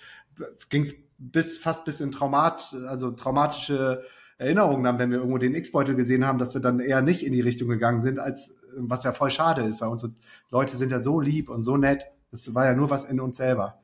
ging 0.69 0.83
es 0.83 0.93
bis 1.17 1.57
fast 1.57 1.85
bis 1.85 2.01
in 2.01 2.11
Traumat, 2.11 2.75
also 2.87 3.11
traumatische 3.11 4.03
Erinnerungen 4.37 4.87
haben, 4.87 4.97
wenn 4.97 5.11
wir 5.11 5.19
irgendwo 5.19 5.37
den 5.37 5.53
X-Beutel 5.53 5.95
gesehen 5.95 6.25
haben, 6.25 6.39
dass 6.39 6.55
wir 6.55 6.61
dann 6.61 6.79
eher 6.79 7.01
nicht 7.01 7.23
in 7.23 7.31
die 7.31 7.41
Richtung 7.41 7.67
gegangen 7.67 8.01
sind, 8.01 8.19
als 8.19 8.55
was 8.75 9.03
ja 9.03 9.13
voll 9.13 9.29
schade 9.29 9.61
ist, 9.61 9.81
weil 9.81 9.89
unsere 9.89 10.13
Leute 10.49 10.75
sind 10.75 10.91
ja 10.91 10.99
so 10.99 11.19
lieb 11.19 11.49
und 11.49 11.61
so 11.61 11.77
nett. 11.77 12.05
Das 12.31 12.55
war 12.55 12.65
ja 12.65 12.73
nur 12.73 12.89
was 12.89 13.03
in 13.03 13.19
uns 13.19 13.37
selber. 13.37 13.79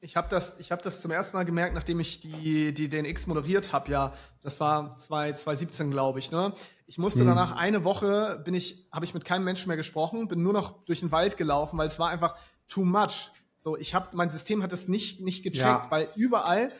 Ich 0.00 0.16
habe 0.16 0.28
das, 0.30 0.56
ich 0.58 0.72
hab 0.72 0.80
das 0.80 1.02
zum 1.02 1.10
ersten 1.10 1.36
Mal 1.36 1.44
gemerkt, 1.44 1.74
nachdem 1.74 2.00
ich 2.00 2.20
die, 2.20 2.72
die 2.72 2.88
DNX 2.88 3.26
moderiert 3.26 3.74
habe. 3.74 3.90
Ja, 3.90 4.14
das 4.40 4.58
war 4.58 4.96
2017, 4.96 5.90
glaube 5.90 6.18
ich. 6.18 6.30
Ne? 6.30 6.54
Ich 6.86 6.96
musste 6.96 7.22
mhm. 7.22 7.28
danach 7.28 7.54
eine 7.54 7.84
Woche, 7.84 8.40
bin 8.42 8.54
ich, 8.54 8.88
habe 8.90 9.04
ich 9.04 9.12
mit 9.12 9.26
keinem 9.26 9.44
Menschen 9.44 9.68
mehr 9.68 9.76
gesprochen, 9.76 10.28
bin 10.28 10.42
nur 10.42 10.54
noch 10.54 10.82
durch 10.86 11.00
den 11.00 11.12
Wald 11.12 11.36
gelaufen, 11.36 11.76
weil 11.76 11.86
es 11.86 11.98
war 11.98 12.08
einfach 12.08 12.36
too 12.70 12.84
much. 12.84 13.30
So, 13.58 13.76
ich 13.76 13.94
habe, 13.94 14.08
mein 14.16 14.30
System 14.30 14.62
hat 14.62 14.72
es 14.72 14.88
nicht, 14.88 15.20
nicht 15.20 15.42
gecheckt, 15.42 15.64
ja. 15.64 15.86
weil 15.90 16.08
überall 16.16 16.72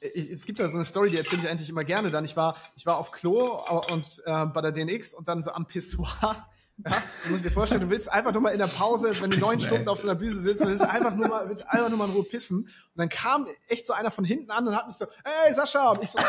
es 0.00 0.44
gibt 0.44 0.60
da 0.60 0.68
so 0.68 0.76
eine 0.76 0.84
Story, 0.84 1.10
die 1.10 1.16
erzähle 1.16 1.42
ich 1.42 1.48
eigentlich 1.48 1.68
immer 1.68 1.82
gerne 1.84 2.10
dann. 2.10 2.24
Ich 2.24 2.36
war, 2.36 2.56
ich 2.76 2.86
war 2.86 2.98
auf 2.98 3.10
Klo 3.10 3.60
und 3.90 4.22
äh, 4.24 4.46
bei 4.46 4.60
der 4.60 4.70
DNX 4.72 5.12
und 5.14 5.28
dann 5.28 5.42
so 5.42 5.50
am 5.50 5.66
Pissoir. 5.66 6.46
Ja, 6.88 6.92
du 7.24 7.32
musst 7.32 7.44
dir 7.44 7.50
vorstellen, 7.50 7.80
du 7.80 7.90
willst 7.90 8.08
einfach 8.08 8.32
nur 8.32 8.40
mal 8.40 8.50
in 8.50 8.58
der 8.58 8.68
Pause, 8.68 9.10
wenn 9.20 9.30
du 9.30 9.38
neun 9.38 9.58
Stunden 9.58 9.88
auf 9.88 9.98
so 9.98 10.04
einer 10.04 10.14
Bühne 10.14 10.30
sitzt, 10.30 10.64
willst 10.64 10.84
einfach 10.84 11.12
nur 11.16 11.26
mal, 11.26 11.48
willst 11.48 11.66
einfach 11.66 11.88
nur 11.88 11.98
mal 11.98 12.04
in 12.04 12.12
Ruhe 12.12 12.22
pissen. 12.22 12.58
Und 12.58 12.70
dann 12.94 13.08
kam 13.08 13.48
echt 13.66 13.84
so 13.84 13.94
einer 13.94 14.12
von 14.12 14.24
hinten 14.24 14.52
an 14.52 14.68
und 14.68 14.76
hat 14.76 14.86
mich 14.86 14.96
so, 14.96 15.06
hey 15.24 15.52
Sascha! 15.52 15.90
Und 15.90 16.04
ich 16.04 16.10
so, 16.10 16.18
und 16.22 16.24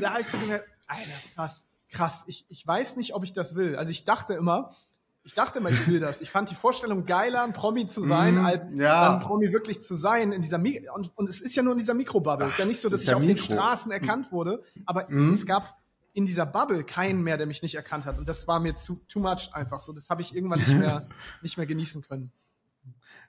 da 0.00 0.12
habe 0.12 0.22
ich 0.22 0.28
so 0.28 0.38
gemerkt, 0.38 0.66
Alter, 0.86 1.04
krass, 1.34 1.68
krass. 1.90 2.24
Ich, 2.26 2.46
ich 2.48 2.66
weiß 2.66 2.96
nicht, 2.96 3.14
ob 3.14 3.22
ich 3.22 3.34
das 3.34 3.54
will. 3.54 3.76
Also 3.76 3.90
ich 3.90 4.04
dachte 4.04 4.32
immer, 4.32 4.74
ich 5.22 5.34
dachte 5.34 5.58
immer, 5.58 5.70
ich 5.70 5.86
will 5.86 6.00
das. 6.00 6.20
Ich 6.20 6.30
fand 6.30 6.50
die 6.50 6.54
Vorstellung 6.54 7.04
geiler, 7.04 7.44
ein 7.44 7.52
Promi 7.52 7.86
zu 7.86 8.02
sein, 8.02 8.36
mm, 8.36 8.44
als 8.44 8.66
ja. 8.72 9.14
ein 9.14 9.20
Promi 9.20 9.52
wirklich 9.52 9.80
zu 9.80 9.94
sein 9.94 10.32
in 10.32 10.40
dieser 10.40 10.58
Mi 10.58 10.80
und, 10.94 11.12
und 11.16 11.28
es 11.28 11.40
ist 11.40 11.54
ja 11.54 11.62
nur 11.62 11.72
in 11.72 11.78
dieser 11.78 11.94
Mikrobubble. 11.94 12.46
Es 12.46 12.54
ist 12.54 12.58
ja 12.58 12.64
nicht 12.64 12.80
so, 12.80 12.88
dass 12.88 13.02
ich 13.02 13.12
auf 13.12 13.20
Mikro. 13.20 13.34
den 13.34 13.36
Straßen 13.36 13.92
erkannt 13.92 14.32
wurde, 14.32 14.62
aber 14.86 15.06
mm. 15.08 15.32
es 15.32 15.44
gab 15.44 15.80
in 16.12 16.26
dieser 16.26 16.46
Bubble 16.46 16.84
keinen 16.84 17.22
mehr, 17.22 17.36
der 17.36 17.46
mich 17.46 17.62
nicht 17.62 17.74
erkannt 17.74 18.04
hat. 18.04 18.18
Und 18.18 18.28
das 18.28 18.48
war 18.48 18.60
mir 18.60 18.74
zu 18.74 19.00
too 19.08 19.20
much 19.20 19.50
einfach 19.52 19.80
so. 19.80 19.92
Das 19.92 20.08
habe 20.08 20.22
ich 20.22 20.34
irgendwann 20.34 20.58
nicht 20.58 20.76
mehr, 20.76 21.06
nicht 21.42 21.56
mehr 21.56 21.66
genießen 21.66 22.02
können. 22.02 22.32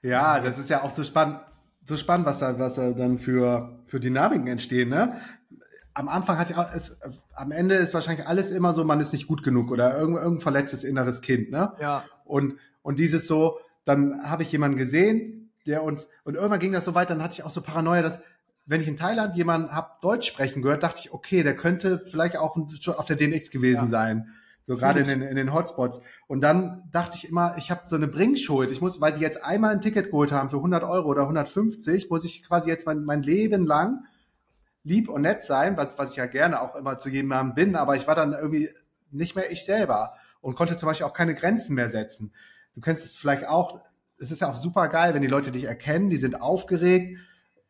Ja, 0.01 0.39
das 0.39 0.57
ist 0.57 0.69
ja 0.69 0.83
auch 0.83 0.89
so 0.89 1.03
spannend, 1.03 1.39
so 1.85 1.97
spannend, 1.97 2.25
was 2.25 2.39
da, 2.39 2.57
was 2.57 2.75
da 2.75 2.91
dann 2.91 3.19
für, 3.19 3.79
für 3.85 3.99
Dynamiken 3.99 4.47
entstehen, 4.47 4.89
ne? 4.89 5.19
Am 5.93 6.07
Anfang 6.07 6.37
hat 6.37 6.49
ja, 6.49 6.69
es, 6.73 6.97
am 7.35 7.51
Ende 7.51 7.75
ist 7.75 7.93
wahrscheinlich 7.93 8.27
alles 8.27 8.51
immer 8.51 8.73
so, 8.73 8.83
man 8.83 8.99
ist 8.99 9.13
nicht 9.13 9.27
gut 9.27 9.43
genug 9.43 9.71
oder 9.71 9.97
irgendein, 9.97 10.23
irgendein 10.23 10.41
verletztes 10.41 10.83
inneres 10.83 11.21
Kind, 11.21 11.51
ne? 11.51 11.73
Ja. 11.79 12.03
Und, 12.25 12.55
und 12.81 12.99
dieses 12.99 13.27
so, 13.27 13.59
dann 13.83 14.23
habe 14.23 14.43
ich 14.43 14.51
jemanden 14.51 14.77
gesehen, 14.77 15.51
der 15.67 15.83
uns, 15.83 16.07
und 16.23 16.35
irgendwann 16.35 16.59
ging 16.59 16.71
das 16.71 16.85
so 16.85 16.95
weit, 16.95 17.09
dann 17.09 17.21
hatte 17.21 17.33
ich 17.33 17.43
auch 17.43 17.49
so 17.49 17.61
Paranoia, 17.61 18.01
dass, 18.01 18.19
wenn 18.65 18.81
ich 18.81 18.87
in 18.87 18.95
Thailand 18.95 19.35
jemanden 19.35 19.75
hab 19.75 20.01
Deutsch 20.01 20.27
sprechen 20.27 20.61
gehört, 20.61 20.83
dachte 20.83 20.99
ich, 21.03 21.13
okay, 21.13 21.43
der 21.43 21.55
könnte 21.55 22.03
vielleicht 22.05 22.37
auch 22.37 22.55
auf 22.55 23.05
der 23.05 23.15
DNX 23.15 23.51
gewesen 23.51 23.85
ja. 23.85 23.89
sein. 23.89 24.33
So 24.67 24.77
gerade 24.77 24.99
in 25.01 25.07
den, 25.07 25.21
in 25.23 25.35
den 25.35 25.53
Hotspots. 25.53 26.01
Und 26.27 26.41
dann 26.41 26.83
dachte 26.91 27.17
ich 27.17 27.27
immer, 27.27 27.55
ich 27.57 27.71
habe 27.71 27.81
so 27.85 27.95
eine 27.95 28.07
Bringschuld. 28.07 28.71
Ich 28.71 28.79
muss, 28.79 29.01
weil 29.01 29.11
die 29.11 29.19
jetzt 29.19 29.43
einmal 29.43 29.71
ein 29.71 29.81
Ticket 29.81 30.11
geholt 30.11 30.31
haben 30.31 30.49
für 30.49 30.57
100 30.57 30.83
Euro 30.83 31.09
oder 31.09 31.23
150, 31.23 32.09
muss 32.09 32.23
ich 32.23 32.43
quasi 32.43 32.69
jetzt 32.69 32.85
mein, 32.85 33.03
mein 33.03 33.23
Leben 33.23 33.65
lang 33.65 34.05
lieb 34.83 35.09
und 35.09 35.21
nett 35.21 35.43
sein, 35.43 35.77
was, 35.77 35.97
was 35.97 36.11
ich 36.11 36.17
ja 36.17 36.25
gerne 36.25 36.61
auch 36.61 36.75
immer 36.75 36.97
zu 36.97 37.09
jemandem 37.09 37.55
bin, 37.55 37.75
aber 37.75 37.95
ich 37.95 38.07
war 38.07 38.15
dann 38.15 38.33
irgendwie 38.33 38.69
nicht 39.11 39.35
mehr 39.35 39.51
ich 39.51 39.63
selber 39.65 40.13
und 40.41 40.55
konnte 40.55 40.77
zum 40.77 40.87
Beispiel 40.87 41.05
auch 41.05 41.13
keine 41.13 41.35
Grenzen 41.35 41.75
mehr 41.75 41.89
setzen. 41.89 42.33
Du 42.73 42.81
kennst 42.81 43.03
es 43.03 43.15
vielleicht 43.15 43.47
auch, 43.47 43.81
es 44.17 44.31
ist 44.31 44.41
ja 44.41 44.49
auch 44.49 44.55
super 44.55 44.87
geil, 44.87 45.13
wenn 45.13 45.21
die 45.21 45.27
Leute 45.27 45.51
dich 45.51 45.65
erkennen, 45.65 46.09
die 46.09 46.17
sind 46.17 46.41
aufgeregt 46.41 47.19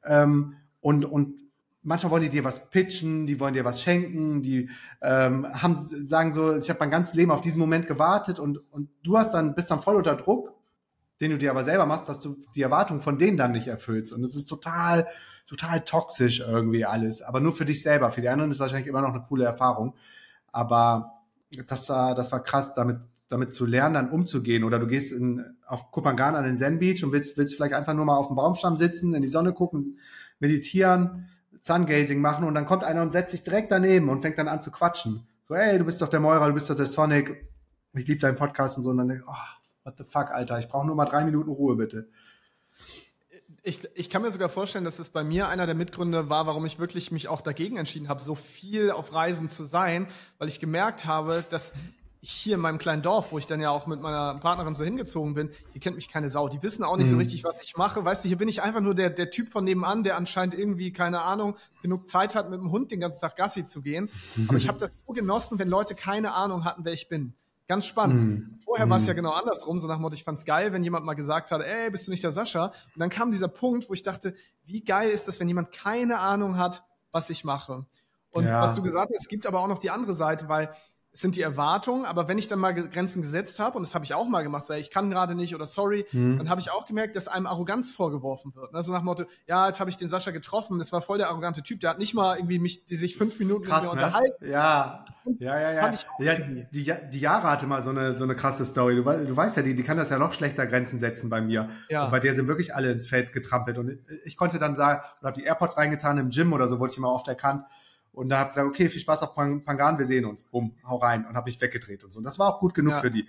ähm, 0.05 0.55
und, 0.79 1.05
und 1.05 1.35
manchmal 1.83 2.11
wollen 2.11 2.23
die 2.23 2.29
dir 2.29 2.43
was 2.43 2.69
pitchen, 2.69 3.25
die 3.25 3.39
wollen 3.39 3.53
dir 3.53 3.65
was 3.65 3.81
schenken, 3.81 4.41
die 4.41 4.69
ähm, 5.01 5.47
haben 5.51 5.77
sagen 5.77 6.33
so, 6.33 6.55
ich 6.55 6.69
habe 6.69 6.79
mein 6.79 6.91
ganzes 6.91 7.13
Leben 7.15 7.31
auf 7.31 7.41
diesen 7.41 7.59
Moment 7.59 7.87
gewartet 7.87 8.39
und, 8.39 8.59
und 8.71 8.89
du 9.03 9.17
hast 9.17 9.33
dann 9.33 9.55
bist 9.55 9.71
dann 9.71 9.81
voll 9.81 9.95
unter 9.95 10.15
Druck, 10.15 10.53
den 11.21 11.31
du 11.31 11.37
dir 11.37 11.51
aber 11.51 11.63
selber 11.63 11.85
machst, 11.85 12.09
dass 12.09 12.19
du 12.19 12.37
die 12.55 12.63
Erwartungen 12.63 13.01
von 13.01 13.17
denen 13.17 13.37
dann 13.37 13.51
nicht 13.51 13.67
erfüllst 13.67 14.11
und 14.11 14.23
es 14.23 14.35
ist 14.35 14.47
total 14.47 15.07
total 15.51 15.81
toxisch 15.81 16.39
irgendwie 16.39 16.85
alles. 16.85 17.21
Aber 17.21 17.41
nur 17.41 17.51
für 17.51 17.65
dich 17.65 17.83
selber. 17.83 18.11
Für 18.11 18.21
die 18.21 18.29
anderen 18.29 18.51
ist 18.51 18.61
wahrscheinlich 18.61 18.87
immer 18.87 19.01
noch 19.01 19.13
eine 19.13 19.25
coole 19.27 19.43
Erfahrung. 19.43 19.95
Aber 20.53 21.23
das 21.67 21.89
war, 21.89 22.15
das 22.15 22.31
war 22.31 22.41
krass, 22.41 22.73
damit, 22.73 22.99
damit 23.27 23.53
zu 23.53 23.65
lernen, 23.65 23.95
dann 23.95 24.09
umzugehen. 24.11 24.63
Oder 24.63 24.79
du 24.79 24.87
gehst 24.87 25.11
in, 25.11 25.43
auf 25.65 25.91
Kupangan 25.91 26.35
an 26.35 26.45
den 26.45 26.55
Zen 26.55 26.79
Beach 26.79 27.03
und 27.03 27.11
willst, 27.11 27.35
willst 27.35 27.55
vielleicht 27.55 27.73
einfach 27.73 27.93
nur 27.93 28.05
mal 28.05 28.15
auf 28.15 28.27
dem 28.27 28.37
Baumstamm 28.37 28.77
sitzen, 28.77 29.13
in 29.13 29.21
die 29.21 29.27
Sonne 29.27 29.51
gucken, 29.51 29.99
meditieren, 30.39 31.27
Sungazing 31.59 32.21
machen 32.21 32.45
und 32.45 32.55
dann 32.55 32.65
kommt 32.65 32.83
einer 32.83 33.01
und 33.01 33.11
setzt 33.11 33.31
sich 33.31 33.43
direkt 33.43 33.71
daneben 33.71 34.09
und 34.09 34.21
fängt 34.21 34.37
dann 34.37 34.47
an 34.47 34.61
zu 34.61 34.71
quatschen. 34.71 35.27
So, 35.43 35.53
hey, 35.53 35.77
du 35.77 35.83
bist 35.83 36.01
doch 36.01 36.07
der 36.07 36.21
Meurer, 36.21 36.47
du 36.47 36.53
bist 36.53 36.69
doch 36.69 36.75
der 36.75 36.85
Sonic. 36.85 37.45
Ich 37.93 38.07
liebe 38.07 38.21
deinen 38.21 38.37
Podcast 38.37 38.77
und 38.77 38.83
so. 38.83 38.91
Und 38.91 38.97
dann 38.97 39.09
denk 39.09 39.19
ich, 39.19 39.27
oh, 39.27 39.60
what 39.83 39.97
the 39.97 40.03
fuck, 40.03 40.31
Alter, 40.31 40.59
ich 40.59 40.67
brauche 40.67 40.85
nur 40.85 40.95
mal 40.95 41.05
drei 41.05 41.23
Minuten 41.23 41.49
Ruhe, 41.49 41.75
bitte 41.75 42.07
ich, 43.63 43.79
ich 43.93 44.09
kann 44.09 44.21
mir 44.21 44.31
sogar 44.31 44.49
vorstellen, 44.49 44.85
dass 44.85 44.99
es 44.99 45.09
bei 45.09 45.23
mir 45.23 45.47
einer 45.47 45.65
der 45.65 45.75
Mitgründe 45.75 46.29
war, 46.29 46.47
warum 46.47 46.65
ich 46.65 46.79
wirklich 46.79 47.11
mich 47.11 47.27
auch 47.27 47.41
dagegen 47.41 47.77
entschieden 47.77 48.09
habe, 48.09 48.21
so 48.21 48.35
viel 48.35 48.91
auf 48.91 49.13
Reisen 49.13 49.49
zu 49.49 49.63
sein, 49.63 50.07
weil 50.39 50.47
ich 50.47 50.59
gemerkt 50.59 51.05
habe, 51.05 51.45
dass 51.49 51.73
ich 52.23 52.31
hier 52.31 52.55
in 52.55 52.61
meinem 52.61 52.77
kleinen 52.77 53.01
Dorf, 53.01 53.31
wo 53.31 53.39
ich 53.39 53.47
dann 53.47 53.59
ja 53.61 53.71
auch 53.71 53.87
mit 53.87 53.99
meiner 53.99 54.35
Partnerin 54.35 54.75
so 54.75 54.83
hingezogen 54.83 55.33
bin, 55.33 55.49
hier 55.71 55.81
kennt 55.81 55.95
mich 55.95 56.07
keine 56.07 56.29
Sau. 56.29 56.49
Die 56.49 56.61
wissen 56.61 56.83
auch 56.83 56.95
nicht 56.95 57.07
mhm. 57.07 57.11
so 57.11 57.17
richtig, 57.17 57.43
was 57.43 57.61
ich 57.63 57.77
mache. 57.77 58.05
Weißt 58.05 58.23
du, 58.23 58.27
hier 58.27 58.37
bin 58.37 58.47
ich 58.47 58.61
einfach 58.61 58.81
nur 58.81 58.93
der, 58.93 59.09
der 59.09 59.31
Typ 59.31 59.49
von 59.49 59.63
nebenan, 59.63 60.03
der 60.03 60.17
anscheinend 60.17 60.53
irgendwie, 60.53 60.93
keine 60.93 61.21
Ahnung, 61.21 61.55
genug 61.81 62.07
Zeit 62.07 62.35
hat, 62.35 62.51
mit 62.51 62.59
dem 62.59 62.71
Hund 62.71 62.91
den 62.91 62.99
ganzen 62.99 63.21
Tag 63.21 63.37
Gassi 63.37 63.63
zu 63.63 63.81
gehen. 63.81 64.09
Aber 64.47 64.57
ich 64.57 64.67
habe 64.67 64.77
das 64.77 65.01
so 65.05 65.13
genossen, 65.13 65.57
wenn 65.57 65.67
Leute 65.67 65.95
keine 65.95 66.33
Ahnung 66.33 66.63
hatten, 66.63 66.85
wer 66.85 66.93
ich 66.93 67.09
bin. 67.09 67.33
Ganz 67.71 67.85
spannend. 67.85 68.23
Mm. 68.25 68.59
Vorher 68.65 68.89
war 68.89 68.97
es 68.97 69.05
ja 69.05 69.13
genau 69.13 69.31
andersrum, 69.31 69.79
so 69.79 69.87
nach 69.87 69.95
dem 69.95 70.01
Motto, 70.01 70.13
ich 70.13 70.25
fand's 70.25 70.43
geil, 70.43 70.73
wenn 70.73 70.83
jemand 70.83 71.05
mal 71.05 71.13
gesagt 71.13 71.51
hat, 71.51 71.61
ey, 71.61 71.89
bist 71.89 72.05
du 72.05 72.11
nicht 72.11 72.21
der 72.21 72.33
Sascha? 72.33 72.65
Und 72.65 72.99
dann 72.99 73.09
kam 73.09 73.31
dieser 73.31 73.47
Punkt, 73.47 73.89
wo 73.89 73.93
ich 73.93 74.03
dachte, 74.03 74.35
wie 74.65 74.83
geil 74.83 75.09
ist 75.09 75.29
das, 75.29 75.39
wenn 75.39 75.47
jemand 75.47 75.71
keine 75.71 76.19
Ahnung 76.19 76.57
hat, 76.57 76.83
was 77.13 77.29
ich 77.29 77.45
mache. 77.45 77.85
Und 78.33 78.43
ja. 78.43 78.61
was 78.61 78.75
du 78.75 78.81
gesagt 78.81 79.11
hast, 79.13 79.21
es 79.21 79.29
gibt 79.29 79.45
aber 79.45 79.61
auch 79.61 79.69
noch 79.69 79.79
die 79.79 79.89
andere 79.89 80.13
Seite, 80.13 80.49
weil 80.49 80.69
sind 81.13 81.35
die 81.35 81.41
Erwartungen, 81.41 82.05
aber 82.05 82.27
wenn 82.27 82.37
ich 82.37 82.47
dann 82.47 82.59
mal 82.59 82.71
Grenzen 82.71 83.21
gesetzt 83.21 83.59
habe, 83.59 83.77
und 83.77 83.85
das 83.85 83.93
habe 83.95 84.05
ich 84.05 84.13
auch 84.13 84.27
mal 84.27 84.43
gemacht, 84.43 84.69
weil 84.69 84.79
ich 84.79 84.89
kann 84.89 85.09
gerade 85.09 85.35
nicht 85.35 85.53
oder 85.53 85.67
sorry, 85.67 86.05
mhm. 86.11 86.37
dann 86.37 86.49
habe 86.49 86.61
ich 86.61 86.71
auch 86.71 86.85
gemerkt, 86.85 87.15
dass 87.15 87.27
einem 87.27 87.47
Arroganz 87.47 87.91
vorgeworfen 87.91 88.55
wird. 88.55 88.73
Also 88.73 88.93
nach 88.93 89.01
dem 89.01 89.05
Motto, 89.05 89.25
ja, 89.45 89.67
jetzt 89.67 89.79
habe 89.79 89.89
ich 89.89 89.97
den 89.97 90.07
Sascha 90.07 90.31
getroffen, 90.31 90.79
das 90.79 90.93
war 90.93 91.01
voll 91.01 91.17
der 91.17 91.29
arrogante 91.29 91.63
Typ, 91.63 91.81
der 91.81 91.89
hat 91.89 91.99
nicht 91.99 92.13
mal 92.13 92.37
irgendwie 92.37 92.59
mich, 92.59 92.85
die 92.85 92.95
sich 92.95 93.17
fünf 93.17 93.37
Minuten 93.39 93.65
Krass, 93.65 93.83
mit 93.83 93.91
mir 93.93 93.99
ne? 93.99 94.05
unterhalten. 94.05 94.45
Ja, 94.49 95.05
ja, 95.39 95.59
ja, 95.59 95.71
ja. 95.71 95.93
ja 96.19 96.35
die, 96.71 96.93
die 97.11 97.19
Jara 97.19 97.51
hatte 97.51 97.67
mal 97.67 97.83
so 97.83 97.91
eine, 97.91 98.17
so 98.17 98.23
eine 98.23 98.35
krasse 98.35 98.65
Story. 98.65 98.95
Du, 98.95 99.03
du 99.03 99.35
weißt 99.35 99.57
ja, 99.57 99.63
die, 99.63 99.75
die 99.75 99.83
kann 99.83 99.97
das 99.97 100.09
ja 100.09 100.17
noch 100.17 100.33
schlechter 100.33 100.65
Grenzen 100.65 100.99
setzen 100.99 101.29
bei 101.29 101.41
mir. 101.41 101.69
Ja. 101.89 102.05
Und 102.05 102.11
bei 102.11 102.19
der 102.19 102.33
sind 102.33 102.47
wirklich 102.47 102.73
alle 102.73 102.91
ins 102.91 103.05
Feld 103.05 103.33
getrampelt. 103.33 103.77
Und 103.77 103.99
ich 104.25 104.37
konnte 104.37 104.57
dann 104.57 104.75
sagen, 104.75 105.01
oder 105.19 105.29
habe 105.29 105.39
die 105.39 105.45
AirPods 105.45 105.77
reingetan 105.77 106.17
im 106.17 106.29
Gym 106.29 106.53
oder 106.53 106.67
so, 106.67 106.79
wurde 106.79 106.91
ich 106.91 106.97
immer 106.97 107.11
oft 107.11 107.27
erkannt. 107.27 107.63
Und 108.13 108.29
da 108.29 108.39
habe 108.39 108.49
ich 108.49 108.55
gesagt, 108.55 108.67
okay, 108.67 108.89
viel 108.89 108.99
Spaß 108.99 109.23
auf 109.23 109.35
Pangan, 109.35 109.97
wir 109.97 110.05
sehen 110.05 110.25
uns. 110.25 110.43
Bumm, 110.43 110.75
hau 110.85 110.97
rein. 110.97 111.25
Und 111.25 111.35
habe 111.35 111.45
mich 111.45 111.61
weggedreht 111.61 112.03
und 112.03 112.11
so. 112.11 112.17
Und 112.17 112.25
das 112.25 112.39
war 112.39 112.53
auch 112.53 112.59
gut 112.59 112.73
genug 112.73 112.93
ja. 112.93 112.99
für 112.99 113.11
die. 113.11 113.27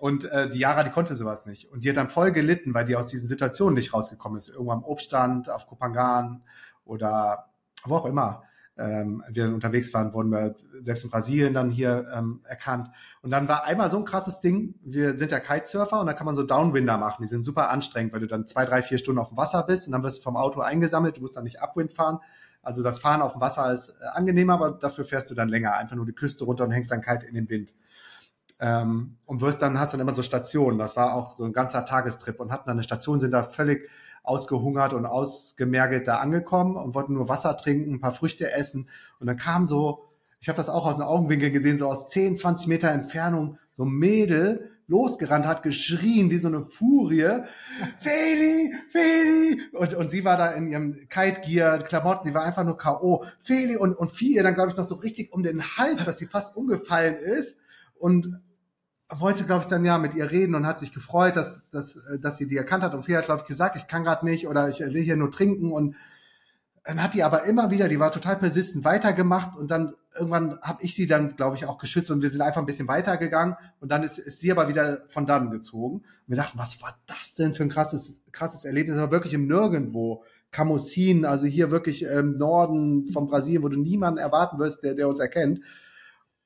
Und 0.00 0.24
äh, 0.24 0.48
die 0.50 0.58
Yara, 0.58 0.82
die 0.82 0.90
konnte 0.90 1.14
sowas 1.14 1.46
nicht. 1.46 1.70
Und 1.70 1.84
die 1.84 1.88
hat 1.88 1.96
dann 1.96 2.08
voll 2.08 2.32
gelitten, 2.32 2.74
weil 2.74 2.84
die 2.84 2.96
aus 2.96 3.06
diesen 3.06 3.28
Situationen 3.28 3.74
nicht 3.74 3.94
rausgekommen 3.94 4.38
ist. 4.38 4.48
Irgendwo 4.48 4.72
am 4.72 4.84
Obststand, 4.84 5.50
auf 5.50 5.66
Kopangan 5.66 6.42
oder 6.84 7.50
wo 7.84 7.96
auch 7.96 8.06
immer 8.06 8.42
ähm, 8.76 9.22
wir 9.28 9.44
dann 9.44 9.54
unterwegs 9.54 9.94
waren, 9.94 10.12
wurden 10.14 10.30
wir 10.30 10.56
selbst 10.82 11.04
in 11.04 11.10
Brasilien 11.10 11.54
dann 11.54 11.70
hier 11.70 12.08
ähm, 12.12 12.40
erkannt. 12.44 12.90
Und 13.22 13.30
dann 13.30 13.48
war 13.48 13.64
einmal 13.64 13.90
so 13.90 13.98
ein 13.98 14.04
krasses 14.04 14.40
Ding, 14.40 14.74
wir 14.82 15.16
sind 15.16 15.30
ja 15.30 15.38
Kitesurfer 15.38 16.00
und 16.00 16.06
da 16.06 16.12
kann 16.12 16.26
man 16.26 16.34
so 16.34 16.42
Downwinder 16.42 16.98
machen. 16.98 17.22
Die 17.22 17.28
sind 17.28 17.44
super 17.44 17.70
anstrengend, 17.70 18.12
weil 18.12 18.20
du 18.20 18.26
dann 18.26 18.46
zwei, 18.46 18.64
drei, 18.64 18.82
vier 18.82 18.98
Stunden 18.98 19.20
auf 19.20 19.28
dem 19.28 19.36
Wasser 19.36 19.62
bist 19.62 19.86
und 19.86 19.92
dann 19.92 20.02
wirst 20.02 20.18
du 20.18 20.22
vom 20.22 20.36
Auto 20.36 20.60
eingesammelt, 20.60 21.16
du 21.16 21.20
musst 21.20 21.36
dann 21.36 21.44
nicht 21.44 21.62
Upwind 21.62 21.92
fahren, 21.92 22.18
also 22.64 22.82
das 22.82 22.98
Fahren 22.98 23.22
auf 23.22 23.32
dem 23.32 23.40
Wasser 23.40 23.72
ist 23.72 23.90
äh, 23.90 24.06
angenehmer, 24.12 24.54
aber 24.54 24.70
dafür 24.72 25.04
fährst 25.04 25.30
du 25.30 25.34
dann 25.34 25.48
länger, 25.48 25.74
einfach 25.74 25.96
nur 25.96 26.06
die 26.06 26.12
Küste 26.12 26.44
runter 26.44 26.64
und 26.64 26.70
hängst 26.70 26.90
dann 26.90 27.02
kalt 27.02 27.22
in 27.22 27.34
den 27.34 27.48
Wind. 27.48 27.74
Ähm, 28.60 29.18
und 29.26 29.40
wirst 29.40 29.62
dann, 29.62 29.78
hast 29.78 29.92
dann 29.92 30.00
immer 30.00 30.12
so 30.12 30.22
Stationen. 30.22 30.78
Das 30.78 30.96
war 30.96 31.14
auch 31.14 31.30
so 31.30 31.44
ein 31.44 31.52
ganzer 31.52 31.84
Tagestrip 31.84 32.40
und 32.40 32.52
hatten 32.52 32.66
dann 32.66 32.76
eine 32.76 32.84
Station, 32.84 33.20
sind 33.20 33.32
da 33.32 33.42
völlig 33.42 33.90
ausgehungert 34.24 34.94
und 34.94 35.06
ausgemergelt 35.06 36.08
da 36.08 36.16
angekommen 36.16 36.76
und 36.76 36.94
wollten 36.94 37.14
nur 37.14 37.28
Wasser 37.28 37.56
trinken, 37.56 37.92
ein 37.92 38.00
paar 38.00 38.14
Früchte 38.14 38.50
essen. 38.50 38.88
Und 39.20 39.28
dann 39.28 39.36
kam 39.36 39.66
so, 39.66 40.08
ich 40.40 40.48
habe 40.48 40.56
das 40.56 40.68
auch 40.68 40.86
aus 40.86 40.96
dem 40.96 41.04
Augenwinkel 41.04 41.50
gesehen, 41.50 41.78
so 41.78 41.86
aus 41.88 42.08
10, 42.08 42.36
20 42.36 42.66
Meter 42.66 42.90
Entfernung, 42.90 43.58
so 43.72 43.84
ein 43.84 43.92
Mädel 43.92 44.70
losgerannt 44.86 45.46
hat, 45.46 45.62
geschrien 45.62 46.30
wie 46.30 46.38
so 46.38 46.48
eine 46.48 46.62
Furie. 46.62 47.42
Feli, 47.98 48.74
Feli! 48.90 49.62
Und, 49.72 49.94
und 49.94 50.10
sie 50.10 50.24
war 50.24 50.36
da 50.36 50.52
in 50.52 50.68
ihrem 50.68 50.98
Gear, 51.08 51.78
Klamotten, 51.78 52.28
die 52.28 52.34
war 52.34 52.44
einfach 52.44 52.64
nur 52.64 52.76
K.O. 52.76 53.24
Feli 53.42 53.76
und, 53.76 53.94
und 53.94 54.10
fiel 54.10 54.32
ihr 54.32 54.42
dann, 54.42 54.54
glaube 54.54 54.70
ich, 54.70 54.76
noch 54.76 54.84
so 54.84 54.96
richtig 54.96 55.32
um 55.32 55.42
den 55.42 55.62
Hals, 55.62 56.04
dass 56.04 56.18
sie 56.18 56.26
fast 56.26 56.56
umgefallen 56.56 57.16
ist. 57.16 57.56
Und 57.94 58.40
wollte, 59.10 59.44
glaube 59.44 59.62
ich, 59.62 59.68
dann 59.68 59.84
ja 59.84 59.98
mit 59.98 60.14
ihr 60.14 60.30
reden 60.30 60.54
und 60.54 60.66
hat 60.66 60.80
sich 60.80 60.92
gefreut, 60.92 61.36
dass, 61.36 61.62
dass, 61.70 61.98
dass 62.20 62.38
sie 62.38 62.46
die 62.46 62.56
erkannt 62.56 62.82
hat. 62.82 62.94
Und 62.94 63.04
Feli 63.04 63.16
hat, 63.16 63.26
glaube 63.26 63.42
ich, 63.42 63.48
gesagt, 63.48 63.76
ich 63.76 63.86
kann 63.86 64.04
gerade 64.04 64.24
nicht 64.24 64.48
oder 64.48 64.68
ich 64.68 64.80
will 64.80 65.02
hier 65.02 65.16
nur 65.16 65.30
trinken. 65.30 65.72
Und 65.72 65.96
dann 66.84 67.02
hat 67.02 67.14
die 67.14 67.22
aber 67.22 67.44
immer 67.44 67.70
wieder, 67.70 67.88
die 67.88 68.00
war 68.00 68.10
total 68.10 68.36
persistent, 68.36 68.84
weitergemacht 68.84 69.56
und 69.56 69.70
dann 69.70 69.94
irgendwann 70.14 70.60
habe 70.62 70.82
ich 70.82 70.94
sie 70.94 71.06
dann, 71.06 71.34
glaube 71.34 71.56
ich, 71.56 71.66
auch 71.66 71.78
geschützt 71.78 72.10
und 72.10 72.22
wir 72.22 72.30
sind 72.30 72.40
einfach 72.40 72.60
ein 72.60 72.66
bisschen 72.66 72.88
weitergegangen 72.88 73.56
und 73.80 73.90
dann 73.90 74.02
ist, 74.02 74.18
ist 74.18 74.38
sie 74.38 74.52
aber 74.52 74.68
wieder 74.68 75.02
von 75.08 75.26
dann 75.26 75.50
gezogen. 75.50 75.96
Und 75.96 76.04
wir 76.26 76.36
dachten, 76.36 76.58
was 76.58 76.80
war 76.82 76.96
das 77.06 77.34
denn 77.34 77.54
für 77.54 77.62
ein 77.62 77.68
krasses, 77.68 78.22
krasses 78.32 78.64
Erlebnis? 78.64 78.98
Aber 78.98 79.12
wirklich 79.12 79.34
im 79.34 79.46
Nirgendwo. 79.46 80.24
Camusin, 80.50 81.24
also 81.24 81.46
hier 81.46 81.72
wirklich 81.72 82.04
im 82.04 82.36
Norden 82.36 83.08
von 83.08 83.26
Brasilien, 83.26 83.64
wo 83.64 83.68
du 83.68 83.80
niemanden 83.80 84.18
erwarten 84.18 84.60
wirst, 84.60 84.84
der, 84.84 84.94
der 84.94 85.08
uns 85.08 85.18
erkennt. 85.18 85.60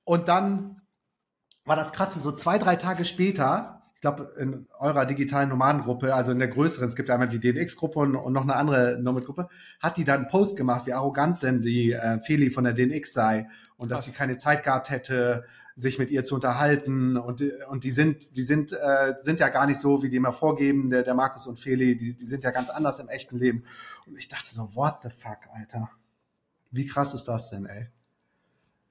Und 0.04 0.28
dann 0.28 0.77
war 1.68 1.76
das 1.76 1.92
krasse, 1.92 2.20
so 2.20 2.32
zwei, 2.32 2.58
drei 2.58 2.76
Tage 2.76 3.04
später 3.04 3.78
ich 3.98 4.02
glaube, 4.02 4.32
in 4.38 4.68
eurer 4.78 5.06
digitalen 5.06 5.48
Nomadengruppe, 5.48 6.14
also 6.14 6.30
in 6.30 6.38
der 6.38 6.46
größeren, 6.46 6.88
es 6.88 6.94
gibt 6.94 7.08
ja 7.08 7.16
einmal 7.16 7.26
die 7.26 7.40
DNX-Gruppe 7.40 7.98
und, 7.98 8.14
und, 8.14 8.32
noch 8.32 8.42
eine 8.42 8.54
andere 8.54 8.96
Nomad-Gruppe, 9.02 9.48
hat 9.80 9.96
die 9.96 10.04
dann 10.04 10.20
einen 10.20 10.28
Post 10.28 10.56
gemacht, 10.56 10.86
wie 10.86 10.92
arrogant 10.92 11.42
denn 11.42 11.62
die 11.62 11.94
äh, 11.94 12.20
Feli 12.20 12.50
von 12.50 12.62
der 12.62 12.74
DNX 12.74 13.12
sei 13.12 13.48
und 13.76 13.90
dass 13.90 14.04
sie 14.04 14.12
keine 14.12 14.36
Zeit 14.36 14.62
gehabt 14.62 14.90
hätte, 14.90 15.46
sich 15.74 15.98
mit 15.98 16.12
ihr 16.12 16.22
zu 16.22 16.36
unterhalten 16.36 17.16
und, 17.16 17.42
und 17.68 17.82
die 17.82 17.90
sind, 17.90 18.36
die 18.36 18.44
sind, 18.44 18.70
äh, 18.72 19.14
sind 19.20 19.40
ja 19.40 19.48
gar 19.48 19.66
nicht 19.66 19.80
so, 19.80 20.00
wie 20.00 20.08
die 20.08 20.16
immer 20.16 20.32
vorgeben, 20.32 20.90
der, 20.90 21.02
der 21.02 21.14
Markus 21.14 21.48
und 21.48 21.58
Feli, 21.58 21.96
die, 21.96 22.14
die 22.14 22.24
sind 22.24 22.44
ja 22.44 22.52
ganz 22.52 22.70
anders 22.70 23.00
im 23.00 23.08
echten 23.08 23.36
Leben. 23.36 23.64
Und 24.06 24.16
ich 24.16 24.28
dachte 24.28 24.46
so, 24.48 24.76
what 24.76 25.00
the 25.02 25.10
fuck, 25.10 25.38
Alter? 25.52 25.90
Wie 26.70 26.86
krass 26.86 27.14
ist 27.14 27.24
das 27.24 27.50
denn, 27.50 27.66
ey? 27.66 27.88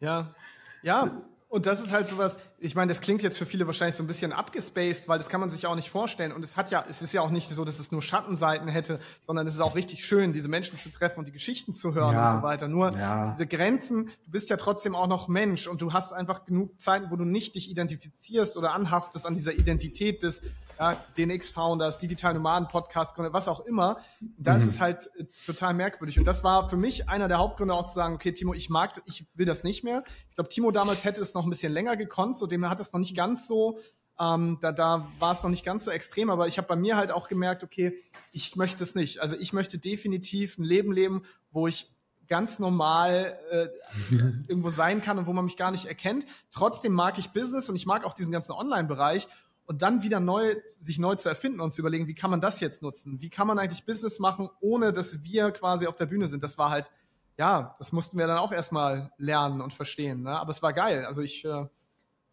Ja, 0.01 0.35
ja, 0.83 1.21
und 1.49 1.65
das 1.65 1.81
ist 1.81 1.91
halt 1.91 2.09
sowas, 2.09 2.37
ich 2.59 2.75
meine, 2.75 2.89
das 2.89 2.99
klingt 2.99 3.23
jetzt 3.23 3.37
für 3.37 3.45
viele 3.45 3.65
wahrscheinlich 3.67 3.95
so 3.95 4.03
ein 4.03 4.07
bisschen 4.07 4.33
abgespaced, 4.33 5.07
weil 5.07 5.17
das 5.17 5.29
kann 5.29 5.39
man 5.39 5.49
sich 5.49 5.65
auch 5.65 5.75
nicht 5.75 5.89
vorstellen. 5.89 6.33
Und 6.33 6.43
es 6.43 6.57
hat 6.57 6.71
ja, 6.71 6.83
es 6.89 7.01
ist 7.01 7.13
ja 7.13 7.21
auch 7.21 7.29
nicht 7.29 7.49
so, 7.49 7.63
dass 7.63 7.79
es 7.79 7.91
nur 7.91 8.01
Schattenseiten 8.01 8.67
hätte, 8.67 8.99
sondern 9.21 9.47
es 9.47 9.53
ist 9.53 9.61
auch 9.61 9.75
richtig 9.75 10.05
schön, 10.05 10.33
diese 10.33 10.49
Menschen 10.49 10.77
zu 10.77 10.89
treffen 10.89 11.19
und 11.19 11.25
die 11.25 11.31
Geschichten 11.31 11.73
zu 11.73 11.93
hören 11.93 12.13
ja. 12.13 12.31
und 12.31 12.37
so 12.37 12.43
weiter. 12.43 12.67
Nur 12.67 12.91
ja. 12.91 13.31
diese 13.31 13.47
Grenzen, 13.47 14.07
du 14.25 14.31
bist 14.31 14.49
ja 14.49 14.57
trotzdem 14.57 14.93
auch 14.93 15.07
noch 15.07 15.29
Mensch 15.29 15.67
und 15.67 15.81
du 15.81 15.93
hast 15.93 16.11
einfach 16.11 16.43
genug 16.43 16.79
Zeiten, 16.81 17.11
wo 17.11 17.15
du 17.15 17.23
nicht 17.23 17.55
dich 17.55 17.69
identifizierst 17.69 18.57
oder 18.57 18.73
anhaftest 18.73 19.25
an 19.25 19.35
dieser 19.35 19.53
Identität 19.53 20.23
des 20.23 20.41
ja, 20.79 20.95
DNX-Founders, 21.17 21.99
Digital 21.99 22.33
Nomaden-Podcast, 22.33 23.15
was 23.17 23.47
auch 23.47 23.61
immer. 23.61 23.97
Da 24.37 24.53
mhm. 24.53 24.57
ist 24.57 24.67
es 24.67 24.79
halt 24.79 25.09
äh, 25.17 25.25
total 25.45 25.73
merkwürdig. 25.73 26.19
Und 26.19 26.25
das 26.25 26.43
war 26.43 26.69
für 26.69 26.77
mich 26.77 27.09
einer 27.09 27.27
der 27.27 27.37
Hauptgründe 27.37 27.73
auch 27.73 27.85
zu 27.85 27.95
sagen, 27.95 28.15
okay, 28.15 28.31
Timo, 28.31 28.53
ich 28.53 28.69
mag, 28.69 29.01
ich 29.05 29.25
will 29.35 29.45
das 29.45 29.63
nicht 29.63 29.83
mehr. 29.83 30.03
Ich 30.29 30.35
glaube, 30.35 30.49
Timo 30.49 30.71
damals 30.71 31.03
hätte 31.03 31.21
es 31.21 31.33
noch 31.33 31.43
ein 31.43 31.49
bisschen 31.49 31.73
länger 31.73 31.97
gekonnt, 31.97 32.37
so 32.37 32.47
dem 32.47 32.69
hat 32.69 32.79
es 32.79 32.93
noch 32.93 32.99
nicht 32.99 33.15
ganz 33.15 33.47
so, 33.47 33.79
ähm, 34.19 34.57
da, 34.61 34.71
da 34.71 35.07
war 35.19 35.33
es 35.33 35.43
noch 35.43 35.49
nicht 35.49 35.65
ganz 35.65 35.83
so 35.83 35.91
extrem, 35.91 36.29
aber 36.29 36.47
ich 36.47 36.57
habe 36.57 36.67
bei 36.67 36.75
mir 36.75 36.97
halt 36.97 37.11
auch 37.11 37.27
gemerkt, 37.27 37.63
okay, 37.63 37.97
ich 38.31 38.55
möchte 38.55 38.83
es 38.83 38.95
nicht. 38.95 39.19
Also 39.19 39.35
ich 39.35 39.53
möchte 39.53 39.77
definitiv 39.77 40.57
ein 40.57 40.63
Leben 40.63 40.91
leben, 40.91 41.23
wo 41.51 41.67
ich 41.67 41.87
ganz 42.27 42.59
normal 42.59 43.37
äh, 43.51 43.67
irgendwo 44.47 44.69
sein 44.69 45.01
kann 45.01 45.17
und 45.17 45.27
wo 45.27 45.33
man 45.33 45.45
mich 45.45 45.57
gar 45.57 45.71
nicht 45.71 45.85
erkennt. 45.85 46.25
Trotzdem 46.51 46.93
mag 46.93 47.17
ich 47.17 47.29
Business 47.29 47.69
und 47.69 47.75
ich 47.75 47.85
mag 47.85 48.05
auch 48.05 48.13
diesen 48.13 48.31
ganzen 48.31 48.51
Online-Bereich 48.51 49.27
und 49.67 49.81
dann 49.81 50.01
wieder 50.01 50.19
neu, 50.19 50.55
sich 50.65 50.97
neu 50.97 51.15
zu 51.15 51.27
erfinden 51.27 51.59
und 51.59 51.71
zu 51.71 51.81
überlegen, 51.81 52.07
wie 52.07 52.15
kann 52.15 52.31
man 52.31 52.41
das 52.41 52.61
jetzt 52.61 52.81
nutzen? 52.81 53.21
Wie 53.21 53.29
kann 53.29 53.47
man 53.47 53.59
eigentlich 53.59 53.85
Business 53.85 54.17
machen, 54.17 54.49
ohne 54.61 54.93
dass 54.93 55.23
wir 55.23 55.51
quasi 55.51 55.87
auf 55.87 55.97
der 55.97 56.05
Bühne 56.05 56.27
sind? 56.27 56.41
Das 56.41 56.57
war 56.57 56.69
halt, 56.69 56.89
ja, 57.37 57.75
das 57.77 57.91
mussten 57.91 58.17
wir 58.17 58.27
dann 58.27 58.37
auch 58.37 58.53
erstmal 58.53 59.11
lernen 59.17 59.59
und 59.59 59.73
verstehen. 59.73 60.23
Ne? 60.23 60.31
Aber 60.31 60.51
es 60.51 60.63
war 60.63 60.71
geil. 60.71 61.05
Also 61.05 61.21
ich 61.21 61.43
äh, 61.43 61.65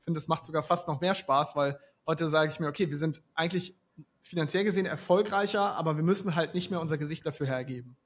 finde, 0.02 0.18
es 0.18 0.28
macht 0.28 0.46
sogar 0.46 0.62
fast 0.62 0.86
noch 0.86 1.00
mehr 1.00 1.16
Spaß, 1.16 1.56
weil 1.56 1.78
heute 2.06 2.28
sage 2.28 2.50
ich 2.50 2.60
mir, 2.60 2.68
okay, 2.68 2.88
wir 2.88 2.96
sind 2.96 3.20
eigentlich 3.34 3.76
finanziell 4.22 4.62
gesehen 4.62 4.86
erfolgreicher, 4.86 5.76
aber 5.76 5.96
wir 5.96 6.04
müssen 6.04 6.36
halt 6.36 6.54
nicht 6.54 6.70
mehr 6.70 6.80
unser 6.80 6.98
Gesicht 6.98 7.26
dafür 7.26 7.48
hergeben. 7.48 7.96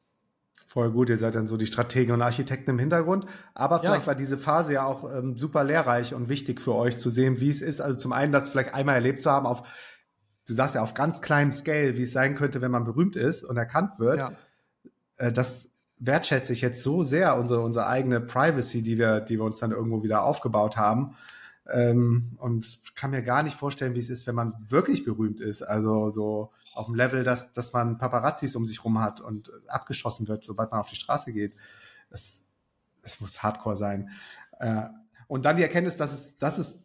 Voll 0.67 0.91
gut, 0.91 1.09
ihr 1.09 1.19
seid 1.19 1.35
dann 1.35 1.47
so 1.47 1.57
die 1.57 1.67
Strategen 1.67 2.15
und 2.15 2.23
Architekten 2.23 2.71
im 2.71 2.79
Hintergrund. 2.79 3.25
Aber 3.55 3.81
vielleicht 3.81 4.03
ja. 4.03 4.07
war 4.07 4.15
diese 4.15 4.37
Phase 4.37 4.75
ja 4.75 4.85
auch 4.85 5.11
ähm, 5.11 5.37
super 5.39 5.65
lehrreich 5.65 6.15
und 6.15 6.29
wichtig 6.29 6.61
für 6.61 6.75
euch 6.75 6.99
zu 6.99 7.11
sehen, 7.11 7.41
wie 7.41 7.51
es 7.51 7.63
ist. 7.63 7.81
Also 7.81 7.97
zum 7.97 8.13
einen, 8.13 8.33
das 8.33 8.49
vielleicht 8.49 8.75
einmal 8.75 8.97
erlebt 8.97 9.23
zu 9.23 9.31
haben 9.31 9.47
auf, 9.47 9.63
du 10.47 10.55
sagst 10.55 10.75
ja 10.75 10.83
auf 10.83 10.95
ganz 10.95 11.23
kleinem 11.23 11.53
Scale, 11.53 11.97
wie 11.97 12.03
es 12.03 12.13
sein 12.13 12.35
könnte, 12.35 12.61
wenn 12.61 12.71
man 12.71 12.85
berühmt 12.85 13.17
ist 13.17 13.45
und 13.45 13.57
erkannt 13.57 13.99
wird. 13.99 14.19
Ja. 14.19 14.33
Äh, 15.17 15.33
das 15.33 15.71
wertschätze 15.99 16.53
ich 16.53 16.61
jetzt 16.61 16.83
so 16.83 17.03
sehr, 17.03 17.37
unsere, 17.37 17.61
unsere 17.61 17.87
eigene 17.87 18.21
Privacy, 18.21 18.83
die 18.83 18.99
wir, 18.99 19.21
die 19.21 19.39
wir 19.39 19.45
uns 19.45 19.59
dann 19.59 19.73
irgendwo 19.73 20.03
wieder 20.03 20.23
aufgebaut 20.23 20.77
haben. 20.77 21.17
Ähm, 21.71 22.37
und 22.39 22.79
kann 22.95 23.11
mir 23.11 23.23
gar 23.23 23.43
nicht 23.43 23.57
vorstellen, 23.57 23.95
wie 23.95 24.01
es 24.01 24.11
ist, 24.11 24.27
wenn 24.27 24.35
man 24.35 24.55
wirklich 24.69 25.05
berühmt 25.05 25.41
ist. 25.41 25.63
Also 25.63 26.11
so 26.11 26.53
auf 26.79 26.87
dem 26.87 26.95
Level, 26.95 27.25
dass, 27.25 27.53
dass 27.53 27.73
man 27.73 27.99
Paparazzis 27.99 28.55
um 28.55 28.65
sich 28.65 28.85
rum 28.85 29.01
hat 29.01 29.21
und 29.21 29.51
abgeschossen 29.67 30.29
wird, 30.29 30.45
sobald 30.45 30.71
man 30.71 30.81
auf 30.81 30.89
die 30.89 30.97
Straße 30.97 31.33
geht. 31.33 31.55
Das, 32.09 32.43
das 33.03 33.21
muss 33.21 33.43
Hardcore 33.43 33.75
sein. 33.77 34.11
Äh, 34.61 34.85
und 35.27 35.45
dann 35.45 35.57
die 35.57 35.63
Erkenntnis, 35.63 35.97
dass 35.97 36.13
es, 36.13 36.39
dass 36.39 36.59
es 36.59 36.79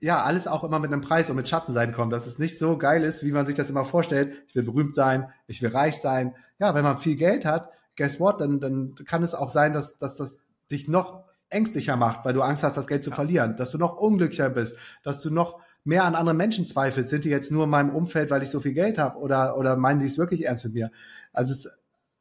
ja 0.00 0.22
alles 0.22 0.48
auch 0.48 0.64
immer 0.64 0.78
mit 0.78 0.92
einem 0.92 1.02
Preis 1.02 1.28
und 1.28 1.36
mit 1.36 1.48
Schattenseiten 1.48 1.94
kommt, 1.94 2.12
dass 2.12 2.26
es 2.26 2.38
nicht 2.38 2.58
so 2.58 2.78
geil 2.78 3.04
ist, 3.04 3.22
wie 3.22 3.32
man 3.32 3.44
sich 3.44 3.54
das 3.54 3.70
immer 3.70 3.84
vorstellt. 3.84 4.42
Ich 4.48 4.54
will 4.54 4.64
berühmt 4.64 4.94
sein, 4.94 5.30
ich 5.46 5.60
will 5.60 5.70
reich 5.70 6.00
sein. 6.00 6.34
Ja, 6.58 6.74
wenn 6.74 6.82
man 6.82 6.98
viel 6.98 7.16
Geld 7.16 7.44
hat, 7.44 7.70
guess 7.96 8.18
what, 8.18 8.40
dann, 8.40 8.60
dann 8.60 8.94
kann 9.06 9.22
es 9.22 9.34
auch 9.34 9.50
sein, 9.50 9.74
dass, 9.74 9.98
dass 9.98 10.16
das 10.16 10.40
dich 10.70 10.88
noch 10.88 11.24
ängstlicher 11.50 11.96
macht, 11.96 12.24
weil 12.24 12.32
du 12.32 12.40
Angst 12.40 12.64
hast, 12.64 12.78
das 12.78 12.88
Geld 12.88 13.04
zu 13.04 13.10
verlieren, 13.10 13.56
dass 13.56 13.70
du 13.70 13.78
noch 13.78 13.96
unglücklicher 13.98 14.48
bist, 14.48 14.76
dass 15.02 15.20
du 15.20 15.30
noch 15.30 15.60
mehr 15.84 16.04
an 16.04 16.14
anderen 16.14 16.36
Menschen 16.36 16.64
zweifelst. 16.64 17.10
Sind 17.10 17.24
die 17.24 17.30
jetzt 17.30 17.50
nur 17.50 17.64
in 17.64 17.70
meinem 17.70 17.90
Umfeld, 17.90 18.30
weil 18.30 18.42
ich 18.42 18.50
so 18.50 18.60
viel 18.60 18.72
Geld 18.72 18.98
habe 18.98 19.18
oder, 19.18 19.56
oder 19.56 19.76
meinen 19.76 20.00
die 20.00 20.06
es 20.06 20.18
wirklich 20.18 20.46
ernst 20.46 20.64
mit 20.64 20.74
mir? 20.74 20.90
Also 21.32 21.52
es, 21.52 21.68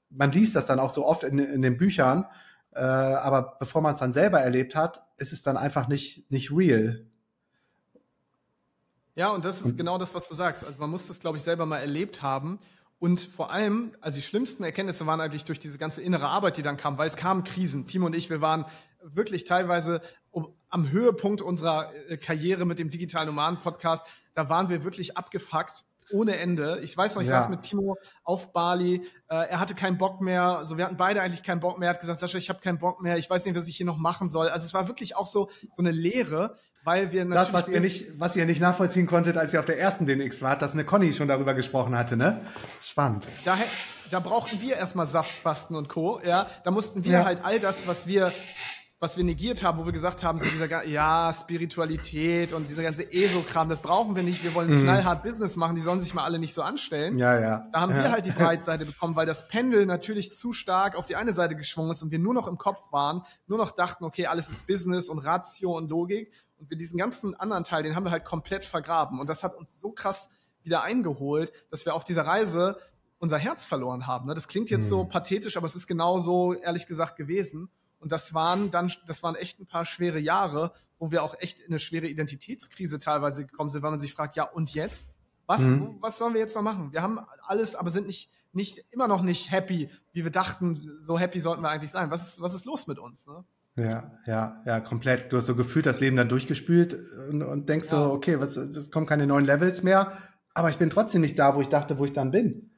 man 0.09 0.32
liest 0.32 0.55
das 0.55 0.66
dann 0.66 0.80
auch 0.80 0.91
so 0.91 1.05
oft 1.05 1.24
in, 1.24 1.39
in 1.39 1.62
den 1.62 1.78
Büchern, 1.78 2.26
äh, 2.74 2.80
aber 2.80 3.57
bevor 3.59 3.82
man 3.82 3.93
es 3.93 3.99
dann 3.99 4.14
selber 4.14 4.39
erlebt 4.39 4.76
hat, 4.76 5.05
ist 5.18 5.34
es 5.34 5.43
dann 5.43 5.57
einfach 5.57 5.88
nicht, 5.88 6.30
nicht 6.32 6.51
real. 6.51 7.05
Ja, 9.16 9.30
und 9.30 9.43
das 9.43 9.62
ist 9.62 9.78
genau 9.78 9.97
das, 9.97 10.16
was 10.16 10.30
du 10.30 10.36
sagst. 10.36 10.66
Also 10.66 10.80
man 10.80 10.89
muss 10.89 11.07
das, 11.07 11.20
glaube 11.20 11.38
ich, 11.38 11.43
selber 11.43 11.66
mal 11.66 11.80
erlebt 11.80 12.22
haben. 12.22 12.59
Und 12.97 13.20
vor 13.20 13.51
allem, 13.51 13.91
also 13.99 14.18
die 14.18 14.22
schlimmsten 14.22 14.64
Erkenntnisse 14.64 15.05
waren 15.05 15.20
eigentlich 15.20 15.43
durch 15.43 15.59
diese 15.59 15.78
ganze 15.78 16.01
innere 16.01 16.28
Arbeit, 16.28 16.57
die 16.57 16.62
dann 16.62 16.78
kam, 16.78 16.97
weil 16.97 17.07
es 17.07 17.18
kamen 17.18 17.43
Krisen. 17.43 17.88
Timo 17.88 18.05
und 18.05 18.16
ich, 18.16 18.30
wir 18.30 18.41
waren 18.41 18.66
wirklich 19.03 19.43
teilweise 19.43 20.01
am 20.72 20.89
Höhepunkt 20.89 21.41
unserer 21.41 21.91
äh, 22.09 22.17
Karriere 22.17 22.65
mit 22.65 22.80
dem 22.80 22.89
digitalen 22.89 23.28
Nomaden-Podcast. 23.28 24.05
Da 24.34 24.49
waren 24.49 24.69
wir 24.69 24.84
wirklich 24.84 25.17
abgefuckt 25.17 25.86
ohne 26.11 26.38
Ende. 26.38 26.80
Ich 26.84 26.95
weiß 26.97 27.15
noch, 27.15 27.22
ich 27.22 27.30
ja. 27.30 27.39
saß 27.39 27.49
mit 27.49 27.63
Timo 27.63 27.97
auf 28.24 28.51
Bali. 28.53 28.95
Äh, 29.30 29.49
er 29.49 29.59
hatte 29.59 29.76
keinen 29.76 29.97
Bock 29.97 30.22
mehr. 30.22 30.43
Also 30.43 30.78
wir 30.78 30.86
hatten 30.86 30.97
beide 30.97 31.22
eigentlich 31.22 31.43
keinen 31.43 31.59
Bock 31.59 31.80
mehr. 31.80 31.89
Er 31.89 31.93
hat 31.93 32.01
gesagt, 32.01 32.19
Sascha, 32.19 32.38
ich 32.38 32.49
habe 32.49 32.59
keinen 32.59 32.80
Bock 32.80 33.01
mehr. 33.01 33.17
Ich 33.17 33.30
weiß 33.30 33.45
nicht, 33.45 33.55
was 33.55 33.67
ich 33.67 33.78
hier 33.78 33.86
noch 33.86 33.97
machen 33.97 34.28
soll. 34.28 34.49
Also 34.49 34.65
es 34.65 34.74
war 34.74 34.88
wirklich 34.88 35.15
auch 35.15 35.28
so 35.28 35.49
so 35.72 35.82
eine 35.82 35.91
Leere, 35.91 36.57
weil 36.84 37.11
wir 37.11 37.26
natürlich 37.26 37.51
das, 37.51 37.53
was 37.53 37.69
ihr 37.69 37.80
nicht, 37.80 38.19
was 38.19 38.36
ihr 38.36 38.45
nicht 38.45 38.61
nachvollziehen 38.61 39.07
konntet, 39.07 39.38
als 39.38 39.53
ihr 39.53 39.59
auf 39.59 39.65
der 39.65 39.80
ersten 39.80 40.05
DNX 40.05 40.41
wart, 40.41 40.61
dass 40.61 40.74
eine 40.74 40.84
Conny 40.84 41.13
schon 41.13 41.28
darüber 41.28 41.53
gesprochen 41.53 41.97
hatte, 41.97 42.17
ne? 42.17 42.41
Spannend. 42.82 43.28
Da, 43.45 43.57
da 44.09 44.19
brauchten 44.19 44.61
wir 44.61 44.76
erstmal 44.78 45.05
Saftfasten 45.05 45.76
und 45.76 45.89
Co. 45.89 46.19
Ja, 46.26 46.47
da 46.63 46.72
mussten 46.72 47.03
wir 47.05 47.19
ja. 47.19 47.26
halt 47.26 47.43
all 47.43 47.59
das, 47.59 47.88
was 47.88 48.07
wir 48.07 48.32
was 49.02 49.18
wir 49.18 49.24
negiert 49.24 49.64
haben, 49.64 49.80
wo 49.80 49.86
wir 49.86 49.91
gesagt 49.91 50.22
haben, 50.22 50.38
so 50.38 50.45
dieser, 50.45 50.86
ja, 50.86 51.34
Spiritualität 51.34 52.54
und 52.54 52.70
dieser 52.70 52.84
ganze 52.84 53.12
ESO-Kram, 53.12 53.68
das 53.68 53.80
brauchen 53.80 54.16
wir 54.16 54.22
nicht, 54.22 54.43
wir 54.43 54.54
wollen 54.54 54.70
mhm. 54.70 54.84
knallhart 54.84 55.24
Business 55.24 55.56
machen, 55.56 55.76
die 55.76 55.82
sollen 55.82 55.99
sich 55.99 56.14
mal 56.14 56.24
alle 56.24 56.38
nicht 56.38 56.54
so 56.54 56.62
anstellen. 56.62 57.18
Ja, 57.18 57.39
ja. 57.39 57.68
Da 57.74 57.82
haben 57.82 57.95
ja. 57.95 58.04
wir 58.04 58.12
halt 58.12 58.26
die 58.26 58.32
Breitseite 58.32 58.86
bekommen, 58.86 59.16
weil 59.16 59.26
das 59.26 59.47
Pendel 59.47 59.88
natürlich 59.88 60.38
zu 60.38 60.54
stark 60.54 60.95
auf 60.95 61.08
die 61.08 61.16
eine 61.16 61.34
Seite 61.34 61.56
geschwungen 61.56 61.89
ist 61.89 62.04
und 62.04 62.12
wir 62.12 62.20
nur 62.20 62.36
noch 62.36 62.47
im 62.47 62.60
Kopf 62.60 62.80
waren, 62.91 63.24
nur 63.47 63.58
noch 63.58 63.72
dachten, 63.72 64.04
okay, 64.04 64.28
alles 64.28 64.49
ist 64.49 64.68
Business 64.68 65.10
und 65.10 65.18
Ratio 65.18 65.76
und 65.76 65.89
Logik 65.89 66.32
und 66.60 66.70
wir 66.70 66.78
diesen 66.78 66.99
ganzen 66.99 67.34
anderen 67.34 67.64
Teil, 67.64 67.82
den 67.82 67.95
haben 67.95 68.04
wir 68.04 68.12
halt 68.12 68.24
komplett 68.24 68.66
vergraben 68.66 69.20
und 69.20 69.28
das 69.28 69.41
hat 69.41 69.56
uns 69.56 69.82
so 69.82 69.93
krass 69.93 70.30
wieder 70.62 70.84
eingeholt, 70.84 71.52
dass 71.72 71.88
wir 71.88 71.95
auf 71.95 72.04
dieser 72.04 72.28
Reise 72.28 72.78
unser 73.18 73.39
Herz 73.39 73.66
verloren 73.66 74.06
haben. 74.06 74.28
Ne? 74.28 74.36
Das 74.36 74.47
klingt 74.47 74.70
jetzt 74.70 74.84
mhm. 74.84 74.89
so 74.89 75.06
pathetisch, 75.06 75.58
aber 75.58 75.66
es 75.66 75.76
ist 75.76 75.88
genau 75.88 76.20
so, 76.20 76.54
ehrlich 76.54 76.86
gesagt, 76.86 77.16
gewesen. 77.16 77.72
Und 78.02 78.12
das 78.12 78.34
waren 78.34 78.72
dann, 78.72 78.91
das 79.08 79.24
waren 79.24 79.36
echt 79.36 79.60
ein 79.60 79.68
paar 79.68 79.86
schwere 79.86 80.20
Jahre, 80.20 80.74
wo 80.99 81.12
wir 81.12 81.24
auch 81.24 81.36
echt 81.39 81.60
in 81.60 81.68
eine 81.68 81.80
schwere 81.80 82.08
Identitätskrise 82.08 82.99
teilweise 82.99 83.45
gekommen 83.45 83.70
sind, 83.70 83.84
weil 83.84 83.91
man 83.91 83.99
sich 83.99 84.14
fragt, 84.14 84.36
ja, 84.36 84.43
und 84.43 84.74
jetzt? 84.74 85.12
Was, 85.45 85.62
mhm. 85.62 85.97
was 86.02 86.18
sollen 86.18 86.34
wir 86.34 86.41
jetzt 86.41 86.56
noch 86.56 86.62
machen? 86.62 86.91
Wir 86.91 87.02
haben 87.02 87.20
alles, 87.45 87.76
aber 87.76 87.89
sind 87.89 88.08
nicht, 88.08 88.30
nicht, 88.54 88.86
immer 88.91 89.08
noch 89.08 89.22
nicht 89.22 89.52
happy, 89.52 89.89
wie 90.14 90.24
wir 90.24 90.32
dachten, 90.32 90.95
so 90.97 91.20
happy 91.20 91.39
sollten 91.39 91.62
wir 91.62 91.70
eigentlich 91.70 91.91
sein. 91.91 92.10
Was 92.12 92.28
ist, 92.28 92.41
was 92.41 92.54
ist 92.54 92.66
los 92.66 92.88
mit 92.88 92.99
uns? 92.99 93.28
Ne? 93.28 93.43
Ja, 93.76 94.12
ja, 94.26 94.62
ja, 94.66 94.80
komplett. 94.80 95.32
Du 95.32 95.38
hast 95.38 95.45
so 95.45 95.56
gefühlt 95.56 95.86
das 95.86 95.99
Leben 95.99 96.18
dann 96.18 96.30
durchgespült 96.30 96.97
und, 97.30 97.41
und 97.43 97.70
denkst 97.70 97.91
ja. 97.91 97.97
so, 97.97 98.12
okay, 98.12 98.39
was, 98.39 98.58
es 98.58 98.91
kommen 98.91 99.06
keine 99.06 99.28
neuen 99.28 99.45
Levels 99.45 99.84
mehr, 99.84 100.18
aber 100.54 100.70
ich 100.70 100.78
bin 100.78 100.89
trotzdem 100.89 101.22
nicht 101.22 101.39
da, 101.39 101.56
wo 101.56 101.62
ich 101.62 101.70
dachte, 101.70 101.99
wo 101.99 102.06
ich 102.06 102.14
dann 102.14 102.32
bin. 102.32 102.70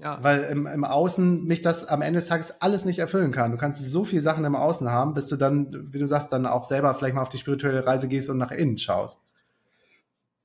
Ja. 0.00 0.18
Weil 0.22 0.44
im, 0.44 0.66
im 0.66 0.84
Außen 0.84 1.44
mich 1.44 1.60
das 1.60 1.84
am 1.86 2.00
Ende 2.00 2.20
des 2.20 2.28
Tages 2.28 2.62
alles 2.62 2.86
nicht 2.86 2.98
erfüllen 2.98 3.32
kann. 3.32 3.50
Du 3.50 3.58
kannst 3.58 3.82
so 3.82 4.04
viele 4.04 4.22
Sachen 4.22 4.44
im 4.46 4.56
Außen 4.56 4.90
haben, 4.90 5.12
bis 5.12 5.28
du 5.28 5.36
dann, 5.36 5.92
wie 5.92 5.98
du 5.98 6.06
sagst, 6.06 6.32
dann 6.32 6.46
auch 6.46 6.64
selber 6.64 6.94
vielleicht 6.94 7.14
mal 7.14 7.22
auf 7.22 7.28
die 7.28 7.38
spirituelle 7.38 7.86
Reise 7.86 8.08
gehst 8.08 8.30
und 8.30 8.38
nach 8.38 8.50
innen 8.50 8.78
schaust. 8.78 9.18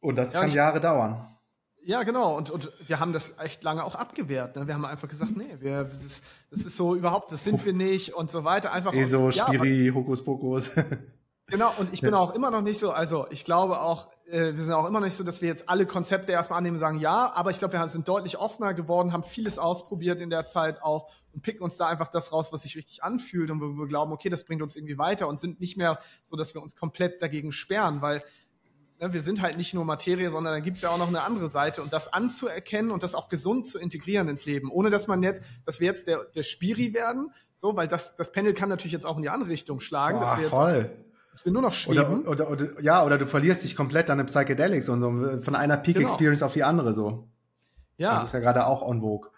Und 0.01 0.17
das 0.17 0.33
ja, 0.33 0.41
kann 0.41 0.49
Jahre 0.49 0.81
dauern. 0.81 1.25
Ja, 1.85 2.03
genau. 2.03 2.35
Und, 2.35 2.49
und 2.49 2.71
wir 2.85 2.99
haben 2.99 3.13
das 3.13 3.37
echt 3.39 3.63
lange 3.63 3.83
auch 3.83 3.95
abgewehrt. 3.95 4.55
Ne? 4.55 4.67
Wir 4.67 4.73
haben 4.73 4.85
einfach 4.85 5.07
gesagt, 5.07 5.37
nee, 5.37 5.55
wir, 5.59 5.85
das, 5.85 6.03
ist, 6.03 6.23
das 6.51 6.65
ist 6.65 6.75
so 6.75 6.95
überhaupt, 6.95 7.31
das 7.31 7.43
sind 7.43 7.63
wir 7.63 7.73
nicht 7.73 8.13
und 8.13 8.29
so 8.29 8.43
weiter. 8.43 8.73
Einfach 8.73 8.93
ESO, 8.93 9.31
Spiri, 9.31 9.87
ja, 9.87 9.93
Hokuspokus. 9.93 10.71
Genau, 11.47 11.71
und 11.77 11.93
ich 11.93 12.01
bin 12.01 12.15
auch 12.15 12.33
immer 12.33 12.49
noch 12.49 12.63
nicht 12.63 12.79
so, 12.79 12.89
also 12.89 13.27
ich 13.29 13.45
glaube 13.45 13.79
auch, 13.79 14.07
äh, 14.29 14.55
wir 14.55 14.63
sind 14.63 14.73
auch 14.73 14.87
immer 14.87 14.99
noch 14.99 15.05
nicht 15.05 15.15
so, 15.15 15.23
dass 15.23 15.41
wir 15.41 15.49
jetzt 15.49 15.69
alle 15.69 15.85
Konzepte 15.85 16.31
erstmal 16.31 16.57
annehmen 16.57 16.75
und 16.75 16.79
sagen, 16.79 16.99
ja, 16.99 17.31
aber 17.33 17.51
ich 17.51 17.59
glaube, 17.59 17.73
wir 17.73 17.89
sind 17.89 18.07
deutlich 18.07 18.37
offener 18.37 18.73
geworden, 18.73 19.13
haben 19.13 19.23
vieles 19.23 19.59
ausprobiert 19.59 20.19
in 20.19 20.29
der 20.29 20.45
Zeit 20.45 20.81
auch 20.81 21.11
und 21.33 21.41
picken 21.41 21.63
uns 21.63 21.77
da 21.77 21.87
einfach 21.87 22.07
das 22.07 22.31
raus, 22.31 22.51
was 22.51 22.63
sich 22.63 22.75
richtig 22.75 23.03
anfühlt 23.03 23.51
und 23.51 23.61
wo 23.61 23.67
wir 23.77 23.87
glauben, 23.87 24.11
okay, 24.11 24.29
das 24.29 24.43
bringt 24.45 24.61
uns 24.61 24.75
irgendwie 24.75 24.97
weiter 24.97 25.27
und 25.27 25.39
sind 25.39 25.59
nicht 25.59 25.77
mehr 25.77 25.99
so, 26.23 26.35
dass 26.35 26.53
wir 26.53 26.61
uns 26.61 26.75
komplett 26.75 27.21
dagegen 27.21 27.51
sperren, 27.51 28.01
weil 28.01 28.23
ne, 28.99 29.13
wir 29.13 29.21
sind 29.21 29.41
halt 29.41 29.57
nicht 29.57 29.73
nur 29.73 29.85
Materie, 29.85 30.31
sondern 30.31 30.53
da 30.53 30.59
gibt's 30.59 30.81
ja 30.81 30.89
auch 30.89 30.97
noch 30.97 31.07
eine 31.07 31.21
andere 31.21 31.49
Seite 31.49 31.83
und 31.83 31.93
das 31.93 32.11
anzuerkennen 32.11 32.91
und 32.91 33.03
das 33.03 33.13
auch 33.15 33.29
gesund 33.29 33.67
zu 33.67 33.77
integrieren 33.77 34.27
ins 34.27 34.45
Leben, 34.45 34.71
ohne 34.71 34.89
dass 34.89 35.07
man 35.07 35.21
jetzt, 35.21 35.43
dass 35.65 35.79
wir 35.79 35.87
jetzt 35.87 36.07
der, 36.07 36.23
der 36.23 36.43
Spiri 36.43 36.93
werden, 36.93 37.31
so, 37.57 37.75
weil 37.75 37.87
das, 37.87 38.15
das 38.15 38.31
Pendel 38.31 38.53
kann 38.53 38.69
natürlich 38.69 38.93
jetzt 38.93 39.05
auch 39.05 39.17
in 39.17 39.23
die 39.23 39.29
andere 39.29 39.49
Richtung 39.49 39.79
schlagen, 39.81 40.17
Boah, 40.17 40.25
dass 40.25 40.37
wir 40.37 40.43
jetzt 40.43 40.53
voll. 40.53 41.04
Dass 41.35 41.43
wir 41.43 41.51
nur 41.51 41.63
noch 41.63 41.73
schweben. 41.73 42.25
Oder, 42.25 42.49
oder, 42.49 42.49
oder, 42.49 42.81
ja, 42.81 43.03
oder 43.03 43.17
du 43.17 43.27
verlierst 43.27 43.65
dich 43.65 43.75
komplett 43.75 44.09
an 44.09 44.19
den 44.19 44.27
Psychedelics 44.27 44.87
und 44.87 45.01
so, 45.01 45.41
von 45.41 45.53
einer 45.53 45.75
Peak 45.75 45.97
genau. 45.97 46.07
Experience 46.07 46.41
auf 46.41 46.53
die 46.53 46.63
andere 46.63 46.93
so. 46.93 47.27
Ja. 47.97 48.15
Das 48.15 48.27
ist 48.27 48.33
ja 48.33 48.39
gerade 48.39 48.65
auch 48.65 48.81
on 48.81 49.01
vogue. 49.01 49.29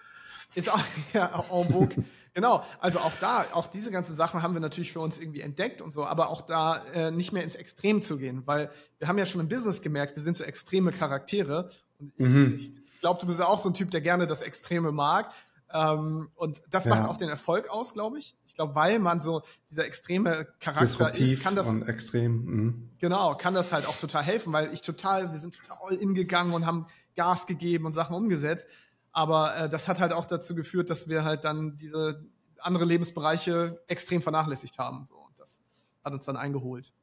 Ist 0.54 0.72
auch 0.72 0.80
ja, 1.14 1.26
en 1.26 1.74
vogue. 1.74 2.04
Genau, 2.36 2.64
also 2.80 3.00
auch 3.00 3.14
da, 3.20 3.48
auch 3.52 3.66
diese 3.66 3.90
ganzen 3.90 4.14
Sachen 4.14 4.44
haben 4.44 4.54
wir 4.54 4.60
natürlich 4.60 4.94
für 4.94 5.00
uns 5.00 5.18
irgendwie 5.18 5.42
entdeckt 5.42 5.82
und 5.82 5.90
so, 5.90 6.06
aber 6.06 6.30
auch 6.30 6.42
da 6.42 6.84
äh, 6.94 7.10
nicht 7.10 7.32
mehr 7.32 7.44
ins 7.44 7.56
Extrem 7.56 8.04
zu 8.04 8.20
gehen, 8.20 8.44
weil 8.46 8.70
wir 9.00 9.08
haben 9.08 9.18
ja 9.18 9.26
schon 9.26 9.42
im 9.42 9.50
Business 9.50 9.82
gemerkt, 9.82 10.16
wir 10.16 10.22
sind 10.22 10.38
so 10.38 10.44
extreme 10.44 10.92
Charaktere. 10.92 11.72
Und 11.98 12.14
ich, 12.16 12.28
mhm. 12.28 12.54
ich 12.58 13.00
glaube, 13.00 13.20
du 13.20 13.26
bist 13.26 13.40
ja 13.40 13.48
auch 13.48 13.58
so 13.58 13.70
ein 13.70 13.74
Typ, 13.74 13.90
der 13.90 14.02
gerne 14.02 14.28
das 14.28 14.44
Extreme 14.44 14.92
mag. 14.92 15.32
Ähm, 15.74 16.30
und 16.36 16.62
das 16.70 16.86
ja. 16.86 16.96
macht 16.96 17.10
auch 17.10 17.18
den 17.18 17.30
Erfolg 17.30 17.70
aus, 17.70 17.94
glaube 17.94 18.20
ich. 18.20 18.36
Ich 18.46 18.56
glaube, 18.56 18.76
weil 18.76 19.00
man 19.00 19.20
so 19.20 19.42
dieser 19.70 19.86
extreme 19.86 20.48
Charakter 20.60 20.86
Disruptiv 20.86 21.34
ist, 21.34 21.44
kann 21.44 21.56
das 21.56 21.68
und 21.68 21.88
extrem. 21.88 22.46
Mh. 22.46 22.74
Genau, 23.00 23.36
kann 23.36 23.54
das 23.54 23.74
halt 23.74 23.86
auch 23.86 23.98
total 23.98 24.24
helfen, 24.24 24.54
weil 24.54 24.74
ich 24.74 24.82
total, 24.82 25.32
wir 25.32 25.40
sind 25.40 25.56
total 25.56 25.78
all 25.82 25.96
in 25.96 26.14
gegangen 26.14 26.54
und 26.54 26.66
haben 26.66 26.88
Gas 27.16 27.48
gegeben 27.48 27.86
und 27.86 27.92
Sachen 27.92 28.16
umgesetzt. 28.16 28.68
Aber 29.12 29.58
äh, 29.58 29.70
das 29.70 29.88
hat 29.88 30.00
halt 30.00 30.14
auch 30.14 30.26
dazu 30.26 30.56
geführt, 30.56 30.90
dass 30.90 31.10
wir 31.10 31.26
halt 31.26 31.44
dann 31.44 31.78
diese 31.78 32.26
andere 32.60 32.86
Lebensbereiche 32.86 33.82
extrem 33.88 34.22
vernachlässigt 34.22 34.78
haben. 34.80 35.06
So, 35.06 35.16
und 35.16 35.38
das 35.40 35.62
hat 36.04 36.14
uns 36.14 36.26
dann 36.26 36.38
eingeholt. 36.38 36.94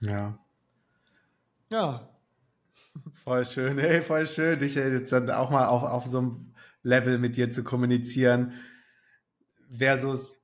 Ja. 0.00 0.38
Ja. 1.70 2.08
Voll 3.24 3.44
schön, 3.44 3.78
hey, 3.78 4.00
voll 4.02 4.26
schön, 4.26 4.58
dich 4.58 4.74
jetzt 4.74 5.12
dann 5.12 5.30
auch 5.30 5.50
mal 5.50 5.66
auf, 5.66 5.82
auf 5.82 6.06
so 6.06 6.18
einem 6.18 6.54
Level 6.86 7.18
mit 7.18 7.36
dir 7.36 7.50
zu 7.50 7.64
kommunizieren. 7.64 8.52
Versus, 9.76 10.36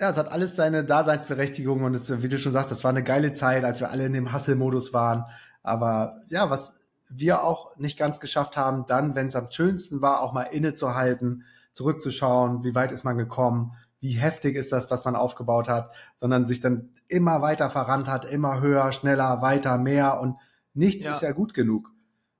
ja, 0.00 0.10
es 0.10 0.16
hat 0.16 0.32
alles 0.32 0.56
seine 0.56 0.84
Daseinsberechtigung 0.84 1.84
und 1.84 1.94
es, 1.94 2.22
wie 2.22 2.28
du 2.28 2.38
schon 2.38 2.52
sagst, 2.52 2.70
das 2.70 2.82
war 2.82 2.90
eine 2.90 3.04
geile 3.04 3.32
Zeit, 3.32 3.64
als 3.64 3.80
wir 3.80 3.90
alle 3.90 4.06
in 4.06 4.14
dem 4.14 4.32
Hustle-Modus 4.32 4.94
waren. 4.94 5.26
Aber 5.62 6.22
ja, 6.28 6.48
was 6.48 6.74
wir 7.10 7.44
auch 7.44 7.76
nicht 7.76 7.98
ganz 7.98 8.20
geschafft 8.20 8.56
haben, 8.56 8.86
dann, 8.86 9.14
wenn 9.14 9.26
es 9.26 9.36
am 9.36 9.50
schönsten 9.50 10.00
war, 10.00 10.22
auch 10.22 10.32
mal 10.32 10.44
innezuhalten, 10.44 11.44
zurückzuschauen, 11.72 12.64
wie 12.64 12.74
weit 12.74 12.92
ist 12.92 13.04
man 13.04 13.18
gekommen, 13.18 13.74
wie 14.00 14.12
heftig 14.12 14.56
ist 14.56 14.72
das, 14.72 14.90
was 14.90 15.04
man 15.04 15.14
aufgebaut 15.14 15.68
hat, 15.68 15.94
sondern 16.18 16.46
sich 16.46 16.60
dann 16.60 16.88
immer 17.08 17.42
weiter 17.42 17.68
verrannt 17.68 18.08
hat, 18.08 18.24
immer 18.24 18.60
höher, 18.60 18.92
schneller, 18.92 19.42
weiter, 19.42 19.76
mehr 19.76 20.20
und 20.20 20.36
nichts 20.72 21.04
ja. 21.04 21.10
ist 21.10 21.20
ja 21.20 21.32
gut 21.32 21.52
genug. 21.52 21.90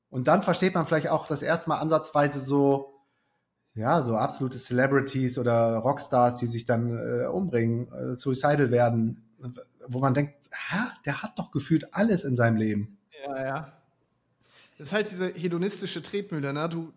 Und 0.08 0.26
dann 0.26 0.42
versteht 0.42 0.74
man 0.74 0.86
vielleicht 0.86 1.08
auch 1.08 1.26
das 1.26 1.42
erste 1.42 1.68
Mal 1.68 1.78
ansatzweise 1.78 2.40
so, 2.40 2.99
ja, 3.74 4.02
so 4.02 4.16
absolute 4.16 4.58
Celebrities 4.58 5.38
oder 5.38 5.76
Rockstars, 5.78 6.36
die 6.36 6.46
sich 6.46 6.64
dann 6.64 6.90
äh, 6.90 7.26
umbringen, 7.26 7.90
äh, 7.92 8.14
suicidal 8.14 8.70
werden, 8.70 9.22
wo 9.86 10.00
man 10.00 10.14
denkt, 10.14 10.34
ha, 10.52 10.88
der 11.06 11.22
hat 11.22 11.38
doch 11.38 11.50
gefühlt 11.50 11.94
alles 11.94 12.24
in 12.24 12.36
seinem 12.36 12.56
Leben. 12.56 12.98
Ja, 13.26 13.44
ja. 13.44 13.72
Das 14.78 14.88
ist 14.88 14.92
halt 14.94 15.10
diese 15.10 15.28
hedonistische 15.28 16.00
Tretmühle. 16.00 16.54
Ne? 16.54 16.68
Du, 16.68 16.92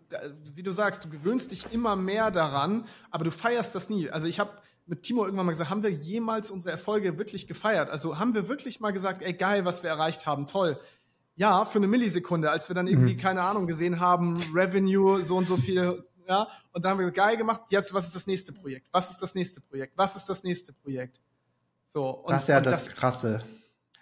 wie 0.54 0.62
du 0.62 0.70
sagst, 0.70 1.04
du 1.04 1.10
gewöhnst 1.10 1.52
dich 1.52 1.70
immer 1.70 1.96
mehr 1.96 2.30
daran, 2.30 2.86
aber 3.10 3.24
du 3.24 3.30
feierst 3.30 3.74
das 3.74 3.90
nie. 3.90 4.08
Also 4.08 4.26
ich 4.26 4.40
habe 4.40 4.50
mit 4.86 5.02
Timo 5.02 5.24
irgendwann 5.24 5.46
mal 5.46 5.52
gesagt, 5.52 5.70
haben 5.70 5.82
wir 5.82 5.90
jemals 5.90 6.50
unsere 6.50 6.70
Erfolge 6.70 7.18
wirklich 7.18 7.46
gefeiert? 7.46 7.90
Also 7.90 8.18
haben 8.18 8.34
wir 8.34 8.48
wirklich 8.48 8.80
mal 8.80 8.92
gesagt, 8.92 9.22
ey 9.22 9.34
geil, 9.34 9.66
was 9.66 9.82
wir 9.82 9.90
erreicht 9.90 10.24
haben, 10.24 10.46
toll. 10.46 10.78
Ja, 11.36 11.64
für 11.64 11.78
eine 11.78 11.86
Millisekunde, 11.86 12.50
als 12.50 12.70
wir 12.70 12.74
dann 12.74 12.86
irgendwie, 12.86 13.14
mhm. 13.14 13.18
keine 13.18 13.42
Ahnung, 13.42 13.66
gesehen 13.66 14.00
haben, 14.00 14.34
Revenue, 14.54 15.22
so 15.22 15.36
und 15.36 15.46
so 15.46 15.56
viel, 15.56 16.04
ja, 16.26 16.48
und 16.72 16.84
dann 16.84 16.92
haben 16.92 17.00
wir 17.00 17.10
geil 17.10 17.36
gemacht, 17.36 17.62
jetzt, 17.68 17.92
was 17.92 18.06
ist 18.06 18.14
das 18.14 18.26
nächste 18.26 18.52
Projekt? 18.52 18.88
Was 18.92 19.10
ist 19.10 19.22
das 19.22 19.34
nächste 19.34 19.60
Projekt? 19.60 19.96
Was 19.96 20.16
ist 20.16 20.28
das 20.28 20.42
nächste 20.42 20.72
Projekt? 20.72 21.20
So. 21.86 22.08
Und, 22.08 22.30
das 22.30 22.42
ist 22.42 22.48
ja 22.48 22.60
das, 22.60 22.86
das 22.86 22.94
Krasse. 22.94 23.44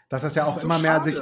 Dass 0.09 0.20
das 0.20 0.35
ja 0.35 0.45
auch 0.45 0.57
so 0.57 0.64
immer 0.64 0.79
mehr 0.79 1.03
sich, 1.03 1.18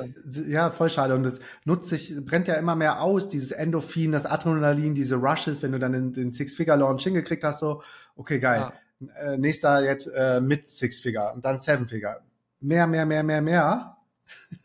ja, 0.48 0.72
voll 0.72 0.90
schade. 0.90 1.14
Und 1.14 1.24
es 1.24 1.38
nutzt 1.64 1.88
sich, 1.88 2.12
brennt 2.24 2.48
ja 2.48 2.54
immer 2.54 2.74
mehr 2.74 3.00
aus, 3.00 3.28
dieses 3.28 3.52
Endorphin, 3.52 4.10
das 4.10 4.26
Adrenalin, 4.26 4.96
diese 4.96 5.14
Rushes, 5.14 5.62
wenn 5.62 5.70
du 5.70 5.78
dann 5.78 5.92
den, 5.92 6.12
den 6.12 6.32
Six-Figure-Launch 6.32 7.04
hingekriegt 7.04 7.44
hast, 7.44 7.60
so, 7.60 7.82
okay, 8.16 8.40
geil. 8.40 8.72
Ja. 8.98 9.32
Äh, 9.32 9.38
nächster 9.38 9.84
jetzt 9.84 10.08
äh, 10.08 10.40
mit 10.40 10.68
Six-Figure 10.68 11.32
und 11.32 11.44
dann 11.44 11.60
Seven-Figure. 11.60 12.20
Mehr, 12.58 12.88
mehr, 12.88 13.06
mehr, 13.06 13.22
mehr, 13.22 13.40
mehr. 13.40 13.96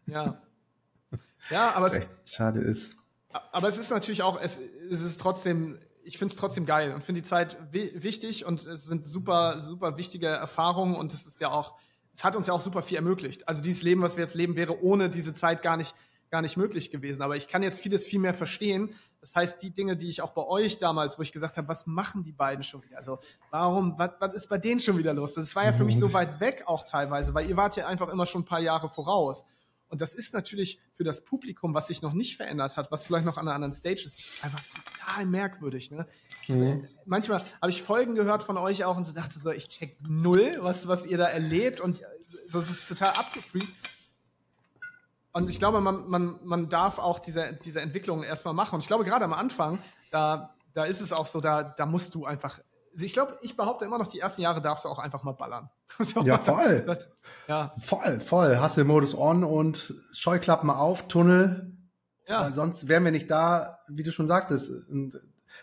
Ja. 0.08 0.42
Ja, 1.50 1.74
aber 1.76 1.88
es, 1.88 2.08
schade 2.26 2.62
ist. 2.62 2.96
Aber 3.52 3.68
es 3.68 3.78
ist 3.78 3.92
natürlich 3.92 4.24
auch, 4.24 4.42
es, 4.42 4.60
es 4.90 5.02
ist 5.02 5.20
trotzdem, 5.20 5.78
ich 6.06 6.18
finde 6.18 6.34
es 6.34 6.40
trotzdem 6.40 6.66
geil 6.66 6.94
und 6.94 7.04
finde 7.04 7.22
die 7.22 7.28
Zeit 7.28 7.58
wichtig 7.72 8.46
und 8.46 8.66
es 8.66 8.86
sind 8.86 9.08
super, 9.08 9.60
super 9.60 9.98
wichtige 9.98 10.28
Erfahrungen 10.28 10.96
und 10.96 11.14
es 11.14 11.26
ist 11.26 11.40
ja 11.40 11.50
auch, 11.50 11.74
es 12.14 12.24
hat 12.24 12.36
uns 12.36 12.48
ja 12.48 12.54
auch 12.54 12.62
super 12.62 12.84
viel 12.84 12.98
ermöglicht. 12.98 13.48
Also 13.48 13.62
dieses 13.62 13.82
Leben, 13.82 14.02
was 14.02 14.16
wir 14.16 14.24
jetzt 14.24 14.36
leben, 14.36 14.56
wäre 14.56 14.82
ohne 14.84 15.10
diese 15.10 15.34
Zeit 15.34 15.64
gar 15.64 15.78
nicht, 15.78 15.96
gar 16.30 16.42
nicht 16.42 16.58
möglich 16.58 16.92
gewesen. 16.92 17.22
Aber 17.22 17.36
ich 17.36 17.48
kann 17.48 17.64
jetzt 17.64 17.82
vieles 17.82 18.06
viel 18.06 18.20
mehr 18.20 18.34
verstehen. 18.34 18.94
Das 19.20 19.36
heißt, 19.36 19.62
die 19.62 19.72
Dinge, 19.72 19.98
die 19.98 20.10
ich 20.10 20.22
auch 20.22 20.32
bei 20.32 20.44
euch 20.44 20.80
damals, 20.80 21.18
wo 21.18 21.24
ich 21.24 21.32
gesagt 21.32 21.58
habe, 21.58 21.68
was 21.68 21.88
machen 21.88 22.24
die 22.24 22.32
beiden 22.32 22.64
schon 22.64 22.84
wieder? 22.84 22.98
Also 22.98 23.20
warum, 23.50 23.98
was, 23.98 24.12
was 24.20 24.36
ist 24.36 24.48
bei 24.48 24.58
denen 24.58 24.80
schon 24.80 24.98
wieder 24.98 25.14
los? 25.14 25.34
Das 25.34 25.56
war 25.56 25.66
ja 25.66 25.74
für 25.74 25.84
mich 25.84 26.00
so 26.00 26.14
weit 26.14 26.40
weg 26.40 26.64
auch 26.68 26.84
teilweise, 26.84 27.34
weil 27.34 27.50
ihr 27.50 27.58
wart 27.58 27.76
ja 27.76 27.88
einfach 27.88 28.10
immer 28.10 28.26
schon 28.26 28.44
ein 28.44 28.46
paar 28.46 28.62
Jahre 28.62 28.90
voraus. 28.90 29.46
Und 29.90 30.02
das 30.02 30.14
ist 30.16 30.34
natürlich 30.34 30.80
für 30.96 31.04
das 31.04 31.24
Publikum, 31.24 31.74
was 31.74 31.88
sich 31.88 32.02
noch 32.02 32.14
nicht 32.14 32.38
verändert 32.38 32.76
hat, 32.76 32.92
was 32.92 33.06
vielleicht 33.06 33.26
noch 33.26 33.38
an 33.38 33.48
einer 33.48 33.56
anderen 33.56 33.74
Stage 33.74 34.04
ist, 34.06 34.20
einfach 34.42 34.62
total 34.98 35.26
merkwürdig. 35.26 35.92
Ne? 35.92 36.08
Mhm. 36.48 36.88
Manchmal 37.06 37.44
habe 37.62 37.70
ich 37.70 37.84
Folgen 37.84 38.16
gehört 38.16 38.44
von 38.44 38.58
euch 38.58 38.84
auch 38.84 38.98
und 38.98 39.04
so 39.04 39.14
dachte 39.14 39.38
so, 39.40 39.52
ich 39.52 39.70
check 39.70 39.98
null, 40.02 40.58
was, 40.60 40.88
was 40.88 41.06
ihr 41.06 41.18
da 41.18 41.26
erlebt 41.26 41.80
und 41.80 42.02
das 42.52 42.70
ist 42.70 42.88
total 42.88 43.12
abgefreakt. 43.12 43.68
Und 45.34 45.50
ich 45.50 45.60
glaube, 45.60 45.82
man, 45.82 46.08
man, 46.08 46.40
man 46.44 46.70
darf 46.70 46.98
auch 46.98 47.20
diese, 47.20 47.60
diese 47.66 47.82
Entwicklung 47.82 48.24
erstmal 48.24 48.54
machen. 48.54 48.76
Und 48.76 48.82
ich 48.82 48.88
glaube, 48.88 49.04
gerade 49.04 49.26
am 49.26 49.34
Anfang, 49.34 49.80
da, 50.10 50.56
da 50.74 50.86
ist 50.86 51.02
es 51.02 51.12
auch 51.12 51.26
so, 51.26 51.42
da, 51.42 51.62
da 51.62 51.86
musst 51.86 52.16
du 52.16 52.26
einfach. 52.26 52.62
Ich 52.98 53.14
glaube, 53.14 53.38
ich 53.42 53.58
behaupte 53.58 53.86
immer 53.86 53.98
noch, 53.98 54.08
die 54.08 54.20
ersten 54.20 54.42
Jahre 54.42 54.62
darfst 54.62 54.86
du 54.86 54.90
auch 54.90 55.00
einfach 55.00 55.24
mal 55.24 55.34
ballern. 55.34 55.70
so, 56.00 56.22
ja, 56.22 56.38
voll. 56.38 56.84
Das, 56.86 57.08
ja. 57.48 57.76
Voll, 57.80 58.20
voll. 58.22 58.62
Hustle-Modus 58.62 59.16
on 59.16 59.44
und 59.44 59.94
Scheuklappen 60.14 60.70
auf, 60.70 61.08
Tunnel. 61.08 61.74
Ja. 62.28 62.42
Weil 62.42 62.54
sonst 62.54 62.88
wären 62.88 63.04
wir 63.04 63.12
nicht 63.12 63.30
da, 63.30 63.80
wie 63.88 64.04
du 64.04 64.12
schon 64.12 64.28
sagtest. 64.28 64.72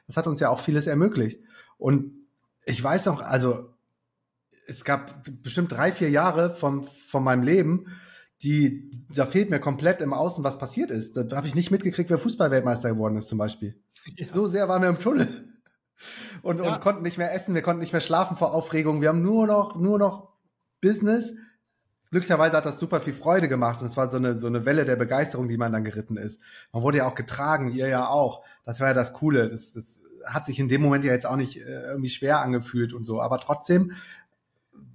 Das 0.06 0.16
hat 0.16 0.26
uns 0.26 0.40
ja 0.40 0.48
auch 0.48 0.60
vieles 0.60 0.86
ermöglicht. 0.86 1.40
Und 1.78 2.12
ich 2.64 2.82
weiß 2.82 3.06
noch, 3.06 3.20
also 3.20 3.74
es 4.66 4.84
gab 4.84 5.24
bestimmt 5.42 5.72
drei, 5.72 5.92
vier 5.92 6.10
Jahre 6.10 6.50
von, 6.50 6.84
von 6.84 7.24
meinem 7.24 7.42
Leben, 7.42 7.86
die, 8.42 8.90
da 9.14 9.26
fehlt 9.26 9.50
mir 9.50 9.60
komplett 9.60 10.00
im 10.00 10.12
Außen, 10.12 10.42
was 10.42 10.58
passiert 10.58 10.90
ist. 10.90 11.16
Da 11.16 11.36
habe 11.36 11.46
ich 11.46 11.54
nicht 11.54 11.70
mitgekriegt, 11.70 12.10
wer 12.10 12.18
Fußballweltmeister 12.18 12.90
geworden 12.90 13.16
ist, 13.16 13.28
zum 13.28 13.38
Beispiel. 13.38 13.80
Ja. 14.16 14.26
So 14.30 14.46
sehr 14.46 14.68
waren 14.68 14.82
wir 14.82 14.88
im 14.88 14.98
Tunnel. 14.98 15.51
Und, 16.42 16.58
ja. 16.58 16.74
und 16.74 16.80
konnten 16.80 17.02
nicht 17.02 17.18
mehr 17.18 17.32
essen, 17.34 17.54
wir 17.54 17.62
konnten 17.62 17.80
nicht 17.80 17.92
mehr 17.92 18.00
schlafen 18.00 18.36
vor 18.36 18.54
Aufregung. 18.54 19.00
Wir 19.00 19.08
haben 19.08 19.22
nur 19.22 19.46
noch, 19.46 19.76
nur 19.76 19.98
noch 19.98 20.32
Business. 20.80 21.34
Glücklicherweise 22.10 22.56
hat 22.56 22.66
das 22.66 22.78
super 22.78 23.00
viel 23.00 23.14
Freude 23.14 23.48
gemacht 23.48 23.80
und 23.80 23.86
es 23.86 23.96
war 23.96 24.10
so 24.10 24.18
eine, 24.18 24.38
so 24.38 24.46
eine 24.46 24.66
Welle 24.66 24.84
der 24.84 24.96
Begeisterung, 24.96 25.48
die 25.48 25.56
man 25.56 25.72
dann 25.72 25.82
geritten 25.82 26.18
ist. 26.18 26.42
Man 26.70 26.82
wurde 26.82 26.98
ja 26.98 27.06
auch 27.06 27.14
getragen, 27.14 27.70
ihr 27.70 27.88
ja 27.88 28.08
auch. 28.08 28.44
Das 28.66 28.80
war 28.80 28.88
ja 28.88 28.94
das 28.94 29.14
Coole. 29.14 29.48
Das, 29.48 29.72
das 29.72 30.00
hat 30.26 30.44
sich 30.44 30.58
in 30.58 30.68
dem 30.68 30.82
Moment 30.82 31.04
ja 31.04 31.12
jetzt 31.12 31.26
auch 31.26 31.36
nicht 31.36 31.56
äh, 31.56 31.84
irgendwie 31.88 32.10
schwer 32.10 32.40
angefühlt 32.40 32.92
und 32.92 33.04
so. 33.04 33.20
Aber 33.20 33.38
trotzdem 33.38 33.92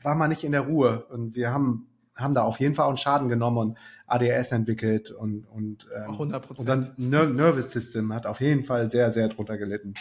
war 0.04 0.16
man 0.16 0.30
nicht 0.30 0.44
in 0.44 0.52
der 0.52 0.62
Ruhe. 0.62 1.06
Und 1.10 1.36
wir 1.36 1.52
haben, 1.52 1.88
haben 2.16 2.34
da 2.34 2.44
auf 2.44 2.60
jeden 2.60 2.76
Fall 2.76 2.86
auch 2.86 2.90
einen 2.90 2.98
Schaden 2.98 3.30
genommen 3.30 3.58
und 3.58 3.78
ADS 4.06 4.52
entwickelt 4.52 5.12
und, 5.12 5.46
und 5.48 5.88
ähm, 5.96 6.12
100%. 6.12 6.60
unser 6.60 6.94
Ner 6.98 7.26
Nervous 7.26 7.72
System 7.72 8.14
hat 8.14 8.26
auf 8.26 8.42
jeden 8.42 8.64
Fall 8.64 8.90
sehr, 8.90 9.12
sehr 9.12 9.28
drunter 9.28 9.58
gelitten. 9.58 9.94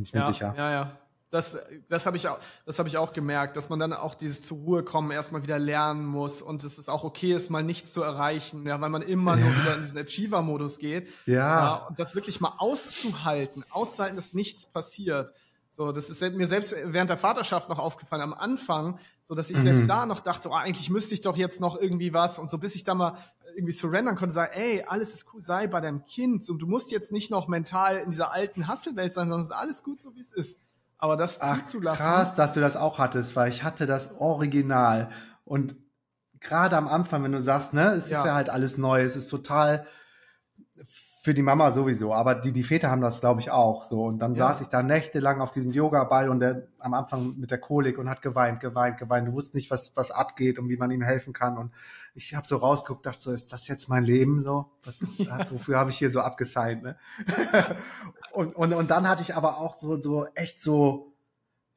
Bin 0.00 0.04
ich 0.04 0.14
mir 0.14 0.20
ja, 0.20 0.32
sicher. 0.32 0.54
Ja, 0.56 0.70
ja. 0.70 0.90
Das, 1.30 1.58
das 1.90 2.06
habe 2.06 2.16
ich, 2.16 2.26
auch, 2.26 2.38
das 2.64 2.78
hab 2.78 2.86
ich 2.86 2.96
auch 2.96 3.12
gemerkt, 3.12 3.56
dass 3.56 3.68
man 3.68 3.78
dann 3.78 3.92
auch 3.92 4.14
dieses 4.14 4.42
zur 4.42 4.58
Ruhe 4.58 4.82
kommen 4.82 5.10
erstmal 5.10 5.42
wieder 5.42 5.58
lernen 5.58 6.06
muss 6.06 6.40
und 6.40 6.64
es 6.64 6.78
ist 6.78 6.88
auch 6.88 7.04
okay 7.04 7.34
ist, 7.34 7.50
mal 7.50 7.62
nichts 7.62 7.92
zu 7.92 8.02
erreichen, 8.02 8.66
ja, 8.66 8.80
weil 8.80 8.88
man 8.88 9.02
immer 9.02 9.36
ja. 9.36 9.44
nur 9.44 9.54
wieder 9.56 9.74
in 9.74 9.82
diesen 9.82 9.98
Achiever-Modus 9.98 10.78
geht. 10.78 11.08
Ja. 11.26 11.34
ja. 11.34 11.74
Und 11.86 11.98
das 12.00 12.14
wirklich 12.14 12.40
mal 12.40 12.54
auszuhalten, 12.56 13.62
auszuhalten, 13.70 14.16
dass 14.16 14.32
nichts 14.32 14.66
passiert. 14.66 15.32
So, 15.70 15.92
das 15.92 16.10
ist 16.10 16.20
mir 16.20 16.48
selbst 16.48 16.74
während 16.86 17.10
der 17.10 17.18
Vaterschaft 17.18 17.68
noch 17.68 17.78
aufgefallen 17.78 18.22
am 18.22 18.34
Anfang, 18.34 18.98
so 19.22 19.36
dass 19.36 19.50
ich 19.50 19.56
mhm. 19.58 19.62
selbst 19.62 19.88
da 19.88 20.06
noch 20.06 20.20
dachte, 20.20 20.48
oh, 20.48 20.54
eigentlich 20.54 20.90
müsste 20.90 21.14
ich 21.14 21.20
doch 21.20 21.36
jetzt 21.36 21.60
noch 21.60 21.80
irgendwie 21.80 22.12
was 22.12 22.40
und 22.40 22.50
so 22.50 22.58
bis 22.58 22.74
ich 22.74 22.82
da 22.82 22.94
mal 22.94 23.16
irgendwie 23.60 23.72
surrendern 23.72 24.16
konnte, 24.16 24.34
sagen, 24.34 24.52
ey, 24.54 24.84
alles 24.86 25.12
ist 25.12 25.26
cool, 25.32 25.42
sei 25.42 25.66
bei 25.66 25.80
deinem 25.80 26.04
Kind 26.06 26.48
und 26.48 26.60
du 26.60 26.66
musst 26.66 26.90
jetzt 26.90 27.12
nicht 27.12 27.30
noch 27.30 27.46
mental 27.46 27.98
in 27.98 28.10
dieser 28.10 28.32
alten 28.32 28.66
Hasselwelt 28.66 29.12
sein, 29.12 29.28
sondern 29.28 29.42
es 29.42 29.48
ist 29.48 29.56
alles 29.56 29.82
gut 29.82 30.00
so 30.00 30.14
wie 30.14 30.20
es 30.20 30.32
ist. 30.32 30.60
Aber 30.98 31.16
das 31.16 31.40
Ach, 31.40 31.62
zuzulassen. 31.62 32.04
Krass, 32.04 32.34
dass 32.34 32.54
du 32.54 32.60
das 32.60 32.76
auch 32.76 32.98
hattest, 32.98 33.36
weil 33.36 33.50
ich 33.50 33.62
hatte 33.62 33.86
das 33.86 34.14
Original. 34.18 35.10
Und 35.44 35.76
gerade 36.40 36.76
am 36.76 36.88
Anfang, 36.88 37.22
wenn 37.22 37.32
du 37.32 37.40
sagst, 37.40 37.74
ne, 37.74 37.92
es 37.92 38.08
ja. 38.08 38.18
ist 38.18 38.26
ja 38.26 38.34
halt 38.34 38.48
alles 38.48 38.78
neu, 38.78 39.02
es 39.02 39.16
ist 39.16 39.28
total 39.28 39.86
für 41.22 41.34
die 41.34 41.42
Mama 41.42 41.70
sowieso, 41.70 42.14
aber 42.14 42.34
die, 42.34 42.50
die 42.50 42.62
Väter 42.62 42.90
haben 42.90 43.02
das, 43.02 43.20
glaube 43.20 43.40
ich, 43.40 43.50
auch 43.50 43.84
so. 43.84 44.04
Und 44.04 44.20
dann 44.20 44.34
ja. 44.34 44.48
saß 44.48 44.62
ich 44.62 44.68
da 44.68 44.82
nächtelang 44.82 45.42
auf 45.42 45.50
diesem 45.50 45.70
Yoga-Ball 45.70 46.30
und 46.30 46.40
der 46.40 46.68
am 46.78 46.94
Anfang 46.94 47.36
mit 47.38 47.50
der 47.50 47.58
Kolik 47.58 47.98
und 47.98 48.08
hat 48.08 48.22
geweint, 48.22 48.60
geweint, 48.60 48.96
geweint. 48.96 49.28
Du 49.28 49.32
wusstest 49.34 49.54
nicht, 49.54 49.70
was, 49.70 49.94
was 49.96 50.10
abgeht 50.10 50.58
und 50.58 50.70
wie 50.70 50.78
man 50.78 50.90
ihm 50.90 51.02
helfen 51.02 51.34
kann. 51.34 51.58
Und 51.58 51.72
ich 52.14 52.34
habe 52.34 52.46
so 52.46 52.56
rausgeguckt, 52.56 53.06
dachte 53.06 53.22
so, 53.22 53.32
ist 53.32 53.52
das 53.52 53.68
jetzt 53.68 53.88
mein 53.88 54.04
Leben 54.04 54.40
so? 54.40 54.70
Was 54.84 55.00
ist. 55.00 55.28
Wofür 55.50 55.78
habe 55.78 55.90
ich 55.90 55.98
hier 55.98 56.10
so 56.10 56.20
abgesigned, 56.20 56.82
ne? 56.82 56.98
und, 58.32 58.54
und, 58.54 58.72
und 58.72 58.90
dann 58.90 59.08
hatte 59.08 59.22
ich 59.22 59.34
aber 59.34 59.58
auch 59.58 59.76
so, 59.76 60.00
so 60.00 60.26
echt 60.34 60.60
so, 60.60 61.12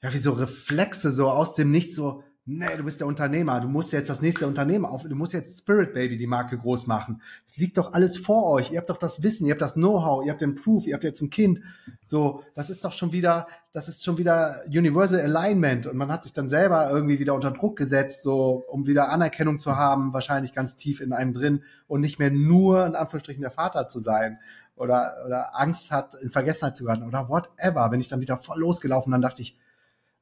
ja, 0.01 0.13
wie 0.13 0.17
so 0.17 0.33
Reflexe, 0.33 1.11
so 1.11 1.29
aus 1.29 1.55
dem 1.55 1.71
Nichts, 1.71 1.95
so, 1.95 2.23
nee, 2.45 2.75
du 2.75 2.83
bist 2.83 2.99
der 2.99 3.07
Unternehmer, 3.07 3.61
du 3.61 3.69
musst 3.69 3.93
jetzt 3.93 4.09
das 4.09 4.21
nächste 4.21 4.47
Unternehmen 4.47 4.85
auf, 4.85 5.03
du 5.03 5.15
musst 5.15 5.33
jetzt 5.33 5.57
Spirit 5.57 5.93
Baby 5.93 6.17
die 6.17 6.27
Marke 6.27 6.57
groß 6.57 6.87
machen. 6.87 7.21
Das 7.47 7.57
liegt 7.57 7.77
doch 7.77 7.93
alles 7.93 8.17
vor 8.17 8.45
euch. 8.51 8.71
Ihr 8.71 8.79
habt 8.79 8.89
doch 8.89 8.97
das 8.97 9.23
Wissen, 9.23 9.45
ihr 9.45 9.51
habt 9.51 9.61
das 9.61 9.75
Know-how, 9.75 10.25
ihr 10.25 10.31
habt 10.31 10.41
den 10.41 10.55
Proof, 10.55 10.85
ihr 10.85 10.93
habt 10.93 11.05
jetzt 11.05 11.21
ein 11.21 11.29
Kind. 11.29 11.61
So, 12.05 12.43
das 12.53 12.69
ist 12.69 12.83
doch 12.83 12.91
schon 12.91 13.13
wieder, 13.13 13.47
das 13.71 13.87
ist 13.87 14.03
schon 14.03 14.17
wieder 14.17 14.61
Universal 14.67 15.21
Alignment 15.21 15.87
und 15.87 15.95
man 15.95 16.11
hat 16.11 16.23
sich 16.23 16.33
dann 16.33 16.49
selber 16.49 16.89
irgendwie 16.89 17.19
wieder 17.19 17.33
unter 17.33 17.51
Druck 17.51 17.77
gesetzt, 17.77 18.23
so, 18.23 18.65
um 18.67 18.87
wieder 18.87 19.09
Anerkennung 19.09 19.59
zu 19.59 19.77
haben, 19.77 20.11
wahrscheinlich 20.13 20.53
ganz 20.53 20.75
tief 20.75 20.99
in 20.99 21.13
einem 21.13 21.33
drin 21.33 21.63
und 21.87 22.01
nicht 22.01 22.19
mehr 22.19 22.31
nur 22.31 22.85
in 22.85 22.95
Anführungsstrichen 22.95 23.41
der 23.41 23.51
Vater 23.51 23.87
zu 23.87 23.99
sein 23.99 24.39
oder, 24.75 25.13
oder 25.25 25.57
Angst 25.57 25.91
hat, 25.91 26.15
in 26.15 26.29
Vergessenheit 26.29 26.75
zu 26.75 26.83
geraten 26.83 27.07
oder 27.07 27.29
whatever. 27.29 27.89
Wenn 27.91 28.01
ich 28.01 28.09
dann 28.09 28.19
wieder 28.21 28.37
voll 28.37 28.59
losgelaufen, 28.59 29.11
dann 29.11 29.21
dachte 29.21 29.41
ich, 29.41 29.57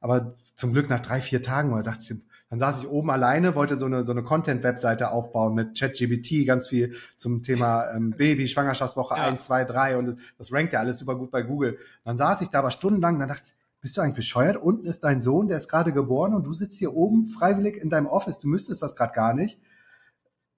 aber 0.00 0.34
zum 0.54 0.72
Glück 0.72 0.88
nach 0.88 1.00
drei, 1.00 1.20
vier 1.20 1.42
Tagen 1.42 1.72
oder 1.72 1.82
dachte 1.82 2.02
ich, 2.02 2.20
dann 2.52 2.58
saß 2.58 2.80
ich 2.80 2.88
oben 2.88 3.10
alleine, 3.10 3.54
wollte 3.54 3.76
so 3.76 3.86
eine, 3.86 4.04
so 4.04 4.12
eine 4.12 4.22
Content-Webseite 4.22 5.10
aufbauen 5.10 5.54
mit 5.54 5.78
ChatGBT, 5.78 6.46
ganz 6.46 6.68
viel 6.68 6.94
zum 7.16 7.42
Thema 7.42 7.90
ähm, 7.94 8.10
Baby, 8.10 8.46
Schwangerschaftswoche 8.46 9.16
ja. 9.16 9.24
1, 9.24 9.42
2, 9.42 9.64
3 9.64 9.96
und 9.96 10.18
das 10.36 10.52
rankt 10.52 10.74
ja 10.74 10.80
alles 10.80 10.98
super 10.98 11.16
gut 11.16 11.30
bei 11.30 11.40
Google. 11.40 11.78
Dann 12.04 12.18
saß 12.18 12.42
ich 12.42 12.48
da 12.48 12.58
aber 12.58 12.70
stundenlang, 12.70 13.18
dann 13.18 13.28
dachte 13.28 13.44
ich, 13.46 13.52
bist 13.80 13.96
du 13.96 14.02
eigentlich 14.02 14.16
bescheuert? 14.16 14.58
Unten 14.58 14.86
ist 14.86 15.02
dein 15.02 15.22
Sohn, 15.22 15.48
der 15.48 15.56
ist 15.56 15.68
gerade 15.68 15.94
geboren 15.94 16.34
und 16.34 16.44
du 16.44 16.52
sitzt 16.52 16.78
hier 16.78 16.94
oben 16.94 17.24
freiwillig 17.24 17.78
in 17.78 17.88
deinem 17.88 18.06
Office, 18.06 18.38
du 18.38 18.48
müsstest 18.48 18.82
das 18.82 18.96
gerade 18.96 19.14
gar 19.14 19.32
nicht. 19.32 19.58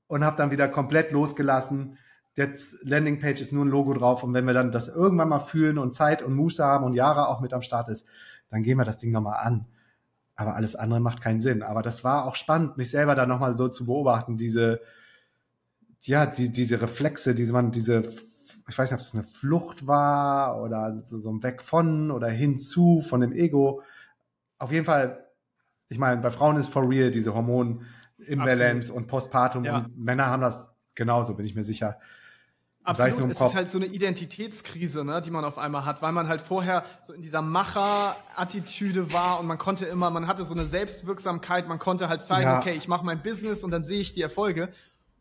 Und 0.09 0.25
habe 0.25 0.37
dann 0.37 0.51
wieder 0.51 0.67
komplett 0.67 1.13
losgelassen. 1.13 1.97
Jetzt 2.35 2.77
Landingpage 2.83 3.41
ist 3.41 3.53
nur 3.53 3.65
ein 3.65 3.69
Logo 3.69 3.95
drauf 3.95 4.25
und 4.25 4.35
wenn 4.35 4.47
wir 4.47 4.53
dann 4.53 4.73
das 4.73 4.89
irgendwann 4.89 5.29
mal 5.29 5.39
fühlen 5.39 5.79
und 5.79 5.95
Zeit 5.95 6.23
und 6.23 6.35
Muße 6.35 6.65
haben 6.65 6.85
und 6.85 6.95
Jahre 6.95 7.29
auch 7.29 7.41
mit 7.41 7.53
am 7.53 7.63
Start 7.63 7.89
ist, 7.89 8.05
dann 8.49 8.65
gehen 8.65 8.79
wir 8.79 8.85
das 8.85 8.99
Ding 8.99 9.13
nochmal 9.13 9.39
an. 9.47 9.67
Aber 10.37 10.55
alles 10.55 10.75
andere 10.75 11.01
macht 11.01 11.21
keinen 11.21 11.41
Sinn. 11.41 11.63
Aber 11.63 11.83
das 11.83 12.05
war 12.05 12.27
auch 12.27 12.35
spannend, 12.35 12.77
mich 12.77 12.91
selber 12.91 13.15
da 13.15 13.27
nochmal 13.27 13.55
so 13.55 13.69
zu 13.69 13.87
beobachten, 13.87 14.37
diese, 14.37 14.81
ja, 16.01 16.27
die, 16.27 16.51
diese 16.51 16.81
Reflexe, 16.81 17.35
diese 17.35 17.53
man, 17.53 17.71
diese, 17.71 18.03
ich 18.69 18.79
weiß 18.79 18.91
nicht, 18.91 18.95
ob 18.95 19.01
es 19.01 19.15
eine 19.15 19.25
Flucht 19.25 19.87
war 19.87 20.61
oder 20.63 21.01
so, 21.05 21.19
so 21.19 21.31
ein 21.31 21.43
Weg 21.43 21.63
von 21.63 22.11
oder 22.11 22.29
hinzu 22.29 23.01
von 23.01 23.21
dem 23.21 23.33
Ego. 23.33 23.83
Auf 24.59 24.73
jeden 24.73 24.87
Fall, 24.87 25.25
ich 25.89 25.99
meine, 25.99 26.21
bei 26.21 26.31
Frauen 26.31 26.57
ist 26.57 26.69
for 26.69 26.89
real 26.89 27.11
diese 27.11 27.35
Hormon-Imbalance 27.35 28.93
und 28.93 29.07
Postpartum 29.07 29.65
ja. 29.65 29.79
und 29.79 29.99
Männer 29.99 30.27
haben 30.27 30.43
das 30.43 30.73
genauso, 30.95 31.35
bin 31.35 31.47
ich 31.47 31.55
mir 31.55 31.65
sicher. 31.65 31.99
Absolut, 32.87 33.31
es 33.31 33.41
ist 33.41 33.55
halt 33.55 33.71
so 33.71 33.79
eine 33.79 33.87
Identitätskrise, 33.87 35.05
ne, 35.05 35.23
die 35.23 35.31
man 35.31 35.45
auf 35.47 35.57
einmal 35.57 35.87
hat, 35.87 36.03
weil 36.03 36.13
man 36.13 36.29
halt 36.29 36.43
vorher 36.43 36.85
so 37.03 37.15
in 37.15 37.23
dieser 37.23 37.41
Macher-Attitüde 37.41 39.11
war 39.11 39.41
und 39.41 39.47
man 39.47 39.57
konnte 39.57 39.87
immer, 39.87 40.11
man 40.11 40.27
hatte 40.27 40.45
so 40.45 40.55
eine 40.55 40.67
Selbstwirksamkeit, 40.67 41.67
man 41.67 41.79
konnte 41.79 42.11
halt 42.11 42.23
zeigen, 42.23 42.51
ja. 42.51 42.59
okay, 42.59 42.75
ich 42.75 42.87
mache 42.87 43.05
mein 43.05 43.23
Business 43.23 43.65
und 43.65 43.71
dann 43.71 43.85
sehe 43.85 44.01
ich 44.01 44.13
die 44.13 44.21
Erfolge. 44.21 44.69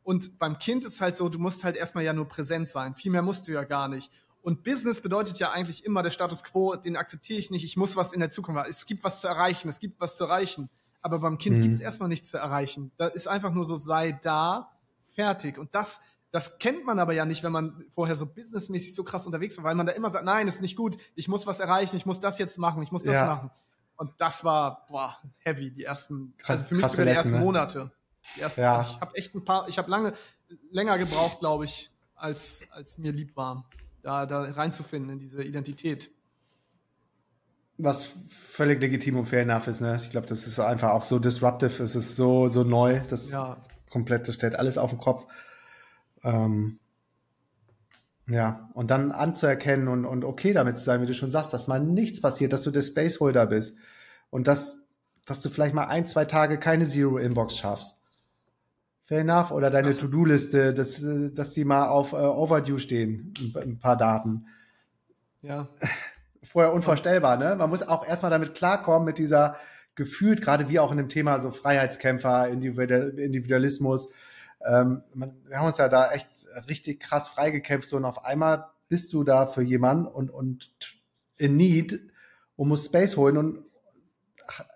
Und 0.03 0.37
beim 0.39 0.59
Kind 0.59 0.83
ist 0.83 0.99
halt 0.99 1.15
so, 1.15 1.29
du 1.29 1.39
musst 1.39 1.63
halt 1.63 1.77
erstmal 1.77 2.03
ja 2.03 2.11
nur 2.11 2.27
präsent 2.27 2.67
sein. 2.67 2.95
Viel 2.95 3.11
mehr 3.13 3.21
musst 3.21 3.47
du 3.47 3.53
ja 3.53 3.63
gar 3.63 3.87
nicht. 3.87 4.11
Und 4.41 4.63
Business 4.63 4.99
bedeutet 4.99 5.39
ja 5.39 5.51
eigentlich 5.51 5.85
immer 5.85 6.03
der 6.03 6.11
Status 6.11 6.43
quo, 6.43 6.75
den 6.75 6.97
akzeptiere 6.97 7.39
ich 7.39 7.49
nicht. 7.49 7.63
Ich 7.63 7.77
muss 7.77 7.95
was 7.95 8.11
in 8.11 8.19
der 8.19 8.29
Zukunft 8.29 8.59
haben. 8.59 8.69
Es 8.69 8.85
gibt 8.85 9.05
was 9.05 9.21
zu 9.21 9.29
erreichen, 9.29 9.69
es 9.69 9.79
gibt 9.79 10.01
was 10.01 10.17
zu 10.17 10.25
erreichen. 10.25 10.69
Aber 11.01 11.19
beim 11.19 11.37
Kind 11.37 11.59
mhm. 11.59 11.61
gibt 11.61 11.75
es 11.75 11.79
erstmal 11.79 12.09
nichts 12.09 12.29
zu 12.29 12.37
erreichen. 12.37 12.91
Da 12.97 13.07
ist 13.07 13.27
einfach 13.27 13.53
nur 13.53 13.63
so, 13.63 13.77
sei 13.77 14.19
da, 14.21 14.69
fertig. 15.15 15.57
Und 15.57 15.73
das 15.73 16.01
das 16.33 16.57
kennt 16.57 16.83
man 16.83 16.97
aber 16.97 17.13
ja 17.13 17.25
nicht, 17.25 17.43
wenn 17.43 17.51
man 17.51 17.85
vorher 17.91 18.15
so 18.15 18.25
businessmäßig 18.25 18.95
so 18.95 19.03
krass 19.03 19.27
unterwegs 19.27 19.55
war, 19.57 19.65
weil 19.65 19.75
man 19.75 19.85
da 19.85 19.93
immer 19.93 20.09
sagt, 20.09 20.25
nein, 20.25 20.47
ist 20.47 20.63
nicht 20.63 20.75
gut, 20.75 20.97
ich 21.13 21.27
muss 21.27 21.45
was 21.45 21.59
erreichen, 21.59 21.95
ich 21.95 22.07
muss 22.07 22.19
das 22.19 22.39
jetzt 22.39 22.57
machen, 22.57 22.81
ich 22.81 22.91
muss 22.91 23.03
das 23.03 23.13
ja. 23.13 23.27
machen. 23.27 23.51
Und 23.97 24.13
das 24.17 24.43
war 24.43 24.87
boah, 24.87 25.15
heavy, 25.37 25.69
die 25.69 25.83
ersten, 25.83 26.33
krass, 26.37 26.57
also 26.57 26.63
für 26.65 26.75
mich 26.75 26.87
sogar 26.87 27.05
die 27.05 27.11
ersten 27.11 27.31
ne? 27.33 27.39
Monate. 27.39 27.91
Die 28.35 28.41
ersten, 28.41 28.61
ja. 28.61 28.77
also 28.77 28.89
ich 28.89 28.99
habe 28.99 29.15
echt 29.15 29.35
ein 29.35 29.45
paar, 29.45 29.69
ich 29.69 29.77
habe 29.77 29.91
lange, 29.91 30.13
länger 30.71 30.97
gebraucht, 30.97 31.37
glaube 31.37 31.65
ich, 31.65 31.91
als, 32.15 32.63
als 32.71 32.97
mir 32.97 33.11
lieb 33.11 33.37
war, 33.37 33.69
da, 34.01 34.25
da 34.25 34.41
reinzufinden 34.41 35.11
in 35.11 35.19
diese 35.19 35.43
Identität. 35.43 36.09
Was 37.77 38.09
völlig 38.27 38.81
legitim 38.81 39.17
und 39.17 39.27
fair 39.27 39.43
enough 39.43 39.67
ist, 39.67 39.81
ne? 39.81 39.95
Ich 39.97 40.09
glaube, 40.09 40.25
das 40.25 40.47
ist 40.47 40.59
einfach 40.59 40.89
auch 40.89 41.03
so 41.03 41.19
disruptive, 41.19 41.83
es 41.83 41.93
ist 41.93 42.15
so, 42.15 42.47
so 42.47 42.63
neu, 42.63 43.01
das 43.07 43.29
ja. 43.29 43.61
komplett, 43.91 44.27
das 44.27 44.33
stellt 44.33 44.55
alles 44.55 44.79
auf 44.79 44.89
den 44.89 44.99
Kopf. 44.99 45.27
Ähm, 46.23 46.79
ja, 48.27 48.69
und 48.73 48.89
dann 48.89 49.11
anzuerkennen 49.11 49.87
und, 49.87 50.05
und 50.05 50.23
okay 50.23 50.53
damit 50.53 50.77
zu 50.77 50.85
sein, 50.85 51.01
wie 51.01 51.05
du 51.05 51.13
schon 51.13 51.31
sagst, 51.31 51.53
dass 51.53 51.67
mal 51.67 51.79
nichts 51.79 52.21
passiert, 52.21 52.53
dass 52.53 52.63
du 52.63 52.71
der 52.71 52.81
Spaceholder 52.81 53.45
bist 53.47 53.77
und 54.29 54.47
dass, 54.47 54.85
dass 55.25 55.41
du 55.41 55.49
vielleicht 55.49 55.73
mal 55.73 55.87
ein, 55.87 56.07
zwei 56.07 56.25
Tage 56.25 56.57
keine 56.57 56.85
Zero-Inbox 56.85 57.57
schaffst. 57.57 57.99
Fair 59.05 59.19
enough. 59.19 59.51
Oder 59.51 59.69
deine 59.69 59.97
To-Do-Liste, 59.97 60.73
dass, 60.73 61.05
dass 61.33 61.51
die 61.51 61.65
mal 61.65 61.87
auf 61.87 62.13
äh, 62.13 62.15
Overdue 62.15 62.79
stehen, 62.79 63.33
ein, 63.39 63.61
ein 63.61 63.79
paar 63.79 63.97
Daten. 63.97 64.45
Ja. 65.41 65.67
Vorher 66.41 66.73
unvorstellbar, 66.73 67.37
ne? 67.37 67.55
Man 67.55 67.69
muss 67.69 67.83
auch 67.83 68.07
erstmal 68.07 68.31
damit 68.31 68.53
klarkommen, 68.53 69.05
mit 69.05 69.17
dieser 69.17 69.57
gefühlt, 69.95 70.41
gerade 70.41 70.69
wie 70.69 70.79
auch 70.79 70.91
in 70.91 70.97
dem 70.97 71.09
Thema 71.09 71.39
so 71.39 71.51
Freiheitskämpfer, 71.51 72.47
Individualismus, 72.47 74.09
ähm, 74.65 75.03
wir 75.13 75.57
haben 75.57 75.67
uns 75.67 75.77
ja 75.77 75.89
da 75.89 76.11
echt 76.11 76.27
richtig 76.67 76.99
krass 76.99 77.27
freigekämpft. 77.27 77.89
So, 77.89 77.97
und 77.97 78.05
auf 78.05 78.25
einmal 78.25 78.67
bist 78.89 79.13
du 79.13 79.23
da 79.23 79.47
für 79.47 79.61
jemanden 79.61 80.07
und, 80.07 80.29
und 80.29 80.71
in 81.37 81.55
Need 81.55 81.99
und 82.55 82.67
musst 82.67 82.85
Space 82.85 83.17
holen. 83.17 83.37
Und 83.37 83.65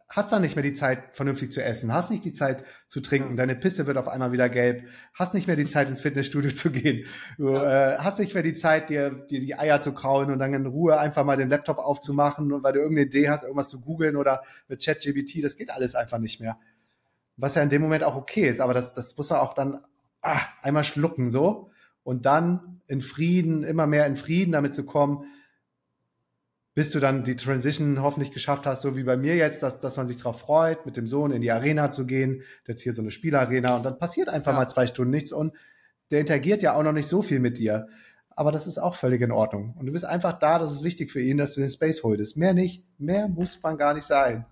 hast 0.09 0.31
dann 0.31 0.41
nicht 0.41 0.55
mehr 0.55 0.63
die 0.63 0.73
Zeit, 0.73 1.15
vernünftig 1.15 1.51
zu 1.51 1.63
essen, 1.63 1.93
hast 1.93 2.09
nicht 2.09 2.23
die 2.23 2.33
Zeit 2.33 2.63
zu 2.87 3.01
trinken, 3.01 3.35
deine 3.35 3.55
Pisse 3.55 3.87
wird 3.87 3.97
auf 3.97 4.07
einmal 4.07 4.31
wieder 4.31 4.49
gelb, 4.49 4.87
hast 5.13 5.33
nicht 5.33 5.47
mehr 5.47 5.55
die 5.55 5.67
Zeit, 5.67 5.89
ins 5.89 6.01
Fitnessstudio 6.01 6.51
zu 6.51 6.71
gehen, 6.71 7.05
du 7.37 7.49
äh, 7.49 7.97
hast 7.97 8.19
nicht 8.19 8.33
mehr 8.33 8.43
die 8.43 8.53
Zeit, 8.53 8.89
dir, 8.89 9.11
dir 9.11 9.39
die 9.39 9.55
Eier 9.55 9.81
zu 9.81 9.93
kraulen 9.93 10.31
und 10.31 10.39
dann 10.39 10.53
in 10.53 10.65
Ruhe 10.65 10.97
einfach 10.97 11.25
mal 11.25 11.37
den 11.37 11.49
Laptop 11.49 11.77
aufzumachen 11.77 12.51
und 12.51 12.63
weil 12.63 12.73
du 12.73 12.79
irgendeine 12.79 13.07
Idee 13.07 13.29
hast, 13.29 13.43
irgendwas 13.43 13.69
zu 13.69 13.79
googeln 13.81 14.15
oder 14.15 14.41
mit 14.67 14.83
ChatGBT, 14.83 15.43
das 15.43 15.57
geht 15.57 15.69
alles 15.69 15.93
einfach 15.93 16.19
nicht 16.19 16.39
mehr 16.39 16.57
was 17.37 17.55
ja 17.55 17.61
in 17.61 17.69
dem 17.69 17.81
Moment 17.81 18.03
auch 18.03 18.15
okay 18.15 18.49
ist, 18.49 18.59
aber 18.59 18.73
das, 18.73 18.93
das 18.93 19.15
muss 19.15 19.29
man 19.29 19.39
auch 19.39 19.53
dann 19.53 19.79
ah, 20.21 20.41
einmal 20.61 20.83
schlucken 20.83 21.29
so 21.29 21.69
und 22.03 22.25
dann 22.25 22.81
in 22.87 23.01
Frieden, 23.01 23.63
immer 23.63 23.87
mehr 23.87 24.05
in 24.07 24.15
Frieden 24.15 24.51
damit 24.51 24.75
zu 24.75 24.83
kommen, 24.83 25.25
bis 26.73 26.91
du 26.91 26.99
dann 26.99 27.23
die 27.23 27.35
Transition 27.35 28.01
hoffentlich 28.01 28.31
geschafft 28.31 28.65
hast, 28.65 28.81
so 28.81 28.95
wie 28.95 29.03
bei 29.03 29.17
mir 29.17 29.35
jetzt, 29.35 29.63
dass, 29.63 29.79
dass 29.79 29.97
man 29.97 30.07
sich 30.07 30.17
darauf 30.17 30.39
freut, 30.39 30.85
mit 30.85 30.95
dem 30.95 31.07
Sohn 31.07 31.31
in 31.31 31.41
die 31.41 31.51
Arena 31.51 31.91
zu 31.91 32.05
gehen, 32.05 32.43
jetzt 32.67 32.81
hier 32.81 32.93
so 32.93 33.01
eine 33.01 33.11
Spielarena 33.11 33.75
und 33.75 33.83
dann 33.83 33.97
passiert 33.97 34.29
einfach 34.29 34.51
ja. 34.51 34.59
mal 34.59 34.67
zwei 34.67 34.85
Stunden 34.85 35.11
nichts 35.11 35.31
und 35.31 35.55
der 36.11 36.19
interagiert 36.19 36.61
ja 36.61 36.75
auch 36.75 36.83
noch 36.83 36.93
nicht 36.93 37.07
so 37.07 37.21
viel 37.21 37.39
mit 37.39 37.57
dir. 37.57 37.87
Aber 38.29 38.51
das 38.51 38.67
ist 38.67 38.77
auch 38.77 38.93
völlig 38.93 39.21
in 39.21 39.31
Ordnung. 39.31 39.73
Und 39.79 39.87
du 39.87 39.91
bist 39.91 40.05
einfach 40.05 40.33
da, 40.33 40.59
das 40.59 40.71
ist 40.71 40.83
wichtig 40.83 41.11
für 41.11 41.19
ihn, 41.19 41.37
dass 41.37 41.55
du 41.55 41.61
den 41.61 41.71
Space 41.71 42.03
holst. 42.03 42.37
Mehr 42.37 42.53
nicht, 42.53 42.83
mehr 42.99 43.27
muss 43.27 43.59
man 43.63 43.77
gar 43.77 43.95
nicht 43.95 44.05
sein. 44.05 44.45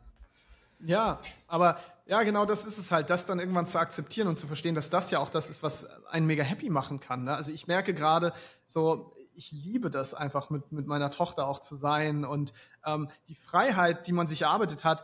Ja, 0.83 1.21
aber 1.47 1.77
ja, 2.05 2.21
genau 2.23 2.45
das 2.45 2.65
ist 2.65 2.77
es 2.77 2.91
halt, 2.91 3.09
das 3.09 3.25
dann 3.25 3.39
irgendwann 3.39 3.65
zu 3.65 3.79
akzeptieren 3.79 4.27
und 4.27 4.37
zu 4.37 4.47
verstehen, 4.47 4.75
dass 4.75 4.89
das 4.89 5.09
ja 5.11 5.19
auch 5.19 5.29
das 5.29 5.49
ist, 5.49 5.63
was 5.63 5.87
einen 6.05 6.27
mega 6.27 6.43
happy 6.43 6.69
machen 6.69 6.99
kann. 6.99 7.23
Ne? 7.23 7.35
Also 7.35 7.51
ich 7.51 7.67
merke 7.67 7.93
gerade 7.93 8.31
so, 8.65 9.15
ich 9.33 9.51
liebe 9.51 9.89
das 9.89 10.13
einfach 10.13 10.49
mit, 10.49 10.71
mit 10.71 10.87
meiner 10.87 11.11
Tochter 11.11 11.47
auch 11.47 11.59
zu 11.59 11.75
sein 11.75 12.23
und 12.23 12.53
ähm, 12.85 13.09
die 13.27 13.35
Freiheit, 13.35 14.07
die 14.07 14.13
man 14.13 14.27
sich 14.27 14.43
erarbeitet 14.43 14.83
hat, 14.83 15.03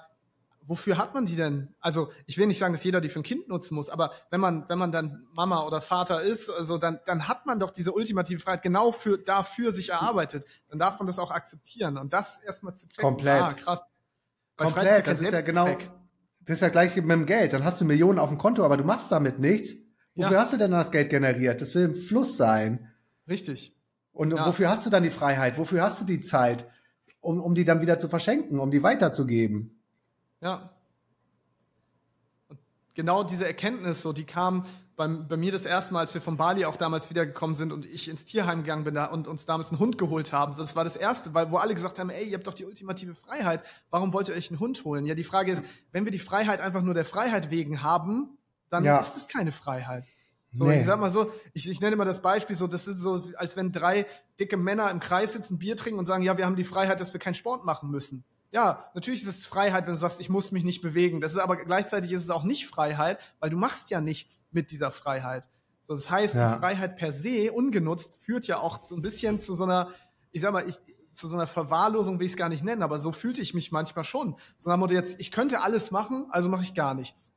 wofür 0.61 0.97
hat 0.97 1.13
man 1.15 1.25
die 1.25 1.35
denn? 1.35 1.73
Also 1.79 2.11
ich 2.27 2.37
will 2.37 2.45
nicht 2.45 2.59
sagen, 2.59 2.73
dass 2.73 2.83
jeder 2.83 3.01
die 3.01 3.09
für 3.09 3.19
ein 3.19 3.23
Kind 3.23 3.47
nutzen 3.47 3.73
muss, 3.75 3.89
aber 3.89 4.11
wenn 4.29 4.39
man, 4.39 4.69
wenn 4.69 4.77
man 4.77 4.91
dann 4.91 5.27
Mama 5.33 5.65
oder 5.65 5.81
Vater 5.81 6.21
ist, 6.21 6.49
also 6.49 6.77
dann, 6.77 6.99
dann 7.05 7.27
hat 7.27 7.47
man 7.47 7.59
doch 7.59 7.71
diese 7.71 7.91
ultimative 7.93 8.39
Freiheit 8.39 8.61
genau 8.61 8.91
für, 8.91 9.17
dafür 9.17 9.71
sich 9.71 9.89
erarbeitet. 9.89 10.45
Dann 10.69 10.77
darf 10.77 10.99
man 10.99 11.07
das 11.07 11.17
auch 11.17 11.31
akzeptieren 11.31 11.97
und 11.97 12.13
das 12.13 12.39
erstmal 12.43 12.75
zu 12.75 12.87
checken. 12.87 13.01
Komplett. 13.01 13.41
Ah, 13.41 13.53
krass. 13.53 13.87
Weil 14.55 14.67
Komplett, 14.67 14.85
ist 14.85 14.97
ja 14.97 15.13
das 15.13 15.21
ist 15.21 15.33
ja 15.33 15.41
genau, 15.41 15.77
das 16.45 16.55
ist 16.55 16.61
ja 16.61 16.69
gleich 16.69 16.95
mit 16.95 17.09
dem 17.09 17.25
Geld. 17.25 17.53
Dann 17.53 17.63
hast 17.63 17.79
du 17.81 17.85
Millionen 17.85 18.19
auf 18.19 18.29
dem 18.29 18.37
Konto, 18.37 18.63
aber 18.63 18.77
du 18.77 18.83
machst 18.83 19.11
damit 19.11 19.39
nichts. 19.39 19.73
Wofür 20.15 20.33
ja. 20.33 20.41
hast 20.41 20.53
du 20.53 20.57
denn 20.57 20.71
das 20.71 20.91
Geld 20.91 21.09
generiert? 21.09 21.61
Das 21.61 21.73
will 21.75 21.85
im 21.85 21.95
Fluss 21.95 22.37
sein. 22.37 22.91
Richtig. 23.27 23.77
Und 24.11 24.33
ja. 24.33 24.45
wofür 24.45 24.69
hast 24.69 24.85
du 24.85 24.89
dann 24.89 25.03
die 25.03 25.09
Freiheit? 25.09 25.57
Wofür 25.57 25.81
hast 25.83 26.01
du 26.01 26.05
die 26.05 26.21
Zeit? 26.21 26.67
Um, 27.21 27.39
um 27.39 27.53
die 27.53 27.65
dann 27.65 27.81
wieder 27.81 27.99
zu 27.99 28.09
verschenken, 28.09 28.59
um 28.59 28.71
die 28.71 28.81
weiterzugeben. 28.81 29.79
Ja. 30.41 30.75
Und 32.47 32.59
genau 32.95 33.23
diese 33.23 33.45
Erkenntnis, 33.45 34.01
so, 34.01 34.11
die 34.11 34.25
kam 34.25 34.65
bei, 35.01 35.07
bei 35.07 35.35
mir 35.35 35.51
das 35.51 35.65
erste 35.65 35.93
Mal, 35.93 36.01
als 36.01 36.13
wir 36.13 36.21
von 36.21 36.37
Bali 36.37 36.63
auch 36.65 36.75
damals 36.75 37.09
wiedergekommen 37.09 37.55
sind 37.55 37.71
und 37.71 37.85
ich 37.85 38.07
ins 38.07 38.23
Tierheim 38.23 38.61
gegangen 38.61 38.83
bin 38.83 38.95
und 38.97 39.27
uns 39.27 39.47
damals 39.47 39.71
einen 39.71 39.79
Hund 39.79 39.97
geholt 39.97 40.31
haben. 40.31 40.55
Das 40.55 40.75
war 40.75 40.83
das 40.83 40.95
erste, 40.95 41.33
weil, 41.33 41.49
wo 41.49 41.57
alle 41.57 41.73
gesagt 41.73 41.97
haben, 41.97 42.11
ey, 42.11 42.25
ihr 42.25 42.35
habt 42.35 42.45
doch 42.45 42.53
die 42.53 42.65
ultimative 42.65 43.15
Freiheit. 43.15 43.63
Warum 43.89 44.13
wollt 44.13 44.29
ihr 44.29 44.35
euch 44.35 44.51
einen 44.51 44.59
Hund 44.59 44.85
holen? 44.85 45.05
Ja, 45.05 45.15
die 45.15 45.23
Frage 45.23 45.51
ist, 45.51 45.65
wenn 45.91 46.05
wir 46.05 46.11
die 46.11 46.19
Freiheit 46.19 46.61
einfach 46.61 46.83
nur 46.83 46.93
der 46.93 47.05
Freiheit 47.05 47.49
wegen 47.49 47.81
haben, 47.81 48.37
dann 48.69 48.83
ja. 48.83 48.99
ist 48.99 49.17
es 49.17 49.27
keine 49.27 49.51
Freiheit. 49.51 50.05
So, 50.51 50.65
nee. 50.65 50.79
ich 50.79 50.85
sag 50.85 50.99
mal 50.99 51.09
so, 51.09 51.31
ich, 51.53 51.67
ich 51.67 51.81
nenne 51.81 51.93
immer 51.93 52.05
das 52.05 52.21
Beispiel 52.21 52.55
so, 52.55 52.67
das 52.67 52.87
ist 52.87 52.99
so, 52.99 53.19
als 53.37 53.57
wenn 53.57 53.71
drei 53.71 54.05
dicke 54.39 54.57
Männer 54.57 54.91
im 54.91 54.99
Kreis 54.99 55.33
sitzen, 55.33 55.57
Bier 55.57 55.77
trinken 55.77 55.97
und 55.97 56.05
sagen, 56.05 56.21
ja, 56.21 56.37
wir 56.37 56.45
haben 56.45 56.57
die 56.57 56.63
Freiheit, 56.63 56.99
dass 56.99 57.13
wir 57.13 57.19
keinen 57.19 57.33
Sport 57.33 57.65
machen 57.65 57.89
müssen. 57.89 58.23
Ja, 58.51 58.89
natürlich 58.93 59.21
ist 59.21 59.29
es 59.29 59.47
Freiheit, 59.47 59.85
wenn 59.85 59.93
du 59.93 59.99
sagst, 59.99 60.19
ich 60.19 60.29
muss 60.29 60.51
mich 60.51 60.65
nicht 60.65 60.81
bewegen. 60.81 61.21
Das 61.21 61.31
ist 61.31 61.39
aber 61.39 61.55
gleichzeitig 61.55 62.11
ist 62.11 62.23
es 62.23 62.29
auch 62.29 62.43
nicht 62.43 62.67
Freiheit, 62.67 63.19
weil 63.39 63.49
du 63.49 63.57
machst 63.57 63.89
ja 63.89 64.01
nichts 64.01 64.45
mit 64.51 64.71
dieser 64.71 64.91
Freiheit. 64.91 65.47
So, 65.83 65.93
das 65.93 66.09
heißt, 66.09 66.35
ja. 66.35 66.53
die 66.53 66.59
Freiheit 66.59 66.97
per 66.97 67.13
se 67.13 67.51
ungenutzt 67.51 68.15
führt 68.17 68.47
ja 68.47 68.59
auch 68.59 68.83
so 68.83 68.95
ein 68.95 69.01
bisschen 69.01 69.39
zu 69.39 69.53
so 69.53 69.63
einer, 69.63 69.89
ich 70.31 70.41
sag 70.41 70.51
mal, 70.51 70.67
ich, 70.67 70.79
zu 71.13 71.27
so 71.27 71.35
einer 71.35 71.47
Verwahrlosung 71.47 72.19
will 72.19 72.25
ich 72.25 72.33
es 72.33 72.37
gar 72.37 72.49
nicht 72.49 72.63
nennen, 72.63 72.83
aber 72.83 72.99
so 72.99 73.11
fühlte 73.11 73.41
ich 73.41 73.53
mich 73.53 73.71
manchmal 73.71 74.03
schon. 74.03 74.35
So 74.57 74.69
nach 74.69 74.77
Motto 74.77 74.93
jetzt, 74.93 75.19
ich 75.19 75.31
könnte 75.31 75.61
alles 75.61 75.91
machen, 75.91 76.27
also 76.29 76.49
mache 76.49 76.63
ich 76.63 76.73
gar 76.73 76.93
nichts. 76.93 77.31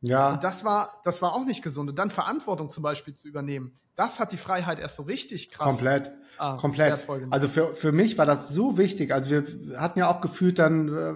Ja. 0.00 0.32
Und 0.32 0.44
das 0.44 0.64
war, 0.64 1.00
das 1.04 1.22
war 1.22 1.34
auch 1.34 1.44
nicht 1.44 1.62
gesund. 1.62 1.90
Und 1.90 1.98
dann 1.98 2.10
Verantwortung 2.10 2.70
zum 2.70 2.82
Beispiel 2.82 3.14
zu 3.14 3.26
übernehmen, 3.26 3.72
das 3.96 4.20
hat 4.20 4.32
die 4.32 4.36
Freiheit 4.36 4.78
erst 4.78 4.96
so 4.96 5.02
richtig 5.02 5.50
krass. 5.50 5.66
Komplett. 5.66 6.12
Ah, 6.38 6.56
komplett. 6.56 7.08
Also 7.30 7.48
für, 7.48 7.74
für 7.74 7.90
mich 7.90 8.16
war 8.16 8.26
das 8.26 8.48
so 8.48 8.78
wichtig. 8.78 9.12
Also 9.12 9.30
wir 9.30 9.44
hatten 9.80 9.98
ja 9.98 10.08
auch 10.08 10.20
gefühlt 10.20 10.60
dann, 10.60 10.88
äh, 10.88 11.14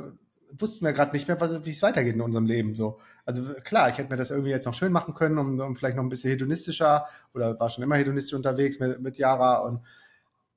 wussten 0.61 0.85
wir 0.85 0.93
gerade 0.93 1.13
nicht 1.13 1.29
mehr, 1.29 1.41
wie 1.65 1.71
es 1.71 1.83
weitergeht 1.83 2.15
in 2.15 2.21
unserem 2.21 2.45
Leben 2.45 2.75
so. 2.75 2.99
Also 3.25 3.45
klar, 3.63 3.89
ich 3.89 3.99
hätte 3.99 4.11
mir 4.11 4.17
das 4.17 4.31
irgendwie 4.31 4.51
jetzt 4.51 4.67
noch 4.67 4.75
schön 4.75 4.93
machen 4.93 5.15
können, 5.15 5.39
um, 5.39 5.61
um 5.61 5.77
vielleicht 5.77 5.97
noch 5.97 6.03
ein 6.03 6.09
bisschen 6.09 6.31
hedonistischer 6.31 7.07
oder 7.35 7.59
war 7.59 7.71
schon 7.71 7.85
immer 7.85 7.97
hedonistisch 7.97 8.35
unterwegs 8.35 8.81
mit, 8.81 9.01
mit 9.01 9.17
Yara 9.17 9.59
und 9.59 9.81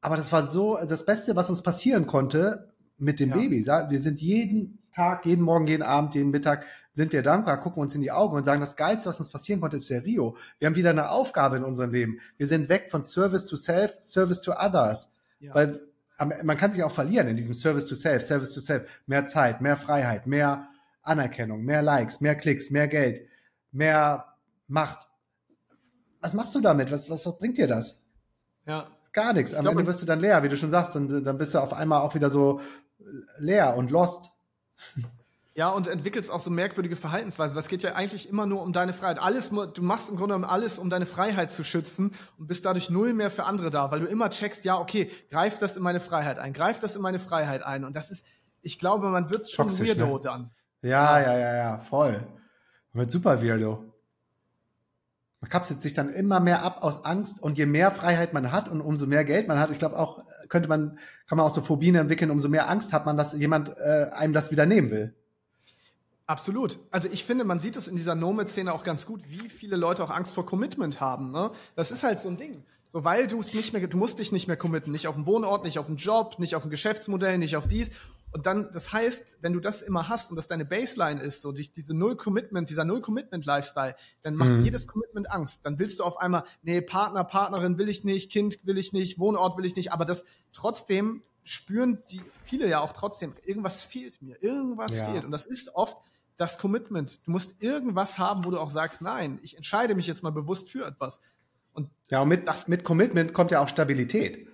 aber 0.01 0.17
das 0.17 0.31
war 0.31 0.45
so 0.45 0.77
das 0.87 1.03
Beste, 1.03 1.35
was 1.35 1.49
uns 1.49 1.63
passieren 1.63 2.05
konnte 2.05 2.71
mit 2.97 3.19
dem 3.19 3.29
ja. 3.29 3.37
Baby. 3.37 3.65
Wir 3.65 3.99
sind 3.99 4.21
jeden 4.21 4.83
Tag, 4.93 5.25
jeden 5.25 5.43
Morgen, 5.43 5.65
jeden 5.65 5.81
Abend, 5.81 6.13
jeden 6.13 6.29
Mittag 6.29 6.65
sind 6.95 7.11
wir 7.11 7.21
dankbar, 7.21 7.59
gucken 7.59 7.81
uns 7.81 7.93
in 7.93 8.01
die 8.01 8.11
Augen 8.11 8.35
und 8.35 8.45
sagen, 8.45 8.61
das 8.61 8.75
Geilste, 8.75 9.09
was 9.09 9.19
uns 9.19 9.29
passieren 9.29 9.59
konnte, 9.59 9.75
ist 9.75 9.89
der 9.89 10.03
Rio. 10.03 10.37
Wir 10.59 10.67
haben 10.67 10.75
wieder 10.75 10.89
eine 10.89 11.09
Aufgabe 11.09 11.57
in 11.57 11.63
unserem 11.63 11.91
Leben. 11.91 12.19
Wir 12.37 12.47
sind 12.47 12.69
weg 12.69 12.89
von 12.89 13.03
Service 13.03 13.45
to 13.45 13.57
Self, 13.57 13.97
Service 14.03 14.41
to 14.41 14.53
Others. 14.53 15.11
Ja. 15.39 15.53
Weil 15.53 15.81
man 16.43 16.57
kann 16.57 16.71
sich 16.71 16.81
auch 16.83 16.93
verlieren 16.93 17.27
in 17.27 17.35
diesem 17.35 17.53
Service 17.53 17.87
to 17.87 17.95
Self, 17.95 18.23
Service 18.23 18.53
to 18.53 18.61
Self. 18.61 19.03
Mehr 19.05 19.25
Zeit, 19.25 19.59
mehr 19.59 19.75
Freiheit, 19.75 20.25
mehr 20.25 20.69
Anerkennung, 21.01 21.63
mehr 21.63 21.81
Likes, 21.81 22.21
mehr 22.21 22.35
Klicks, 22.35 22.71
mehr 22.71 22.87
Geld, 22.87 23.27
mehr 23.71 24.25
Macht. 24.67 25.07
Was 26.21 26.33
machst 26.33 26.55
du 26.55 26.61
damit? 26.61 26.91
Was, 26.91 27.09
was 27.09 27.37
bringt 27.37 27.57
dir 27.57 27.67
das? 27.67 27.99
Ja. 28.65 28.87
Gar 29.11 29.33
nichts. 29.33 29.53
Am 29.53 29.65
Ende 29.65 29.85
wirst 29.85 30.01
du 30.01 30.05
dann 30.05 30.19
leer, 30.19 30.43
wie 30.43 30.49
du 30.49 30.57
schon 30.57 30.69
sagst. 30.69 30.95
Dann, 30.95 31.23
dann 31.23 31.37
bist 31.37 31.53
du 31.53 31.59
auf 31.59 31.73
einmal 31.73 32.01
auch 32.01 32.15
wieder 32.15 32.29
so 32.29 32.59
leer 33.37 33.77
und 33.77 33.91
lost. 33.91 34.31
Ja, 35.57 35.69
und 35.69 35.87
entwickelst 35.87 36.29
auch 36.29 36.41
so 36.41 36.49
merkwürdige 36.49 36.97
Verhaltensweisen, 36.97 37.55
weil 37.55 37.63
es 37.63 37.69
geht 37.69 37.81
ja 37.81 37.93
eigentlich 37.93 38.27
immer 38.27 38.45
nur 38.45 38.61
um 38.61 38.73
deine 38.73 38.91
Freiheit. 38.91 39.19
Alles, 39.19 39.51
du 39.51 39.81
machst 39.81 40.09
im 40.09 40.17
Grunde 40.17 40.35
genommen 40.35 40.43
alles, 40.43 40.79
um 40.79 40.89
deine 40.89 41.05
Freiheit 41.05 41.49
zu 41.49 41.63
schützen 41.63 42.11
und 42.37 42.47
bist 42.47 42.65
dadurch 42.65 42.89
null 42.89 43.13
mehr 43.13 43.31
für 43.31 43.45
andere 43.45 43.71
da, 43.71 43.89
weil 43.89 44.01
du 44.01 44.05
immer 44.05 44.29
checkst, 44.29 44.65
ja, 44.65 44.77
okay, 44.77 45.09
greif 45.31 45.57
das 45.57 45.77
in 45.77 45.83
meine 45.83 46.01
Freiheit 46.01 46.39
ein, 46.39 46.51
greif 46.51 46.79
das 46.79 46.97
in 46.97 47.01
meine 47.01 47.19
Freiheit 47.19 47.63
ein. 47.63 47.85
Und 47.85 47.95
das 47.95 48.11
ist, 48.11 48.25
ich 48.63 48.79
glaube, 48.79 49.07
man 49.07 49.29
wird 49.29 49.49
schon 49.49 49.69
Toxisch, 49.69 49.87
weirdo 49.87 50.15
ne? 50.15 50.19
dann. 50.21 50.51
Ja, 50.81 51.21
ja, 51.21 51.37
ja, 51.37 51.55
ja, 51.55 51.79
voll. 51.79 52.27
Man 52.91 53.03
wird 53.03 53.11
super 53.11 53.41
weirdo. 53.41 53.93
Man 55.39 55.49
kapselt 55.49 55.79
sich 55.79 55.93
dann 55.93 56.09
immer 56.09 56.41
mehr 56.41 56.63
ab 56.63 56.83
aus 56.83 57.05
Angst 57.05 57.41
und 57.41 57.57
je 57.57 57.65
mehr 57.65 57.91
Freiheit 57.91 58.33
man 58.33 58.51
hat 58.51 58.67
und 58.67 58.81
umso 58.81 59.07
mehr 59.07 59.23
Geld 59.23 59.47
man 59.47 59.57
hat, 59.59 59.71
ich 59.71 59.79
glaube 59.79 59.97
auch, 59.97 60.21
könnte 60.49 60.67
man, 60.67 60.99
kann 61.27 61.37
man 61.37 61.47
auch 61.47 61.55
so 61.55 61.61
Phobien 61.61 61.95
entwickeln, 61.95 62.29
umso 62.29 62.49
mehr 62.49 62.69
Angst 62.69 62.91
hat 62.91 63.05
man, 63.05 63.15
dass 63.15 63.31
jemand 63.31 63.69
äh, 63.77 64.09
einem 64.11 64.33
das 64.33 64.51
wieder 64.51 64.65
nehmen 64.65 64.91
will. 64.91 65.15
Absolut. 66.27 66.79
Also 66.89 67.07
ich 67.11 67.23
finde, 67.23 67.43
man 67.43 67.59
sieht 67.59 67.75
es 67.75 67.87
in 67.87 67.95
dieser 67.95 68.15
Nomad-Szene 68.15 68.73
auch 68.73 68.83
ganz 68.83 69.05
gut, 69.05 69.21
wie 69.27 69.49
viele 69.49 69.75
Leute 69.75 70.03
auch 70.03 70.09
Angst 70.09 70.33
vor 70.33 70.45
Commitment 70.45 70.99
haben. 70.99 71.31
Ne? 71.31 71.51
Das 71.75 71.91
ist 71.91 72.03
halt 72.03 72.19
so 72.19 72.29
ein 72.29 72.37
Ding. 72.37 72.63
So, 72.87 73.03
weil 73.03 73.27
du 73.27 73.39
es 73.39 73.53
nicht 73.53 73.73
mehr, 73.73 73.85
du 73.85 73.97
musst 73.97 74.19
dich 74.19 74.31
nicht 74.31 74.47
mehr 74.47 74.57
committen, 74.57 74.91
nicht 74.91 75.07
auf 75.07 75.15
den 75.15 75.25
Wohnort, 75.25 75.63
nicht 75.63 75.77
auf 75.77 75.87
den 75.87 75.97
Job, 75.97 76.39
nicht 76.39 76.55
auf 76.55 76.63
ein 76.63 76.69
Geschäftsmodell, 76.69 77.37
nicht 77.37 77.57
auf 77.57 77.67
dies. 77.67 77.91
Und 78.31 78.45
dann, 78.45 78.69
das 78.73 78.91
heißt, 78.91 79.27
wenn 79.41 79.53
du 79.53 79.59
das 79.59 79.81
immer 79.81 80.09
hast 80.09 80.29
und 80.29 80.35
das 80.35 80.47
deine 80.47 80.65
Baseline 80.65 81.21
ist, 81.21 81.41
so 81.41 81.51
dich, 81.51 81.71
diese 81.71 81.93
Null 81.93 82.15
Commitment, 82.15 82.69
dieser 82.69 82.85
Null 82.85 83.01
Commitment 83.01 83.45
Lifestyle, 83.45 83.95
dann 84.23 84.35
macht 84.35 84.51
mhm. 84.51 84.63
jedes 84.63 84.87
Commitment 84.87 85.29
Angst. 85.29 85.65
Dann 85.65 85.77
willst 85.77 85.99
du 85.99 86.03
auf 86.03 86.17
einmal, 86.17 86.43
nee, 86.63 86.81
Partner, 86.81 87.23
Partnerin 87.23 87.77
will 87.77 87.87
ich 87.87 88.03
nicht, 88.03 88.31
Kind 88.31 88.65
will 88.65 88.77
ich 88.77 88.93
nicht, 88.93 89.19
Wohnort 89.19 89.57
will 89.57 89.65
ich 89.65 89.75
nicht, 89.75 89.91
aber 89.91 90.05
das 90.05 90.25
trotzdem 90.53 91.21
spüren 91.43 92.01
die 92.11 92.21
viele 92.43 92.67
ja 92.67 92.79
auch 92.79 92.91
trotzdem, 92.91 93.33
irgendwas 93.45 93.83
fehlt 93.83 94.21
mir, 94.21 94.41
irgendwas 94.41 94.97
ja. 94.97 95.11
fehlt. 95.11 95.23
Und 95.23 95.31
das 95.31 95.45
ist 95.45 95.75
oft 95.75 95.97
das 96.37 96.57
Commitment. 96.57 97.25
Du 97.25 97.31
musst 97.31 97.61
irgendwas 97.61 98.17
haben, 98.17 98.45
wo 98.45 98.51
du 98.51 98.57
auch 98.57 98.69
sagst, 98.69 99.01
nein, 99.01 99.39
ich 99.41 99.55
entscheide 99.55 99.95
mich 99.95 100.07
jetzt 100.07 100.23
mal 100.23 100.31
bewusst 100.31 100.69
für 100.69 100.85
etwas. 100.85 101.21
Und 101.73 101.89
ja, 102.09 102.21
und 102.21 102.29
mit, 102.29 102.47
das, 102.47 102.67
mit 102.67 102.83
Commitment 102.83 103.33
kommt 103.33 103.51
ja 103.51 103.59
auch 103.59 103.69
Stabilität. 103.69 104.47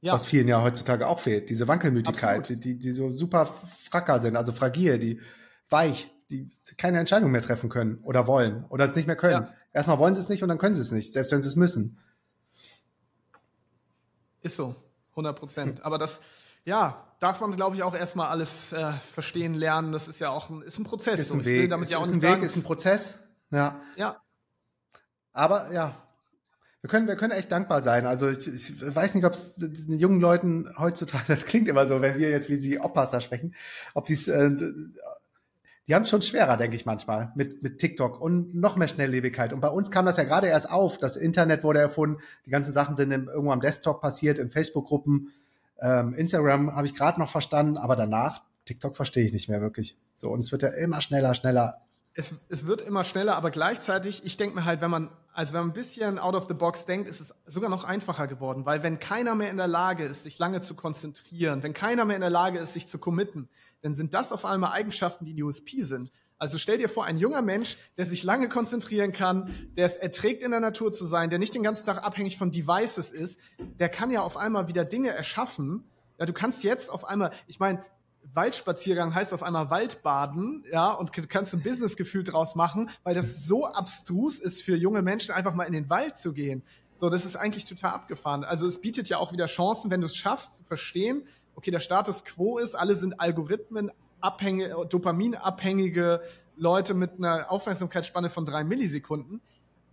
Ja. 0.00 0.14
Was 0.14 0.26
vielen 0.26 0.48
ja 0.48 0.62
heutzutage 0.62 1.06
auch 1.06 1.20
fehlt. 1.20 1.48
Diese 1.48 1.68
Wankelmütigkeit, 1.68 2.48
die, 2.48 2.56
die, 2.56 2.78
die 2.78 2.92
so 2.92 3.12
super 3.12 3.46
fracker 3.46 4.18
sind, 4.18 4.36
also 4.36 4.52
fragil, 4.52 4.98
die 4.98 5.20
weich, 5.68 6.10
die 6.28 6.50
keine 6.76 6.98
Entscheidung 6.98 7.30
mehr 7.30 7.42
treffen 7.42 7.70
können 7.70 7.98
oder 8.02 8.26
wollen 8.26 8.64
oder 8.64 8.90
es 8.90 8.96
nicht 8.96 9.06
mehr 9.06 9.16
können. 9.16 9.44
Ja. 9.44 9.54
Erstmal 9.72 10.00
wollen 10.00 10.14
sie 10.16 10.20
es 10.20 10.28
nicht 10.28 10.42
und 10.42 10.48
dann 10.48 10.58
können 10.58 10.74
sie 10.74 10.80
es 10.80 10.90
nicht, 10.90 11.12
selbst 11.12 11.30
wenn 11.30 11.40
sie 11.40 11.48
es 11.48 11.56
müssen. 11.56 11.98
Ist 14.40 14.56
so, 14.56 14.74
100 15.10 15.38
Prozent. 15.38 15.84
Aber 15.84 15.98
das, 15.98 16.20
ja, 16.64 17.06
darf 17.20 17.40
man, 17.40 17.54
glaube 17.54 17.76
ich, 17.76 17.82
auch 17.82 17.94
erstmal 17.94 18.28
alles 18.28 18.72
äh, 18.72 18.92
verstehen, 18.92 19.54
lernen. 19.54 19.92
Das 19.92 20.08
ist 20.08 20.18
ja 20.18 20.30
auch 20.30 20.50
ein, 20.50 20.62
ist 20.62 20.78
ein 20.78 20.84
Prozess. 20.84 21.18
Ist 21.20 21.32
ein 21.32 21.44
Weg. 21.44 21.70
Damit 21.70 21.84
ist, 21.84 21.92
ja 21.92 21.98
auch 21.98 22.06
ist 22.06 22.12
ein 22.12 22.22
Weg, 22.22 22.42
ist 22.42 22.56
ein 22.56 22.62
Prozess. 22.62 23.18
Ja. 23.50 23.80
Ja. 23.96 24.16
Aber 25.32 25.72
ja, 25.72 25.94
wir 26.82 26.90
können, 26.90 27.06
wir 27.06 27.14
können 27.16 27.32
echt 27.32 27.50
dankbar 27.52 27.80
sein. 27.80 28.06
Also 28.06 28.28
ich, 28.28 28.46
ich 28.48 28.94
weiß 28.94 29.14
nicht, 29.14 29.24
ob 29.24 29.34
es 29.34 29.54
den 29.54 29.98
jungen 29.98 30.20
Leuten 30.20 30.68
heutzutage, 30.78 31.24
das 31.28 31.44
klingt 31.44 31.68
immer 31.68 31.86
so, 31.86 32.00
wenn 32.00 32.18
wir 32.18 32.30
jetzt 32.30 32.48
wie 32.48 32.56
sie 32.56 32.80
Opas 32.80 33.12
da 33.12 33.20
sprechen, 33.20 33.54
ob 33.94 34.06
die 34.06 34.14
äh, 34.14 34.56
die 35.88 35.96
haben 35.96 36.02
es 36.02 36.10
schon 36.10 36.22
schwerer, 36.22 36.56
denke 36.56 36.76
ich 36.76 36.86
manchmal, 36.86 37.32
mit, 37.34 37.62
mit 37.62 37.78
TikTok 37.78 38.20
und 38.20 38.54
noch 38.54 38.76
mehr 38.76 38.86
Schnelllebigkeit. 38.86 39.52
Und 39.52 39.60
bei 39.60 39.68
uns 39.68 39.90
kam 39.90 40.06
das 40.06 40.16
ja 40.16 40.24
gerade 40.24 40.46
erst 40.46 40.70
auf. 40.70 40.96
Das 40.96 41.16
Internet 41.16 41.64
wurde 41.64 41.80
erfunden, 41.80 42.18
die 42.46 42.50
ganzen 42.50 42.72
Sachen 42.72 42.94
sind 42.94 43.10
im, 43.10 43.28
irgendwo 43.28 43.52
am 43.52 43.60
Desktop 43.60 44.00
passiert, 44.00 44.38
in 44.38 44.50
Facebook-Gruppen. 44.50 45.32
Ähm, 45.82 46.14
Instagram 46.14 46.74
habe 46.76 46.86
ich 46.86 46.94
gerade 46.94 47.18
noch 47.18 47.28
verstanden, 47.28 47.76
aber 47.76 47.96
danach, 47.96 48.42
TikTok 48.66 48.94
verstehe 48.94 49.24
ich 49.24 49.32
nicht 49.32 49.48
mehr 49.48 49.60
wirklich. 49.60 49.98
So, 50.14 50.30
und 50.30 50.38
es 50.38 50.52
wird 50.52 50.62
ja 50.62 50.68
immer 50.68 51.02
schneller, 51.02 51.34
schneller. 51.34 51.82
Es, 52.14 52.36
es 52.48 52.66
wird 52.66 52.82
immer 52.82 53.02
schneller, 53.02 53.36
aber 53.36 53.50
gleichzeitig, 53.50 54.24
ich 54.24 54.36
denke 54.36 54.54
mir 54.54 54.64
halt, 54.64 54.80
wenn 54.80 54.90
man, 54.92 55.10
also 55.32 55.54
wenn 55.54 55.62
man 55.62 55.70
ein 55.70 55.74
bisschen 55.74 56.20
out 56.20 56.36
of 56.36 56.46
the 56.46 56.54
box 56.54 56.86
denkt, 56.86 57.08
ist 57.08 57.20
es 57.20 57.34
sogar 57.46 57.68
noch 57.68 57.82
einfacher 57.82 58.28
geworden, 58.28 58.64
weil 58.64 58.84
wenn 58.84 59.00
keiner 59.00 59.34
mehr 59.34 59.50
in 59.50 59.56
der 59.56 59.66
Lage 59.66 60.04
ist, 60.04 60.22
sich 60.22 60.38
lange 60.38 60.60
zu 60.60 60.74
konzentrieren, 60.74 61.64
wenn 61.64 61.74
keiner 61.74 62.04
mehr 62.04 62.16
in 62.16 62.22
der 62.22 62.30
Lage 62.30 62.60
ist, 62.60 62.74
sich 62.74 62.86
zu 62.86 62.98
committen, 62.98 63.48
dann 63.80 63.92
sind 63.92 64.14
das 64.14 64.30
auf 64.30 64.44
einmal 64.44 64.72
Eigenschaften, 64.72 65.24
die 65.24 65.34
die 65.34 65.42
USP 65.42 65.82
sind. 65.82 66.12
Also 66.42 66.58
stell 66.58 66.76
dir 66.76 66.88
vor, 66.88 67.04
ein 67.04 67.18
junger 67.18 67.40
Mensch, 67.40 67.76
der 67.96 68.04
sich 68.04 68.24
lange 68.24 68.48
konzentrieren 68.48 69.12
kann, 69.12 69.48
der 69.76 69.86
es 69.86 69.94
erträgt, 69.94 70.42
in 70.42 70.50
der 70.50 70.58
Natur 70.58 70.90
zu 70.90 71.06
sein, 71.06 71.30
der 71.30 71.38
nicht 71.38 71.54
den 71.54 71.62
ganzen 71.62 71.86
Tag 71.86 72.02
abhängig 72.02 72.36
von 72.36 72.50
Devices 72.50 73.12
ist, 73.12 73.38
der 73.78 73.88
kann 73.88 74.10
ja 74.10 74.22
auf 74.22 74.36
einmal 74.36 74.66
wieder 74.66 74.84
Dinge 74.84 75.10
erschaffen. 75.10 75.84
Ja, 76.18 76.26
du 76.26 76.32
kannst 76.32 76.64
jetzt 76.64 76.90
auf 76.90 77.04
einmal, 77.04 77.30
ich 77.46 77.60
meine, 77.60 77.84
Waldspaziergang 78.34 79.14
heißt 79.14 79.32
auf 79.32 79.44
einmal 79.44 79.70
Waldbaden, 79.70 80.64
ja, 80.72 80.90
und 80.90 81.12
kannst 81.28 81.54
ein 81.54 81.62
Businessgefühl 81.62 82.24
draus 82.24 82.56
machen, 82.56 82.90
weil 83.04 83.14
das 83.14 83.46
so 83.46 83.66
abstrus 83.66 84.40
ist 84.40 84.64
für 84.64 84.74
junge 84.74 85.02
Menschen, 85.02 85.30
einfach 85.30 85.54
mal 85.54 85.62
in 85.62 85.74
den 85.74 85.88
Wald 85.90 86.16
zu 86.16 86.32
gehen. 86.32 86.64
So, 86.96 87.08
das 87.08 87.24
ist 87.24 87.36
eigentlich 87.36 87.66
total 87.66 87.92
abgefahren. 87.92 88.42
Also 88.42 88.66
es 88.66 88.80
bietet 88.80 89.08
ja 89.08 89.18
auch 89.18 89.32
wieder 89.32 89.46
Chancen, 89.46 89.92
wenn 89.92 90.00
du 90.00 90.06
es 90.06 90.16
schaffst 90.16 90.56
zu 90.56 90.64
verstehen, 90.64 91.22
okay, 91.54 91.70
der 91.70 91.78
Status 91.78 92.24
quo 92.24 92.58
ist, 92.58 92.74
alle 92.74 92.96
sind 92.96 93.20
Algorithmen 93.20 93.92
abhängige, 94.22 94.86
dopaminabhängige 94.88 96.22
Leute 96.56 96.94
mit 96.94 97.18
einer 97.18 97.50
Aufmerksamkeitsspanne 97.50 98.30
von 98.30 98.46
drei 98.46 98.64
Millisekunden. 98.64 99.40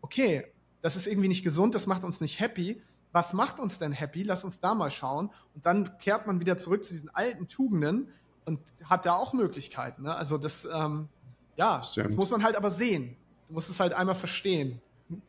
Okay, 0.02 0.46
das 0.82 0.96
ist 0.96 1.08
irgendwie 1.08 1.28
nicht 1.28 1.44
gesund, 1.44 1.76
das 1.76 1.88
macht 1.88 2.04
uns 2.04 2.22
nicht 2.22 2.40
happy. 2.40 2.82
Was 3.12 3.34
macht 3.34 3.60
uns 3.60 3.80
denn 3.80 3.92
happy? 3.92 4.24
Lass 4.24 4.44
uns 4.44 4.60
da 4.60 4.76
mal 4.76 4.92
schauen. 4.92 5.32
Und 5.56 5.66
dann 5.66 5.98
kehrt 5.98 6.28
man 6.28 6.40
wieder 6.40 6.58
zurück 6.58 6.84
zu 6.84 6.94
diesen 6.94 7.10
alten 7.10 7.48
Tugenden 7.48 8.10
und 8.46 8.60
hat 8.84 9.06
da 9.06 9.14
auch 9.14 9.34
Möglichkeiten. 9.34 10.04
Ne? 10.04 10.16
Also 10.16 10.38
das, 10.38 10.66
ähm, 10.72 11.10
ja, 11.56 11.82
Stimmt. 11.84 12.08
das 12.08 12.16
muss 12.16 12.30
man 12.30 12.44
halt 12.44 12.56
aber 12.56 12.70
sehen. 12.70 13.18
Du 13.48 13.56
musst 13.56 13.70
es 13.70 13.80
halt 13.80 13.94
einmal 13.94 14.16
verstehen, 14.16 14.80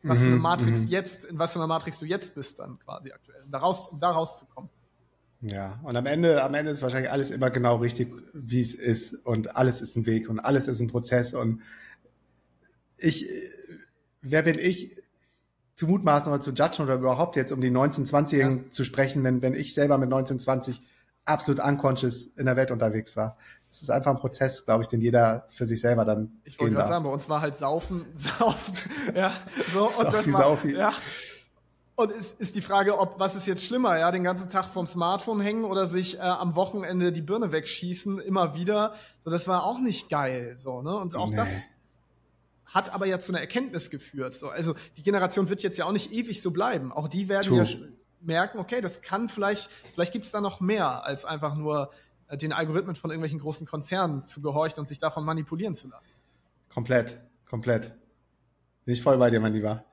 was 0.03 0.19
mhm, 0.19 0.21
für 0.21 0.27
eine 0.27 0.35
mhm, 0.35 0.41
Matrix 0.41 0.81
mhm. 0.81 0.89
jetzt, 0.89 1.25
in 1.25 1.39
was 1.39 1.53
für 1.53 1.59
einer 1.59 1.67
Matrix 1.67 1.99
du 1.99 2.05
jetzt 2.05 2.35
bist 2.35 2.59
dann 2.59 2.77
quasi 2.79 3.11
aktuell, 3.11 3.41
um 3.43 3.51
da, 3.51 3.57
raus, 3.57 3.87
um 3.87 3.99
da 3.99 4.11
rauszukommen. 4.11 4.69
Ja, 5.41 5.79
und 5.83 5.95
am 5.95 6.05
Ende, 6.05 6.43
am 6.43 6.53
Ende 6.53 6.71
ist 6.71 6.81
wahrscheinlich 6.81 7.11
alles 7.11 7.31
immer 7.31 7.49
genau 7.49 7.77
richtig, 7.77 8.13
wie 8.33 8.59
es 8.59 8.75
ist. 8.75 9.13
Und 9.25 9.55
alles 9.55 9.81
ist 9.81 9.95
ein 9.95 10.05
Weg 10.05 10.29
und 10.29 10.39
alles 10.39 10.67
ist 10.67 10.79
ein 10.81 10.87
Prozess. 10.87 11.33
Und 11.33 11.61
ich, 12.97 13.27
wer 14.21 14.43
bin 14.43 14.59
ich, 14.59 14.97
zu 15.73 15.87
mutmaßen 15.87 16.31
oder 16.31 16.41
zu 16.41 16.51
judgen 16.51 16.83
oder 16.83 16.95
überhaupt 16.95 17.35
jetzt 17.35 17.51
um 17.51 17.59
die 17.59 17.71
19-20-Jährigen 17.71 18.57
ja. 18.65 18.69
zu 18.69 18.83
sprechen, 18.83 19.23
wenn, 19.23 19.41
wenn 19.41 19.55
ich 19.55 19.73
selber 19.73 19.97
mit 19.97 20.09
19, 20.09 20.39
20 20.39 20.79
absolut 21.25 21.59
unconscious 21.59 22.23
in 22.23 22.45
der 22.45 22.55
Welt 22.55 22.69
unterwegs 22.69 23.17
war. 23.17 23.37
Das 23.67 23.81
ist 23.81 23.89
einfach 23.89 24.11
ein 24.11 24.17
Prozess, 24.17 24.65
glaube 24.65 24.83
ich, 24.83 24.87
den 24.87 25.01
jeder 25.01 25.45
für 25.49 25.65
sich 25.65 25.81
selber 25.81 26.05
dann. 26.05 26.41
Ich 26.43 26.59
wollte 26.59 26.75
gerade 26.75 26.87
sagen, 26.87 27.03
bei 27.03 27.09
uns 27.09 27.29
war 27.29 27.41
halt 27.41 27.55
Saufen, 27.55 28.05
Saufen, 28.15 28.75
ja, 29.15 29.33
so, 29.73 29.85
und 29.85 29.93
Saufi, 29.93 30.11
das 30.11 30.33
war, 30.33 30.41
Saufi. 30.41 30.75
ja. 30.75 30.93
Und 32.01 32.11
ist, 32.11 32.39
ist 32.39 32.55
die 32.55 32.61
Frage, 32.61 32.97
ob, 32.97 33.19
was 33.19 33.35
ist 33.35 33.45
jetzt 33.45 33.63
schlimmer, 33.63 33.97
ja, 33.97 34.11
den 34.11 34.23
ganzen 34.23 34.49
Tag 34.49 34.65
vorm 34.65 34.87
Smartphone 34.87 35.39
hängen 35.39 35.65
oder 35.65 35.85
sich 35.85 36.17
äh, 36.17 36.21
am 36.21 36.55
Wochenende 36.55 37.11
die 37.11 37.21
Birne 37.21 37.51
wegschießen, 37.51 38.19
immer 38.19 38.55
wieder. 38.55 38.95
So, 39.19 39.29
das 39.29 39.47
war 39.47 39.63
auch 39.63 39.79
nicht 39.79 40.09
geil, 40.09 40.55
so, 40.57 40.81
ne? 40.81 40.95
Und 40.95 41.15
auch 41.15 41.29
nee. 41.29 41.35
das 41.35 41.69
hat 42.65 42.93
aber 42.93 43.05
ja 43.05 43.19
zu 43.19 43.31
einer 43.31 43.41
Erkenntnis 43.41 43.89
geführt. 43.89 44.33
So, 44.33 44.47
also 44.47 44.73
die 44.97 45.03
Generation 45.03 45.49
wird 45.49 45.61
jetzt 45.61 45.77
ja 45.77 45.85
auch 45.85 45.91
nicht 45.91 46.11
ewig 46.11 46.41
so 46.41 46.51
bleiben. 46.51 46.91
Auch 46.91 47.07
die 47.07 47.29
werden 47.29 47.47
True. 47.47 47.63
ja 47.63 47.87
merken, 48.21 48.59
okay, 48.59 48.81
das 48.81 49.01
kann 49.01 49.29
vielleicht, 49.29 49.69
vielleicht 49.93 50.13
gibt 50.13 50.25
es 50.25 50.31
da 50.31 50.41
noch 50.41 50.59
mehr 50.59 51.05
als 51.05 51.25
einfach 51.25 51.55
nur 51.55 51.91
äh, 52.29 52.37
den 52.37 52.53
Algorithmen 52.53 52.95
von 52.95 53.11
irgendwelchen 53.11 53.39
großen 53.39 53.67
Konzernen 53.67 54.23
zu 54.23 54.41
gehorchen 54.41 54.79
und 54.79 54.85
sich 54.87 54.99
davon 54.99 55.23
manipulieren 55.23 55.75
zu 55.75 55.87
lassen. 55.89 56.15
Komplett, 56.69 57.19
komplett. 57.47 57.91
Bin 58.85 58.93
ich 58.93 59.01
voll 59.03 59.17
bei 59.17 59.29
dir, 59.29 59.39
mein 59.39 59.53
Lieber. 59.53 59.85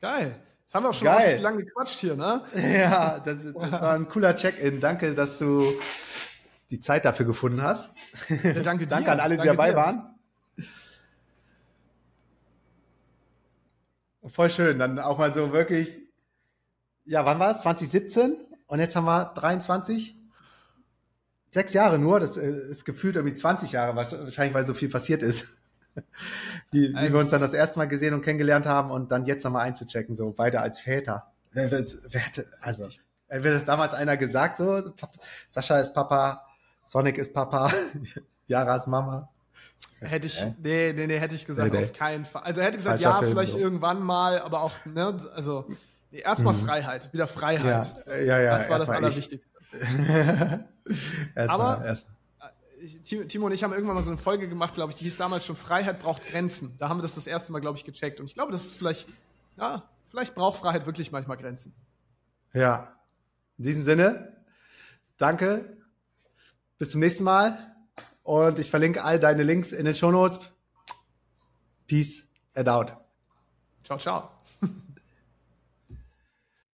Geil. 0.00 0.40
Jetzt 0.68 0.74
haben 0.74 0.82
wir 0.82 0.90
auch 0.90 0.94
schon 0.94 1.06
Geil. 1.06 1.40
lange 1.40 1.64
gequatscht 1.64 1.98
hier, 1.98 2.14
ne? 2.14 2.42
Ja, 2.54 3.20
das, 3.20 3.38
das 3.42 3.54
war 3.72 3.94
ein 3.94 4.06
cooler 4.06 4.36
Check-in. 4.36 4.80
Danke, 4.80 5.14
dass 5.14 5.38
du 5.38 5.64
die 6.68 6.78
Zeit 6.78 7.06
dafür 7.06 7.24
gefunden 7.24 7.62
hast. 7.62 7.90
Ja, 8.28 8.52
danke 8.52 8.84
dir. 8.84 8.90
danke 8.90 9.10
an 9.10 9.18
alle, 9.18 9.38
die 9.38 9.46
danke 9.46 9.52
dabei 9.56 9.70
dir. 9.70 9.76
waren. 9.76 10.04
Voll 14.26 14.50
schön. 14.50 14.78
Dann 14.78 14.98
auch 14.98 15.16
mal 15.16 15.32
so 15.32 15.54
wirklich, 15.54 16.00
ja, 17.06 17.24
wann 17.24 17.38
war 17.38 17.56
es? 17.56 17.62
2017? 17.62 18.36
Und 18.66 18.78
jetzt 18.78 18.94
haben 18.94 19.06
wir 19.06 19.32
23? 19.36 20.16
Sechs 21.50 21.72
Jahre 21.72 21.98
nur. 21.98 22.20
Das 22.20 22.36
äh, 22.36 22.46
ist 22.46 22.84
gefühlt 22.84 23.16
irgendwie 23.16 23.34
20 23.34 23.72
Jahre, 23.72 23.96
wahrscheinlich, 23.96 24.52
weil 24.52 24.64
so 24.64 24.74
viel 24.74 24.90
passiert 24.90 25.22
ist. 25.22 25.57
Wie, 26.70 26.94
wie 26.94 27.12
wir 27.12 27.18
uns 27.18 27.30
dann 27.30 27.40
das 27.40 27.54
erste 27.54 27.78
Mal 27.78 27.88
gesehen 27.88 28.14
und 28.14 28.22
kennengelernt 28.22 28.66
haben 28.66 28.90
und 28.90 29.10
dann 29.10 29.26
jetzt 29.26 29.44
nochmal 29.44 29.66
einzuchecken, 29.66 30.14
so 30.14 30.32
beide 30.36 30.60
als 30.60 30.80
Väter. 30.80 31.32
Wer, 31.52 31.70
wer 31.70 32.20
hätte, 32.20 32.44
also, 32.60 32.88
wäre 33.28 33.54
das 33.54 33.64
damals 33.64 33.94
einer 33.94 34.16
gesagt, 34.16 34.56
so, 34.56 34.92
Sascha 35.48 35.78
ist 35.78 35.94
Papa, 35.94 36.44
Sonic 36.82 37.18
ist 37.18 37.32
Papa, 37.32 37.70
Yara 38.46 38.76
ist 38.76 38.86
Mama. 38.86 39.30
Hätte 40.00 40.26
ich, 40.26 40.40
äh? 40.40 40.54
nee, 40.62 40.92
nee, 40.94 41.06
nee, 41.06 41.18
hätte 41.18 41.34
ich 41.34 41.46
gesagt, 41.46 41.72
nee, 41.72 41.78
nee. 41.78 41.84
auf 41.84 41.92
keinen 41.92 42.24
Fall. 42.24 42.42
Also 42.42 42.62
hätte 42.62 42.76
gesagt, 42.76 43.00
Falscher 43.00 43.16
ja, 43.16 43.18
Film, 43.18 43.32
vielleicht 43.32 43.52
so. 43.52 43.58
irgendwann 43.58 44.02
mal, 44.02 44.40
aber 44.40 44.62
auch, 44.62 44.72
ne, 44.84 45.18
also 45.34 45.66
nee, 46.10 46.20
erstmal 46.20 46.54
mhm. 46.54 46.58
Freiheit, 46.58 47.12
wieder 47.12 47.26
Freiheit. 47.26 48.04
Ja, 48.06 48.16
ja, 48.16 48.40
ja. 48.40 48.58
Das 48.58 48.70
war 48.70 48.78
das 48.78 48.88
Allerwichtigste. 48.88 49.52
erst 51.34 51.50
aber 51.50 51.84
erst. 51.84 52.06
Timo 53.04 53.46
und 53.46 53.52
ich 53.52 53.64
haben 53.64 53.72
irgendwann 53.72 53.96
mal 53.96 54.02
so 54.02 54.10
eine 54.10 54.18
Folge 54.18 54.48
gemacht, 54.48 54.74
glaube 54.74 54.90
ich, 54.90 54.96
die 54.96 55.04
hieß 55.04 55.16
damals 55.16 55.44
schon 55.44 55.56
Freiheit 55.56 56.00
braucht 56.00 56.26
Grenzen. 56.26 56.76
Da 56.78 56.88
haben 56.88 56.98
wir 56.98 57.02
das 57.02 57.14
das 57.14 57.26
erste 57.26 57.52
Mal, 57.52 57.60
glaube 57.60 57.78
ich, 57.78 57.84
gecheckt. 57.84 58.20
Und 58.20 58.26
ich 58.26 58.34
glaube, 58.34 58.52
das 58.52 58.64
ist 58.64 58.76
vielleicht, 58.76 59.08
ja, 59.56 59.88
vielleicht 60.10 60.34
braucht 60.34 60.60
Freiheit 60.60 60.86
wirklich 60.86 61.12
manchmal 61.12 61.36
Grenzen. 61.36 61.74
Ja. 62.52 62.94
In 63.58 63.64
diesem 63.64 63.84
Sinne, 63.84 64.36
danke. 65.16 65.76
Bis 66.78 66.92
zum 66.92 67.00
nächsten 67.00 67.24
Mal. 67.24 67.74
Und 68.22 68.58
ich 68.58 68.70
verlinke 68.70 69.02
all 69.02 69.18
deine 69.18 69.42
Links 69.42 69.72
in 69.72 69.84
den 69.84 69.94
Show 69.94 70.10
Notes. 70.10 70.40
Peace 71.86 72.26
and 72.54 72.68
out. 72.68 72.96
Ciao, 73.82 73.98
ciao. 73.98 74.37